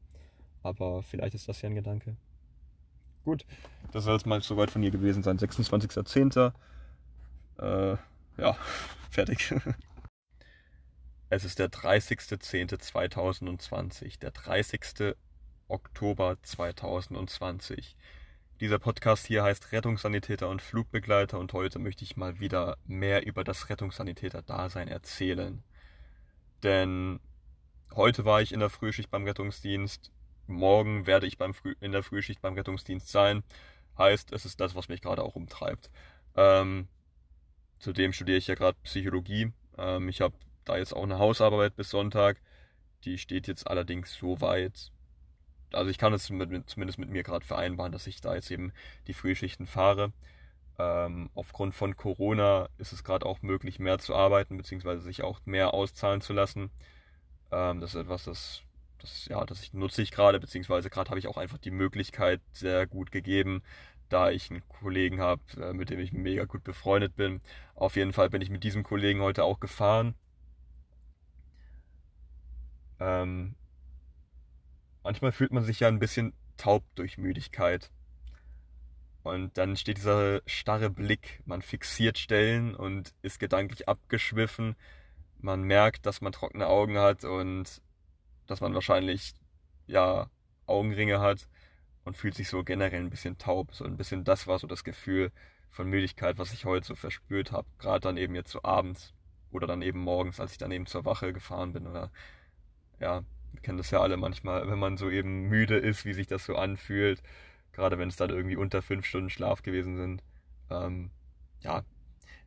Aber 0.62 1.02
vielleicht 1.02 1.34
ist 1.34 1.48
das 1.48 1.60
ja 1.62 1.68
ein 1.68 1.74
Gedanke. 1.74 2.16
Gut, 3.24 3.44
das 3.92 4.04
soll 4.04 4.16
es 4.16 4.26
mal 4.26 4.40
soweit 4.40 4.70
von 4.70 4.82
hier 4.82 4.90
gewesen 4.90 5.22
sein. 5.22 5.38
26.10. 5.38 6.52
Äh, 7.58 7.96
ja, 8.38 8.56
fertig. 9.10 9.54
Es 11.28 11.44
ist 11.44 11.58
der 11.58 11.68
30.10.2020, 11.68 14.20
der 14.20 14.30
30. 14.30 15.16
Oktober 15.66 16.36
2020. 16.40 17.96
Dieser 18.60 18.78
Podcast 18.78 19.26
hier 19.26 19.42
heißt 19.42 19.72
Rettungssanitäter 19.72 20.48
und 20.48 20.62
Flugbegleiter 20.62 21.40
und 21.40 21.52
heute 21.52 21.80
möchte 21.80 22.04
ich 22.04 22.16
mal 22.16 22.38
wieder 22.38 22.78
mehr 22.84 23.26
über 23.26 23.42
das 23.42 23.68
Rettungssanitäter-Dasein 23.68 24.86
erzählen. 24.86 25.64
Denn 26.62 27.18
heute 27.96 28.24
war 28.24 28.40
ich 28.40 28.52
in 28.52 28.60
der 28.60 28.70
Frühschicht 28.70 29.10
beim 29.10 29.24
Rettungsdienst, 29.24 30.12
morgen 30.46 31.08
werde 31.08 31.26
ich 31.26 31.38
beim 31.38 31.54
Früh 31.54 31.74
in 31.80 31.90
der 31.90 32.04
Frühschicht 32.04 32.40
beim 32.40 32.54
Rettungsdienst 32.54 33.08
sein. 33.08 33.42
Heißt, 33.98 34.32
es 34.32 34.44
ist 34.44 34.60
das, 34.60 34.76
was 34.76 34.88
mich 34.88 35.02
gerade 35.02 35.24
auch 35.24 35.34
umtreibt. 35.34 35.90
Ähm, 36.36 36.86
zudem 37.80 38.12
studiere 38.12 38.38
ich 38.38 38.46
ja 38.46 38.54
gerade 38.54 38.78
Psychologie. 38.84 39.52
Ähm, 39.76 40.08
ich 40.08 40.20
habe 40.20 40.36
da 40.68 40.76
jetzt 40.76 40.94
auch 40.94 41.04
eine 41.04 41.18
Hausarbeit 41.18 41.76
bis 41.76 41.90
Sonntag. 41.90 42.40
Die 43.04 43.18
steht 43.18 43.46
jetzt 43.46 43.66
allerdings 43.66 44.14
so 44.14 44.40
weit. 44.40 44.92
Also 45.72 45.90
ich 45.90 45.98
kann 45.98 46.12
es 46.12 46.30
mit, 46.30 46.68
zumindest 46.68 46.98
mit 46.98 47.10
mir 47.10 47.22
gerade 47.22 47.44
vereinbaren, 47.44 47.92
dass 47.92 48.06
ich 48.06 48.20
da 48.20 48.34
jetzt 48.34 48.50
eben 48.50 48.72
die 49.06 49.14
Frühschichten 49.14 49.66
fahre. 49.66 50.12
Ähm, 50.78 51.30
aufgrund 51.34 51.74
von 51.74 51.96
Corona 51.96 52.68
ist 52.78 52.92
es 52.92 53.02
gerade 53.02 53.26
auch 53.26 53.42
möglich, 53.42 53.78
mehr 53.78 53.98
zu 53.98 54.14
arbeiten, 54.14 54.56
beziehungsweise 54.56 55.02
sich 55.02 55.22
auch 55.22 55.40
mehr 55.46 55.72
auszahlen 55.74 56.20
zu 56.20 56.32
lassen. 56.32 56.70
Ähm, 57.50 57.80
das 57.80 57.94
ist 57.94 58.02
etwas, 58.02 58.24
das, 58.24 58.62
das, 58.98 59.26
ja, 59.26 59.44
das 59.44 59.72
nutze 59.72 60.02
ich 60.02 60.10
gerade, 60.10 60.38
beziehungsweise 60.38 60.90
gerade 60.90 61.10
habe 61.10 61.18
ich 61.18 61.28
auch 61.28 61.38
einfach 61.38 61.58
die 61.58 61.70
Möglichkeit 61.70 62.40
sehr 62.52 62.86
gut 62.86 63.10
gegeben, 63.10 63.62
da 64.08 64.30
ich 64.30 64.50
einen 64.50 64.66
Kollegen 64.68 65.20
habe, 65.20 65.42
äh, 65.60 65.72
mit 65.72 65.90
dem 65.90 65.98
ich 65.98 66.12
mega 66.12 66.44
gut 66.44 66.62
befreundet 66.62 67.16
bin. 67.16 67.40
Auf 67.74 67.96
jeden 67.96 68.12
Fall 68.12 68.30
bin 68.30 68.42
ich 68.42 68.50
mit 68.50 68.62
diesem 68.62 68.82
Kollegen 68.82 69.20
heute 69.22 69.44
auch 69.44 69.60
gefahren. 69.60 70.14
Ähm, 73.00 73.54
manchmal 75.02 75.32
fühlt 75.32 75.52
man 75.52 75.64
sich 75.64 75.80
ja 75.80 75.88
ein 75.88 75.98
bisschen 75.98 76.32
taub 76.56 76.84
durch 76.94 77.18
Müdigkeit. 77.18 77.90
Und 79.22 79.58
dann 79.58 79.76
steht 79.76 79.98
dieser 79.98 80.40
starre 80.46 80.88
Blick, 80.88 81.42
man 81.46 81.60
fixiert 81.60 82.16
Stellen 82.16 82.74
und 82.74 83.12
ist 83.22 83.40
gedanklich 83.40 83.88
abgeschwiffen. 83.88 84.76
Man 85.38 85.62
merkt, 85.62 86.06
dass 86.06 86.20
man 86.20 86.32
trockene 86.32 86.68
Augen 86.68 86.96
hat 86.98 87.24
und 87.24 87.82
dass 88.46 88.60
man 88.60 88.72
wahrscheinlich 88.74 89.34
ja 89.86 90.30
Augenringe 90.66 91.20
hat 91.20 91.48
und 92.04 92.16
fühlt 92.16 92.36
sich 92.36 92.48
so 92.48 92.62
generell 92.62 93.00
ein 93.00 93.10
bisschen 93.10 93.36
taub. 93.36 93.74
So 93.74 93.84
ein 93.84 93.96
bisschen 93.96 94.22
das 94.22 94.46
war 94.46 94.60
so 94.60 94.68
das 94.68 94.84
Gefühl 94.84 95.32
von 95.70 95.88
Müdigkeit, 95.88 96.38
was 96.38 96.52
ich 96.52 96.64
heute 96.64 96.86
so 96.86 96.94
verspürt 96.94 97.50
habe. 97.50 97.66
Gerade 97.78 98.00
dann 98.00 98.16
eben 98.16 98.34
jetzt 98.36 98.52
so 98.52 98.62
abends 98.62 99.12
oder 99.50 99.66
dann 99.66 99.82
eben 99.82 99.98
morgens, 99.98 100.38
als 100.38 100.52
ich 100.52 100.58
dann 100.58 100.70
eben 100.70 100.86
zur 100.86 101.04
Wache 101.04 101.32
gefahren 101.32 101.72
bin 101.72 101.86
oder 101.86 102.10
ja, 103.00 103.22
wir 103.52 103.60
kennen 103.62 103.78
das 103.78 103.90
ja 103.90 104.00
alle 104.00 104.16
manchmal, 104.16 104.68
wenn 104.68 104.78
man 104.78 104.96
so 104.96 105.10
eben 105.10 105.48
müde 105.48 105.76
ist, 105.76 106.04
wie 106.04 106.12
sich 106.12 106.26
das 106.26 106.44
so 106.44 106.56
anfühlt 106.56 107.22
Gerade 107.76 107.98
wenn 107.98 108.08
es 108.08 108.16
dann 108.16 108.30
irgendwie 108.30 108.56
unter 108.56 108.80
fünf 108.80 109.04
Stunden 109.04 109.28
Schlaf 109.28 109.62
gewesen 109.62 109.96
sind. 109.96 110.22
Ähm, 110.70 111.10
ja, 111.60 111.84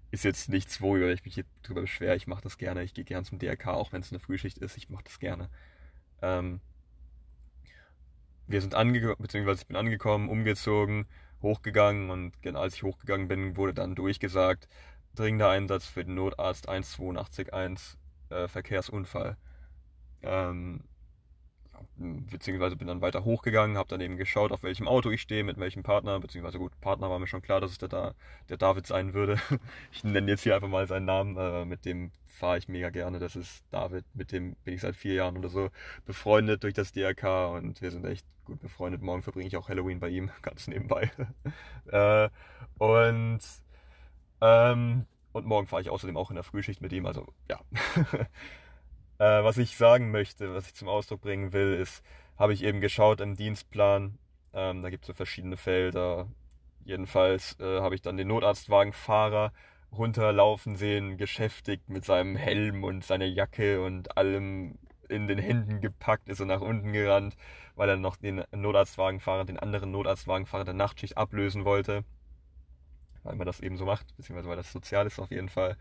ist 0.10 0.24
jetzt 0.24 0.50
nichts, 0.50 0.82
worüber 0.82 1.08
ich 1.10 1.24
mich 1.24 1.46
drüber 1.62 1.82
beschwere. 1.82 2.16
Ich 2.16 2.26
mache 2.26 2.42
das 2.42 2.58
gerne. 2.58 2.82
Ich 2.82 2.96
gehe 2.96 3.06
gern 3.06 3.24
zum 3.24 3.38
DRK, 3.38 3.68
auch 3.68 3.94
wenn 3.94 4.02
es 4.02 4.12
eine 4.12 4.20
Frühschicht 4.20 4.58
ist. 4.58 4.76
Ich 4.76 4.90
mache 4.90 5.04
das 5.04 5.20
gerne. 5.20 5.52
Ähm, 6.24 6.62
wir 8.48 8.60
sind 8.60 8.74
angekommen, 8.74 9.18
beziehungsweise 9.20 9.62
ich 9.62 9.68
bin 9.68 9.78
angekommen, 9.78 10.30
umgezogen, 10.30 11.06
hochgegangen 11.44 12.10
und 12.10 12.34
als 12.56 12.74
ich 12.74 12.82
hochgegangen 12.82 13.28
bin, 13.28 13.56
wurde 13.56 13.76
dann 13.76 13.94
durchgesagt, 13.94 14.68
dringender 15.14 15.52
Einsatz 15.52 15.86
für 15.86 16.04
den 16.04 16.16
Notarzt 16.16 16.68
1881 16.68 18.00
äh, 18.32 18.48
Verkehrsunfall. 18.48 19.38
Ähm, 20.24 20.82
beziehungsweise 21.98 22.76
bin 22.76 22.88
dann 22.88 23.02
weiter 23.02 23.26
hochgegangen, 23.26 23.78
habe 23.78 23.90
dann 23.90 24.02
eben 24.02 24.18
geschaut, 24.18 24.52
auf 24.52 24.64
welchem 24.64 24.88
Auto 24.88 25.10
ich 25.12 25.22
stehe, 25.22 25.44
mit 25.44 25.60
welchem 25.60 25.84
Partner, 25.84 26.20
beziehungsweise 26.20 26.58
gut, 26.58 26.72
Partner 26.82 27.10
war 27.10 27.20
mir 27.20 27.28
schon 27.28 27.42
klar, 27.42 27.62
dass 27.62 27.72
es 27.72 27.78
der, 27.78 28.16
der 28.50 28.58
David 28.58 28.88
sein 28.88 29.14
würde. 29.14 29.38
Ich 29.92 30.04
nenne 30.04 30.32
jetzt 30.32 30.44
hier 30.44 30.56
einfach 30.56 30.68
mal 30.68 30.88
seinen 30.88 31.06
Namen, 31.06 31.38
äh, 31.38 31.66
mit 31.66 31.86
dem 31.86 32.12
fahre 32.28 32.58
ich 32.58 32.68
mega 32.68 32.90
gerne. 32.90 33.20
Das 33.20 33.36
ist 33.36 33.64
David, 33.72 34.06
mit 34.14 34.32
dem 34.32 34.56
bin 34.64 34.74
ich 34.74 34.82
seit 34.82 34.96
vier 34.96 35.14
Jahren 35.14 35.38
oder 35.38 35.50
so 35.50 35.70
befreundet 36.06 36.64
durch 36.64 36.74
das 36.74 36.92
DRK 36.94 37.50
und 37.56 37.82
wir 37.82 37.92
sind 37.92 38.06
echt 38.06 38.26
gut 38.46 38.60
befreundet. 38.60 39.02
Morgen 39.02 39.22
verbringe 39.22 39.48
ich 39.48 39.58
auch 39.58 39.70
Halloween 39.70 40.00
bei 40.00 40.10
ihm, 40.10 40.32
ganz 40.42 40.68
nebenbei. 40.68 41.12
äh, 41.88 42.30
und 42.78 43.40
ähm, 44.42 45.06
und 45.32 45.46
morgen 45.46 45.68
fahre 45.68 45.82
ich 45.82 45.90
außerdem 45.90 46.18
auch 46.18 46.32
in 46.32 46.36
der 46.36 46.44
Frühschicht 46.44 46.82
mit 46.82 46.92
ihm, 46.92 47.06
also 47.06 47.28
ja. 47.50 47.60
Äh, 49.20 49.44
was 49.44 49.58
ich 49.58 49.76
sagen 49.78 50.12
möchte, 50.12 50.54
was 50.56 50.68
ich 50.68 50.76
zum 50.76 50.88
Ausdruck 50.88 51.22
bringen 51.22 51.52
will, 51.54 51.74
ist, 51.74 52.04
habe 52.38 52.54
ich 52.54 52.64
eben 52.64 52.80
geschaut 52.82 53.20
im 53.22 53.36
Dienstplan. 53.36 54.18
Ähm, 54.54 54.82
da 54.82 54.90
gibt 54.90 55.04
es 55.04 55.08
so 55.08 55.14
verschiedene 55.14 55.58
Felder. 55.58 56.28
Jedenfalls 56.86 57.60
äh, 57.60 57.82
habe 57.82 57.96
ich 57.96 58.02
dann 58.02 58.18
den 58.18 58.30
Notarztwagenfahrer 58.30 59.52
runterlaufen 59.92 60.78
sehen, 60.78 61.18
geschäftigt 61.18 61.90
mit 61.90 62.06
seinem 62.06 62.36
Helm 62.38 62.84
und 62.84 63.04
seiner 63.04 63.26
Jacke 63.26 63.82
und 63.84 64.18
allem 64.18 64.78
in 65.10 65.28
den 65.28 65.40
Händen 65.40 65.82
gepackt, 65.82 66.30
ist 66.30 66.40
er 66.40 66.46
nach 66.46 66.62
unten 66.62 66.94
gerannt, 66.94 67.36
weil 67.76 67.90
er 67.90 67.98
noch 67.98 68.16
den 68.16 68.44
Notarztwagenfahrer, 68.52 69.46
den 69.46 69.60
anderen 69.60 69.92
Notarztwagenfahrer 69.92 70.66
der 70.66 70.76
Nachtschicht 70.76 71.18
ablösen 71.18 71.66
wollte. 71.66 72.06
Weil 73.24 73.36
man 73.36 73.48
das 73.48 73.60
eben 73.60 73.76
so 73.78 73.86
macht, 73.86 74.16
beziehungsweise 74.16 74.50
weil 74.50 74.56
das 74.56 74.72
sozial 74.72 75.08
ist 75.08 75.20
auf 75.20 75.32
jeden 75.32 75.50
Fall 75.50 75.76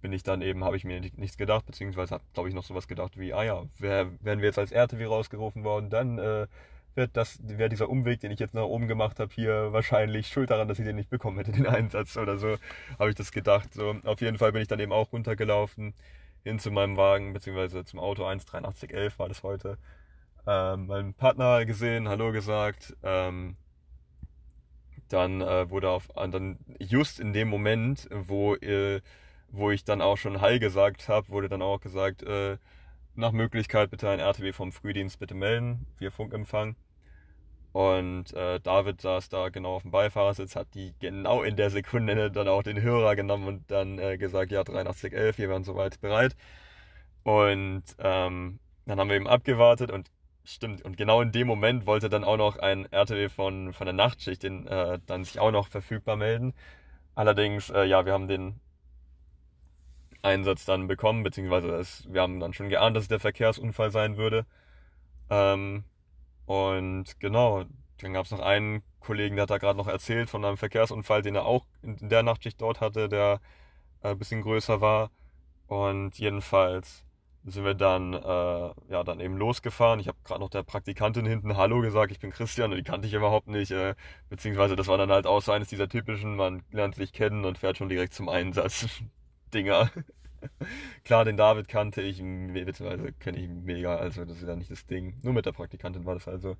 bin 0.00 0.12
ich 0.12 0.22
dann 0.22 0.42
eben, 0.42 0.64
habe 0.64 0.76
ich 0.76 0.84
mir 0.84 1.00
nichts 1.00 1.36
gedacht, 1.36 1.66
beziehungsweise 1.66 2.14
habe, 2.14 2.24
glaube 2.34 2.48
ich, 2.48 2.54
noch 2.54 2.64
sowas 2.64 2.88
gedacht 2.88 3.18
wie, 3.18 3.32
ah 3.32 3.42
ja, 3.42 3.62
wär, 3.78 4.10
wären 4.20 4.40
wir 4.40 4.46
jetzt 4.46 4.58
als 4.58 4.72
RTW 4.72 5.04
rausgerufen 5.04 5.64
worden, 5.64 5.90
dann 5.90 6.18
äh, 6.18 6.46
wird 6.94 7.16
das, 7.16 7.38
wäre 7.42 7.68
dieser 7.68 7.88
Umweg, 7.88 8.20
den 8.20 8.30
ich 8.32 8.40
jetzt 8.40 8.54
nach 8.54 8.64
oben 8.64 8.88
gemacht 8.88 9.20
habe, 9.20 9.32
hier 9.32 9.72
wahrscheinlich 9.72 10.28
schuld 10.28 10.50
daran, 10.50 10.68
dass 10.68 10.78
ich 10.78 10.84
den 10.84 10.96
nicht 10.96 11.10
bekommen 11.10 11.38
hätte, 11.38 11.52
den 11.52 11.66
Einsatz 11.66 12.16
oder 12.16 12.36
so, 12.38 12.56
habe 12.98 13.10
ich 13.10 13.16
das 13.16 13.32
gedacht. 13.32 13.72
So, 13.74 13.96
auf 14.04 14.20
jeden 14.20 14.38
Fall 14.38 14.52
bin 14.52 14.62
ich 14.62 14.68
dann 14.68 14.80
eben 14.80 14.92
auch 14.92 15.12
runtergelaufen 15.12 15.94
hin 16.42 16.58
zu 16.58 16.70
meinem 16.70 16.96
Wagen, 16.96 17.32
beziehungsweise 17.32 17.84
zum 17.84 17.98
Auto 17.98 18.24
18311 18.24 19.18
war 19.18 19.28
das 19.28 19.42
heute. 19.42 19.78
Ähm, 20.46 20.86
meinen 20.86 21.14
Partner 21.14 21.64
gesehen, 21.66 22.08
Hallo 22.08 22.32
gesagt. 22.32 22.96
Ähm, 23.02 23.56
dann 25.08 25.40
äh, 25.40 25.68
wurde 25.70 25.90
auf, 25.90 26.08
dann 26.14 26.58
just 26.78 27.20
in 27.20 27.32
dem 27.32 27.48
Moment, 27.48 28.08
wo 28.10 28.54
äh, 28.54 29.00
wo 29.50 29.70
ich 29.70 29.84
dann 29.84 30.00
auch 30.00 30.16
schon 30.16 30.40
Hi 30.40 30.58
gesagt 30.58 31.08
habe, 31.08 31.28
wurde 31.28 31.48
dann 31.48 31.62
auch 31.62 31.80
gesagt, 31.80 32.22
äh, 32.22 32.58
nach 33.14 33.32
Möglichkeit 33.32 33.90
bitte 33.90 34.08
ein 34.08 34.20
RTW 34.20 34.52
vom 34.52 34.72
Frühdienst 34.72 35.18
bitte 35.18 35.34
melden, 35.34 35.86
wir 35.98 36.10
Funkempfang. 36.10 36.76
Und 37.72 38.32
äh, 38.34 38.58
David 38.60 39.00
saß 39.00 39.28
da 39.28 39.48
genau 39.48 39.76
auf 39.76 39.82
dem 39.82 39.92
Beifahrersitz, 39.92 40.56
hat 40.56 40.74
die 40.74 40.92
genau 40.98 41.42
in 41.42 41.56
der 41.56 41.70
Sekunde 41.70 42.30
dann 42.30 42.48
auch 42.48 42.62
den 42.62 42.82
Hörer 42.82 43.14
genommen 43.14 43.46
und 43.46 43.70
dann 43.70 43.98
äh, 43.98 44.18
gesagt, 44.18 44.50
ja, 44.50 44.60
8311, 44.60 45.38
wir 45.38 45.50
waren 45.50 45.64
soweit 45.64 46.00
bereit. 46.00 46.36
Und 47.22 47.84
ähm, 47.98 48.58
dann 48.86 48.98
haben 48.98 49.08
wir 49.08 49.16
eben 49.16 49.28
abgewartet 49.28 49.90
und 49.92 50.10
stimmt, 50.44 50.82
und 50.82 50.96
genau 50.96 51.20
in 51.20 51.32
dem 51.32 51.46
Moment 51.46 51.86
wollte 51.86 52.08
dann 52.08 52.24
auch 52.24 52.36
noch 52.36 52.58
ein 52.58 52.86
RTW 52.92 53.28
von, 53.28 53.72
von 53.72 53.86
der 53.86 53.94
Nachtschicht 53.94 54.42
den, 54.42 54.66
äh, 54.66 54.98
dann 55.06 55.24
sich 55.24 55.38
auch 55.38 55.52
noch 55.52 55.68
verfügbar 55.68 56.16
melden. 56.16 56.54
Allerdings, 57.14 57.70
äh, 57.70 57.84
ja, 57.84 58.04
wir 58.04 58.12
haben 58.12 58.26
den 58.28 58.60
Einsatz 60.22 60.64
dann 60.64 60.86
bekommen, 60.86 61.22
beziehungsweise 61.22 61.68
es, 61.76 62.06
wir 62.12 62.22
haben 62.22 62.40
dann 62.40 62.52
schon 62.52 62.68
geahnt, 62.68 62.96
dass 62.96 63.04
es 63.04 63.08
der 63.08 63.20
Verkehrsunfall 63.20 63.90
sein 63.90 64.16
würde. 64.16 64.46
Ähm, 65.30 65.84
und 66.46 67.20
genau, 67.20 67.64
dann 67.98 68.12
gab 68.12 68.26
es 68.26 68.32
noch 68.32 68.40
einen 68.40 68.82
Kollegen, 69.00 69.36
der 69.36 69.44
hat 69.44 69.50
da 69.50 69.58
gerade 69.58 69.78
noch 69.78 69.88
erzählt 69.88 70.30
von 70.30 70.44
einem 70.44 70.56
Verkehrsunfall, 70.56 71.22
den 71.22 71.34
er 71.36 71.46
auch 71.46 71.66
in 71.82 72.08
der 72.08 72.22
Nachtschicht 72.22 72.60
dort 72.60 72.80
hatte, 72.80 73.08
der 73.08 73.40
äh, 74.02 74.10
ein 74.10 74.18
bisschen 74.18 74.42
größer 74.42 74.80
war. 74.80 75.10
Und 75.66 76.18
jedenfalls 76.18 77.04
sind 77.44 77.64
wir 77.64 77.74
dann, 77.74 78.12
äh, 78.12 78.18
ja, 78.88 79.04
dann 79.04 79.20
eben 79.20 79.36
losgefahren. 79.36 80.00
Ich 80.00 80.08
habe 80.08 80.18
gerade 80.24 80.40
noch 80.40 80.50
der 80.50 80.62
Praktikantin 80.62 81.24
hinten 81.26 81.56
Hallo 81.56 81.80
gesagt, 81.80 82.12
ich 82.12 82.18
bin 82.18 82.30
Christian 82.32 82.70
und 82.72 82.76
die 82.76 82.82
kannte 82.82 83.06
ich 83.06 83.14
überhaupt 83.14 83.48
nicht. 83.48 83.70
Äh, 83.70 83.94
beziehungsweise 84.28 84.76
das 84.76 84.88
war 84.88 84.98
dann 84.98 85.10
halt 85.10 85.26
auch 85.26 85.40
so 85.40 85.52
eines 85.52 85.68
dieser 85.68 85.88
typischen, 85.88 86.36
man 86.36 86.62
lernt 86.70 86.96
sich 86.96 87.12
kennen 87.12 87.44
und 87.44 87.58
fährt 87.58 87.78
schon 87.78 87.88
direkt 87.88 88.14
zum 88.14 88.28
Einsatz. 88.28 88.86
Dinger. 89.50 89.90
Klar, 91.04 91.24
den 91.24 91.36
David 91.36 91.68
kannte 91.68 92.02
ich, 92.02 92.18
beziehungsweise 92.18 93.12
kenne 93.12 93.38
ich 93.38 93.48
mega, 93.48 93.96
also 93.96 94.24
das 94.24 94.38
ist 94.38 94.48
ja 94.48 94.56
nicht 94.56 94.70
das 94.70 94.86
Ding. 94.86 95.18
Nur 95.22 95.32
mit 95.32 95.46
der 95.46 95.52
Praktikantin 95.52 96.04
war 96.04 96.14
das 96.14 96.28
also. 96.28 96.56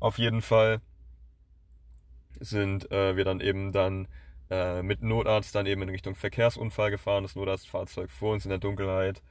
Auf 0.00 0.18
jeden 0.18 0.42
Fall 0.42 0.80
sind 2.40 2.90
äh, 2.90 3.16
wir 3.16 3.24
dann 3.24 3.40
eben 3.40 3.72
dann 3.72 4.08
äh, 4.50 4.82
mit 4.82 5.02
Notarzt 5.02 5.54
dann 5.54 5.66
eben 5.66 5.82
in 5.82 5.90
Richtung 5.90 6.14
Verkehrsunfall 6.14 6.90
gefahren. 6.90 7.22
Das 7.22 7.36
Notarztfahrzeug 7.36 8.10
vor 8.10 8.32
uns 8.32 8.44
in 8.44 8.50
der 8.50 8.58
Dunkelheit. 8.58 9.22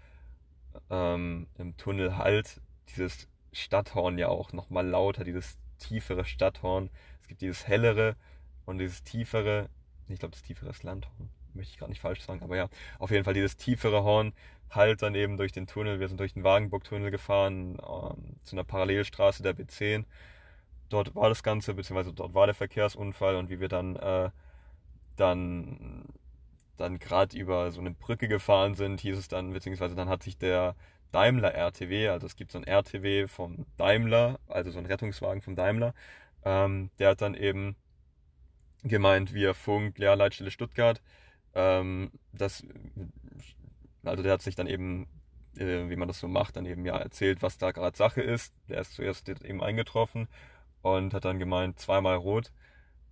Ähm, 0.90 1.48
Im 1.57 1.76
Tunnel 1.77 2.18
halt 2.18 2.61
dieses 2.90 3.27
Stadthorn 3.52 4.18
ja 4.18 4.30
auch 4.30 4.53
nochmal 4.53 4.88
lauter, 4.88 5.23
dieses 5.23 5.57
tiefere 5.80 6.26
Stadthorn. 6.26 6.90
Es 7.22 7.27
gibt 7.27 7.41
dieses 7.41 7.68
hellere 7.68 8.15
und 8.65 8.77
dieses 8.77 9.03
tiefere, 9.03 9.69
ich 10.07 10.19
glaube 10.19 10.34
das 10.34 10.44
tiefere 10.44 10.69
ist 10.69 10.84
Landhorn 10.84 11.30
möchte 11.53 11.71
ich 11.71 11.77
gerade 11.77 11.91
nicht 11.91 12.01
falsch 12.01 12.21
sagen, 12.21 12.41
aber 12.41 12.57
ja, 12.57 12.69
auf 12.99 13.11
jeden 13.11 13.23
Fall 13.23 13.34
dieses 13.34 13.57
tiefere 13.57 14.03
Horn 14.03 14.34
halt 14.71 15.01
dann 15.01 15.15
eben 15.15 15.38
durch 15.38 15.51
den 15.51 15.67
Tunnel. 15.67 15.99
Wir 15.99 16.07
sind 16.07 16.19
durch 16.19 16.34
den 16.34 16.43
Wagenburg-Tunnel 16.43 17.11
gefahren, 17.11 17.77
ähm, 17.81 18.35
zu 18.43 18.55
einer 18.55 18.63
Parallelstraße 18.63 19.43
der 19.43 19.55
B10. 19.55 20.05
Dort 20.89 21.15
war 21.15 21.30
das 21.30 21.43
Ganze, 21.43 21.73
beziehungsweise 21.73 22.13
dort 22.13 22.34
war 22.34 22.47
der 22.47 22.55
Verkehrsunfall 22.55 23.35
und 23.35 23.49
wie 23.49 23.59
wir 23.59 23.67
dann, 23.67 23.95
äh, 23.95 24.30
dann, 25.15 26.05
dann 26.77 26.99
gerade 26.99 27.38
über 27.38 27.71
so 27.71 27.80
eine 27.80 27.91
Brücke 27.91 28.27
gefahren 28.27 28.76
sind, 28.76 29.01
hieß 29.01 29.17
es 29.17 29.27
dann, 29.27 29.53
beziehungsweise 29.53 29.95
dann 29.95 30.09
hat 30.09 30.23
sich 30.23 30.38
der 30.38 30.76
Daimler 31.11 31.53
RTW, 31.53 32.09
also 32.09 32.27
es 32.27 32.35
gibt 32.35 32.51
so 32.51 32.59
ein 32.59 32.63
RTW 32.63 33.27
vom 33.27 33.65
Daimler, 33.77 34.39
also 34.47 34.71
so 34.71 34.80
ein 34.80 34.85
Rettungswagen 34.85 35.41
vom 35.41 35.55
Daimler, 35.55 35.93
ähm, 36.43 36.91
der 36.99 37.09
hat 37.09 37.21
dann 37.21 37.34
eben 37.34 37.76
gemeint, 38.84 39.34
via 39.34 39.53
Funk, 39.53 39.99
ja, 39.99 40.13
Leitstelle 40.13 40.51
Stuttgart, 40.51 41.01
ähm, 41.55 42.11
das, 42.34 42.65
also 44.03 44.23
der 44.23 44.34
hat 44.34 44.41
sich 44.41 44.55
dann 44.55 44.67
eben, 44.67 45.07
äh, 45.57 45.89
wie 45.89 45.95
man 45.95 46.07
das 46.07 46.19
so 46.19 46.27
macht, 46.27 46.55
dann 46.55 46.65
eben 46.65 46.85
ja 46.85 46.97
erzählt, 46.97 47.41
was 47.41 47.57
da 47.57 47.71
gerade 47.71 47.97
Sache 47.97 48.21
ist. 48.21 48.53
Der 48.67 48.81
ist 48.81 48.93
zuerst 48.93 49.30
eben 49.30 49.61
eingetroffen 49.63 50.27
und 50.81 51.13
hat 51.13 51.26
dann 51.26 51.39
gemeint, 51.39 51.80
zweimal 51.80 52.15
rot. 52.15 52.51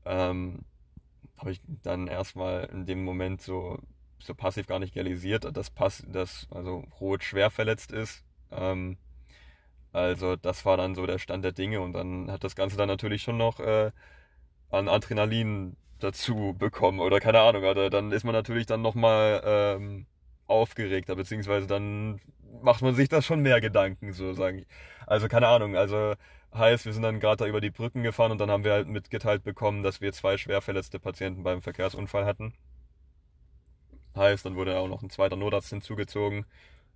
Ähm, 0.05 0.65
habe 1.37 1.51
ich 1.51 1.61
dann 1.83 2.07
erstmal 2.07 2.65
in 2.65 2.85
dem 2.85 3.03
Moment 3.03 3.41
so, 3.41 3.79
so 4.19 4.33
passiv 4.33 4.67
gar 4.67 4.79
nicht 4.79 4.95
realisiert, 4.95 5.55
dass, 5.55 5.69
Pass, 5.69 6.03
dass 6.07 6.47
also 6.49 6.83
Rot 6.99 7.23
schwer 7.23 7.51
verletzt 7.51 7.91
ist. 7.91 8.23
Ähm, 8.51 8.97
also 9.93 10.35
das 10.35 10.65
war 10.65 10.77
dann 10.77 10.95
so 10.95 11.05
der 11.05 11.19
Stand 11.19 11.43
der 11.43 11.51
Dinge 11.51 11.81
und 11.81 11.93
dann 11.93 12.31
hat 12.31 12.43
das 12.43 12.55
Ganze 12.55 12.77
dann 12.77 12.87
natürlich 12.87 13.21
schon 13.21 13.37
noch 13.37 13.59
äh, 13.59 13.91
an 14.69 14.87
Adrenalin 14.89 15.75
dazu 15.99 16.55
bekommen 16.57 16.99
oder 16.99 17.19
keine 17.19 17.41
Ahnung, 17.41 17.63
also 17.63 17.89
dann 17.89 18.11
ist 18.11 18.23
man 18.23 18.33
natürlich 18.33 18.65
dann 18.65 18.81
nochmal 18.81 19.41
ähm, 19.45 20.05
aufgeregter, 20.47 21.15
beziehungsweise 21.15 21.67
dann 21.67 22.19
macht 22.61 22.81
man 22.81 22.95
sich 22.95 23.09
da 23.09 23.21
schon 23.21 23.41
mehr 23.41 23.61
Gedanken, 23.61 24.13
so 24.13 24.33
sage 24.33 24.59
ich. 24.59 24.67
Also 25.05 25.27
keine 25.27 25.47
Ahnung, 25.47 25.75
also 25.75 26.15
heißt, 26.53 26.85
wir 26.85 26.93
sind 26.93 27.03
dann 27.03 27.19
gerade 27.19 27.43
da 27.43 27.47
über 27.47 27.61
die 27.61 27.69
Brücken 27.69 28.03
gefahren 28.03 28.31
und 28.31 28.39
dann 28.39 28.49
haben 28.51 28.63
wir 28.63 28.73
halt 28.73 28.87
mitgeteilt 28.87 29.43
bekommen, 29.43 29.83
dass 29.83 30.01
wir 30.01 30.13
zwei 30.13 30.37
schwer 30.37 30.61
verletzte 30.61 30.99
Patienten 30.99 31.43
beim 31.43 31.61
Verkehrsunfall 31.61 32.25
hatten. 32.25 32.53
Heißt, 34.15 34.45
dann 34.45 34.55
wurde 34.55 34.77
auch 34.79 34.87
noch 34.87 35.03
ein 35.03 35.09
zweiter 35.09 35.35
Notarzt 35.35 35.69
hinzugezogen. 35.69 36.45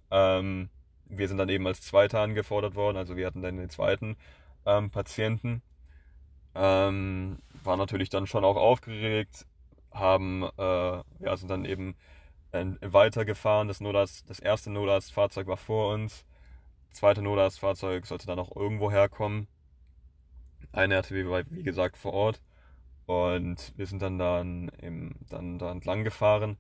Ähm, 0.10 0.70
wir 1.06 1.28
sind 1.28 1.38
dann 1.38 1.50
eben 1.50 1.68
als 1.68 1.82
Zweiter 1.82 2.22
angefordert 2.22 2.76
worden, 2.76 2.98
also 2.98 3.16
wir 3.18 3.28
hatten 3.28 3.42
dann 3.42 3.58
den 3.58 3.70
zweiten 3.70 4.18
ähm, 4.66 4.90
Patienten. 4.90 5.62
Ähm, 6.56 7.40
war 7.64 7.78
natürlich 7.78 8.10
dann 8.10 8.28
schon 8.28 8.44
auch 8.44 8.58
aufgeregt, 8.58 9.46
haben, 9.92 10.44
äh, 10.58 10.62
ja, 11.20 11.38
sind 11.38 11.50
dann 11.50 11.66
eben 11.66 11.96
äh, 12.52 12.66
weitergefahren. 12.82 13.68
Das, 13.68 13.82
Notarzt, 13.82 14.30
das 14.30 14.40
erste 14.40 14.72
Notarztfahrzeug 14.72 15.48
war 15.48 15.58
vor 15.58 15.94
uns. 15.94 16.26
Das 16.90 17.00
zweite 17.00 17.22
Notarztfahrzeug 17.22 18.06
sollte 18.06 18.28
dann 18.28 18.40
auch 18.40 18.56
irgendwo 18.56 18.92
herkommen. 18.92 19.48
Eine 20.72 20.96
RTW 20.96 21.30
war, 21.30 21.44
wie 21.50 21.64
gesagt, 21.64 21.98
vor 21.98 22.14
Ort. 22.14 22.42
Und 23.06 23.74
wir 23.76 23.88
sind 23.88 24.02
dann, 24.02 24.18
dann, 24.18 24.70
im, 24.82 25.16
dann 25.30 25.60
da 25.60 25.72
entlang 25.72 26.04
gefahren, 26.04 26.58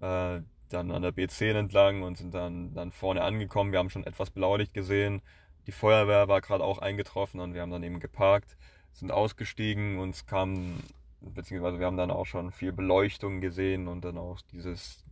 äh, 0.00 0.40
dann 0.68 0.90
an 0.90 1.02
der 1.02 1.12
B10 1.12 1.54
entlang 1.54 2.02
und 2.02 2.18
sind 2.18 2.34
dann, 2.34 2.74
dann 2.74 2.92
vorne 2.92 3.22
angekommen. 3.22 3.72
Wir 3.72 3.78
haben 3.78 3.90
schon 3.90 4.04
etwas 4.04 4.30
Blaulicht 4.30 4.74
gesehen. 4.74 5.22
Die 5.66 5.72
Feuerwehr 5.72 6.28
war 6.28 6.40
gerade 6.40 6.64
auch 6.64 6.78
eingetroffen 6.78 7.40
und 7.40 7.54
wir 7.54 7.62
haben 7.62 7.70
dann 7.70 7.82
eben 7.82 8.00
geparkt 8.00 8.56
sind 8.98 9.10
ausgestiegen 9.12 9.98
und 9.98 10.10
es 10.10 10.26
kam, 10.26 10.80
beziehungsweise 11.20 11.78
wir 11.78 11.86
haben 11.86 11.96
dann 11.96 12.10
auch 12.10 12.26
schon 12.26 12.52
viel 12.52 12.72
Beleuchtung 12.72 13.40
gesehen 13.40 13.88
und 13.88 14.04
dann 14.04 14.18
auch 14.18 14.40
dieses 14.52 15.04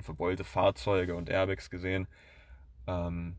verbeulte 0.00 0.44
Fahrzeuge 0.44 1.14
und 1.14 1.28
Airbags 1.28 1.70
gesehen. 1.70 2.08
Ähm, 2.86 3.36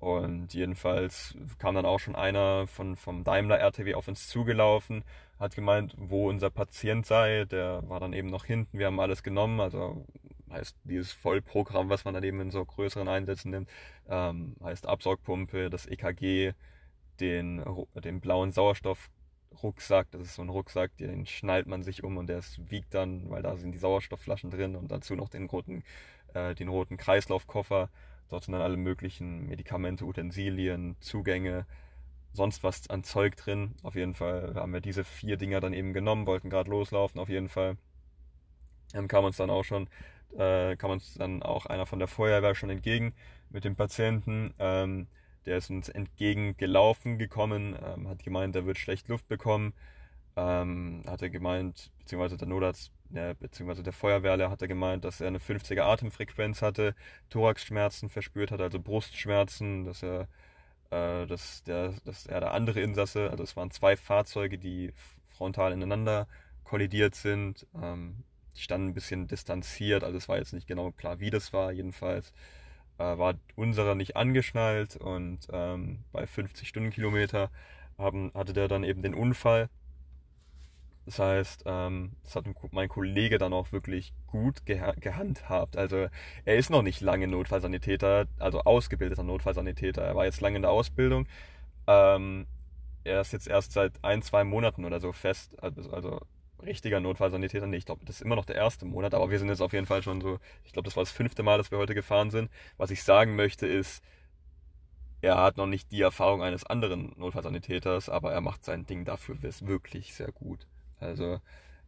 und 0.00 0.52
jedenfalls 0.52 1.34
kam 1.58 1.76
dann 1.76 1.86
auch 1.86 1.98
schon 1.98 2.14
einer 2.14 2.66
von, 2.66 2.96
vom 2.96 3.24
Daimler 3.24 3.58
RTW 3.58 3.94
auf 3.94 4.06
uns 4.08 4.28
zugelaufen, 4.28 5.02
hat 5.38 5.54
gemeint, 5.54 5.94
wo 5.96 6.28
unser 6.28 6.50
Patient 6.50 7.06
sei. 7.06 7.46
Der 7.46 7.88
war 7.88 8.00
dann 8.00 8.12
eben 8.12 8.28
noch 8.28 8.44
hinten. 8.44 8.78
Wir 8.78 8.86
haben 8.86 9.00
alles 9.00 9.22
genommen, 9.22 9.60
also 9.60 10.04
heißt 10.50 10.76
dieses 10.84 11.12
Vollprogramm, 11.12 11.88
was 11.88 12.04
man 12.04 12.14
dann 12.14 12.22
eben 12.24 12.40
in 12.40 12.50
so 12.50 12.64
größeren 12.64 13.08
Einsätzen 13.08 13.50
nimmt, 13.50 13.70
ähm, 14.08 14.56
heißt 14.62 14.86
Absaugpumpe, 14.86 15.70
das 15.70 15.86
EKG, 15.86 16.52
den, 17.20 17.64
den 18.02 18.20
blauen 18.20 18.52
Sauerstoffrucksack. 18.52 20.10
Das 20.10 20.22
ist 20.22 20.34
so 20.34 20.42
ein 20.42 20.48
Rucksack, 20.48 20.96
den 20.96 21.26
schnallt 21.26 21.66
man 21.66 21.82
sich 21.82 22.04
um 22.04 22.16
und 22.16 22.28
der 22.28 22.42
wiegt 22.68 22.94
dann, 22.94 23.30
weil 23.30 23.42
da 23.42 23.56
sind 23.56 23.72
die 23.72 23.78
Sauerstoffflaschen 23.78 24.50
drin 24.50 24.76
und 24.76 24.90
dazu 24.90 25.14
noch 25.14 25.28
den 25.28 25.46
roten, 25.46 25.84
äh, 26.34 26.54
den 26.54 26.68
roten 26.68 26.96
Kreislaufkoffer. 26.96 27.90
Dort 28.28 28.44
sind 28.44 28.52
dann 28.52 28.62
alle 28.62 28.76
möglichen 28.76 29.46
Medikamente, 29.46 30.04
Utensilien, 30.04 30.96
Zugänge, 31.00 31.66
sonst 32.32 32.62
was 32.64 32.88
an 32.90 33.04
Zeug 33.04 33.36
drin. 33.36 33.74
Auf 33.82 33.94
jeden 33.94 34.14
Fall 34.14 34.54
haben 34.56 34.72
wir 34.72 34.80
diese 34.80 35.04
vier 35.04 35.36
Dinger 35.36 35.60
dann 35.60 35.72
eben 35.72 35.92
genommen, 35.92 36.26
wollten 36.26 36.50
gerade 36.50 36.70
loslaufen, 36.70 37.20
auf 37.20 37.28
jeden 37.28 37.48
Fall. 37.48 37.76
Dann 38.92 39.08
kam 39.08 39.24
uns 39.24 39.36
dann 39.36 39.50
auch 39.50 39.64
schon, 39.64 39.88
äh, 40.36 40.76
kam 40.76 40.90
uns 40.90 41.14
dann 41.14 41.42
auch 41.42 41.66
einer 41.66 41.86
von 41.86 41.98
der 41.98 42.08
Feuerwehr 42.08 42.54
schon 42.54 42.70
entgegen 42.70 43.14
mit 43.50 43.64
dem 43.64 43.76
Patienten. 43.76 44.54
Ähm, 44.58 45.06
der 45.46 45.58
ist 45.58 45.70
uns 45.70 45.88
entgegengelaufen 45.88 47.18
gekommen, 47.18 47.76
ähm, 47.84 48.08
hat 48.08 48.22
gemeint, 48.22 48.56
er 48.56 48.66
wird 48.66 48.78
schlecht 48.78 49.08
Luft 49.08 49.28
bekommen. 49.28 49.74
Ähm, 50.36 51.02
hat 51.06 51.22
er 51.22 51.30
gemeint, 51.30 51.90
beziehungsweise 51.98 52.36
der 52.36 52.48
Notarzt, 52.48 52.90
ja, 53.10 53.34
beziehungsweise 53.34 53.84
der 53.84 53.92
Feuerwehrler 53.92 54.50
hat 54.50 54.62
er 54.62 54.68
gemeint, 54.68 55.04
dass 55.04 55.20
er 55.20 55.28
eine 55.28 55.38
50er 55.38 55.82
Atemfrequenz 55.82 56.60
hatte, 56.60 56.94
Thoraxschmerzen 57.30 58.08
verspürt 58.08 58.50
hat, 58.50 58.60
also 58.60 58.80
Brustschmerzen, 58.80 59.84
dass 59.84 60.02
er, 60.02 60.22
äh, 60.90 61.26
dass 61.26 61.62
der, 61.62 61.94
dass 62.04 62.26
er 62.26 62.40
der 62.40 62.52
andere 62.52 62.80
Insasse, 62.80 63.30
also 63.30 63.44
es 63.44 63.56
waren 63.56 63.70
zwei 63.70 63.96
Fahrzeuge, 63.96 64.58
die 64.58 64.92
frontal 65.28 65.72
ineinander 65.72 66.26
kollidiert 66.64 67.14
sind. 67.14 67.66
Ähm, 67.80 68.24
die 68.56 68.62
standen 68.62 68.88
ein 68.88 68.94
bisschen 68.94 69.26
distanziert, 69.28 70.04
also 70.04 70.16
es 70.16 70.28
war 70.28 70.38
jetzt 70.38 70.52
nicht 70.52 70.66
genau 70.66 70.92
klar, 70.92 71.20
wie 71.20 71.30
das 71.30 71.52
war, 71.52 71.72
jedenfalls 71.72 72.32
äh, 72.98 73.18
war 73.18 73.34
unserer 73.56 73.94
nicht 73.94 74.16
angeschnallt 74.16 74.96
und 74.96 75.40
ähm, 75.52 76.04
bei 76.12 76.26
50 76.26 76.68
Stundenkilometer 76.68 77.50
haben, 77.98 78.32
hatte 78.34 78.52
der 78.52 78.68
dann 78.68 78.84
eben 78.84 79.02
den 79.02 79.14
Unfall. 79.14 79.68
Das 81.06 81.18
heißt, 81.18 81.64
ähm, 81.66 82.12
das 82.22 82.34
hat 82.36 82.46
mein 82.72 82.88
Kollege 82.88 83.36
dann 83.38 83.52
auch 83.52 83.72
wirklich 83.72 84.14
gut 84.26 84.64
geha 84.64 84.92
gehandhabt. 84.92 85.76
Also 85.76 86.06
er 86.44 86.56
ist 86.56 86.70
noch 86.70 86.82
nicht 86.82 87.00
lange 87.02 87.28
Notfallsanitäter, 87.28 88.26
also 88.38 88.60
ausgebildeter 88.62 89.22
Notfallsanitäter. 89.22 90.02
Er 90.02 90.16
war 90.16 90.24
jetzt 90.24 90.40
lange 90.40 90.56
in 90.56 90.62
der 90.62 90.70
Ausbildung. 90.70 91.26
Ähm, 91.86 92.46
er 93.04 93.20
ist 93.20 93.32
jetzt 93.32 93.48
erst 93.48 93.72
seit 93.72 93.92
ein, 94.02 94.22
zwei 94.22 94.44
Monaten 94.44 94.84
oder 94.86 94.98
so 94.98 95.12
fest, 95.12 95.62
also, 95.62 95.90
also 95.90 96.20
richtiger 96.62 97.00
Notfallsanitäter. 97.00 97.66
Nee, 97.66 97.76
ich 97.76 97.86
glaube, 97.86 98.04
das 98.04 98.16
ist 98.16 98.22
immer 98.22 98.36
noch 98.36 98.44
der 98.44 98.56
erste 98.56 98.84
Monat, 98.86 99.14
aber 99.14 99.30
wir 99.30 99.38
sind 99.38 99.48
jetzt 99.48 99.60
auf 99.60 99.72
jeden 99.72 99.86
Fall 99.86 100.02
schon 100.02 100.20
so, 100.20 100.38
ich 100.64 100.72
glaube, 100.72 100.86
das 100.86 100.96
war 100.96 101.02
das 101.02 101.12
fünfte 101.12 101.42
Mal, 101.42 101.58
dass 101.58 101.70
wir 101.70 101.78
heute 101.78 101.94
gefahren 101.94 102.30
sind. 102.30 102.50
Was 102.76 102.90
ich 102.90 103.02
sagen 103.02 103.36
möchte 103.36 103.66
ist, 103.66 104.02
er 105.20 105.38
hat 105.38 105.56
noch 105.56 105.66
nicht 105.66 105.90
die 105.90 106.02
Erfahrung 106.02 106.42
eines 106.42 106.64
anderen 106.64 107.14
Notfallsanitäters, 107.16 108.08
aber 108.08 108.32
er 108.32 108.40
macht 108.40 108.64
sein 108.64 108.86
Ding 108.86 109.04
dafür 109.04 109.36
wirklich 109.42 110.14
sehr 110.14 110.32
gut. 110.32 110.66
Also 111.00 111.40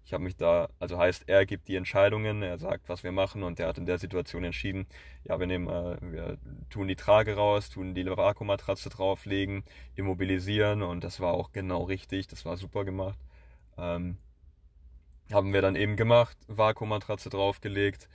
ich 0.07 0.13
habe 0.13 0.23
mich 0.23 0.37
da, 0.37 0.69
also 0.79 0.99
heißt, 0.99 1.25
er 1.27 1.47
gibt 1.47 1.67
die 1.67 1.75
Entscheidungen, 1.75 2.41
er 2.41 2.59
sagt, 2.59 2.89
was 2.89 3.03
wir 3.03 3.11
machen 3.11 3.43
und 3.43 3.59
er 3.59 3.67
hat 3.67 3.77
in 3.77 3.87
der 3.87 3.99
Situation 3.99 4.45
entschieden, 4.45 4.87
ja, 5.25 5.39
wir 5.41 5.49
nehmen, 5.49 5.69
äh, 5.69 5.97
wir 6.01 6.39
tun 6.71 6.87
die 6.87 6.95
Trage 6.95 7.35
raus, 7.35 7.71
tun 7.71 7.93
die 7.93 8.07
Vakuummatratze 8.07 8.89
drauflegen, 8.89 9.65
immobilisieren 9.97 10.83
und 10.83 11.03
das 11.03 11.19
war 11.19 11.35
auch 11.35 11.51
genau 11.51 11.83
richtig, 11.83 12.29
das 12.29 12.45
war 12.45 12.57
super 12.57 12.85
gemacht. 12.85 13.19
Ähm, 13.77 14.17
haben 15.33 15.53
wir 15.53 15.63
dann 15.63 15.77
eben 15.77 15.97
gemacht, 15.97 16.37
Vakuummatratze 16.49 17.31
draufgelegt. 17.31 18.09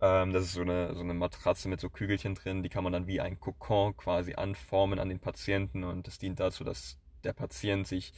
Ähm, 0.00 0.32
das 0.32 0.44
ist 0.44 0.52
so 0.52 0.62
eine, 0.62 0.94
so 0.94 1.00
eine 1.00 1.14
Matratze 1.14 1.68
mit 1.68 1.80
so 1.80 1.90
Kügelchen 1.90 2.34
drin, 2.34 2.62
die 2.62 2.68
kann 2.68 2.84
man 2.84 2.92
dann 2.92 3.06
wie 3.06 3.20
ein 3.20 3.40
Kokon 3.40 3.96
quasi 3.96 4.34
anformen 4.34 4.98
an 4.98 5.08
den 5.08 5.18
Patienten 5.18 5.84
und 5.84 6.06
das 6.06 6.18
dient 6.18 6.40
dazu, 6.40 6.64
dass 6.64 6.98
der 7.24 7.32
Patient 7.32 7.86
sich 7.86 8.12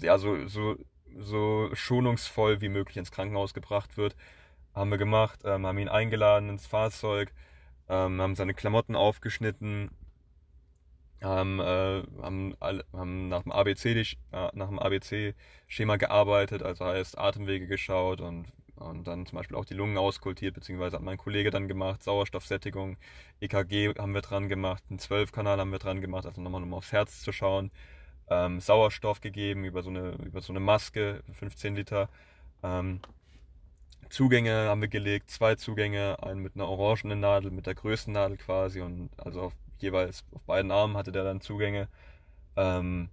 ja 0.00 0.18
so, 0.18 0.46
so, 0.48 0.76
so 1.16 1.70
schonungsvoll 1.72 2.60
wie 2.60 2.68
möglich 2.68 2.96
ins 2.96 3.12
Krankenhaus 3.12 3.54
gebracht 3.54 3.96
wird. 3.96 4.16
Haben 4.74 4.90
wir 4.90 4.98
gemacht, 4.98 5.40
ähm, 5.44 5.66
haben 5.66 5.78
ihn 5.78 5.88
eingeladen 5.88 6.48
ins 6.50 6.66
Fahrzeug, 6.66 7.32
ähm, 7.88 8.20
haben 8.20 8.34
seine 8.34 8.54
Klamotten 8.54 8.96
aufgeschnitten, 8.96 9.90
haben, 11.22 11.60
äh, 11.60 12.02
haben, 12.22 12.54
alle, 12.60 12.84
haben 12.92 13.28
nach 13.28 13.42
dem 13.42 13.52
ABC 13.52 14.00
äh, 14.00 14.04
nach 14.52 14.68
dem 14.68 14.78
ABC 14.78 15.34
Schema 15.66 15.96
gearbeitet, 15.96 16.62
also 16.62 16.84
heißt 16.84 17.18
Atemwege 17.18 17.66
geschaut 17.66 18.20
und 18.20 18.46
und 18.80 19.06
dann 19.08 19.26
zum 19.26 19.36
Beispiel 19.36 19.56
auch 19.56 19.64
die 19.64 19.74
Lungen 19.74 19.98
auskultiert, 19.98 20.54
beziehungsweise 20.54 20.96
hat 20.96 21.02
mein 21.02 21.18
Kollege 21.18 21.50
dann 21.50 21.68
gemacht, 21.68 22.02
Sauerstoffsättigung, 22.02 22.96
EKG 23.40 23.94
haben 23.98 24.14
wir 24.14 24.22
dran 24.22 24.48
gemacht, 24.48 24.82
einen 24.88 24.98
12-Kanal 24.98 25.58
haben 25.58 25.72
wir 25.72 25.78
dran 25.78 26.00
gemacht, 26.00 26.26
also 26.26 26.40
nochmal 26.40 26.62
um 26.62 26.74
aufs 26.74 26.92
Herz 26.92 27.22
zu 27.22 27.32
schauen, 27.32 27.70
ähm, 28.30 28.60
Sauerstoff 28.60 29.20
gegeben 29.20 29.64
über 29.64 29.82
so 29.82 29.90
eine, 29.90 30.12
über 30.24 30.40
so 30.40 30.52
eine 30.52 30.60
Maske, 30.60 31.22
15 31.32 31.76
Liter, 31.76 32.08
ähm, 32.62 33.00
Zugänge 34.10 34.68
haben 34.68 34.80
wir 34.80 34.88
gelegt, 34.88 35.30
zwei 35.30 35.54
Zugänge, 35.54 36.22
einen 36.22 36.40
mit 36.40 36.54
einer 36.54 36.68
orangenen 36.68 37.20
Nadel, 37.20 37.50
mit 37.50 37.66
der 37.66 37.74
größten 37.74 38.12
Nadel 38.14 38.38
quasi 38.38 38.80
und 38.80 39.10
also 39.18 39.42
auf 39.42 39.52
jeweils 39.82 40.24
auf 40.32 40.42
beiden 40.44 40.70
Armen 40.70 40.96
hatte 40.96 41.12
der 41.12 41.24
dann 41.24 41.40
Zugänge. 41.40 41.88
Ähm, 42.56 43.10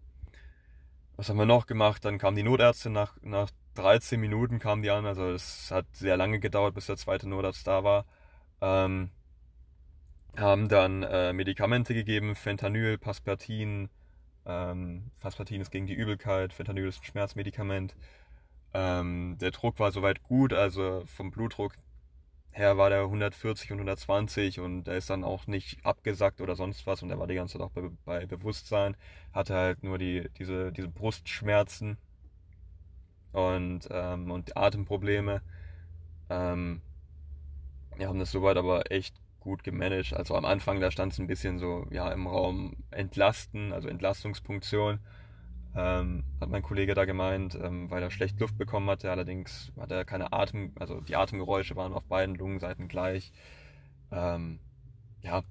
was 1.15 1.29
haben 1.29 1.37
wir 1.37 1.45
noch 1.45 1.67
gemacht? 1.67 2.03
Dann 2.05 2.17
kam 2.17 2.35
die 2.35 2.43
Notärztin 2.43 2.91
nach, 2.91 3.15
nach 3.21 3.49
13 3.75 4.19
Minuten 4.19 4.59
kam 4.59 4.81
die 4.81 4.89
an, 4.89 5.05
also 5.05 5.29
es 5.31 5.69
hat 5.71 5.85
sehr 5.93 6.17
lange 6.17 6.39
gedauert, 6.39 6.73
bis 6.75 6.87
der 6.87 6.97
zweite 6.97 7.27
Notarzt 7.27 7.67
da 7.67 7.83
war. 7.83 8.05
Ähm, 8.61 9.11
haben 10.37 10.67
dann 10.67 11.03
äh, 11.03 11.33
Medikamente 11.33 11.93
gegeben, 11.93 12.35
Fentanyl, 12.35 12.97
Paspertin. 12.97 13.89
Ähm, 14.45 15.11
Paspertin 15.19 15.61
ist 15.61 15.71
gegen 15.71 15.87
die 15.87 15.93
Übelkeit, 15.93 16.53
Fentanyl 16.53 16.87
ist 16.87 17.01
ein 17.01 17.05
Schmerzmedikament. 17.05 17.95
Ähm, 18.73 19.37
der 19.39 19.51
Druck 19.51 19.79
war 19.79 19.91
soweit 19.91 20.23
gut, 20.23 20.53
also 20.53 21.03
vom 21.05 21.31
Blutdruck 21.31 21.73
her 22.55 22.77
war 22.77 22.89
der 22.89 23.01
140 23.03 23.71
und 23.71 23.79
120 23.79 24.59
und 24.61 24.87
er 24.87 24.97
ist 24.97 25.09
dann 25.09 25.23
auch 25.23 25.45
nicht 25.47 25.85
abgesackt 25.85 26.41
oder 26.41 26.55
sonst 26.55 26.87
was 26.87 27.03
und 27.03 27.11
er 27.11 27.19
war 27.19 27.27
die 27.27 27.35
ganze 27.35 27.57
Zeit 27.57 27.61
auch 27.61 27.71
bei, 27.71 27.89
bei 28.05 28.25
Bewusstsein, 28.25 28.95
hatte 29.33 29.55
halt 29.55 29.83
nur 29.83 29.97
die, 29.97 30.29
diese, 30.39 30.71
diese 30.71 30.87
Brustschmerzen. 30.87 31.97
und, 33.33 33.87
ähm, 33.91 34.31
und 34.31 34.55
Atemprobleme. 34.57 35.41
Ähm, 36.29 36.81
wir 37.97 38.07
haben 38.07 38.19
das 38.19 38.31
soweit 38.31 38.57
aber 38.57 38.91
echt 38.91 39.15
gut 39.39 39.63
gemanagt. 39.63 40.13
Also 40.13 40.35
am 40.35 40.45
Anfang, 40.45 40.79
da 40.79 40.91
stand 40.91 41.13
es 41.13 41.19
ein 41.19 41.27
bisschen 41.27 41.59
so, 41.59 41.87
ja, 41.91 42.11
im 42.11 42.27
Raum 42.27 42.77
entlasten, 42.91 43.73
also 43.73 43.87
Entlastungspunktion, 43.89 44.99
ähm, 45.75 46.23
hat 46.39 46.49
mein 46.49 46.63
Kollege 46.63 46.93
da 46.93 47.05
gemeint, 47.05 47.55
ähm, 47.61 47.89
weil 47.91 48.01
er 48.01 48.11
schlecht 48.11 48.39
Luft 48.39 48.57
bekommen 48.57 48.89
hatte. 48.89 49.11
Allerdings 49.11 49.73
hat 49.77 49.91
er 49.91 50.05
keine 50.05 50.31
Atem, 50.31 50.71
also 50.79 51.01
die 51.01 51.15
Atemgeräusche 51.15 51.75
waren 51.75 51.93
auf 51.93 52.05
beiden 52.05 52.35
Lungenseiten 52.35 52.87
gleich. 52.87 53.33
Ähm, 54.11 54.59
ja, 55.21 55.43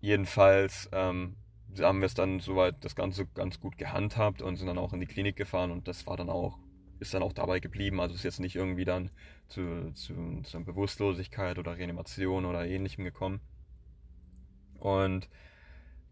jedenfalls 0.00 0.88
ähm, 0.92 1.36
haben 1.78 2.00
wir 2.00 2.06
es 2.06 2.14
dann 2.14 2.40
soweit 2.40 2.84
das 2.84 2.96
Ganze 2.96 3.26
ganz 3.26 3.60
gut 3.60 3.78
gehandhabt 3.78 4.42
und 4.42 4.56
sind 4.56 4.66
dann 4.66 4.78
auch 4.78 4.92
in 4.92 5.00
die 5.00 5.06
Klinik 5.06 5.36
gefahren 5.36 5.70
und 5.70 5.86
das 5.86 6.06
war 6.06 6.16
dann 6.16 6.30
auch, 6.30 6.58
ist 6.98 7.14
dann 7.14 7.22
auch 7.22 7.32
dabei 7.32 7.60
geblieben. 7.60 8.00
Also 8.00 8.14
ist 8.14 8.24
jetzt 8.24 8.40
nicht 8.40 8.56
irgendwie 8.56 8.84
dann 8.84 9.10
zu, 9.46 9.92
zu, 9.92 10.42
zu 10.42 10.64
Bewusstlosigkeit 10.64 11.58
oder 11.58 11.76
Reanimation 11.76 12.46
oder 12.46 12.66
ähnlichem 12.66 13.04
gekommen. 13.04 13.40
Und 14.80 15.28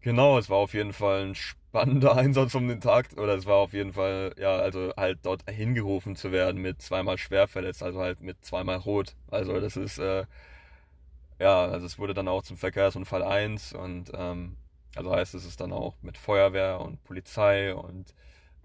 genau, 0.01 0.37
es 0.37 0.49
war 0.49 0.57
auf 0.57 0.73
jeden 0.73 0.93
Fall 0.93 1.25
ein 1.25 1.35
spannender 1.69 2.15
Einsatz 2.15 2.55
um 2.55 2.67
den 2.67 2.81
Tag. 2.81 3.09
Oder 3.17 3.35
es 3.35 3.45
war 3.45 3.57
auf 3.57 3.73
jeden 3.73 3.93
Fall, 3.93 4.33
ja, 4.37 4.55
also 4.57 4.93
halt 4.97 5.19
dort 5.23 5.49
hingerufen 5.49 6.15
zu 6.15 6.31
werden 6.31 6.61
mit 6.61 6.81
zweimal 6.81 7.17
schwer 7.17 7.47
verletzt, 7.47 7.83
also 7.83 7.99
halt 7.99 8.21
mit 8.21 8.43
zweimal 8.45 8.77
rot. 8.77 9.15
Also 9.29 9.59
das 9.59 9.75
ist, 9.77 9.97
äh, 9.99 10.25
ja, 11.39 11.65
also 11.65 11.85
es 11.85 11.99
wurde 11.99 12.13
dann 12.13 12.27
auch 12.27 12.43
zum 12.43 12.57
Verkehrsunfall 12.57 13.23
1 13.23 13.73
und 13.73 14.11
ähm, 14.13 14.57
also 14.95 15.11
heißt 15.15 15.35
es 15.35 15.45
ist 15.45 15.61
dann 15.61 15.71
auch 15.73 15.95
mit 16.01 16.17
Feuerwehr 16.17 16.79
und 16.81 17.03
Polizei 17.03 17.73
und 17.75 18.13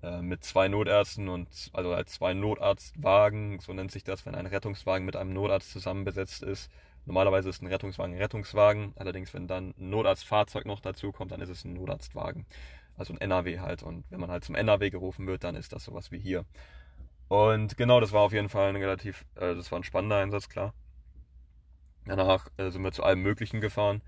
äh, 0.02 0.22
mit 0.22 0.44
zwei 0.44 0.68
Notärzten 0.68 1.28
und 1.28 1.48
also 1.74 1.92
als 1.92 2.12
zwei 2.14 2.34
Notarztwagen, 2.34 3.60
so 3.60 3.72
nennt 3.74 3.92
sich 3.92 4.04
das, 4.04 4.24
wenn 4.26 4.34
ein 4.34 4.46
Rettungswagen 4.46 5.04
mit 5.06 5.16
einem 5.16 5.34
Notarzt 5.34 5.70
zusammenbesetzt 5.72 6.42
ist. 6.42 6.70
Normalerweise 7.04 7.48
ist 7.50 7.62
ein 7.62 7.66
Rettungswagen 7.66 8.14
ein 8.14 8.20
Rettungswagen, 8.22 8.92
allerdings 8.96 9.34
wenn 9.34 9.48
dann 9.48 9.74
ein 9.78 9.90
Notarztfahrzeug 9.90 10.66
noch 10.66 10.80
dazu 10.80 11.12
kommt, 11.12 11.32
dann 11.32 11.40
ist 11.40 11.48
es 11.50 11.64
ein 11.64 11.74
Notarztwagen. 11.74 12.46
Also 12.96 13.14
ein 13.14 13.28
NAW 13.28 13.60
halt. 13.60 13.82
Und 13.82 14.04
wenn 14.10 14.20
man 14.20 14.30
halt 14.30 14.44
zum 14.44 14.54
NAW 14.54 14.90
gerufen 14.90 15.26
wird, 15.26 15.44
dann 15.44 15.54
ist 15.54 15.72
das 15.72 15.84
sowas 15.84 16.10
wie 16.10 16.18
hier. 16.18 16.44
Und 17.28 17.76
genau, 17.76 18.00
das 18.00 18.12
war 18.12 18.20
auf 18.22 18.32
jeden 18.32 18.48
Fall 18.48 18.68
ein 18.68 18.76
relativ, 18.76 19.24
äh, 19.36 19.54
das 19.54 19.72
war 19.72 19.78
ein 19.80 19.84
spannender 19.84 20.18
Einsatz, 20.18 20.48
klar. 20.48 20.74
Danach 22.04 22.48
äh, 22.56 22.70
sind 22.70 22.82
wir 22.82 22.92
zu 22.92 23.04
allem 23.04 23.22
Möglichen 23.22 23.60
gefahren. 23.60 24.02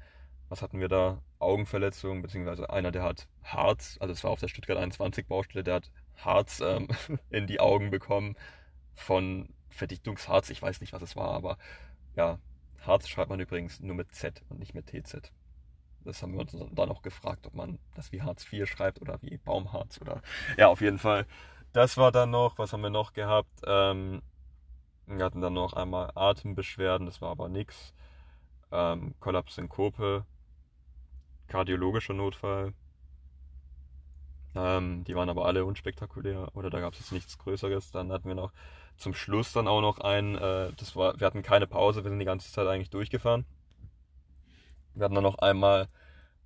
Was 0.49 0.63
hatten 0.63 0.81
wir 0.81 0.89
da? 0.89 1.23
Augenverletzungen, 1.39 2.23
beziehungsweise 2.23 2.71
einer, 2.71 2.91
der 2.91 3.03
hat 3.03 3.29
Harz, 3.43 3.99
also 4.01 4.13
es 4.13 4.25
war 4.25 4.31
auf 4.31 4.41
der 4.41 4.49
Stuttgart 4.49 4.79
21 4.79 5.27
Baustelle, 5.27 5.63
der 5.63 5.75
hat 5.75 5.91
Harz 6.17 6.61
ähm, 6.61 6.89
in 7.31 7.47
die 7.47 7.61
Augen 7.61 7.91
bekommen 7.91 8.37
von 8.95 9.49
Verdichtungsharz. 9.69 10.51
Ich 10.51 10.63
weiß 10.63 10.81
nicht, 10.81 10.93
was 10.93 11.03
es 11.03 11.17
war, 11.17 11.31
aber 11.31 11.59
ja, 12.17 12.39
Harz 12.81 13.09
schreibt 13.09 13.31
man 13.31 13.41
übrigens 13.41 13.81
nur 13.81 13.95
mit 13.95 14.13
Z 14.13 14.43
und 14.49 14.59
nicht 14.59 14.75
mit 14.75 14.87
TZ. 14.87 15.33
Das 16.05 16.23
haben 16.23 16.33
wir 16.33 16.41
uns 16.41 16.55
dann 16.73 16.91
auch 16.91 17.03
gefragt, 17.03 17.47
ob 17.47 17.55
man 17.55 17.79
das 17.95 18.13
wie 18.13 18.23
Harz 18.23 18.51
IV 18.53 18.69
schreibt 18.69 19.01
oder 19.01 19.19
wie 19.23 19.39
Baumharz 19.39 20.01
oder 20.01 20.23
ja, 20.57 20.69
auf 20.69 20.81
jeden 20.81 20.99
Fall. 20.99 21.27
Das 21.73 21.97
war 21.97 22.13
dann 22.13 22.31
noch, 22.31 22.59
was 22.59 22.73
haben 22.73 22.83
wir 22.83 22.91
noch 22.91 23.15
gehabt? 23.15 23.63
Ähm, 23.67 24.23
wir 25.07 25.25
hatten 25.25 25.41
dann 25.41 25.55
noch 25.55 25.73
einmal 25.73 26.13
Atembeschwerden, 26.15 27.07
das 27.07 27.21
war 27.21 27.31
aber 27.31 27.49
nichts. 27.49 27.95
Ähm, 28.71 29.15
Kollaps 29.21 29.57
Synkope, 29.57 30.25
kardiologischer 31.49 32.15
Notfall. 32.15 32.73
Ähm, 34.55 35.05
die 35.05 35.17
waren 35.17 35.29
aber 35.29 35.47
alle 35.47 35.65
unspektakulär 35.65 36.49
oder 36.55 36.71
da 36.71 36.81
gab 36.81 36.93
es 36.93 37.01
jetzt 37.01 37.13
nichts 37.13 37.39
Größeres. 37.39 37.91
Dann 37.91 38.13
hatten 38.13 38.29
wir 38.29 38.37
noch 38.37 38.53
zum 38.97 39.15
Schluss 39.15 39.53
dann 39.53 39.69
auch 39.69 39.81
noch 39.81 39.99
einen, 39.99 40.37
äh, 40.37 40.73
das 40.77 40.95
war, 40.97 41.19
wir 41.19 41.27
hatten 41.27 41.43
keine 41.43 41.67
Pause, 41.67 42.05
wir 42.05 42.11
sind 42.11 42.21
die 42.21 42.25
ganze 42.25 42.53
Zeit 42.53 42.67
eigentlich 42.67 42.91
durchgefahren. 42.91 43.45
Wir 44.95 45.05
hatten 45.05 45.15
dann 45.15 45.25
noch 45.25 45.39
einmal 45.39 45.89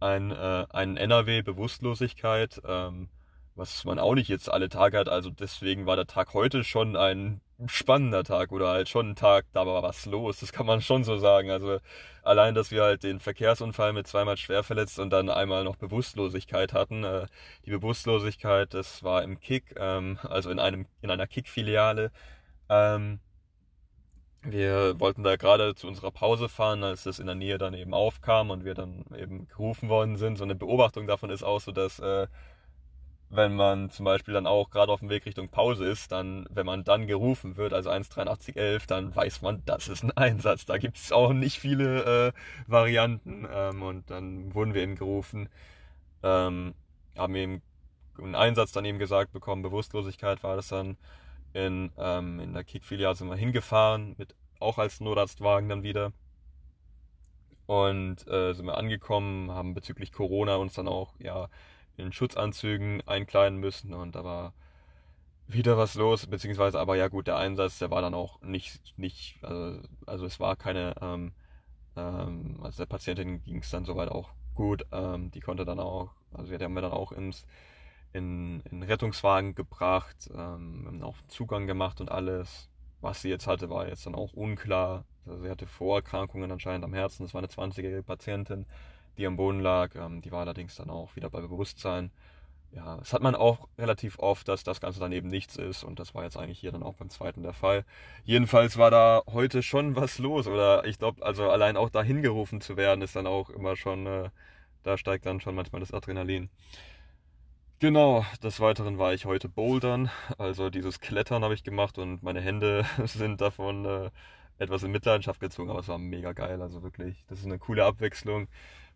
ein, 0.01 0.31
äh, 0.31 0.67
einen 0.71 0.97
NRW 0.97 1.43
Bewusstlosigkeit, 1.43 2.61
ähm, 2.67 3.09
was 3.55 3.85
man 3.85 3.99
auch 3.99 4.15
nicht 4.15 4.29
jetzt 4.29 4.51
alle 4.51 4.69
Tage 4.69 4.99
hat. 4.99 5.09
Also 5.09 5.31
deswegen 5.31 5.87
war 5.87 5.97
der 5.97 6.07
Tag 6.07 6.35
heute 6.35 6.65
schon 6.65 6.97
ein 6.97 7.41
spannender 7.67 8.23
Tag 8.23 8.53
oder 8.53 8.69
halt 8.69 8.89
schon 8.89 9.11
ein 9.11 9.17
Tag, 9.17 9.47
da 9.53 9.67
war 9.67 9.83
was 9.83 10.07
los. 10.07 10.39
Das 10.41 10.53
kann 10.53 10.67
man 10.67 10.81
schon 10.81 11.03
so 11.03 11.19
sagen. 11.19 11.51
Also 11.51 11.79
allein, 12.23 12.55
dass 12.55 12.71
wir 12.71 12.83
halt 12.83 13.03
den 13.03 13.19
Verkehrsunfall 13.19 13.93
mit 13.93 14.07
zweimal 14.07 14.37
schwer 14.37 14.63
verletzt 14.63 14.99
und 15.01 15.11
dann 15.11 15.29
einmal 15.29 15.65
noch 15.65 15.77
Bewusstlosigkeit 15.77 16.73
hatten. 16.73 17.05
Äh, 17.05 17.27
die 17.67 17.71
Bewusstlosigkeit, 17.71 18.75
das 18.75 19.03
war 19.03 19.25
im 19.25 19.41
Kick, 19.41 19.75
ähm, 19.77 20.19
also 20.23 20.51
in 20.51 20.61
einem 20.61 20.87
in 21.03 21.11
einer 21.11 21.27
Kick-Filiale. 21.27 22.13
Ähm, 22.69 23.21
wir 24.53 24.99
wollten 25.01 25.23
da 25.23 25.37
gerade 25.37 25.75
zu 25.75 25.87
unserer 25.87 26.11
Pause 26.11 26.49
fahren, 26.49 26.83
als 26.85 27.05
das 27.05 27.19
in 27.19 27.27
der 27.27 27.35
Nähe 27.35 27.59
dann 27.59 27.75
eben 27.75 27.95
aufkam 27.95 28.51
und 28.51 28.65
wir 28.65 28.75
dann 28.75 29.05
eben 29.17 29.49
gerufen 29.49 29.89
worden 29.89 30.17
sind. 30.17 30.37
So 30.37 30.45
eine 30.45 30.55
Beobachtung 30.55 31.07
davon 31.07 31.31
ist 31.31 31.43
auch 31.43 31.61
so, 31.61 31.73
dass 31.73 31.99
äh, 32.01 32.27
wenn 33.31 33.57
man 33.57 33.91
zum 33.91 34.05
Beispiel 34.05 34.35
dann 34.35 34.47
auch 34.47 34.71
gerade 34.71 34.91
auf 34.91 35.01
dem 35.01 35.11
Weg 35.11 35.27
Richtung 35.27 35.49
Pause 35.49 35.85
ist, 35.85 36.13
dann, 36.13 36.47
wenn 36.51 36.65
man 36.65 36.85
dann 36.85 37.07
gerufen 37.07 37.57
wird, 37.57 37.73
also 37.73 37.91
1,8311, 37.91 38.87
dann 38.87 39.15
weiß 39.15 39.43
man, 39.43 39.63
das 39.67 39.89
ist 39.89 40.03
ein 40.03 40.17
Einsatz. 40.17 40.65
Da 40.65 40.79
gibt 40.79 40.97
es 40.97 41.13
auch 41.13 41.33
nicht 41.33 41.59
viele 41.59 42.29
äh, 42.29 42.33
Varianten. 42.67 43.47
Ähm, 43.53 43.83
und 43.83 44.11
dann 44.11 44.55
wurden 44.55 44.75
wir 44.75 44.83
eben 44.83 44.97
gerufen, 44.97 45.49
ähm, 46.23 46.75
haben 47.17 47.35
eben 47.35 47.63
einen 48.19 48.35
Einsatz 48.35 48.73
dann 48.73 48.85
eben 48.85 48.99
gesagt 48.99 49.33
bekommen, 49.33 49.63
Bewusstlosigkeit 49.63 50.43
war 50.43 50.57
das 50.57 50.69
dann. 50.69 50.97
In, 51.53 51.91
ähm, 51.99 52.41
in 52.41 52.53
der 52.53 52.65
Kickfiliale 52.65 53.15
sind 53.15 53.29
wir 53.29 53.37
hingefahren, 53.37 54.15
mit 54.19 54.35
auch 54.61 54.79
als 54.79 55.01
Notarztwagen 55.01 55.69
dann 55.69 55.83
wieder. 55.83 56.13
Und 57.67 58.27
äh, 58.29 58.55
sind 58.55 58.67
wir 58.67 58.79
angekommen, 58.79 59.51
haben 59.51 59.75
bezüglich 59.75 60.13
Corona 60.13 60.57
uns 60.57 60.75
dann 60.75 60.89
auch, 60.89 61.15
ja, 61.19 61.49
in 61.99 62.13
Schutzanzügen 62.13 63.03
einkleiden 63.07 63.59
müssen 63.59 63.93
und 63.93 64.15
da 64.15 64.25
war 64.25 64.55
wieder 65.49 65.77
was 65.77 65.95
los, 65.95 66.27
beziehungsweise 66.27 66.79
aber 66.79 66.97
ja 66.97 67.09
gut, 67.09 67.27
der 67.27 67.37
Einsatz, 67.37 67.79
der 67.79 67.91
war 67.91 68.03
dann 68.03 68.15
auch 68.15 68.41
nicht, 68.43 68.97
nicht, 68.99 69.39
also, 69.43 69.81
also 70.07 70.27
es 70.27 70.39
war 70.41 70.57
keine, 70.57 70.95
ähm, 71.01 71.33
ähm, 71.97 72.59
also 72.63 72.79
der 72.79 72.87
Patientin 72.87 73.43
ging 73.43 73.59
es 73.59 73.71
dann 73.71 73.85
soweit 73.85 74.11
auch 74.11 74.31
gut, 74.55 74.87
ähm, 74.93 75.31
die 75.31 75.41
konnte 75.41 75.65
dann 75.65 75.81
auch, 75.81 76.13
also 76.33 76.57
die 76.57 76.63
haben 76.63 76.75
wir 76.75 76.83
dann 76.83 76.93
auch 76.93 77.13
ins, 77.13 77.47
in, 78.19 78.61
in 78.71 78.83
Rettungswagen 78.83 79.55
gebracht, 79.55 80.31
ähm, 80.35 81.01
auch 81.03 81.17
Zugang 81.29 81.67
gemacht 81.67 82.01
und 82.01 82.11
alles. 82.11 82.69
Was 83.01 83.23
sie 83.23 83.31
jetzt 83.31 83.47
hatte, 83.47 83.71
war 83.71 83.89
jetzt 83.89 84.07
dann 84.07 84.15
auch 84.15 84.33
unklar. 84.33 85.05
Also 85.25 85.43
sie 85.43 85.51
hatte 85.51 85.67
Vorerkrankungen 85.67 86.51
anscheinend 86.51 86.85
am 86.85 86.95
Herzen, 86.95 87.23
das 87.23 87.33
war 87.33 87.41
eine 87.41 87.49
20-jährige 87.49 88.03
Patientin 88.03 88.67
die 89.19 89.27
am 89.27 89.37
Boden 89.37 89.61
lag. 89.61 89.95
Ähm, 89.97 90.23
die 90.23 90.33
war 90.33 90.41
allerdings 90.41 90.77
dann 90.77 90.89
auch 90.89 91.15
wieder 91.17 91.29
bei 91.29 91.41
Bewusstsein. 91.41 92.11
Ja, 92.71 92.99
das 92.99 93.13
hat 93.13 93.23
man 93.23 93.35
auch 93.35 93.67
relativ 93.79 94.19
oft, 94.19 94.47
dass 94.47 94.63
das 94.63 94.81
Ganze 94.81 95.01
dann 95.01 95.13
eben 95.13 95.29
nichts 95.29 95.57
ist 95.57 95.85
und 95.85 95.99
das 95.99 96.15
war 96.15 96.25
jetzt 96.25 96.37
eigentlich 96.37 96.59
hier 96.59 96.71
dann 96.71 96.83
auch 96.83 96.95
beim 96.95 97.09
zweiten 97.09 97.43
der 97.43 97.55
Fall. 97.55 97.85
Jedenfalls 98.25 98.77
war 98.77 98.91
da 98.91 99.23
heute 99.27 99.63
schon 99.63 99.97
was 99.97 100.19
los 100.19 100.47
oder 100.47 100.85
ich 100.85 100.99
glaube, 100.99 101.25
also 101.25 101.51
allein 101.51 101.79
auch 101.79 101.89
dahin 101.89 102.21
gerufen 102.21 102.61
zu 102.61 102.77
werden, 102.77 103.01
ist 103.01 103.17
dann 103.17 103.27
auch 103.27 103.49
immer 103.49 103.75
schon, 103.75 104.07
äh, 104.07 104.29
da 104.83 104.99
steigt 104.99 105.25
dann 105.25 105.41
schon 105.41 105.55
manchmal 105.55 105.81
das 105.81 105.95
Adrenalin. 105.95 106.51
Genau, 107.81 108.27
des 108.43 108.59
Weiteren 108.59 108.99
war 108.99 109.15
ich 109.15 109.25
heute 109.25 109.49
bouldern, 109.49 110.11
also 110.37 110.69
dieses 110.69 110.99
Klettern 111.01 111.45
habe 111.45 111.55
ich 111.55 111.63
gemacht 111.63 111.97
und 111.99 112.25
meine 112.25 112.41
Hände 112.41 112.85
sind 113.05 113.41
davon 113.41 113.85
äh, 113.85 114.11
etwas 114.59 114.83
in 114.83 114.91
Mitleidenschaft 114.91 115.39
gezogen, 115.39 115.71
aber 115.71 115.79
es 115.79 115.87
war 115.87 115.99
mega 115.99 116.33
geil, 116.33 116.61
also 116.61 116.83
wirklich, 116.83 117.25
das 117.29 117.39
ist 117.39 117.45
eine 117.47 117.61
coole 117.61 117.85
Abwechslung. 117.85 118.49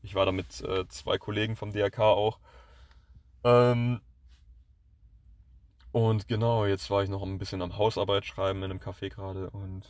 Ich 0.03 0.17
war 0.17 0.27
da 0.27 0.33
mit 0.33 0.61
äh, 0.63 0.89
zwei 0.89 1.17
Kollegen 1.17 1.55
vom 1.55 1.73
DRK 1.73 2.01
auch. 2.01 2.41
Ähm, 3.45 4.01
und 5.93 6.27
genau, 6.27 6.67
jetzt 6.67 6.91
war 6.91 7.05
ich 7.05 7.09
noch 7.09 7.23
ein 7.23 7.39
bisschen 7.39 7.63
am 7.63 7.77
Hausarbeit 7.77 8.25
schreiben 8.25 8.65
in 8.65 8.73
einem 8.73 8.81
Café 8.81 9.11
gerade 9.11 9.51
und 9.51 9.85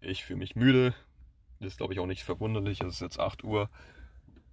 ich 0.00 0.24
fühle 0.24 0.40
mich 0.40 0.56
müde. 0.56 0.92
Das 1.60 1.68
ist, 1.68 1.76
glaube 1.78 1.92
ich, 1.92 2.00
auch 2.00 2.06
nicht 2.06 2.24
verwunderlich. 2.24 2.80
Es 2.80 2.94
ist 2.94 3.00
jetzt 3.00 3.20
8 3.20 3.44
Uhr. 3.44 3.70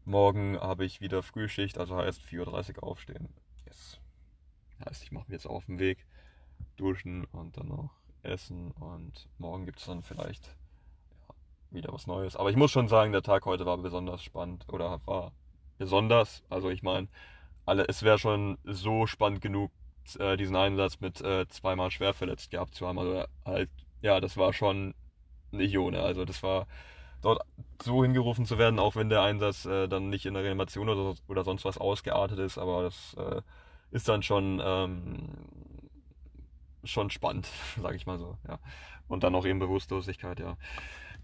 Morgen 0.05 0.59
habe 0.59 0.85
ich 0.85 1.01
wieder 1.01 1.23
Frühschicht, 1.23 1.79
also 1.79 1.97
heißt 1.97 2.21
4.30 2.21 2.77
Uhr 2.77 2.83
aufstehen. 2.83 3.29
Yes. 3.71 3.99
Heißt, 4.85 5.03
ich 5.03 5.11
mache 5.11 5.25
mich 5.25 5.33
jetzt 5.33 5.47
auf 5.47 5.65
den 5.65 5.79
Weg, 5.79 6.05
duschen 6.75 7.23
und 7.25 7.55
dann 7.57 7.67
noch 7.67 7.91
essen 8.23 8.71
und 8.71 9.29
morgen 9.37 9.65
gibt 9.65 9.79
es 9.79 9.85
dann 9.85 10.03
vielleicht 10.03 10.55
wieder 11.69 11.93
was 11.93 12.05
Neues. 12.05 12.35
Aber 12.35 12.49
ich 12.49 12.57
muss 12.57 12.71
schon 12.71 12.89
sagen, 12.89 13.13
der 13.13 13.21
Tag 13.21 13.45
heute 13.45 13.65
war 13.65 13.77
besonders 13.77 14.23
spannend 14.23 14.65
oder 14.67 14.99
war 15.05 15.31
besonders. 15.77 16.43
Also 16.49 16.69
ich 16.69 16.83
meine, 16.83 17.07
alle, 17.65 17.87
es 17.87 18.03
wäre 18.03 18.19
schon 18.19 18.57
so 18.65 19.07
spannend 19.07 19.41
genug, 19.41 19.71
äh, 20.19 20.35
diesen 20.35 20.55
Einsatz 20.57 20.99
mit 20.99 21.21
äh, 21.21 21.47
zweimal 21.47 21.91
schwer 21.91 22.13
verletzt 22.13 22.51
gehabt 22.51 22.75
zu 22.75 22.87
haben. 22.87 22.99
Also 22.99 23.23
halt, 23.45 23.69
ja, 24.01 24.19
das 24.19 24.35
war 24.35 24.51
schon 24.51 24.93
nicht 25.51 25.77
ohne. 25.77 26.01
Also 26.01 26.25
das 26.25 26.43
war 26.43 26.67
dort 27.21 27.41
so 27.81 28.03
hingerufen 28.03 28.45
zu 28.45 28.57
werden, 28.57 28.79
auch 28.79 28.95
wenn 28.95 29.09
der 29.09 29.21
Einsatz 29.21 29.65
äh, 29.65 29.87
dann 29.87 30.09
nicht 30.09 30.25
in 30.25 30.33
der 30.33 30.43
Reanimation 30.43 30.89
oder, 30.89 31.15
oder 31.27 31.43
sonst 31.43 31.65
was 31.65 31.77
ausgeartet 31.77 32.39
ist, 32.39 32.57
aber 32.57 32.83
das 32.83 33.15
äh, 33.15 33.41
ist 33.91 34.07
dann 34.07 34.23
schon 34.23 34.61
ähm, 34.63 35.29
schon 36.83 37.09
spannend, 37.09 37.47
sage 37.81 37.95
ich 37.95 38.05
mal 38.05 38.17
so. 38.17 38.37
Ja. 38.47 38.59
Und 39.07 39.23
dann 39.23 39.33
noch 39.33 39.45
eben 39.45 39.59
Bewusstlosigkeit, 39.59 40.39
ja. 40.39 40.57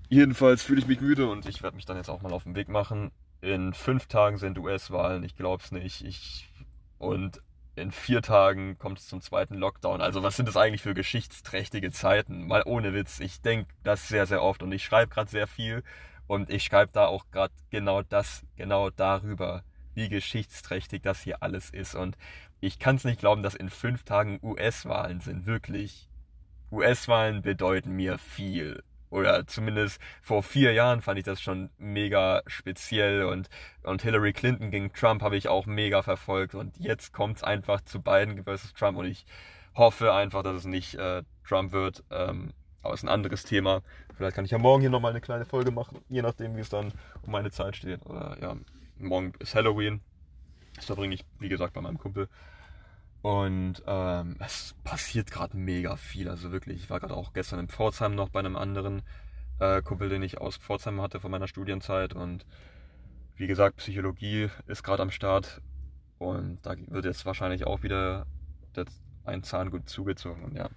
Jedenfalls 0.09 0.63
fühle 0.63 0.79
ich 0.79 0.87
mich 0.87 1.01
müde 1.01 1.29
und 1.29 1.47
ich 1.47 1.61
werde 1.63 1.75
mich 1.75 1.85
dann 1.85 1.97
jetzt 1.97 2.09
auch 2.09 2.21
mal 2.21 2.31
auf 2.31 2.43
den 2.43 2.55
Weg 2.55 2.69
machen. 2.69 3.11
In 3.41 3.73
fünf 3.73 4.07
Tagen 4.07 4.37
sind 4.37 4.57
US-Wahlen, 4.57 5.23
ich 5.23 5.35
glaube 5.35 5.63
es 5.63 5.71
nicht. 5.71 6.03
Ich, 6.03 6.49
und 6.97 7.41
in 7.77 7.91
vier 7.91 8.21
Tagen 8.21 8.77
kommt 8.77 8.99
es 8.99 9.07
zum 9.07 9.21
zweiten 9.21 9.55
Lockdown. 9.55 10.01
Also 10.01 10.23
was 10.23 10.35
sind 10.35 10.47
das 10.47 10.57
eigentlich 10.57 10.81
für 10.81 10.93
geschichtsträchtige 10.93 11.91
Zeiten? 11.91 12.47
Mal 12.47 12.63
ohne 12.65 12.93
Witz. 12.93 13.19
Ich 13.19 13.41
denke 13.41 13.71
das 13.83 14.07
sehr, 14.07 14.25
sehr 14.25 14.41
oft 14.41 14.63
und 14.63 14.71
ich 14.71 14.83
schreibe 14.83 15.13
gerade 15.13 15.29
sehr 15.29 15.47
viel 15.47 15.83
und 16.27 16.49
ich 16.49 16.63
schreibe 16.63 16.91
da 16.91 17.05
auch 17.07 17.25
gerade 17.31 17.53
genau 17.69 18.01
das, 18.01 18.45
genau 18.55 18.89
darüber, 18.89 19.63
wie 19.93 20.09
geschichtsträchtig 20.09 21.01
das 21.01 21.21
hier 21.21 21.41
alles 21.41 21.69
ist. 21.69 21.95
Und 21.95 22.17
ich 22.59 22.79
kann 22.79 22.97
es 22.97 23.03
nicht 23.03 23.19
glauben, 23.19 23.43
dass 23.43 23.55
in 23.55 23.69
fünf 23.69 24.03
Tagen 24.03 24.39
US-Wahlen 24.41 25.21
sind. 25.21 25.45
Wirklich. 25.45 26.09
US-Wahlen 26.71 27.41
bedeuten 27.41 27.91
mir 27.91 28.17
viel. 28.17 28.83
Oder 29.09 29.47
zumindest 29.47 30.01
vor 30.21 30.43
vier 30.43 30.73
Jahren 30.73 31.01
fand 31.01 31.17
ich 31.17 31.25
das 31.25 31.41
schon 31.41 31.69
mega 31.77 32.41
speziell 32.47 33.23
und, 33.23 33.49
und 33.83 34.01
Hillary 34.01 34.33
Clinton 34.33 34.69
gegen 34.69 34.91
Trump 34.91 35.21
habe 35.21 35.37
ich 35.37 35.47
auch 35.47 35.65
mega 35.65 36.01
verfolgt 36.01 36.55
und 36.55 36.77
jetzt 36.77 37.13
kommt 37.13 37.37
es 37.37 37.43
einfach 37.43 37.81
zu 37.81 38.01
Biden 38.01 38.43
versus 38.43 38.73
Trump 38.73 38.97
und 38.97 39.05
ich 39.05 39.25
hoffe 39.75 40.13
einfach, 40.13 40.43
dass 40.43 40.57
es 40.57 40.65
nicht 40.65 40.95
äh, 40.95 41.23
Trump 41.47 41.71
wird. 41.71 42.03
Ähm, 42.09 42.53
aber 42.81 42.93
es 42.93 43.01
ist 43.01 43.05
ein 43.05 43.13
anderes 43.13 43.43
Thema. 43.43 43.81
Vielleicht 44.15 44.35
kann 44.35 44.45
ich 44.45 44.51
ja 44.51 44.57
morgen 44.57 44.81
hier 44.81 44.89
nochmal 44.89 45.11
eine 45.11 45.21
kleine 45.21 45.45
Folge 45.45 45.71
machen, 45.71 45.99
je 46.09 46.21
nachdem, 46.21 46.55
wie 46.55 46.61
es 46.61 46.69
dann 46.69 46.93
um 47.21 47.31
meine 47.31 47.51
Zeit 47.51 47.75
steht. 47.75 48.05
Oder 48.05 48.37
ja, 48.41 48.55
morgen 48.97 49.33
ist 49.39 49.55
Halloween. 49.55 50.01
Das 50.75 50.85
verbringe 50.85 51.15
ich, 51.15 51.25
wie 51.39 51.49
gesagt, 51.49 51.73
bei 51.73 51.81
meinem 51.81 51.97
Kumpel. 51.97 52.29
Und 53.27 53.83
ähm, 53.85 54.37
es 54.39 54.73
passiert 54.85 55.31
gerade 55.31 55.57
mega 55.57 55.97
viel. 55.97 56.29
Also 56.29 56.53
wirklich, 56.53 56.83
ich 56.83 56.89
war 56.89 57.01
gerade 57.01 57.13
auch 57.13 57.33
gestern 57.33 57.59
in 57.59 57.67
Pforzheim 57.67 58.15
noch 58.15 58.29
bei 58.29 58.39
einem 58.39 58.55
anderen 58.55 59.01
äh, 59.59 59.81
Kumpel, 59.81 60.07
den 60.07 60.23
ich 60.23 60.39
aus 60.39 60.55
Pforzheim 60.55 61.01
hatte 61.01 61.19
von 61.19 61.29
meiner 61.29 61.49
Studienzeit. 61.49 62.13
Und 62.13 62.45
wie 63.35 63.47
gesagt, 63.47 63.75
Psychologie 63.77 64.47
ist 64.67 64.81
gerade 64.81 65.01
am 65.01 65.11
Start. 65.11 65.61
Und 66.19 66.59
da 66.65 66.75
wird 66.87 67.03
jetzt 67.03 67.25
wahrscheinlich 67.25 67.67
auch 67.67 67.83
wieder 67.83 68.27
ein 69.25 69.43
Zahn 69.43 69.71
gut 69.71 69.89
zugezogen. 69.89 70.45
Und 70.45 70.55
ja. 70.55 70.69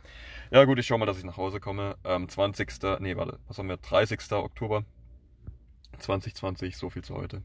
ja, 0.51 0.65
gut, 0.65 0.81
ich 0.81 0.89
schaue 0.89 0.99
mal, 0.99 1.07
dass 1.07 1.19
ich 1.19 1.25
nach 1.25 1.37
Hause 1.37 1.61
komme. 1.61 1.99
Ähm, 2.03 2.29
20. 2.29 2.69
Nee, 2.99 3.17
warte, 3.17 3.39
was 3.47 3.59
haben 3.59 3.69
wir? 3.69 3.77
30. 3.77 4.33
Oktober 4.33 4.83
2020. 6.01 6.77
So 6.77 6.91
viel 6.91 7.05
zu 7.05 7.15
heute. 7.15 7.45